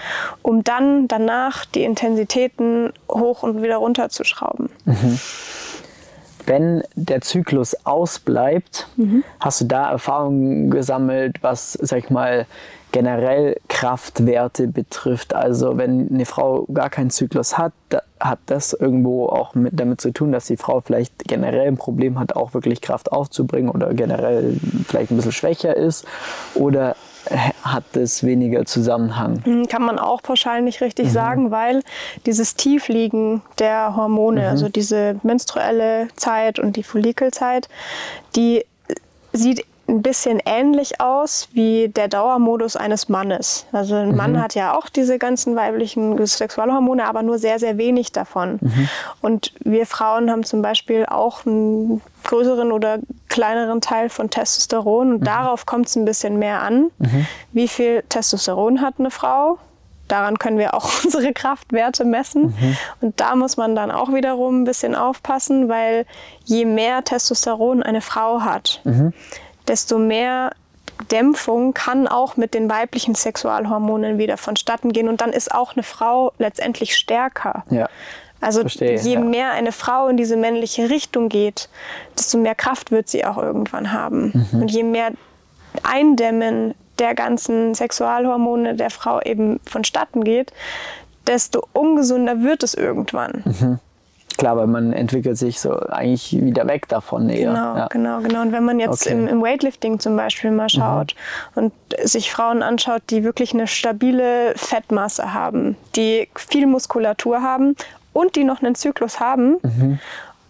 um 0.43 0.65
dann 0.65 1.09
danach 1.09 1.65
die 1.65 1.85
Intensitäten 1.85 2.93
hoch 3.11 3.43
und 3.43 3.63
wieder 3.63 3.77
runter 3.77 4.09
zu 4.11 4.25
schrauben. 4.25 4.71
Mhm. 4.85 5.19
Wenn 6.49 6.83
der 6.95 7.21
Zyklus 7.21 7.77
ausbleibt, 7.85 8.89
mhm. 8.97 9.23
hast 9.39 9.61
du 9.61 9.67
da 9.67 9.91
Erfahrungen 9.91 10.71
gesammelt, 10.71 11.43
was, 11.43 11.75
sag 11.75 11.99
ich 11.99 12.11
mal, 12.11 12.47
generell 12.91 13.61
Kraftwerte 13.69 14.67
betrifft. 14.67 15.35
Also 15.35 15.77
wenn 15.77 16.09
eine 16.11 16.25
Frau 16.25 16.67
gar 16.73 16.89
keinen 16.89 17.11
Zyklus 17.11 17.59
hat, 17.59 17.73
hat 18.19 18.39
das 18.47 18.73
irgendwo 18.73 19.27
auch 19.27 19.55
mit 19.55 19.79
damit 19.79 20.01
zu 20.01 20.11
tun, 20.11 20.33
dass 20.33 20.47
die 20.47 20.57
Frau 20.57 20.81
vielleicht 20.81 21.25
generell 21.25 21.69
ein 21.69 21.77
Problem 21.77 22.19
hat, 22.19 22.35
auch 22.35 22.55
wirklich 22.55 22.81
Kraft 22.81 23.13
aufzubringen 23.13 23.71
oder 23.71 23.93
generell 23.93 24.57
vielleicht 24.87 25.11
ein 25.11 25.17
bisschen 25.17 25.33
schwächer 25.33 25.77
ist 25.77 26.07
oder 26.55 26.97
hat 27.63 27.85
das 27.93 28.25
weniger 28.25 28.65
Zusammenhang? 28.65 29.43
Hm, 29.45 29.69
kann 29.69 29.83
man 29.83 29.99
auch 29.99 30.23
pauschal 30.23 30.63
nicht 30.63 30.81
richtig 30.81 31.09
mhm. 31.09 31.13
sagen, 31.13 31.51
weil 31.51 31.83
dieses 32.27 32.55
Tiefliegen 32.55 33.43
der 33.59 33.97
Hormone, 33.97 34.43
mhm. 34.43 34.47
also 34.47 34.69
diese 34.69 35.21
menstruelle 35.23 36.09
Zeit 36.17 36.59
und 36.59 36.77
die 36.77 36.83
Follikelzeit, 36.83 37.69
die 38.35 38.65
sieht 39.33 39.65
ein 39.89 40.03
bisschen 40.03 40.41
ähnlich 40.45 41.01
aus 41.01 41.49
wie 41.53 41.89
der 41.89 42.09
Dauermodus 42.09 42.77
eines 42.77 43.09
Mannes. 43.09 43.67
Also 43.73 43.95
ein 43.95 44.11
mhm. 44.11 44.17
Mann 44.17 44.43
hat 44.43 44.55
ja 44.55 44.77
auch 44.77 44.89
diese 44.91 45.19
ganzen 45.19 45.57
weiblichen 45.57 46.25
Sexualhormone, 46.27 47.07
aber 47.07 47.23
nur 47.23 47.39
sehr, 47.39 47.59
sehr 47.59 47.79
wenig 47.79 48.13
davon. 48.13 48.59
Mhm. 48.61 48.89
Und 49.23 49.53
wir 49.65 49.87
Frauen 49.87 50.31
haben 50.31 50.45
zum 50.45 50.61
Beispiel 50.61 51.07
auch 51.07 51.47
einen 51.47 52.03
größeren 52.25 52.71
oder 52.71 52.99
kleineren 53.39 53.81
Teil 53.81 54.09
von 54.09 54.31
Testosteron 54.31 55.13
und 55.13 55.21
mhm. 55.21 55.25
darauf 55.25 55.67
kommt 55.67 55.87
es 55.87 55.97
ein 55.97 56.05
bisschen 56.05 56.39
mehr 56.39 56.63
an. 56.63 56.91
Mhm. 56.99 57.27
Wie 57.53 57.69
viel 57.69 58.03
Testosteron 58.09 58.81
hat 58.81 58.95
eine 58.99 59.11
Frau? 59.11 59.59
Daran 60.09 60.39
können 60.39 60.59
wir 60.59 60.75
auch 60.75 60.91
unsere 61.05 61.33
Kraftwerte 61.33 62.05
messen. 62.05 62.55
Mhm. 62.59 62.77
Und 63.01 63.21
da 63.21 63.37
muss 63.37 63.57
man 63.57 63.77
dann 63.77 63.91
auch 63.91 64.13
wiederum 64.13 64.63
ein 64.63 64.65
bisschen 64.65 64.95
aufpassen, 64.95 65.69
weil 65.69 66.07
je 66.45 66.65
mehr 66.65 67.05
Testosteron 67.05 67.83
eine 67.83 68.01
Frau 68.01 68.41
hat, 68.41 68.81
mhm 68.85 69.13
desto 69.69 69.99
mehr 69.99 70.53
Dämpfung 71.11 71.75
kann 71.75 72.09
auch 72.09 72.37
mit 72.37 72.55
den 72.55 72.69
weiblichen 72.69 73.15
Sexualhormonen 73.15 74.19
wieder 74.19 74.37
vonstatten 74.37 74.93
gehen 74.93 75.09
und 75.09 75.21
dann 75.21 75.33
ist 75.33 75.55
auch 75.55 75.75
eine 75.75 75.85
Frau 75.85 76.33
letztendlich 76.39 76.97
stärker. 76.97 77.65
Ja. 77.71 77.89
Also 78.41 78.61
Verstehe, 78.61 78.99
je 79.01 79.15
ja. 79.15 79.21
mehr 79.21 79.51
eine 79.53 79.73
Frau 79.73 80.09
in 80.09 80.17
diese 80.17 80.37
männliche 80.37 80.91
Richtung 80.91 81.29
geht, 81.29 81.69
desto 82.17 82.39
mehr 82.39 82.55
Kraft 82.55 82.91
wird 82.91 83.09
sie 83.09 83.25
auch 83.25 83.39
irgendwann 83.39 83.93
haben. 83.93 84.47
Mhm. 84.53 84.63
Und 84.63 84.71
je 84.71 84.85
mehr 84.85 85.11
Eindämmen 85.83 86.75
der 86.99 87.15
ganzen 87.15 87.75
Sexualhormone 87.75 88.75
der 88.75 88.91
Frau 88.91 89.21
eben 89.21 89.61
vonstatten 89.65 90.25
geht, 90.25 90.53
desto 91.27 91.67
ungesunder 91.73 92.43
wird 92.43 92.63
es 92.63 92.75
irgendwann. 92.75 93.43
Mhm. 93.45 93.79
Klar, 94.39 94.57
weil 94.57 94.69
man 94.69 94.93
entwickelt 94.93 95.37
sich 95.37 95.59
so 95.59 95.77
eigentlich 95.81 96.41
wieder 96.41 96.65
weg 96.69 96.89
davon 96.89 97.29
eher. 97.29 97.51
Genau, 97.51 97.77
ja. 97.77 97.87
genau, 97.89 98.21
genau. 98.21 98.43
Und 98.43 98.53
wenn 98.53 98.65
man 98.65 98.79
jetzt 98.79 99.05
okay. 99.05 99.13
im, 99.13 99.27
im, 99.27 99.43
Weightlifting 99.43 99.99
zum 99.99 100.17
Beispiel 100.17 100.53
mal 100.53 100.69
schaut 100.69 101.17
mhm. 101.57 101.65
und 101.65 101.73
sich 102.05 102.31
Frauen 102.31 102.63
anschaut, 102.63 103.03
die 103.11 103.25
wirklich 103.25 103.53
eine 103.53 103.67
stabile 103.67 104.53
Fettmasse 104.55 105.35
haben, 105.35 105.77
die 105.97 106.29
viel 106.37 106.69
Muskulatur 106.69 107.43
haben 107.43 107.75
und 108.13 108.37
die 108.37 108.45
noch 108.45 108.63
einen 108.63 108.75
Zyklus 108.75 109.21
haben 109.21 109.57
mhm. 109.63 109.99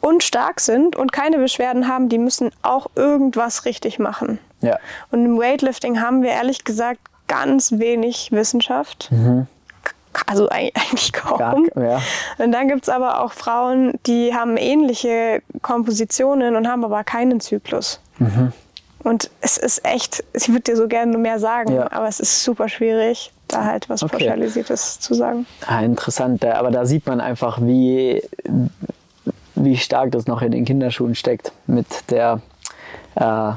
und 0.01 0.22
stark 0.22 0.60
sind 0.60 0.97
und 0.97 1.12
keine 1.12 1.39
Beschwerden 1.39 1.89
haben, 1.89 2.09
die 2.09 2.18
müssen 2.18 2.51
auch 2.62 2.86
irgendwas 2.94 3.64
richtig 3.64 3.98
machen. 3.98 4.39
Ja. 4.60 4.78
Und 5.10 5.24
im 5.24 5.39
Weightlifting 5.39 6.01
haben 6.01 6.22
wir 6.22 6.30
ehrlich 6.30 6.64
gesagt 6.64 7.01
ganz 7.26 7.72
wenig 7.72 8.32
Wissenschaft. 8.32 9.09
Mhm 9.10 9.47
also 10.26 10.48
eigentlich 10.51 11.12
kaum. 11.12 11.39
Gar, 11.39 11.59
ja. 11.76 12.01
Und 12.39 12.52
dann 12.52 12.68
gibt 12.68 12.82
es 12.82 12.89
aber 12.89 13.22
auch 13.22 13.32
Frauen, 13.32 13.98
die 14.06 14.35
haben 14.35 14.56
ähnliche 14.56 15.43
Kompositionen 15.62 16.56
und 16.56 16.68
haben 16.68 16.85
aber 16.85 17.05
keinen 17.05 17.40
Zyklus. 17.40 18.01
Mhm. 18.18 18.52
Und 19.05 19.30
es 19.40 19.56
ist 19.56 19.85
echt, 19.85 20.24
ich 20.32 20.48
würde 20.48 20.62
dir 20.62 20.76
so 20.76 20.89
gerne 20.89 21.16
mehr 21.18 21.39
sagen, 21.39 21.74
ja. 21.74 21.93
aber 21.93 22.09
es 22.09 22.20
ist 22.20 22.43
super 22.43 22.68
schwierig, 22.68 23.32
da 23.48 23.64
halt 23.64 23.88
was 23.88 24.02
okay. 24.02 24.18
Pauschalisiertes 24.18 25.00
zu 25.00 25.14
sagen. 25.14 25.46
Ah, 25.66 25.80
interessant, 25.80 26.44
aber 26.44 26.70
da 26.70 26.86
sieht 26.86 27.06
man 27.06 27.20
einfach, 27.20 27.60
wie, 27.60 28.22
wie 29.54 29.76
stark 29.76 30.12
das 30.12 30.26
noch 30.26 30.42
in 30.42 30.52
den 30.52 30.64
Kinderschuhen 30.64 31.14
steckt 31.14 31.52
mit 31.66 31.86
der 32.10 32.40
äh, 33.16 33.52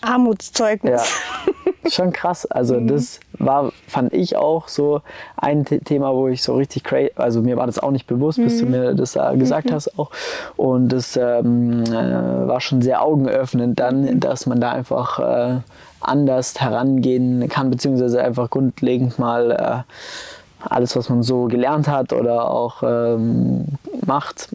Armutszeugnis. 0.00 1.02
Ja. 1.46 1.90
Schon 1.90 2.12
krass. 2.12 2.46
Also 2.46 2.74
mhm. 2.80 2.88
das 2.88 3.20
war, 3.32 3.72
fand 3.86 4.12
ich 4.12 4.36
auch 4.36 4.68
so 4.68 5.02
ein 5.36 5.64
Thema, 5.64 6.14
wo 6.14 6.28
ich 6.28 6.42
so 6.42 6.54
richtig 6.56 6.84
crazy, 6.84 7.12
also 7.16 7.40
mir 7.42 7.56
war 7.56 7.66
das 7.66 7.78
auch 7.78 7.90
nicht 7.90 8.06
bewusst, 8.06 8.38
bis 8.38 8.58
du 8.58 8.64
mhm. 8.66 8.70
mir 8.70 8.94
das 8.94 9.16
äh, 9.16 9.36
gesagt 9.36 9.70
mhm. 9.70 9.74
hast 9.74 9.98
auch. 9.98 10.10
Und 10.56 10.88
das 10.90 11.16
ähm, 11.16 11.84
äh, 11.84 12.48
war 12.48 12.60
schon 12.60 12.82
sehr 12.82 13.02
augenöffnend 13.02 13.78
dann, 13.78 14.20
dass 14.20 14.46
man 14.46 14.60
da 14.60 14.72
einfach 14.72 15.18
äh, 15.18 15.60
anders 16.00 16.60
herangehen 16.60 17.48
kann, 17.48 17.70
beziehungsweise 17.70 18.22
einfach 18.22 18.50
grundlegend 18.50 19.18
mal 19.18 19.50
äh, 19.50 20.68
alles, 20.68 20.96
was 20.96 21.08
man 21.08 21.22
so 21.22 21.44
gelernt 21.44 21.88
hat 21.88 22.12
oder 22.12 22.50
auch 22.50 22.82
ähm, 22.82 23.64
macht, 24.06 24.48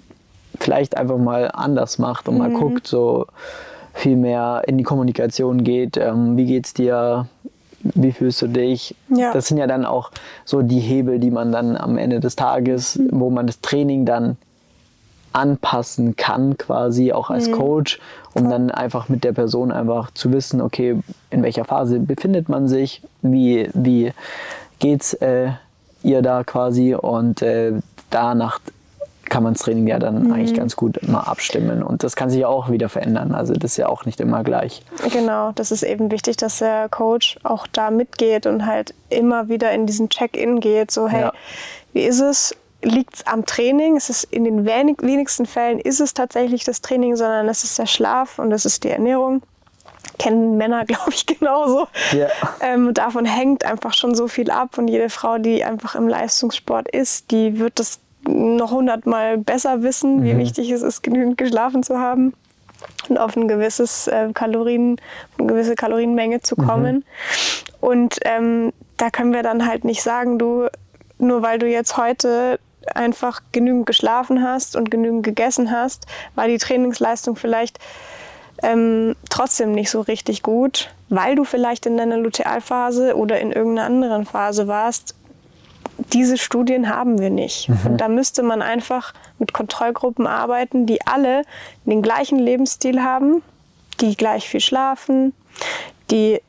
vielleicht 0.60 0.98
einfach 0.98 1.18
mal 1.18 1.50
anders 1.54 2.00
macht 2.00 2.28
und 2.28 2.38
mal 2.38 2.50
mhm. 2.50 2.60
guckt, 2.60 2.88
so 2.88 3.28
viel 3.94 4.16
mehr 4.16 4.64
in 4.68 4.78
die 4.78 4.84
Kommunikation 4.84 5.64
geht. 5.64 5.98
Ähm, 5.98 6.36
wie 6.38 6.46
geht's 6.46 6.74
dir? 6.74 7.28
Wie 7.82 8.12
fühlst 8.12 8.42
du 8.42 8.48
dich? 8.48 8.96
Ja. 9.10 9.34
Das 9.34 9.48
sind 9.48 9.58
ja 9.58 9.68
dann 9.68 9.86
auch 9.86 10.12
so 10.46 10.62
die 10.62 10.80
Hebel, 10.80 11.20
die 11.20 11.32
man 11.32 11.52
dann 11.52 11.76
am 11.76 11.98
Ende 11.98 12.20
des 12.20 12.36
Tages, 12.36 12.96
mhm. 12.96 13.10
wo 13.12 13.30
man 13.30 13.48
das 13.48 13.60
Training 13.62 14.06
dann 14.06 14.38
anpassen 15.34 16.16
kann, 16.16 16.58
quasi 16.58 17.12
auch 17.12 17.30
als 17.30 17.50
mhm. 17.50 17.54
Coach, 17.54 18.00
um 18.34 18.50
dann 18.50 18.72
einfach 18.72 19.10
mit 19.10 19.24
der 19.24 19.34
Person 19.34 19.72
einfach 19.72 20.12
zu 20.12 20.32
wissen, 20.32 20.62
okay, 20.62 20.98
in 21.30 21.44
welcher 21.44 21.66
Phase 21.66 22.00
befindet 22.00 22.50
man 22.50 22.68
sich, 22.68 23.02
wie, 23.22 23.70
wie 23.74 24.14
geht's 24.80 25.14
äh, 25.16 25.52
ihr 26.04 26.22
da 26.22 26.44
quasi 26.44 26.96
und 26.96 27.42
äh, 27.42 27.74
danach 28.10 28.60
kann 29.30 29.42
man 29.42 29.54
das 29.54 29.64
Training 29.64 29.88
ja 29.88 29.98
dann 29.98 30.26
mhm. 30.26 30.34
eigentlich 30.34 30.54
ganz 30.54 30.76
gut 30.76 31.00
mal 31.08 31.22
abstimmen. 31.22 31.82
Und 31.82 32.04
das 32.04 32.16
kann 32.16 32.30
sich 32.30 32.42
ja 32.42 32.48
auch 32.48 32.70
wieder 32.70 32.88
verändern. 32.88 33.34
Also 33.34 33.54
das 33.54 33.72
ist 33.72 33.78
ja 33.78 33.88
auch 33.88 34.06
nicht 34.06 34.22
immer 34.22 34.44
gleich. 34.44 34.84
Genau, 35.12 35.52
das 35.54 35.72
ist 35.72 35.82
eben 35.82 36.12
wichtig, 36.12 36.38
dass 36.38 36.60
der 36.60 36.88
Coach 36.90 37.40
auch 37.42 37.66
da 37.66 37.90
mitgeht 37.90 38.46
und 38.46 38.68
halt 38.68 38.94
immer 39.10 39.50
wieder 39.50 39.72
in 39.72 39.88
diesen 39.88 40.10
Check-in 40.10 40.60
geht. 40.60 40.92
So, 40.92 41.08
hey, 41.08 41.22
ja. 41.22 41.34
wie 41.94 42.04
ist 42.04 42.20
es? 42.20 42.56
Liegt 42.84 43.16
es 43.16 43.28
am 43.28 43.46
Training? 43.46 43.96
Es 43.96 44.10
ist 44.10 44.26
in 44.26 44.44
den 44.44 44.66
wenig, 44.66 44.98
wenigsten 45.02 45.46
Fällen 45.46 45.80
ist 45.80 46.00
es 46.00 46.14
tatsächlich 46.14 46.64
das 46.64 46.82
Training, 46.82 47.16
sondern 47.16 47.48
es 47.50 47.64
ist 47.64 47.80
der 47.80 47.86
Schlaf 47.86 48.40
und 48.40 48.52
es 48.52 48.66
ist 48.66 48.84
die 48.84 48.90
Ernährung 48.90 49.42
kennen 50.20 50.58
Männer, 50.58 50.86
glaube 50.86 51.12
ich, 51.12 51.26
genauso. 51.26 51.88
Ja. 52.12 52.28
Ähm, 52.62 52.94
davon 52.94 53.26
hängt 53.26 53.66
einfach 53.66 53.94
schon 53.94 54.16
so 54.16 54.28
viel 54.28 54.52
ab. 54.52 54.78
Und 54.78 54.88
jede 54.88 55.10
Frau, 55.10 55.38
die 55.38 55.64
einfach 55.64 55.96
im 55.96 56.08
Leistungssport 56.08 56.90
ist, 56.90 57.32
die 57.32 57.60
wird 57.60 57.80
das 57.80 58.00
noch 58.26 58.72
hundertmal 58.72 59.38
besser 59.38 59.84
wissen, 59.84 60.18
mhm. 60.18 60.24
wie 60.24 60.38
wichtig 60.38 60.72
es 60.72 60.82
ist, 60.82 61.04
genügend 61.04 61.38
geschlafen 61.38 61.84
zu 61.84 62.00
haben 62.00 62.34
und 63.10 63.18
auf 63.18 63.36
ein 63.36 63.48
gewisses 63.48 64.08
äh, 64.08 64.30
Kalorien, 64.34 64.98
eine 65.38 65.48
gewisse 65.48 65.76
Kalorienmenge 65.76 66.42
zu 66.42 66.56
mhm. 66.58 66.68
kommen. 66.68 66.96
Mhm. 66.96 67.04
Und 67.82 68.20
ähm, 68.24 68.74
da 68.98 69.10
können 69.10 69.34
wir 69.34 69.44
dann 69.44 69.68
halt 69.68 69.84
nicht 69.84 70.02
sagen, 70.02 70.40
du, 70.40 70.68
nur 71.18 71.42
weil 71.42 71.60
du 71.60 71.68
jetzt 71.68 71.98
heute 71.98 72.60
einfach 72.94 73.42
genügend 73.52 73.86
geschlafen 73.86 74.44
hast 74.44 74.76
und 74.76 74.92
genügend 74.92 75.24
gegessen 75.24 75.72
hast, 75.72 76.06
war 76.36 76.48
die 76.48 76.58
Trainingsleistung 76.58 77.36
vielleicht 77.36 77.80
ähm, 78.62 79.16
trotzdem 79.30 79.72
nicht 79.72 79.90
so 79.90 80.02
richtig 80.02 80.44
gut, 80.44 80.94
weil 81.10 81.36
du 81.36 81.44
vielleicht 81.44 81.86
in 81.86 81.98
deiner 81.98 82.18
Lutealphase 82.18 83.16
oder 83.16 83.40
in 83.40 83.52
irgendeiner 83.52 83.88
anderen 83.88 84.26
Phase 84.26 84.68
warst, 84.68 85.16
diese 86.12 86.38
Studien 86.38 86.90
haben 86.90 87.20
wir 87.20 87.30
nicht. 87.30 87.70
Mhm. 87.70 87.80
Und 87.86 87.98
da 87.98 88.08
müsste 88.08 88.44
man 88.44 88.62
einfach 88.62 89.14
mit 89.40 89.54
Kontrollgruppen 89.54 90.28
arbeiten, 90.28 90.86
die 90.86 91.06
alle 91.06 91.44
den 91.86 92.02
gleichen 92.02 92.40
Lebensstil 92.40 93.04
haben, 93.04 93.42
die 94.02 94.16
gleich 94.16 94.48
viel 94.48 94.62
schlafen, 94.62 95.34
die 96.10 96.42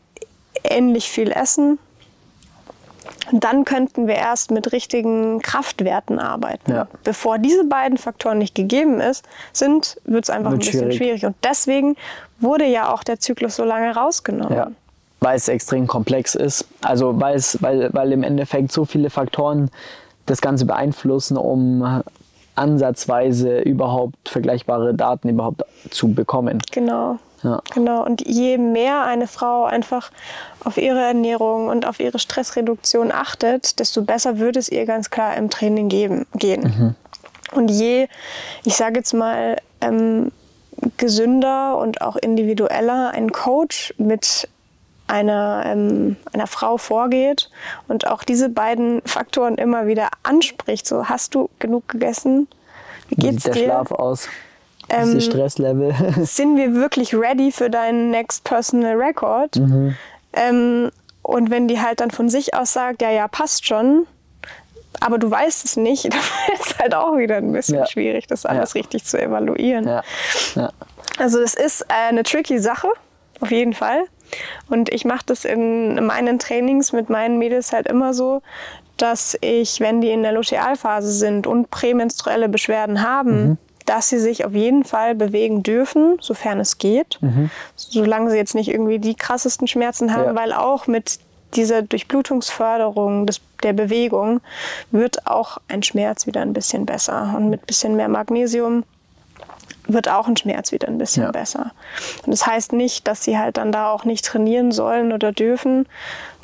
ähnlich 0.63 1.11
viel 1.11 1.31
essen. 1.31 1.79
Und 3.33 3.45
dann 3.45 3.65
könnten 3.65 4.07
wir 4.07 4.17
erst 4.17 4.51
mit 4.51 4.73
richtigen 4.73 5.41
Kraftwerten 5.41 6.19
arbeiten. 6.19 6.73
Ja. 6.73 6.87
Bevor 7.05 7.39
diese 7.39 7.65
beiden 7.65 7.99
Faktoren 7.99 8.39
nicht 8.39 8.55
gegeben 8.55 9.01
ist, 9.01 9.25
sind, 9.53 9.97
wird 10.05 10.25
es 10.25 10.31
einfach 10.31 10.53
wird 10.53 10.63
ein 10.63 10.67
bisschen 10.67 10.81
schwierig. 10.93 10.97
schwierig. 10.97 11.27
Und 11.27 11.37
deswegen 11.43 11.97
wurde 12.39 12.67
ja 12.67 12.93
auch 12.93 13.03
der 13.03 13.19
Zyklus 13.19 13.57
so 13.57 13.65
lange 13.65 13.95
rausgenommen. 13.95 14.57
Ja 14.57 14.71
weil 15.21 15.37
es 15.37 15.49
extrem 15.49 15.87
komplex 15.87 16.35
ist. 16.35 16.67
Also 16.83 17.19
weil, 17.19 17.37
es, 17.37 17.63
weil, 17.63 17.89
weil 17.95 18.13
im 18.13 18.23
Endeffekt 18.23 18.71
so 18.71 18.85
viele 18.85 19.09
Faktoren 19.09 19.71
das 20.27 20.43
Ganze 20.43 20.67
beeinflussen, 20.67 21.39
um 21.39 22.03
ansatzweise 22.55 23.61
überhaupt 23.61 24.29
vergleichbare 24.29 24.95
Daten 24.95 25.29
überhaupt 25.31 25.65
zu 25.91 26.13
bekommen. 26.13 26.63
Genau. 26.71 27.19
Ja. 27.45 27.61
Genau. 27.73 28.05
Und 28.05 28.27
je 28.27 28.59
mehr 28.59 29.05
eine 29.05 29.29
Frau 29.29 29.65
einfach 29.65 30.11
auf 30.65 30.79
ihre 30.79 31.01
Ernährung 31.01 31.69
und 31.69 31.87
auf 31.87 32.01
ihre 32.01 32.19
Stressreduktion 32.19 33.13
achtet, 33.13 33.79
desto 33.79 34.03
besser 34.03 34.39
würde 34.39 34.59
es 34.59 34.69
ihr 34.69 34.87
ganz 34.87 35.11
klar 35.11 35.37
im 35.37 35.51
Training 35.51 35.89
geben, 35.89 36.27
gehen. 36.35 36.63
Mhm. 36.63 36.95
Und 37.57 37.71
je, 37.71 38.09
ich 38.65 38.75
sage 38.75 38.97
jetzt 38.97 39.13
mal, 39.13 39.59
ähm, 39.81 40.33
gesünder 40.97 41.79
und 41.79 42.01
auch 42.01 42.17
individueller 42.17 43.13
ein 43.13 43.31
Coach 43.31 43.95
mit 43.99 44.49
einer, 45.07 45.63
ähm, 45.67 46.17
einer 46.33 46.47
Frau 46.47 46.79
vorgeht 46.79 47.51
und 47.89 48.07
auch 48.07 48.25
diese 48.25 48.49
beiden 48.49 49.03
Faktoren 49.05 49.57
immer 49.57 49.87
wieder 49.87 50.09
anspricht. 50.23 50.87
So, 50.87 51.09
hast 51.09 51.35
du 51.35 51.51
genug 51.59 51.89
gegessen? 51.89 52.49
Wie 53.09 53.17
geht's 53.17 53.37
Wie 53.37 53.41
sieht 53.41 53.47
der 53.47 53.53
dir? 53.53 53.65
Schlaf 53.65 53.93
aus? 53.93 54.29
Ähm, 54.89 55.21
Stresslevel? 55.21 55.95
sind 56.25 56.57
wir 56.57 56.75
wirklich 56.75 57.15
ready 57.15 57.53
für 57.53 57.71
deinen 57.71 58.11
Next 58.11 58.45
Personal 58.45 58.95
Record? 58.95 59.57
Mhm. 59.57 59.97
Ähm, 60.33 60.91
und 61.23 61.51
wenn 61.51 61.69
die 61.69 61.81
halt 61.81 62.01
dann 62.01 62.11
von 62.11 62.29
sich 62.29 62.55
aus 62.55 62.73
sagt, 62.73 63.01
ja, 63.03 63.11
ja, 63.11 63.29
passt 63.29 63.67
schon, 63.67 64.07
aber 65.01 65.19
du 65.19 65.31
weißt 65.31 65.65
es 65.65 65.77
nicht, 65.77 66.05
dann 66.13 66.21
ist 66.53 66.67
es 66.67 66.79
halt 66.79 66.95
auch 66.95 67.17
wieder 67.17 67.37
ein 67.37 67.53
bisschen 67.53 67.79
ja. 67.79 67.87
schwierig, 67.87 68.27
das 68.27 68.47
alles 68.47 68.75
ja. 68.75 68.81
richtig 68.81 69.05
zu 69.05 69.21
evaluieren. 69.21 69.89
Ja. 69.89 70.03
Also 71.19 71.41
es 71.41 71.55
ist 71.55 71.83
äh, 71.83 72.09
eine 72.09 72.23
tricky 72.23 72.59
Sache, 72.59 72.89
auf 73.41 73.51
jeden 73.51 73.75
Fall. 73.75 74.05
Und 74.69 74.93
ich 74.93 75.05
mache 75.05 75.23
das 75.27 75.45
in 75.45 76.05
meinen 76.07 76.39
Trainings 76.39 76.93
mit 76.93 77.09
meinen 77.09 77.39
Mädels 77.39 77.73
halt 77.73 77.87
immer 77.87 78.15
so, 78.15 78.43
dass 78.97 79.37
ich, 79.41 79.81
wenn 79.81 80.01
die 80.01 80.11
in 80.11 80.23
der 80.23 80.33
Lutealphase 80.33 81.13
sind 81.13 81.47
und 81.47 81.71
prämenstruelle 81.71 82.49
Beschwerden 82.49 83.03
haben, 83.03 83.49
mhm. 83.49 83.59
Dass 83.87 84.09
sie 84.09 84.19
sich 84.19 84.45
auf 84.45 84.53
jeden 84.53 84.85
Fall 84.85 85.15
bewegen 85.15 85.63
dürfen, 85.63 86.17
sofern 86.21 86.61
es 86.61 86.79
geht. 86.79 87.19
Mhm. 87.21 87.51
Solange 87.77 88.31
sie 88.31 88.37
jetzt 88.37 88.55
nicht 88.55 88.69
irgendwie 88.69 88.99
die 88.99 89.15
krassesten 89.15 89.67
Schmerzen 89.67 90.15
haben, 90.15 90.25
ja. 90.25 90.35
weil 90.35 90.53
auch 90.53 90.87
mit 90.87 91.19
dieser 91.55 91.83
Durchblutungsförderung 91.83 93.27
des, 93.27 93.41
der 93.63 93.73
Bewegung 93.73 94.41
wird 94.91 95.27
auch 95.27 95.59
ein 95.69 95.83
Schmerz 95.83 96.27
wieder 96.27 96.41
ein 96.41 96.53
bisschen 96.53 96.87
besser. 96.87 97.35
Und 97.37 97.51
mit 97.51 97.63
ein 97.63 97.67
bisschen 97.67 97.97
mehr 97.97 98.09
Magnesium 98.09 98.85
wird 99.87 100.09
auch 100.09 100.27
ein 100.27 100.37
Schmerz 100.37 100.73
wieder 100.73 100.89
ein 100.89 100.99
bisschen 100.99 101.25
ja. 101.25 101.31
besser. 101.31 101.73
Und 102.25 102.33
das 102.33 102.47
heißt 102.47 102.73
nicht, 102.73 103.07
dass 103.07 103.25
sie 103.25 103.39
halt 103.39 103.57
dann 103.57 103.73
da 103.73 103.91
auch 103.91 104.05
nicht 104.05 104.25
trainieren 104.25 104.73
sollen 104.73 105.13
oder 105.13 105.33
dürfen, 105.33 105.87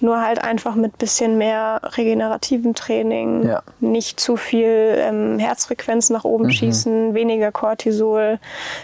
nur 0.01 0.21
halt 0.21 0.43
einfach 0.43 0.75
mit 0.75 0.99
bisschen 0.99 1.39
mehr 1.39 1.81
regenerativen 1.83 2.75
Training, 2.75 3.47
ja. 3.47 3.63
nicht 3.81 4.21
zu 4.21 4.37
viel 4.37 4.95
ähm, 4.99 5.39
Herzfrequenz 5.39 6.11
nach 6.11 6.25
oben 6.25 6.45
mhm. 6.45 6.53
schießen, 6.53 7.15
weniger 7.15 7.53
Cortisol, 7.53 8.39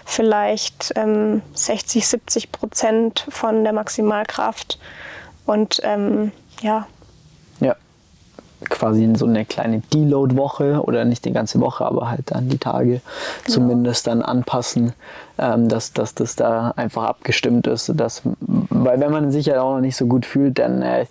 vielleicht 0.05 0.93
ähm, 0.97 1.43
60, 1.55 2.07
70 2.07 2.53
Prozent 2.53 3.27
von 3.29 3.65
der 3.65 3.73
Maximalkraft 3.73 4.79
und 5.47 5.81
ähm, 5.85 6.33
ja. 6.61 6.87
Quasi 8.69 9.09
so 9.17 9.27
eine 9.27 9.45
kleine 9.45 9.81
Deload-Woche 9.93 10.83
oder 10.83 11.05
nicht 11.05 11.25
die 11.25 11.33
ganze 11.33 11.61
Woche, 11.61 11.85
aber 11.85 12.09
halt 12.11 12.31
dann 12.31 12.49
die 12.49 12.59
Tage 12.59 13.01
genau. 13.45 13.55
zumindest 13.55 14.07
dann 14.07 14.23
anpassen, 14.23 14.93
ähm, 15.39 15.69
dass, 15.69 15.93
dass 15.93 16.15
das 16.15 16.37
da 16.37 16.73
einfach 16.77 17.05
abgestimmt 17.05 17.67
ist. 17.67 17.93
Dass, 17.95 18.23
weil 18.41 19.01
wenn 19.01 19.13
man 19.13 19.31
sich 19.31 19.47
ja 19.47 19.61
auch 19.61 19.75
noch 19.75 19.81
nicht 19.81 19.97
so 19.97 20.07
gut 20.07 20.25
fühlt, 20.25 20.59
dann 20.59 20.83
äh, 20.83 21.07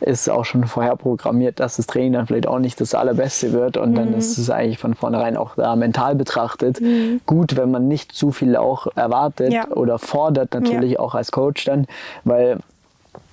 ist 0.00 0.28
auch 0.30 0.44
schon 0.44 0.64
vorher 0.64 0.96
programmiert, 0.96 1.60
dass 1.60 1.76
das 1.76 1.86
Training 1.86 2.12
dann 2.12 2.26
vielleicht 2.26 2.46
auch 2.46 2.58
nicht 2.58 2.80
das 2.80 2.94
allerbeste 2.94 3.52
wird 3.52 3.76
und 3.76 3.90
mhm. 3.90 3.96
dann 3.96 4.14
ist 4.14 4.38
es 4.38 4.50
eigentlich 4.50 4.78
von 4.78 4.94
vornherein 4.94 5.36
auch 5.36 5.56
da 5.56 5.74
mental 5.76 6.14
betrachtet 6.14 6.80
mhm. 6.80 7.20
gut, 7.26 7.56
wenn 7.56 7.70
man 7.70 7.88
nicht 7.88 8.12
zu 8.12 8.30
viel 8.30 8.56
auch 8.56 8.86
erwartet 8.94 9.52
ja. 9.52 9.68
oder 9.68 9.98
fordert 9.98 10.54
natürlich 10.54 10.92
ja. 10.92 10.98
auch 11.00 11.14
als 11.14 11.32
Coach 11.32 11.64
dann, 11.64 11.86
weil 12.24 12.58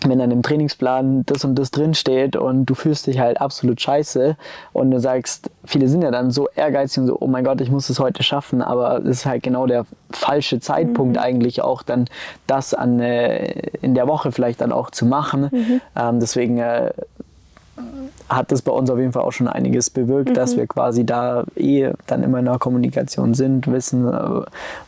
wenn 0.01 0.19
dann 0.19 0.31
im 0.31 0.43
Trainingsplan 0.43 1.25
das 1.25 1.45
und 1.45 1.55
das 1.55 1.71
drinsteht 1.71 2.35
und 2.35 2.65
du 2.65 2.75
fühlst 2.75 3.07
dich 3.07 3.19
halt 3.19 3.39
absolut 3.41 3.81
scheiße 3.81 4.35
und 4.73 4.91
du 4.91 4.99
sagst, 4.99 5.49
viele 5.63 5.87
sind 5.87 6.01
ja 6.01 6.11
dann 6.11 6.31
so 6.31 6.47
ehrgeizig 6.55 6.99
und 6.99 7.07
so, 7.07 7.17
oh 7.19 7.27
mein 7.27 7.43
Gott, 7.43 7.61
ich 7.61 7.71
muss 7.71 7.89
es 7.89 7.99
heute 7.99 8.21
schaffen, 8.23 8.61
aber 8.61 8.99
es 8.99 9.19
ist 9.19 9.25
halt 9.25 9.43
genau 9.43 9.65
der 9.65 9.85
falsche 10.11 10.59
Zeitpunkt 10.59 11.15
mhm. 11.15 11.21
eigentlich 11.21 11.61
auch 11.61 11.81
dann 11.81 12.05
das 12.45 12.73
an, 12.73 12.99
äh, 12.99 13.69
in 13.81 13.95
der 13.95 14.07
Woche 14.07 14.31
vielleicht 14.31 14.61
dann 14.61 14.71
auch 14.71 14.91
zu 14.91 15.05
machen. 15.05 15.49
Mhm. 15.51 15.81
Ähm, 15.95 16.19
deswegen 16.19 16.59
äh, 16.59 16.91
hat 18.29 18.51
das 18.51 18.61
bei 18.61 18.71
uns 18.71 18.89
auf 18.89 18.97
jeden 18.97 19.11
Fall 19.11 19.23
auch 19.23 19.31
schon 19.31 19.47
einiges 19.47 19.89
bewirkt, 19.89 20.29
mhm. 20.29 20.33
dass 20.33 20.55
wir 20.55 20.65
quasi 20.67 21.05
da 21.05 21.43
eh 21.55 21.91
dann 22.07 22.23
immer 22.23 22.39
in 22.39 22.45
der 22.45 22.57
Kommunikation 22.57 23.33
sind, 23.33 23.67
wissen, 23.67 24.07
äh, 24.07 24.41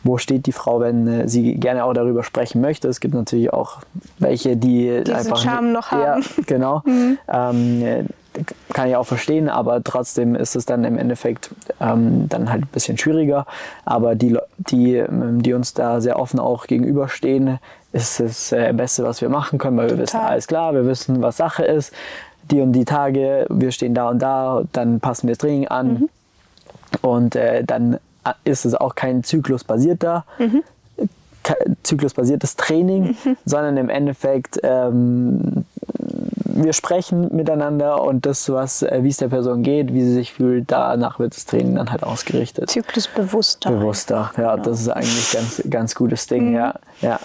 wo 0.04 0.18
steht 0.18 0.46
die 0.46 0.52
Frau, 0.52 0.80
wenn 0.80 1.06
äh, 1.06 1.28
sie 1.28 1.54
gerne 1.54 1.84
auch 1.84 1.92
darüber 1.92 2.24
sprechen 2.24 2.60
möchte. 2.60 2.88
Es 2.88 3.00
gibt 3.00 3.14
natürlich 3.14 3.52
auch 3.52 3.78
welche, 4.18 4.56
die 4.56 5.02
Diesen 5.04 5.14
einfach 5.14 5.36
Charme 5.38 5.72
noch 5.72 5.90
haben. 5.90 6.24
genau. 6.46 6.82
Mhm. 6.88 7.18
Ähm, 7.28 8.08
kann 8.72 8.88
ich 8.88 8.96
auch 8.96 9.06
verstehen, 9.06 9.48
aber 9.48 9.82
trotzdem 9.82 10.34
ist 10.34 10.56
es 10.56 10.64
dann 10.64 10.84
im 10.84 10.96
Endeffekt 10.96 11.50
ähm, 11.80 12.28
dann 12.28 12.50
halt 12.50 12.62
ein 12.62 12.68
bisschen 12.72 12.96
schwieriger. 12.96 13.46
Aber 13.84 14.14
die, 14.14 14.38
die, 14.56 14.96
ähm, 14.96 15.42
die 15.42 15.52
uns 15.54 15.74
da 15.74 16.00
sehr 16.00 16.18
offen 16.18 16.38
auch 16.38 16.66
gegenüberstehen, 16.66 17.58
ist 17.92 18.20
das 18.20 18.52
äh, 18.52 18.72
Beste, 18.72 19.04
was 19.04 19.20
wir 19.20 19.28
machen 19.28 19.58
können, 19.58 19.76
weil 19.76 19.88
Total. 19.88 19.98
wir 19.98 20.02
wissen, 20.02 20.20
alles 20.20 20.46
klar, 20.46 20.74
wir 20.74 20.86
wissen, 20.86 21.22
was 21.22 21.36
Sache 21.36 21.64
ist 21.64 21.92
die 22.50 22.60
und 22.60 22.72
die 22.72 22.84
Tage, 22.84 23.46
wir 23.48 23.70
stehen 23.72 23.94
da 23.94 24.08
und 24.08 24.20
da, 24.20 24.62
dann 24.72 25.00
passen 25.00 25.28
wir 25.28 25.34
das 25.34 25.38
Training 25.38 25.68
an. 25.68 25.88
Mhm. 25.88 26.08
Und 27.02 27.36
äh, 27.36 27.64
dann 27.64 27.98
ist 28.44 28.64
es 28.64 28.74
auch 28.74 28.94
kein 28.94 29.24
zyklusbasierter, 29.24 30.24
mhm. 30.38 30.62
zyklusbasiertes 31.82 32.56
Training, 32.56 33.16
mhm. 33.24 33.36
sondern 33.44 33.76
im 33.76 33.90
Endeffekt 33.90 34.58
ähm, 34.62 35.64
wir 36.62 36.72
sprechen 36.72 37.34
miteinander 37.34 38.02
und 38.02 38.26
das, 38.26 38.48
was, 38.50 38.82
äh, 38.82 39.00
wie 39.02 39.08
es 39.08 39.18
der 39.18 39.28
Person 39.28 39.62
geht, 39.62 39.92
wie 39.92 40.02
sie 40.02 40.14
sich 40.14 40.32
fühlt, 40.32 40.70
danach 40.70 41.18
wird 41.18 41.36
das 41.36 41.46
Training 41.46 41.76
dann 41.76 41.90
halt 41.90 42.02
ausgerichtet. 42.02 42.70
Zyklusbewusster. 42.70 43.70
Bewusster, 43.70 44.32
ja, 44.36 44.54
genau. 44.54 44.64
das 44.64 44.80
ist 44.80 44.88
eigentlich 44.88 45.32
ganz, 45.32 45.62
ganz 45.70 45.94
gutes 45.94 46.26
Ding, 46.26 46.50
mhm. 46.50 46.56
ja, 46.56 46.74
ja. 47.00 47.20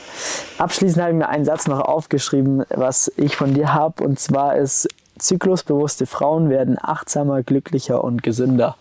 Abschließend 0.57 1.02
habe 1.02 1.14
ich 1.14 1.18
mir 1.18 1.30
einen 1.30 1.45
Satz 1.45 1.68
noch 1.68 1.80
aufgeschrieben, 1.81 2.64
was 2.69 3.11
ich 3.18 3.35
von 3.35 3.53
dir 3.53 3.73
habe, 3.73 4.03
und 4.03 4.19
zwar 4.19 4.57
ist 4.57 4.88
Zyklusbewusste 5.23 6.05
Frauen 6.05 6.49
werden 6.49 6.77
achtsamer, 6.81 7.43
glücklicher 7.43 8.03
und 8.03 8.23
gesünder. 8.23 8.75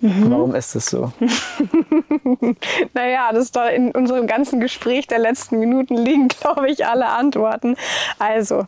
Mhm. 0.00 0.30
Warum 0.30 0.54
ist 0.54 0.74
das 0.74 0.86
so? 0.86 1.10
naja, 2.94 3.30
das 3.32 3.50
da 3.50 3.68
in 3.68 3.92
unserem 3.92 4.26
ganzen 4.26 4.60
Gespräch 4.60 5.06
der 5.06 5.18
letzten 5.18 5.58
Minuten 5.58 5.96
liegen, 5.96 6.28
glaube 6.40 6.70
ich, 6.70 6.86
alle 6.86 7.06
Antworten. 7.06 7.76
Also, 8.18 8.66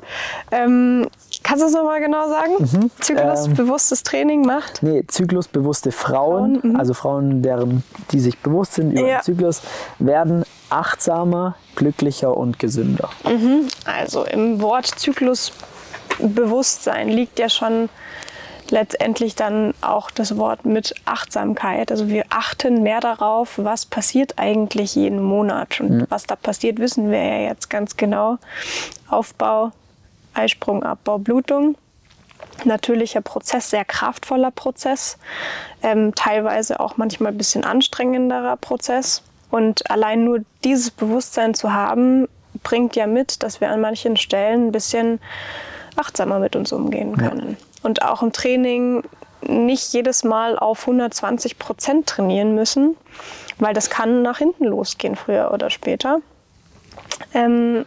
ähm, 0.51 1.07
kannst 1.43 1.63
du 1.63 1.67
es 1.67 1.75
nochmal 1.75 2.01
genau 2.01 2.29
sagen? 2.29 2.53
Mhm. 2.59 2.91
Zyklusbewusstes 3.01 4.01
ähm, 4.01 4.05
Training 4.05 4.43
macht? 4.43 4.83
Nee, 4.83 5.05
zyklusbewusste 5.07 5.93
Frauen, 5.93 6.61
Frauen 6.61 6.73
mhm. 6.73 6.81
also 6.81 6.95
Frauen, 6.95 7.43
deren, 7.43 7.85
die 8.11 8.21
sich 8.21 8.39
bewusst 8.39 8.75
sind 8.75 8.93
über 8.93 9.07
ja. 9.07 9.19
den 9.19 9.25
Zyklus, 9.25 9.61
werden 9.99 10.45
achtsamer, 10.71 11.57
glücklicher 11.77 12.35
und 12.35 12.59
gesünder. 12.59 13.11
Mhm. 13.25 13.69
Also 13.85 14.25
im 14.25 14.63
Wort 14.63 14.87
Zyklus 14.87 15.53
Bewusstsein 16.19 17.09
liegt 17.09 17.39
ja 17.39 17.49
schon 17.49 17.89
letztendlich 18.71 19.35
dann 19.35 19.75
auch 19.81 20.11
das 20.11 20.37
Wort 20.37 20.65
mit 20.65 20.95
Achtsamkeit. 21.05 21.91
Also 21.91 22.09
wir 22.09 22.25
achten 22.31 22.83
mehr 22.83 23.01
darauf, 23.01 23.55
was 23.57 23.87
passiert 23.87 24.35
eigentlich 24.37 24.95
jeden 24.95 25.23
Monat. 25.23 25.81
Und 25.81 25.91
mhm. 25.91 26.07
was 26.09 26.25
da 26.25 26.37
passiert, 26.37 26.79
wissen 26.79 27.11
wir 27.11 27.23
ja 27.23 27.49
jetzt 27.49 27.71
ganz 27.71 27.97
genau. 27.97 28.39
Aufbau, 29.09 29.73
Eisprung, 30.35 30.83
Abbau, 30.83 31.19
Blutung. 31.19 31.77
Natürlicher 32.65 33.21
Prozess, 33.21 33.71
sehr 33.71 33.85
kraftvoller 33.85 34.51
Prozess, 34.51 35.17
ähm, 35.83 36.15
teilweise 36.15 36.81
auch 36.81 36.97
manchmal 36.97 37.33
ein 37.33 37.39
bisschen 37.39 37.65
anstrengenderer 37.65 38.57
Prozess. 38.57 39.23
Und 39.51 39.91
allein 39.91 40.25
nur 40.25 40.41
dieses 40.65 40.91
Bewusstsein 40.91 41.55
zu 41.55 41.73
haben, 41.73 42.29
bringt 42.63 42.97
ja 42.97 43.07
mit, 43.07 43.43
dass 43.43 43.61
wir 43.61 43.71
an 43.71 43.81
manchen 43.81 44.17
Stellen 44.17 44.69
ein 44.69 44.73
bisschen 44.73 45.21
achtsamer 45.99 46.39
mit 46.39 46.57
uns 46.57 46.73
umgehen 46.73 47.17
können. 47.17 47.57
Ja. 47.59 47.67
Und 47.83 48.03
auch 48.03 48.23
im 48.23 48.33
Training 48.33 49.03
nicht 49.43 49.93
jedes 49.93 50.25
Mal 50.25 50.59
auf 50.59 50.81
120 50.83 51.59
Prozent 51.59 52.07
trainieren 52.07 52.55
müssen, 52.55 52.97
weil 53.59 53.75
das 53.75 53.91
kann 53.91 54.23
nach 54.23 54.39
hinten 54.39 54.65
losgehen, 54.65 55.17
früher 55.17 55.51
oder 55.53 55.71
später. 55.71 56.21
Ähm, 57.35 57.85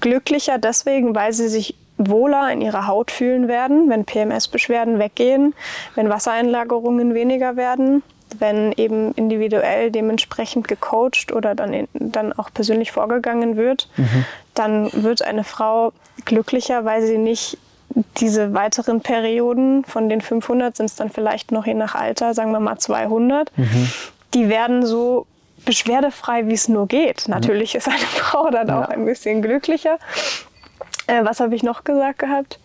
glücklicher 0.00 0.58
deswegen, 0.58 1.14
weil 1.14 1.32
sie 1.32 1.48
sich 1.48 1.76
wohler 1.98 2.50
in 2.50 2.60
ihrer 2.60 2.86
Haut 2.86 3.10
fühlen 3.10 3.48
werden, 3.48 3.88
wenn 3.88 4.04
PMS-Beschwerden 4.04 4.98
weggehen, 4.98 5.54
wenn 5.94 6.08
Wassereinlagerungen 6.08 7.14
weniger 7.14 7.56
werden, 7.56 8.02
wenn 8.40 8.72
eben 8.72 9.12
individuell 9.12 9.90
dementsprechend 9.90 10.68
gecoacht 10.68 11.32
oder 11.32 11.54
dann, 11.54 11.72
in, 11.72 11.88
dann 11.92 12.32
auch 12.32 12.50
persönlich 12.52 12.92
vorgegangen 12.92 13.56
wird, 13.56 13.88
mhm. 13.96 14.24
dann 14.54 14.90
wird 14.92 15.22
eine 15.22 15.44
Frau 15.44 15.92
glücklicher, 16.24 16.84
weil 16.84 17.06
sie 17.06 17.18
nicht 17.18 17.58
diese 18.18 18.54
weiteren 18.54 19.00
Perioden, 19.00 19.84
von 19.84 20.08
den 20.08 20.20
500 20.20 20.76
sind 20.76 20.86
es 20.86 20.96
dann 20.96 21.10
vielleicht 21.10 21.52
noch 21.52 21.66
je 21.66 21.74
nach 21.74 21.94
Alter, 21.94 22.34
sagen 22.34 22.52
wir 22.52 22.60
mal 22.60 22.78
200, 22.78 23.56
mhm. 23.56 23.90
die 24.34 24.48
werden 24.48 24.86
so 24.86 25.26
beschwerdefrei, 25.64 26.46
wie 26.46 26.54
es 26.54 26.68
nur 26.68 26.88
geht. 26.88 27.28
Mhm. 27.28 27.34
Natürlich 27.34 27.74
ist 27.74 27.88
eine 27.88 27.98
Frau 27.98 28.50
dann 28.50 28.68
ja. 28.68 28.82
auch 28.82 28.88
ein 28.88 29.04
bisschen 29.04 29.42
glücklicher. 29.42 29.98
Äh, 31.06 31.24
was 31.24 31.40
habe 31.40 31.54
ich 31.54 31.62
noch 31.62 31.84
gesagt 31.84 32.18
gehabt? 32.18 32.58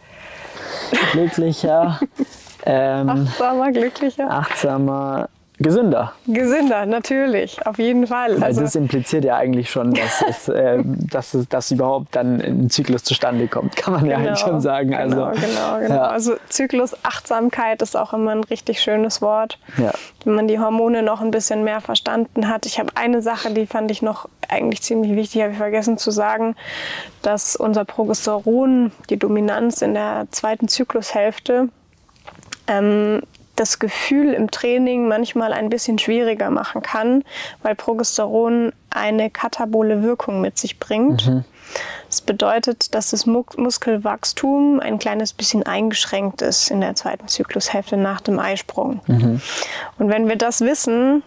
Glücklicher. 1.12 2.00
ähm, 2.66 3.10
achtsamer, 3.10 3.72
glücklicher. 3.72 4.30
Achtsamer, 4.30 5.30
Gesünder. 5.60 6.14
Gesünder, 6.28 6.86
natürlich, 6.86 7.66
auf 7.66 7.80
jeden 7.80 8.06
Fall. 8.06 8.36
Weil 8.36 8.44
also 8.44 8.62
das 8.62 8.76
impliziert 8.76 9.26
ja 9.26 9.38
eigentlich 9.38 9.72
schon, 9.72 9.92
dass, 9.94 10.24
es, 10.30 10.50
äh, 10.50 10.84
dass, 10.86 11.34
es, 11.34 11.50
dass 11.50 11.72
überhaupt 11.72 12.16
dann 12.16 12.40
ein 12.40 12.70
Zyklus 12.70 13.04
zustande 13.04 13.48
kommt, 13.48 13.76
kann 13.76 13.94
man 13.94 14.06
ja 14.06 14.18
eigentlich 14.18 14.38
schon 14.38 14.62
sagen. 14.62 14.92
Genau, 14.92 15.24
also, 15.24 15.42
genau, 15.42 15.80
genau. 15.80 15.96
Ja. 15.96 16.08
Also 16.10 16.36
Zyklus, 16.50 16.96
Achtsamkeit 17.04 17.82
ist 17.82 17.98
auch 17.98 18.14
immer 18.14 18.32
ein 18.32 18.44
richtig 18.44 18.82
schönes 18.82 19.22
Wort. 19.24 19.58
Ja. 19.78 19.94
Wenn 20.24 20.36
man 20.36 20.48
die 20.48 20.60
Hormone 20.60 21.02
noch 21.02 21.22
ein 21.22 21.32
bisschen 21.32 21.64
mehr 21.64 21.82
verstanden 21.82 22.48
hat. 22.50 22.68
Ich 22.68 22.80
habe 22.80 22.92
eine 22.94 23.24
Sache, 23.24 23.52
die 23.52 23.66
fand 23.66 23.90
ich 23.90 24.04
noch 24.04 24.30
eigentlich 24.48 24.84
ziemlich 24.84 25.16
wichtig, 25.16 25.42
habe 25.42 25.54
ich 25.54 25.58
vergessen 25.58 25.98
zu 25.98 26.12
sagen, 26.12 26.56
dass 27.24 27.56
unser 27.56 27.84
Progesteron, 27.84 28.92
die 29.10 29.18
Dominanz 29.18 29.82
in 29.82 29.96
der 29.96 30.28
zweiten 30.30 30.68
Zyklushälfte, 30.68 31.70
ähm, 32.68 33.22
das 33.58 33.80
Gefühl 33.80 34.34
im 34.34 34.50
Training 34.52 35.08
manchmal 35.08 35.52
ein 35.52 35.70
bisschen 35.70 36.00
schwieriger 36.00 36.50
machen 36.50 36.82
kann, 36.82 37.24
weil 37.64 37.76
Progesteron 37.76 38.72
eine 38.90 39.30
katabole 39.30 40.04
Wirkung 40.04 40.42
mit 40.42 40.58
sich 40.58 40.80
bringt. 40.80 41.28
Mhm. 41.28 41.44
Das 42.08 42.22
bedeutet, 42.22 42.96
dass 42.96 43.10
das 43.10 43.26
Muskelwachstum 43.26 44.80
ein 44.80 45.00
kleines 45.00 45.34
bisschen 45.34 45.64
eingeschränkt 45.64 46.42
ist 46.42 46.72
in 46.72 46.80
der 46.80 46.96
zweiten 46.96 47.28
Zyklushälfte 47.28 47.98
nach 47.98 48.22
dem 48.22 48.40
Eisprung. 48.40 49.02
Mhm. 49.08 49.42
Und 49.98 50.10
wenn 50.10 50.30
wir 50.30 50.38
das 50.38 50.62
wissen 50.62 51.24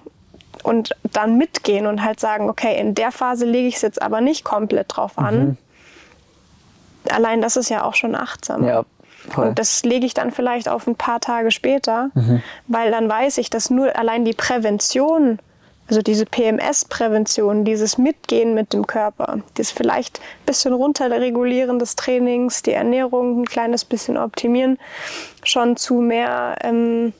und 0.62 0.96
dann 1.12 1.36
mitgehen 1.36 1.86
und 1.86 2.02
halt 2.02 2.20
sagen, 2.20 2.48
okay, 2.48 2.78
in 2.78 2.94
der 2.94 3.12
Phase 3.12 3.44
lege 3.44 3.68
ich 3.68 3.76
es 3.76 3.82
jetzt 3.82 4.00
aber 4.00 4.20
nicht 4.20 4.44
komplett 4.44 4.96
drauf 4.96 5.18
an, 5.18 5.40
mhm. 5.40 5.56
allein 7.10 7.42
das 7.42 7.56
ist 7.56 7.68
ja 7.68 7.84
auch 7.84 7.94
schon 7.94 8.14
achtsam. 8.14 8.64
Ja. 8.64 8.84
Voll. 9.28 9.48
Und 9.48 9.58
das 9.58 9.82
lege 9.84 10.06
ich 10.06 10.14
dann 10.14 10.30
vielleicht 10.30 10.68
auf 10.68 10.86
ein 10.86 10.96
paar 10.96 11.20
Tage 11.20 11.50
später, 11.50 12.10
mhm. 12.14 12.42
weil 12.66 12.90
dann 12.90 13.08
weiß 13.08 13.38
ich, 13.38 13.50
dass 13.50 13.70
nur 13.70 13.96
allein 13.96 14.24
die 14.24 14.32
Prävention, 14.32 15.38
also 15.88 16.02
diese 16.02 16.24
PMS-Prävention, 16.24 17.64
dieses 17.64 17.98
Mitgehen 17.98 18.54
mit 18.54 18.72
dem 18.72 18.86
Körper, 18.86 19.38
das 19.54 19.70
vielleicht 19.70 20.20
ein 20.20 20.46
bisschen 20.46 20.72
runterregulieren 20.72 21.78
des 21.78 21.96
Trainings, 21.96 22.62
die 22.62 22.72
Ernährung 22.72 23.42
ein 23.42 23.46
kleines 23.46 23.84
bisschen 23.84 24.16
optimieren, 24.16 24.78
schon 25.42 25.76
zu 25.76 25.94
mehr 25.94 26.56
ähm, 26.62 27.12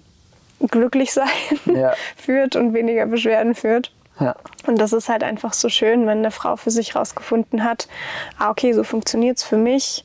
glücklich 0.70 1.12
sein 1.14 1.28
ja. 1.66 1.92
führt 2.16 2.56
und 2.56 2.72
weniger 2.72 3.06
Beschwerden 3.06 3.54
führt. 3.54 3.92
Ja. 4.20 4.36
Und 4.66 4.78
das 4.78 4.92
ist 4.92 5.08
halt 5.08 5.24
einfach 5.24 5.54
so 5.54 5.68
schön, 5.68 6.06
wenn 6.06 6.18
eine 6.18 6.30
Frau 6.30 6.56
für 6.56 6.70
sich 6.70 6.94
herausgefunden 6.94 7.64
hat, 7.64 7.88
ah, 8.38 8.50
okay, 8.50 8.72
so 8.72 8.84
funktioniert 8.84 9.38
es 9.38 9.44
für 9.44 9.56
mich 9.56 10.04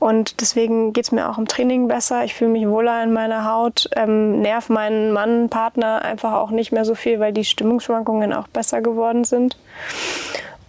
Und 0.00 0.40
deswegen 0.40 0.94
geht 0.94 1.04
es 1.04 1.12
mir 1.12 1.28
auch 1.28 1.36
im 1.36 1.46
Training 1.46 1.86
besser. 1.86 2.24
Ich 2.24 2.34
fühle 2.34 2.50
mich 2.50 2.66
wohler 2.66 3.02
in 3.02 3.12
meiner 3.12 3.44
Haut, 3.44 3.88
ähm, 3.94 4.40
nerv 4.40 4.70
meinen 4.70 5.12
Mann, 5.12 5.50
Partner 5.50 6.02
einfach 6.02 6.32
auch 6.32 6.50
nicht 6.50 6.72
mehr 6.72 6.86
so 6.86 6.94
viel, 6.94 7.20
weil 7.20 7.34
die 7.34 7.44
Stimmungsschwankungen 7.44 8.32
auch 8.32 8.48
besser 8.48 8.80
geworden 8.80 9.24
sind. 9.24 9.58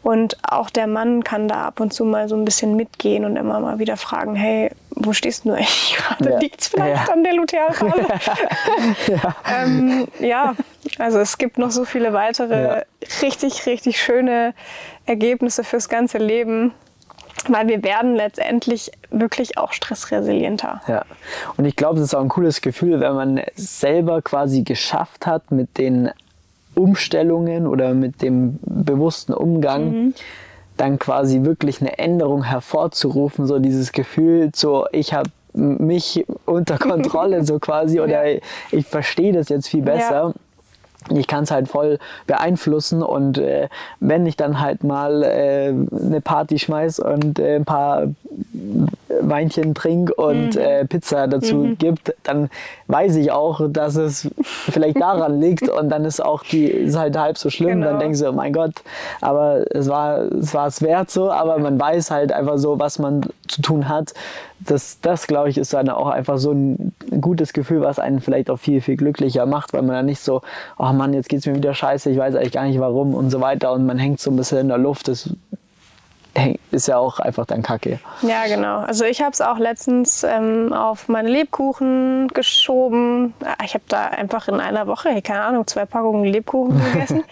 Und 0.04 0.38
auch 0.44 0.70
der 0.70 0.86
Mann 0.88 1.24
kann 1.24 1.48
da 1.48 1.64
ab 1.64 1.80
und 1.80 1.94
zu 1.94 2.04
mal 2.04 2.28
so 2.28 2.36
ein 2.36 2.44
bisschen 2.44 2.76
mitgehen 2.76 3.24
und 3.24 3.38
immer 3.38 3.60
mal 3.62 3.80
wieder 3.80 3.96
fragen, 3.98 4.36
hey, 4.36 4.72
wo 4.90 5.14
stehst 5.14 5.46
du 5.46 5.52
eigentlich 5.52 5.96
gerade? 6.08 6.32
Ja. 6.32 6.40
Liegt 6.40 6.62
es 6.62 6.68
vielleicht 6.68 7.08
ja. 7.08 7.14
an 7.14 7.24
der 7.24 7.34
Lutealphase? 7.34 8.08
ja. 9.08 9.36
ähm, 9.50 10.08
ja, 10.20 10.56
also 10.98 11.20
es 11.20 11.38
gibt 11.38 11.58
noch 11.58 11.72
so 11.72 11.86
viele 11.86 12.12
weitere 12.12 12.84
richtig, 13.22 13.66
richtig 13.66 14.02
schöne 14.02 14.54
Ergebnisse 15.06 15.64
fürs 15.64 15.88
ganze 15.88 16.18
Leben. 16.18 16.74
Weil 17.48 17.68
wir 17.68 17.84
werden 17.84 18.16
letztendlich 18.16 18.92
wirklich 19.10 19.58
auch 19.58 19.74
stressresilienter. 19.74 20.82
Ja, 20.88 21.06
und 21.58 21.66
ich 21.66 21.76
glaube, 21.76 22.00
es 22.00 22.06
ist 22.06 22.14
auch 22.14 22.22
ein 22.22 22.30
cooles 22.30 22.62
Gefühl, 22.62 23.00
wenn 23.00 23.16
man 23.16 23.42
selber 23.56 24.22
quasi 24.22 24.64
geschafft 24.64 25.26
hat, 25.26 25.52
mit 25.52 25.78
den 25.78 26.12
Umstellungen 26.76 27.68
oder 27.68 27.94
mit 27.94 28.22
dem 28.22 28.60
bewussten 28.62 29.34
Umgang 29.34 29.92
mhm. 29.92 30.14
dann 30.78 31.00
quasi 31.00 31.44
wirklich 31.44 31.82
eine 31.82 31.98
Änderung 31.98 32.44
hervorzurufen, 32.44 33.48
so 33.48 33.60
dieses 33.60 33.92
Gefühl, 33.92 34.52
so 34.56 34.86
ich 34.92 35.14
habe 35.14 35.30
mich 35.54 36.26
unter 36.46 36.78
Kontrolle 36.80 37.44
so 37.44 37.60
quasi 37.60 38.00
oder 38.00 38.26
ja. 38.26 38.40
ich, 38.72 38.80
ich 38.80 38.86
verstehe 38.86 39.34
das 39.34 39.50
jetzt 39.50 39.68
viel 39.68 39.82
besser. 39.82 40.28
Ja 40.28 40.34
ich 41.10 41.28
kann 41.28 41.44
es 41.44 41.52
halt 41.52 41.68
voll 41.68 42.00
beeinflussen 42.28 43.02
und 43.02 43.38
äh, 43.38 43.70
wenn 44.00 44.26
ich 44.26 44.38
dann 44.38 44.60
halt 44.60 44.84
mal 44.84 45.24
äh, 45.24 45.68
eine 45.70 46.22
Party 46.22 46.60
schmeiß 46.60 47.00
und 47.00 47.40
äh, 47.40 47.56
ein 47.56 47.66
paar 47.66 48.08
Weinchen 49.22 49.74
trink 49.74 50.12
und 50.16 50.56
mhm. 50.56 50.62
Äh, 50.62 50.86
Pizza 50.86 51.28
dazu 51.28 51.56
mhm. 51.56 51.78
gibt, 51.78 52.14
dann 52.24 52.50
weiß 52.88 53.16
ich 53.16 53.32
auch, 53.32 53.62
dass 53.70 53.96
es 53.96 54.30
vielleicht 54.44 55.00
daran 55.02 55.40
liegt 55.40 55.70
und 55.70 55.90
dann 55.90 56.06
ist 56.06 56.24
auch 56.24 56.44
die 56.44 56.66
ist 56.66 56.98
halt 56.98 57.18
halb 57.18 57.38
so 57.38 57.50
schlimm. 57.50 57.82
Genau. 57.82 57.88
Dann 57.88 58.00
denkst 58.00 58.20
du, 58.20 58.30
oh 58.30 58.34
mein 58.34 58.54
Gott, 58.54 58.74
aber 59.22 59.66
es 59.72 59.90
war 59.90 60.20
es 60.20 60.54
war 60.54 60.68
es 60.68 60.82
wert 60.82 61.10
so, 61.12 61.32
aber 61.32 61.58
man 61.60 61.80
weiß 61.80 62.12
halt 62.12 62.32
einfach 62.32 62.58
so, 62.58 62.80
was 62.80 63.00
man 63.00 63.22
zu 63.48 63.62
tun 63.62 63.90
hat. 63.90 64.14
Das, 64.60 65.00
das 65.02 65.26
glaube 65.26 65.50
ich, 65.50 65.58
ist 65.58 65.74
dann 65.74 65.90
auch 65.90 66.08
einfach 66.08 66.38
so 66.38 66.52
ein 66.52 66.94
gutes 67.20 67.52
Gefühl, 67.52 67.82
was 67.82 68.00
einen 68.00 68.22
vielleicht 68.22 68.50
auch 68.50 68.58
viel, 68.58 68.80
viel 68.80 68.96
glücklicher 68.96 69.46
macht, 69.46 69.74
weil 69.74 69.82
man 69.82 69.96
dann 69.96 70.06
nicht 70.06 70.22
so, 70.22 70.42
oh 70.78 70.94
Mann, 70.94 71.14
jetzt 71.14 71.28
geht 71.28 71.40
es 71.40 71.46
mir 71.46 71.56
wieder 71.56 71.74
scheiße, 71.74 72.10
ich 72.10 72.18
weiß 72.18 72.36
eigentlich 72.36 72.54
gar 72.54 72.66
nicht 72.66 72.80
warum 72.80 73.14
und 73.14 73.30
so 73.30 73.42
weiter 73.42 73.74
und 73.74 73.86
man 73.86 74.00
hängt 74.00 74.20
so 74.20 74.32
ein 74.32 74.38
bisschen 74.38 74.60
in 74.60 74.68
der 74.70 74.78
Luft. 74.78 75.08
Das 75.08 75.36
ist 76.72 76.88
ja 76.88 76.98
auch 76.98 77.20
einfach 77.20 77.46
dann 77.46 77.62
Kacke. 77.62 78.00
Ja, 78.22 78.46
genau. 78.48 78.80
Also 78.80 79.04
ich 79.04 79.22
habe 79.22 79.32
es 79.32 79.42
auch 79.42 79.58
letztens 79.58 80.24
ähm, 80.24 80.72
auf 80.72 81.10
meine 81.10 81.30
Lebkuchen 81.30 82.30
geschoben. 82.30 83.34
Ich 83.64 83.74
habe 83.74 83.84
da 83.90 84.06
einfach 84.06 84.48
in 84.48 84.62
einer 84.62 84.88
Woche, 84.88 85.22
keine 85.22 85.42
Ahnung, 85.42 85.68
zwei 85.68 85.86
Packungen 85.86 86.24
Lebkuchen 86.24 86.82
gegessen, 86.94 87.24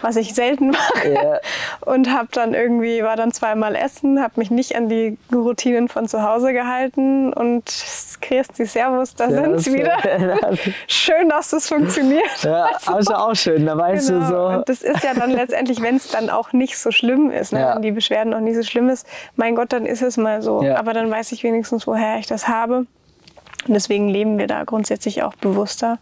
was 0.00 0.16
ich 0.16 0.34
selten 0.34 0.70
mache. 0.70 1.08
Yeah. 1.08 1.40
Und 1.82 2.10
habe 2.10 2.28
dann 2.32 2.54
irgendwie, 2.54 3.02
war 3.02 3.16
dann 3.16 3.32
zweimal 3.32 3.76
essen, 3.76 4.22
habe 4.22 4.34
mich 4.36 4.50
nicht 4.50 4.74
an 4.74 4.88
die 4.88 5.18
Routinen 5.32 5.88
von 5.88 6.08
zu 6.08 6.22
Hause 6.22 6.54
gehalten 6.54 7.34
und 7.34 7.64
Christi, 8.22 8.64
Servus, 8.64 9.14
da 9.14 9.28
sind 9.28 9.58
sie 9.60 9.74
wieder. 9.74 9.98
schön, 10.86 11.28
dass 11.28 11.50
das 11.50 11.68
funktioniert. 11.68 12.42
Ja, 12.42 12.70
also 12.86 13.14
auch 13.14 13.34
schön, 13.34 13.66
da 13.66 13.76
weißt 13.76 14.08
genau. 14.08 14.20
du 14.20 14.26
so. 14.26 14.46
Und 14.56 14.68
das 14.68 14.82
ist 14.82 15.04
ja 15.04 15.12
dann 15.12 15.30
letztendlich, 15.30 15.82
wenn 15.82 15.96
es 15.96 16.08
dann 16.08 16.30
auch 16.30 16.52
nicht 16.52 16.78
so 16.78 16.90
schlimm 16.90 17.30
ist, 17.30 17.52
ne? 17.52 17.60
Ja. 17.60 17.74
wenn 17.74 17.82
die 17.82 17.92
Beschwerden 17.92 18.30
noch 18.30 18.40
nicht 18.46 18.56
so 18.56 18.62
schlimm 18.62 18.88
ist, 18.88 19.06
mein 19.36 19.54
Gott, 19.54 19.72
dann 19.72 19.86
ist 19.86 20.02
es 20.02 20.16
mal 20.16 20.42
so. 20.42 20.62
Ja. 20.62 20.76
Aber 20.76 20.92
dann 20.92 21.10
weiß 21.10 21.32
ich 21.32 21.42
wenigstens, 21.42 21.86
woher 21.86 22.18
ich 22.18 22.26
das 22.26 22.48
habe. 22.48 22.86
Und 23.66 23.74
deswegen 23.74 24.08
leben 24.08 24.38
wir 24.38 24.46
da 24.46 24.64
grundsätzlich 24.64 25.22
auch 25.22 25.34
bewusster. 25.34 25.98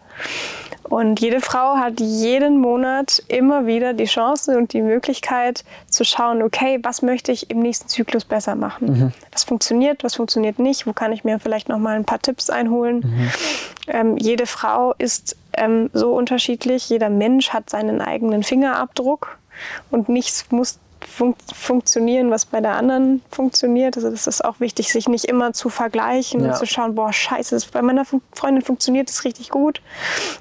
Und 0.83 1.21
jede 1.21 1.41
Frau 1.41 1.77
hat 1.77 1.99
jeden 1.99 2.59
Monat 2.59 3.23
immer 3.29 3.66
wieder 3.66 3.95
die 3.95 4.05
Chance 4.05 4.59
und 4.59 4.75
die 4.75 4.83
Möglichkeit 4.83 5.65
zu 5.89 6.05
schauen, 6.05 6.43
okay, 6.43 6.79
was 6.83 7.01
möchte 7.01 7.33
ich 7.33 7.51
im 7.51 7.61
nächsten 7.61 7.89
Zyklus 7.89 8.27
besser 8.27 8.55
machen? 8.55 8.87
Mhm. 8.89 9.12
Was 9.33 9.45
funktioniert, 9.45 10.05
was 10.05 10.15
funktioniert 10.16 10.59
nicht? 10.59 10.87
Wo 10.87 10.93
kann 10.93 11.12
ich 11.12 11.25
mir 11.25 11.39
vielleicht 11.39 11.71
noch 11.71 11.79
mal 11.79 11.97
ein 11.97 12.05
paar 12.05 12.21
Tipps 12.21 12.51
einholen? 12.51 12.97
Mhm. 12.99 13.31
Ähm, 13.89 14.16
jede 14.19 14.47
Frau 14.47 14.95
ist 14.99 15.37
ähm, 15.55 15.89
so 15.95 16.15
unterschiedlich. 16.15 16.91
Jeder 16.91 17.09
Mensch 17.09 17.51
hat 17.51 17.71
seinen 17.71 18.03
eigenen 18.03 18.43
Fingerabdruck 18.43 19.39
und 19.91 20.11
nichts 20.11 20.51
muss 20.51 20.79
fun 21.06 21.35
funktionieren, 21.55 22.31
was 22.31 22.47
bei 22.47 22.60
der 22.60 22.76
anderen 22.76 23.22
funktioniert. 23.31 23.97
Also 23.97 24.10
das 24.10 24.26
ist 24.26 24.44
auch 24.44 24.60
wichtig, 24.60 24.93
sich 24.93 25.09
nicht 25.09 25.24
immer 25.24 25.52
zu 25.52 25.68
vergleichen 25.68 26.43
ja. 26.43 26.48
und 26.51 26.56
zu 26.56 26.66
schauen, 26.66 26.94
boah, 26.94 27.12
scheiße, 27.12 27.59
bei 27.72 27.82
meiner 27.82 28.05
Freundin 28.32 28.62
funktioniert 28.62 29.09
das 29.09 29.24
richtig 29.24 29.51
gut 29.51 29.81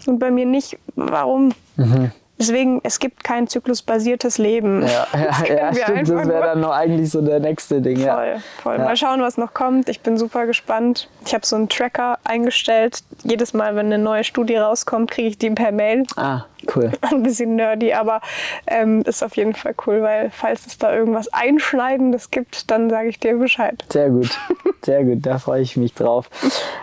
und 0.06 0.20
bei 0.20 0.32
mir 0.32 0.46
nicht. 0.46 0.78
Warum? 0.96 1.54
Mhm. 1.76 2.12
Deswegen, 2.44 2.82
es 2.84 3.00
gibt 3.00 3.24
kein 3.24 3.48
zyklusbasiertes 3.48 4.38
Leben. 4.38 4.82
Ja, 4.86 5.08
ja, 5.48 5.54
ja 5.54 5.74
stimmt. 5.74 6.10
Das 6.10 6.28
wäre 6.28 6.44
dann 6.44 6.60
noch 6.60 6.72
eigentlich 6.72 7.10
so 7.10 7.22
der 7.22 7.40
nächste 7.40 7.82
Ding. 7.82 7.98
Voll, 7.98 8.06
ja. 8.06 8.38
voll. 8.62 8.78
Mal 8.78 8.98
schauen, 8.98 9.22
was 9.22 9.38
noch 9.38 9.54
kommt. 9.54 9.88
Ich 9.88 10.02
bin 10.02 10.18
super 10.18 10.46
gespannt. 10.46 11.08
Ich 11.26 11.34
habe 11.34 11.46
so 11.46 11.56
einen 11.56 11.70
Tracker 11.70 12.20
eingestellt. 12.26 13.02
Jedes 13.24 13.54
Mal, 13.54 13.78
wenn 13.78 13.86
eine 13.86 13.98
neue 13.98 14.26
Studie 14.26 14.58
rauskommt, 14.58 15.10
kriege 15.10 15.30
ich 15.30 15.38
die 15.38 15.52
per 15.52 15.72
Mail. 15.72 16.04
Ah, 16.18 16.42
cool. 16.76 16.92
Ein 17.02 17.24
bisschen 17.24 17.56
nerdy, 17.56 17.94
aber 17.94 18.20
ähm, 18.68 19.04
ist 19.04 19.24
auf 19.24 19.38
jeden 19.38 19.54
Fall 19.54 19.74
cool, 19.88 20.02
weil 20.02 20.30
falls 20.32 20.66
es 20.68 20.78
da 20.78 20.94
irgendwas 20.94 21.32
Einschneidendes 21.32 22.30
gibt, 22.30 22.70
dann 22.72 22.90
sage 22.90 23.08
ich 23.08 23.20
dir 23.20 23.38
Bescheid. 23.38 23.86
Sehr 23.90 24.10
gut, 24.10 24.38
sehr 24.84 25.06
gut. 25.06 25.26
Da 25.26 25.38
freue 25.38 25.62
ich 25.62 25.78
mich 25.78 25.94
drauf. 25.94 26.30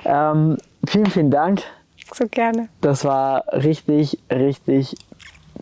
Ähm, 0.07 0.57
vielen, 0.89 1.07
vielen 1.07 1.31
Dank. 1.31 1.63
So 2.13 2.27
gerne. 2.27 2.69
Das 2.81 3.05
war 3.05 3.45
richtig, 3.53 4.19
richtig 4.31 4.97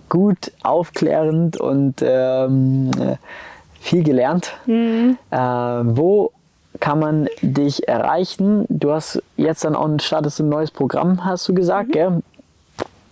gut, 0.09 0.53
aufklärend 0.63 1.57
und 1.59 1.97
ähm, 2.03 2.91
viel 3.81 4.03
gelernt. 4.03 4.53
Mhm. 4.67 5.19
Äh, 5.31 5.37
wo 5.39 6.33
kann 6.81 6.99
man 6.99 7.29
dich 7.43 7.89
erreichen? 7.89 8.65
Du 8.69 8.93
hast 8.93 9.23
jetzt 9.37 9.65
dann 9.65 9.75
auch 9.75 9.89
startest 10.01 10.41
ein 10.41 10.49
neues 10.49 10.71
Programm, 10.71 11.25
hast 11.25 11.49
du 11.49 11.55
gesagt, 11.55 11.89
mhm. 11.89 11.93
gell? 11.93 12.23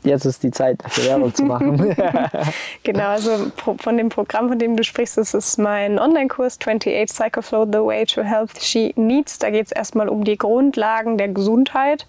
Jetzt 0.06 0.24
ist 0.24 0.42
die 0.42 0.50
Zeit 0.50 0.82
für 0.88 1.04
Werbung 1.04 1.34
zu 1.34 1.44
machen. 1.44 1.76
genau, 2.82 3.08
also 3.08 3.50
von 3.78 3.96
dem 3.96 4.08
Programm, 4.08 4.48
von 4.48 4.58
dem 4.58 4.76
du 4.76 4.84
sprichst, 4.84 5.18
das 5.18 5.34
ist 5.34 5.58
mein 5.58 5.98
Online-Kurs 5.98 6.58
28 6.60 7.06
Psychoflow, 7.06 7.66
The 7.66 7.78
Way 7.78 8.06
to 8.06 8.22
Health 8.22 8.62
She 8.62 8.92
Needs. 8.96 9.38
Da 9.38 9.50
geht 9.50 9.66
es 9.66 9.72
erstmal 9.72 10.08
um 10.08 10.24
die 10.24 10.36
Grundlagen 10.36 11.18
der 11.18 11.28
Gesundheit. 11.28 12.06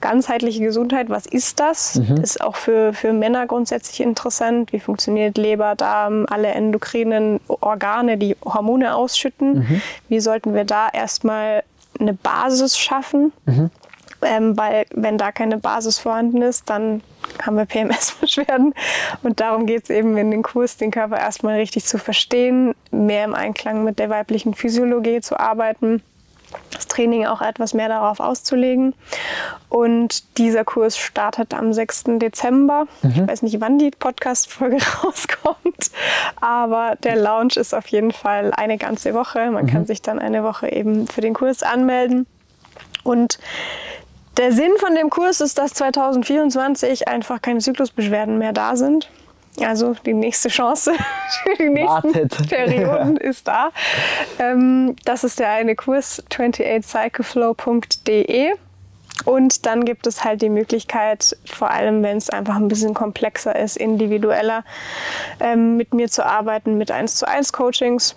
Ganzheitliche 0.00 0.62
Gesundheit, 0.62 1.08
was 1.10 1.26
ist 1.26 1.60
das? 1.60 1.96
Mhm. 1.96 2.16
Ist 2.16 2.40
auch 2.40 2.56
für, 2.56 2.92
für 2.92 3.12
Männer 3.12 3.46
grundsätzlich 3.46 4.00
interessant. 4.00 4.72
Wie 4.72 4.80
funktioniert 4.80 5.38
Leber, 5.38 5.74
Darm, 5.76 6.26
alle 6.28 6.48
endokrinen 6.48 7.40
Organe, 7.46 8.18
die 8.18 8.36
Hormone 8.44 8.94
ausschütten? 8.94 9.60
Mhm. 9.60 9.82
Wie 10.08 10.20
sollten 10.20 10.54
wir 10.54 10.64
da 10.64 10.88
erstmal 10.92 11.62
eine 12.00 12.14
Basis 12.14 12.76
schaffen? 12.78 13.32
Mhm 13.46 13.70
ähm, 14.22 14.56
weil 14.56 14.86
wenn 14.94 15.18
da 15.18 15.32
keine 15.32 15.58
Basis 15.58 15.98
vorhanden 15.98 16.42
ist, 16.42 16.68
dann 16.68 17.02
haben 17.44 17.56
wir 17.56 17.66
PMS-Beschwerden. 17.66 18.74
Und 19.22 19.40
darum 19.40 19.66
geht 19.66 19.84
es 19.84 19.90
eben 19.90 20.16
in 20.16 20.30
den 20.30 20.42
Kurs, 20.42 20.76
den 20.76 20.90
Körper 20.90 21.18
erstmal 21.18 21.56
richtig 21.56 21.84
zu 21.84 21.98
verstehen, 21.98 22.74
mehr 22.90 23.24
im 23.24 23.34
Einklang 23.34 23.84
mit 23.84 23.98
der 23.98 24.10
weiblichen 24.10 24.54
Physiologie 24.54 25.20
zu 25.20 25.38
arbeiten 25.38 26.02
das 26.70 26.86
Training 26.86 27.26
auch 27.26 27.40
etwas 27.40 27.74
mehr 27.74 27.88
darauf 27.88 28.20
auszulegen. 28.20 28.94
Und 29.68 30.38
dieser 30.38 30.64
Kurs 30.64 30.98
startet 30.98 31.54
am 31.54 31.72
6. 31.72 32.04
Dezember. 32.18 32.86
Mhm. 33.02 33.10
Ich 33.10 33.28
weiß 33.28 33.42
nicht, 33.42 33.60
wann 33.60 33.78
die 33.78 33.90
Podcast-Folge 33.90 34.78
rauskommt, 35.04 35.90
aber 36.40 36.96
der 37.02 37.16
Launch 37.16 37.56
ist 37.56 37.74
auf 37.74 37.86
jeden 37.88 38.12
Fall 38.12 38.52
eine 38.54 38.78
ganze 38.78 39.14
Woche. 39.14 39.50
Man 39.50 39.66
mhm. 39.66 39.70
kann 39.70 39.86
sich 39.86 40.02
dann 40.02 40.18
eine 40.18 40.44
Woche 40.44 40.70
eben 40.70 41.06
für 41.06 41.20
den 41.20 41.34
Kurs 41.34 41.62
anmelden. 41.62 42.26
Und 43.04 43.38
der 44.36 44.52
Sinn 44.52 44.72
von 44.78 44.94
dem 44.94 45.10
Kurs 45.10 45.40
ist, 45.40 45.58
dass 45.58 45.74
2024 45.74 47.08
einfach 47.08 47.42
keine 47.42 47.58
Zyklusbeschwerden 47.60 48.38
mehr 48.38 48.52
da 48.52 48.76
sind. 48.76 49.10
Also 49.60 49.94
die 50.06 50.14
nächste 50.14 50.48
Chance 50.48 50.92
für 51.42 51.56
die 51.56 51.68
nächsten 51.68 52.14
Wartet. 52.14 52.34
Perioden 52.48 53.18
ist 53.18 53.46
da. 53.46 53.68
Ähm, 54.38 54.96
das 55.04 55.24
ist 55.24 55.38
der 55.38 55.50
eine 55.50 55.76
Kurs 55.76 56.22
28cycleflow.de. 56.30 58.52
Und 59.26 59.66
dann 59.66 59.84
gibt 59.84 60.06
es 60.06 60.24
halt 60.24 60.40
die 60.42 60.48
Möglichkeit, 60.48 61.36
vor 61.44 61.70
allem 61.70 62.02
wenn 62.02 62.16
es 62.16 62.30
einfach 62.30 62.56
ein 62.56 62.68
bisschen 62.68 62.94
komplexer 62.94 63.54
ist, 63.54 63.76
individueller, 63.76 64.64
ähm, 65.38 65.76
mit 65.76 65.92
mir 65.94 66.08
zu 66.08 66.26
arbeiten, 66.26 66.76
mit 66.78 66.90
1 66.90 67.16
zu 67.16 67.28
1 67.28 67.52
Coachings. 67.52 68.16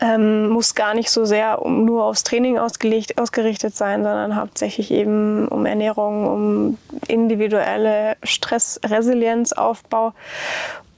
Ähm, 0.00 0.48
muss 0.50 0.76
gar 0.76 0.94
nicht 0.94 1.10
so 1.10 1.24
sehr 1.24 1.60
um, 1.60 1.84
nur 1.84 2.04
aufs 2.04 2.22
Training 2.22 2.56
ausgerichtet 2.56 3.74
sein, 3.74 4.04
sondern 4.04 4.36
hauptsächlich 4.36 4.92
eben 4.92 5.48
um 5.48 5.66
Ernährung, 5.66 6.26
um 6.28 6.78
individuelle 7.08 8.16
Stressresilienzaufbau. 8.22 10.12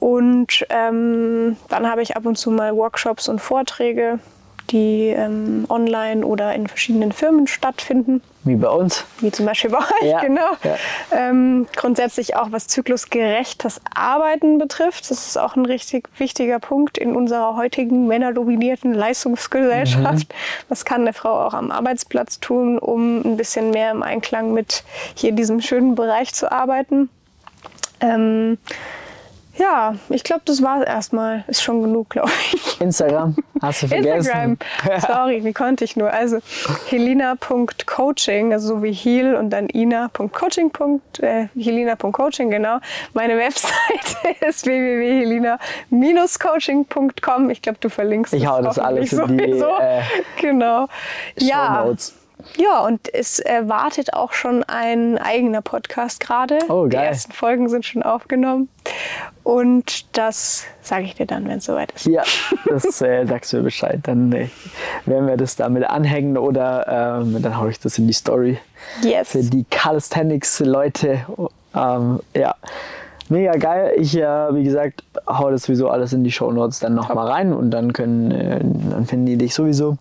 Und 0.00 0.66
ähm, 0.68 1.56
dann 1.68 1.90
habe 1.90 2.02
ich 2.02 2.16
ab 2.16 2.26
und 2.26 2.36
zu 2.36 2.50
mal 2.50 2.76
Workshops 2.76 3.28
und 3.28 3.38
Vorträge, 3.38 4.18
die 4.70 5.08
ähm, 5.08 5.64
online 5.68 6.24
oder 6.24 6.54
in 6.54 6.66
verschiedenen 6.66 7.12
Firmen 7.12 7.46
stattfinden. 7.46 8.22
Wie 8.44 8.56
bei 8.56 8.68
uns. 8.68 9.04
Wie 9.20 9.30
zum 9.30 9.44
Beispiel 9.44 9.70
bei 9.70 9.78
euch, 9.78 10.02
ja, 10.02 10.20
genau. 10.20 10.52
Ja. 10.64 10.76
Ähm, 11.12 11.66
grundsätzlich 11.76 12.36
auch 12.36 12.52
was 12.52 12.68
zyklusgerechtes 12.68 13.80
Arbeiten 13.94 14.58
betrifft. 14.58 15.10
Das 15.10 15.26
ist 15.26 15.36
auch 15.36 15.56
ein 15.56 15.66
richtig 15.66 16.08
wichtiger 16.16 16.58
Punkt 16.58 16.96
in 16.96 17.14
unserer 17.14 17.56
heutigen 17.56 18.06
männerdominierten 18.06 18.94
Leistungsgesellschaft. 18.94 20.28
Mhm. 20.28 20.64
Was 20.68 20.84
kann 20.86 21.02
eine 21.02 21.12
Frau 21.12 21.46
auch 21.46 21.54
am 21.54 21.70
Arbeitsplatz 21.70 22.40
tun, 22.40 22.78
um 22.78 23.20
ein 23.20 23.36
bisschen 23.36 23.70
mehr 23.70 23.90
im 23.90 24.02
Einklang 24.02 24.52
mit 24.54 24.84
hier 25.14 25.32
diesem 25.32 25.60
schönen 25.60 25.94
Bereich 25.94 26.32
zu 26.32 26.50
arbeiten? 26.50 27.10
Ähm, 28.00 28.56
ja, 29.60 29.94
ich 30.08 30.24
glaube, 30.24 30.42
das 30.46 30.62
war 30.62 30.80
es 30.80 30.86
erstmal. 30.86 31.44
Ist 31.46 31.62
schon 31.62 31.82
genug, 31.82 32.08
glaube 32.10 32.30
ich. 32.52 32.80
Instagram, 32.80 33.36
hast 33.60 33.82
du 33.82 33.88
vergessen. 33.88 34.16
Instagram, 34.16 34.56
sorry, 35.06 35.44
wie 35.44 35.52
konnte 35.52 35.84
ich 35.84 35.96
nur? 35.96 36.10
Also 36.10 36.38
helina.coaching, 36.88 38.52
also 38.52 38.68
so 38.68 38.82
wie 38.82 38.92
heal 38.92 39.34
und 39.34 39.50
dann 39.50 39.68
ina.coaching. 39.68 40.72
Äh, 41.20 41.48
helina.coaching, 41.54 42.50
genau. 42.50 42.78
Meine 43.12 43.36
Webseite 43.36 44.36
ist 44.46 44.66
www.helina-coaching.com. 44.66 47.50
Ich 47.50 47.62
glaube, 47.62 47.78
du 47.80 47.90
verlinkst 47.90 48.32
Ich 48.32 48.46
hau 48.46 48.62
das 48.62 48.78
alles 48.78 49.12
in 49.12 49.38
die 49.38 49.44
äh, 49.44 50.02
genau. 50.40 50.86
Ja. 51.36 51.84
Notes. 51.84 52.14
Ja, 52.14 52.19
und 52.86 53.12
es 53.12 53.38
erwartet 53.38 54.14
auch 54.14 54.32
schon 54.32 54.62
ein 54.64 55.18
eigener 55.18 55.62
Podcast 55.62 56.20
gerade. 56.20 56.58
Oh, 56.68 56.82
geil. 56.82 56.90
Die 56.90 56.96
ersten 56.96 57.32
Folgen 57.32 57.68
sind 57.68 57.84
schon 57.84 58.02
aufgenommen. 58.02 58.68
Und 59.42 60.16
das 60.16 60.64
sage 60.82 61.04
ich 61.04 61.14
dir 61.14 61.26
dann, 61.26 61.48
wenn 61.48 61.58
es 61.58 61.64
soweit 61.64 61.92
ist. 61.92 62.06
Ja, 62.06 62.22
das 62.66 63.00
äh, 63.02 63.26
sagst 63.26 63.52
du 63.52 63.58
mir 63.58 63.62
Bescheid. 63.64 64.00
Dann 64.02 64.32
äh, 64.32 64.48
werden 65.06 65.26
wir 65.26 65.36
das 65.36 65.56
damit 65.56 65.84
anhängen 65.84 66.36
oder 66.36 67.20
ähm, 67.20 67.40
dann 67.42 67.58
haue 67.58 67.70
ich 67.70 67.80
das 67.80 67.98
in 67.98 68.06
die 68.06 68.12
Story. 68.12 68.58
Yes. 69.02 69.30
Für 69.30 69.42
die 69.42 69.64
Calisthenics-Leute. 69.70 71.26
Ähm, 71.74 72.20
ja. 72.34 72.54
Mega 73.28 73.52
geil. 73.52 73.92
Ich, 73.96 74.16
äh, 74.16 74.54
wie 74.54 74.64
gesagt, 74.64 75.04
hau 75.26 75.50
das 75.50 75.64
sowieso 75.64 75.88
alles 75.88 76.12
in 76.12 76.24
die 76.24 76.32
Show 76.32 76.50
Notes 76.50 76.80
dann 76.80 76.94
nochmal 76.94 77.28
rein 77.28 77.52
und 77.52 77.70
dann 77.70 77.92
können, 77.92 78.30
äh, 78.32 78.58
dann 78.90 79.06
finden 79.06 79.26
die 79.26 79.36
dich 79.36 79.54
sowieso. 79.54 79.98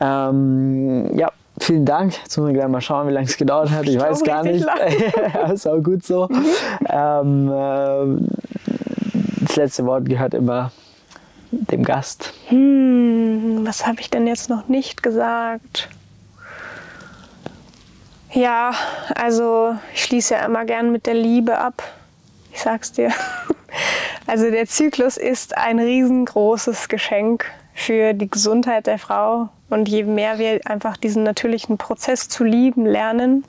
Ähm, 0.00 1.16
ja, 1.16 1.30
Vielen 1.62 1.84
Dank. 1.84 2.14
Jetzt 2.14 2.36
müssen 2.36 2.48
wir 2.48 2.54
gleich 2.54 2.68
mal 2.68 2.80
schauen, 2.80 3.06
wie 3.06 3.12
lange 3.12 3.26
es 3.26 3.36
gedauert 3.36 3.70
hat. 3.70 3.84
Ich, 3.84 3.94
ich 3.94 4.00
weiß 4.00 4.24
gar 4.24 4.42
nicht. 4.42 4.66
ist 5.52 5.68
auch 5.68 5.80
gut 5.80 6.04
so. 6.04 6.26
Mhm. 6.28 6.44
Ähm, 6.88 7.48
äh, 7.48 9.44
das 9.44 9.54
letzte 9.56 9.86
Wort 9.86 10.06
gehört 10.06 10.34
immer 10.34 10.72
dem 11.52 11.84
Gast. 11.84 12.32
Hm, 12.48 13.60
was 13.64 13.86
habe 13.86 14.00
ich 14.00 14.10
denn 14.10 14.26
jetzt 14.26 14.50
noch 14.50 14.66
nicht 14.66 15.04
gesagt? 15.04 15.88
Ja, 18.32 18.72
also 19.14 19.76
ich 19.94 20.02
schließe 20.02 20.34
ja 20.34 20.44
immer 20.44 20.64
gern 20.64 20.90
mit 20.90 21.06
der 21.06 21.14
Liebe 21.14 21.58
ab. 21.58 21.84
Ich 22.52 22.60
sag's 22.60 22.92
dir. 22.92 23.12
Also 24.24 24.50
der 24.50 24.66
Zyklus 24.66 25.16
ist 25.16 25.56
ein 25.56 25.80
riesengroßes 25.80 26.88
Geschenk 26.88 27.46
für 27.74 28.12
die 28.12 28.30
Gesundheit 28.30 28.86
der 28.86 28.98
Frau. 28.98 29.48
Und 29.72 29.88
je 29.88 30.02
mehr 30.04 30.38
wir 30.38 30.60
einfach 30.66 30.98
diesen 30.98 31.22
natürlichen 31.22 31.78
Prozess 31.78 32.28
zu 32.28 32.44
lieben 32.44 32.84
lernen, 32.84 33.42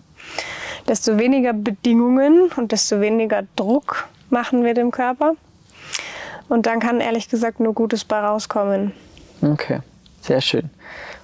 desto 0.87 1.19
weniger 1.19 1.51
Bedingungen 1.51 2.49
und 2.55 2.71
desto 2.71 3.01
weniger 3.01 3.43
Druck 3.57 4.07
machen 4.29 4.63
wir 4.63 4.73
dem 4.73 4.91
Körper. 4.91 5.33
Und 6.47 6.65
dann 6.65 6.79
kann 6.79 7.01
ehrlich 7.01 7.27
gesagt 7.27 7.59
nur 7.59 7.73
Gutes 7.73 8.05
bei 8.05 8.21
rauskommen. 8.21 8.93
Okay, 9.41 9.79
sehr 10.21 10.39
schön. 10.39 10.69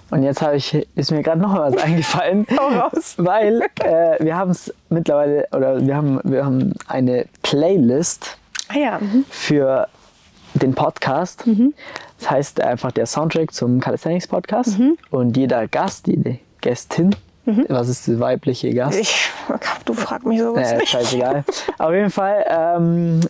Und 0.09 0.23
jetzt 0.23 0.41
ich, 0.41 0.85
ist 0.95 1.11
mir 1.11 1.23
gerade 1.23 1.39
noch 1.39 1.57
was 1.57 1.77
eingefallen, 1.81 2.45
weil 3.15 3.61
äh, 3.81 4.21
wir 4.21 4.35
haben 4.35 4.51
es 4.51 4.73
mittlerweile 4.89 5.47
oder 5.53 5.79
wir 5.79 5.95
haben, 5.95 6.19
wir 6.25 6.43
haben 6.43 6.73
eine 6.89 7.25
Playlist 7.41 8.37
ah 8.67 8.77
ja. 8.77 8.97
mhm. 8.99 9.23
für 9.29 9.87
den 10.59 10.73
Podcast. 10.73 11.47
Mhm. 11.47 11.73
Das 12.19 12.31
heißt 12.31 12.61
einfach 12.61 12.91
der 12.91 13.05
Soundtrack 13.05 13.53
zum 13.53 13.79
Calisthenics 13.79 14.27
Podcast. 14.27 14.77
Mhm. 14.77 14.97
Und 15.09 15.37
jeder 15.37 15.67
Gast, 15.67 16.07
jede 16.07 16.39
Gästin, 16.61 17.15
mhm. 17.45 17.65
was 17.69 17.89
ist 17.89 18.07
der 18.07 18.19
weibliche 18.19 18.73
Gast? 18.73 18.99
Ich, 18.99 19.29
du 19.85 19.93
fragst 19.93 20.25
mich 20.25 20.39
sowas. 20.39 20.71
Äh, 20.71 20.77
nicht. 20.77 20.89
Scheißegal. 20.89 21.43
Auf 21.77 21.93
jeden 21.93 22.09
Fall 22.09 22.45
ähm, 22.49 23.21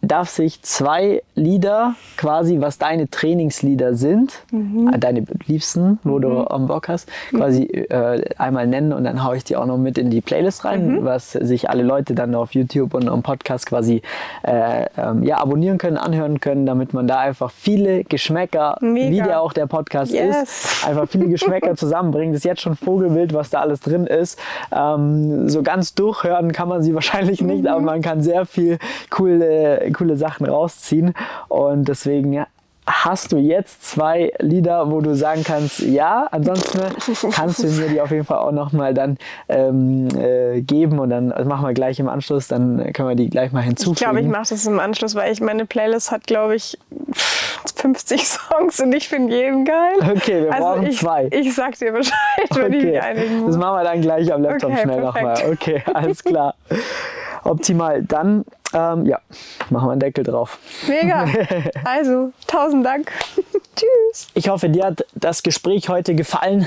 darf 0.00 0.28
sich 0.28 0.62
zwei 0.62 1.22
Lieder, 1.34 1.94
quasi 2.16 2.60
was 2.60 2.78
deine 2.78 3.10
Trainingslieder 3.10 3.94
sind, 3.94 4.44
mhm. 4.52 4.90
äh, 4.92 4.98
deine 4.98 5.24
liebsten, 5.46 5.98
wo 6.04 6.18
mhm. 6.18 6.22
du 6.22 6.46
am 6.46 6.66
Bock 6.68 6.88
hast, 6.88 7.08
quasi 7.30 7.64
äh, 7.64 8.22
einmal 8.38 8.66
nennen 8.66 8.92
und 8.92 9.04
dann 9.04 9.24
haue 9.24 9.36
ich 9.36 9.44
die 9.44 9.56
auch 9.56 9.66
noch 9.66 9.76
mit 9.76 9.98
in 9.98 10.10
die 10.10 10.20
Playlist 10.20 10.64
rein, 10.64 10.88
mhm. 10.88 11.04
was 11.04 11.32
sich 11.32 11.68
alle 11.68 11.82
Leute 11.82 12.14
dann 12.14 12.34
auf 12.34 12.54
YouTube 12.54 12.94
und 12.94 13.08
am 13.08 13.22
Podcast 13.22 13.66
quasi 13.66 14.02
äh, 14.42 14.86
ähm, 14.96 15.24
ja, 15.24 15.38
abonnieren 15.38 15.78
können, 15.78 15.96
anhören 15.96 16.38
können, 16.38 16.64
damit 16.64 16.94
man 16.94 17.08
da 17.08 17.18
einfach 17.18 17.50
viele 17.50 18.04
Geschmäcker, 18.04 18.76
Mega. 18.80 19.10
wie 19.10 19.16
der 19.16 19.40
auch 19.40 19.52
der 19.52 19.66
Podcast 19.66 20.12
yes. 20.12 20.42
ist, 20.42 20.88
einfach 20.88 21.08
viele 21.08 21.26
Geschmäcker 21.28 21.74
zusammenbringt. 21.74 22.34
Das 22.34 22.40
ist 22.40 22.44
jetzt 22.44 22.60
schon 22.60 22.76
Vogelwild, 22.76 23.34
was 23.34 23.50
da 23.50 23.60
alles 23.60 23.80
drin 23.80 24.06
ist. 24.06 24.38
Ähm, 24.70 25.48
so 25.48 25.62
ganz 25.62 25.94
durchhören 25.94 26.52
kann 26.52 26.68
man 26.68 26.82
sie 26.82 26.94
wahrscheinlich 26.98 27.42
nicht, 27.42 27.66
aber 27.66 27.80
mhm. 27.80 27.86
man 27.86 28.02
kann 28.02 28.22
sehr 28.22 28.46
viel 28.46 28.78
coole 29.10 29.87
coole 29.92 30.16
Sachen 30.16 30.46
rausziehen. 30.46 31.14
Und 31.48 31.88
deswegen 31.88 32.44
hast 32.88 33.32
du 33.32 33.36
jetzt 33.36 33.84
zwei 33.84 34.32
Lieder, 34.38 34.90
wo 34.90 35.00
du 35.00 35.14
sagen 35.14 35.44
kannst, 35.44 35.80
ja, 35.80 36.26
ansonsten 36.30 36.80
kannst 37.32 37.62
du 37.62 37.68
mir 37.68 37.88
die 37.88 38.00
auf 38.00 38.10
jeden 38.10 38.24
Fall 38.24 38.38
auch 38.38 38.52
nochmal 38.52 38.94
dann 38.94 39.18
ähm, 39.48 40.08
äh, 40.16 40.60
geben 40.62 40.98
und 40.98 41.10
dann 41.10 41.32
also 41.32 41.48
machen 41.48 41.66
wir 41.66 41.74
gleich 41.74 42.00
im 42.00 42.08
Anschluss, 42.08 42.48
dann 42.48 42.92
können 42.92 43.08
wir 43.08 43.16
die 43.16 43.28
gleich 43.28 43.52
mal 43.52 43.60
hinzufügen. 43.60 43.94
Ich 43.94 44.00
glaube, 44.00 44.20
ich 44.20 44.26
mache 44.26 44.48
das 44.50 44.66
im 44.66 44.80
Anschluss, 44.80 45.14
weil 45.14 45.32
ich 45.32 45.40
meine 45.40 45.66
Playlist 45.66 46.10
hat, 46.10 46.26
glaube 46.26 46.56
ich, 46.56 46.78
50 47.76 48.26
Songs 48.26 48.80
und 48.80 48.92
ich 48.94 49.08
finde 49.08 49.36
jeden 49.36 49.64
geil. 49.64 49.96
Okay, 50.16 50.44
wir 50.44 50.52
also 50.52 50.64
brauchen 50.64 50.86
ich, 50.86 50.98
zwei. 50.98 51.28
Ich 51.30 51.54
sag 51.54 51.78
dir 51.78 51.92
Bescheid, 51.92 52.14
wenn 52.50 52.66
okay. 52.66 52.76
ich 52.78 52.84
mich 52.84 53.02
einigen 53.02 53.38
muss. 53.40 53.50
Das 53.52 53.58
machen 53.58 53.76
wir 53.76 53.84
dann 53.84 54.00
gleich 54.00 54.32
am 54.32 54.42
Laptop 54.42 54.72
okay, 54.72 54.82
schnell 54.82 55.00
nochmal. 55.00 55.38
Okay, 55.52 55.82
alles 55.92 56.24
klar. 56.24 56.54
Optimal. 57.44 58.02
Dann 58.02 58.44
ähm, 58.74 59.06
ja, 59.06 59.20
machen 59.70 59.86
wir 59.88 59.92
einen 59.92 60.00
Deckel 60.00 60.24
drauf. 60.24 60.58
Mega. 60.86 61.26
Also, 61.84 62.32
tausend 62.46 62.84
Dank. 62.84 63.12
Tschüss. 63.76 64.26
Ich 64.34 64.48
hoffe, 64.48 64.68
dir 64.68 64.84
hat 64.84 65.06
das 65.14 65.42
Gespräch 65.42 65.88
heute 65.88 66.14
gefallen 66.14 66.66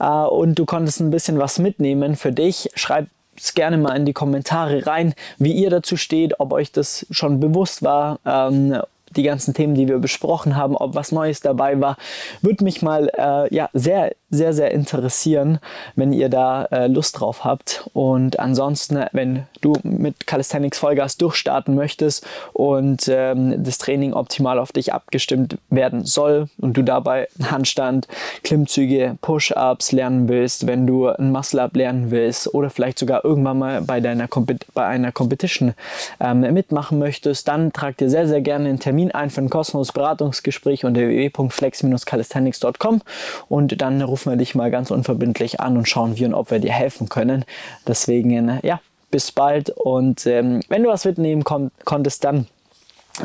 äh, 0.00 0.06
und 0.06 0.58
du 0.58 0.64
konntest 0.64 1.00
ein 1.00 1.10
bisschen 1.10 1.38
was 1.38 1.58
mitnehmen 1.58 2.16
für 2.16 2.32
dich. 2.32 2.70
Schreib 2.74 3.08
es 3.36 3.54
gerne 3.54 3.76
mal 3.78 3.96
in 3.96 4.06
die 4.06 4.12
Kommentare 4.12 4.86
rein, 4.86 5.14
wie 5.38 5.52
ihr 5.52 5.70
dazu 5.70 5.96
steht, 5.96 6.40
ob 6.40 6.52
euch 6.52 6.72
das 6.72 7.06
schon 7.10 7.40
bewusst 7.40 7.82
war 7.82 8.18
ähm, 8.24 8.80
die 9.16 9.22
ganzen 9.22 9.54
Themen, 9.54 9.74
die 9.74 9.88
wir 9.88 9.98
besprochen 9.98 10.56
haben, 10.56 10.76
ob 10.76 10.94
was 10.94 11.12
Neues 11.12 11.40
dabei 11.40 11.80
war, 11.80 11.96
würde 12.40 12.64
mich 12.64 12.82
mal 12.82 13.10
äh, 13.16 13.54
ja, 13.54 13.68
sehr, 13.72 14.14
sehr, 14.32 14.52
sehr 14.52 14.72
interessieren, 14.72 15.60
wenn 15.94 16.12
ihr 16.12 16.28
da 16.28 16.64
äh, 16.64 16.88
Lust 16.88 17.20
drauf 17.20 17.44
habt. 17.44 17.88
Und 17.92 18.40
ansonsten, 18.40 19.04
wenn 19.12 19.46
du 19.60 19.74
mit 19.84 20.26
Calisthenics 20.26 20.78
Vollgas 20.78 21.18
durchstarten 21.18 21.74
möchtest 21.74 22.26
und 22.52 23.08
ähm, 23.08 23.62
das 23.62 23.78
Training 23.78 24.14
optimal 24.14 24.58
auf 24.58 24.72
dich 24.72 24.92
abgestimmt 24.92 25.58
werden 25.70 26.04
soll 26.04 26.48
und 26.60 26.76
du 26.76 26.82
dabei 26.82 27.28
Handstand, 27.44 28.08
Klimmzüge, 28.42 29.16
Push-Ups 29.20 29.92
lernen 29.92 30.28
willst, 30.28 30.66
wenn 30.66 30.86
du 30.86 31.08
ein 31.08 31.30
Muscle-Up 31.30 31.76
lernen 31.76 32.10
willst 32.10 32.52
oder 32.54 32.70
vielleicht 32.70 32.98
sogar 32.98 33.24
irgendwann 33.24 33.58
mal 33.58 33.82
bei, 33.82 34.00
deiner 34.00 34.28
bei 34.74 34.86
einer 34.86 35.12
Competition 35.12 35.74
ähm, 36.20 36.40
mitmachen 36.40 36.98
möchtest, 36.98 37.46
dann 37.48 37.72
trag 37.72 37.98
dir 37.98 38.08
sehr, 38.08 38.26
sehr 38.26 38.40
gerne 38.40 38.70
einen 38.70 38.80
Termin 38.80 39.12
ein 39.12 39.30
für 39.30 39.42
ein 39.42 39.50
kostenloses 39.50 39.92
Beratungsgespräch 39.92 40.84
unter 40.84 41.02
www.flex-calisthenics.com 41.02 43.02
und 43.48 43.80
dann 43.80 44.02
rufen 44.22 44.32
wir 44.32 44.36
dich 44.36 44.54
mal 44.54 44.70
ganz 44.70 44.92
unverbindlich 44.92 45.58
an 45.58 45.76
und 45.76 45.88
schauen 45.88 46.16
wie 46.16 46.24
und 46.24 46.34
ob 46.34 46.52
wir 46.52 46.60
dir 46.60 46.72
helfen 46.72 47.08
können. 47.08 47.44
Deswegen, 47.88 48.60
ja, 48.62 48.80
bis 49.10 49.32
bald 49.32 49.70
und 49.70 50.26
ähm, 50.26 50.60
wenn 50.68 50.84
du 50.84 50.90
was 50.90 51.04
mitnehmen 51.04 51.42
kon 51.42 51.72
konntest, 51.84 52.22
dann 52.22 52.46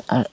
äh, 0.10 0.24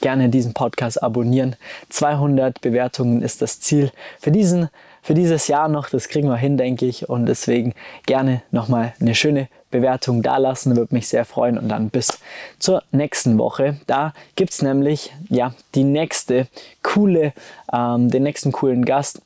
gerne 0.00 0.30
diesen 0.30 0.54
Podcast 0.54 1.02
abonnieren. 1.02 1.56
200 1.90 2.62
Bewertungen 2.62 3.20
ist 3.20 3.42
das 3.42 3.60
Ziel 3.60 3.92
für 4.18 4.30
diesen 4.30 4.70
für 5.02 5.12
dieses 5.12 5.48
Jahr 5.48 5.68
noch. 5.68 5.90
Das 5.90 6.08
kriegen 6.08 6.28
wir 6.28 6.38
hin, 6.38 6.56
denke 6.56 6.86
ich. 6.86 7.10
Und 7.10 7.26
deswegen 7.26 7.74
gerne 8.06 8.40
nochmal 8.50 8.94
eine 8.98 9.14
schöne 9.14 9.48
Bewertung 9.70 10.22
da 10.22 10.38
lassen, 10.38 10.76
würde 10.76 10.94
mich 10.94 11.08
sehr 11.08 11.26
freuen. 11.26 11.58
Und 11.58 11.68
dann 11.68 11.90
bis 11.90 12.18
zur 12.58 12.82
nächsten 12.90 13.36
Woche. 13.36 13.76
Da 13.86 14.14
gibt 14.34 14.52
es 14.52 14.62
nämlich 14.62 15.12
ja, 15.28 15.52
die 15.74 15.84
nächste 15.84 16.48
coole, 16.82 17.34
ähm, 17.70 18.10
den 18.10 18.22
nächsten 18.22 18.50
coolen 18.50 18.86
Gast. 18.86 19.20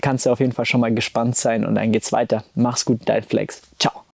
Kannst 0.00 0.26
du 0.26 0.30
auf 0.30 0.40
jeden 0.40 0.52
Fall 0.52 0.64
schon 0.64 0.80
mal 0.80 0.94
gespannt 0.94 1.36
sein. 1.36 1.64
Und 1.64 1.74
dann 1.74 1.92
geht's 1.92 2.12
weiter. 2.12 2.44
Mach's 2.54 2.84
gut, 2.84 3.00
dein 3.06 3.22
Flex. 3.22 3.62
Ciao. 3.78 4.07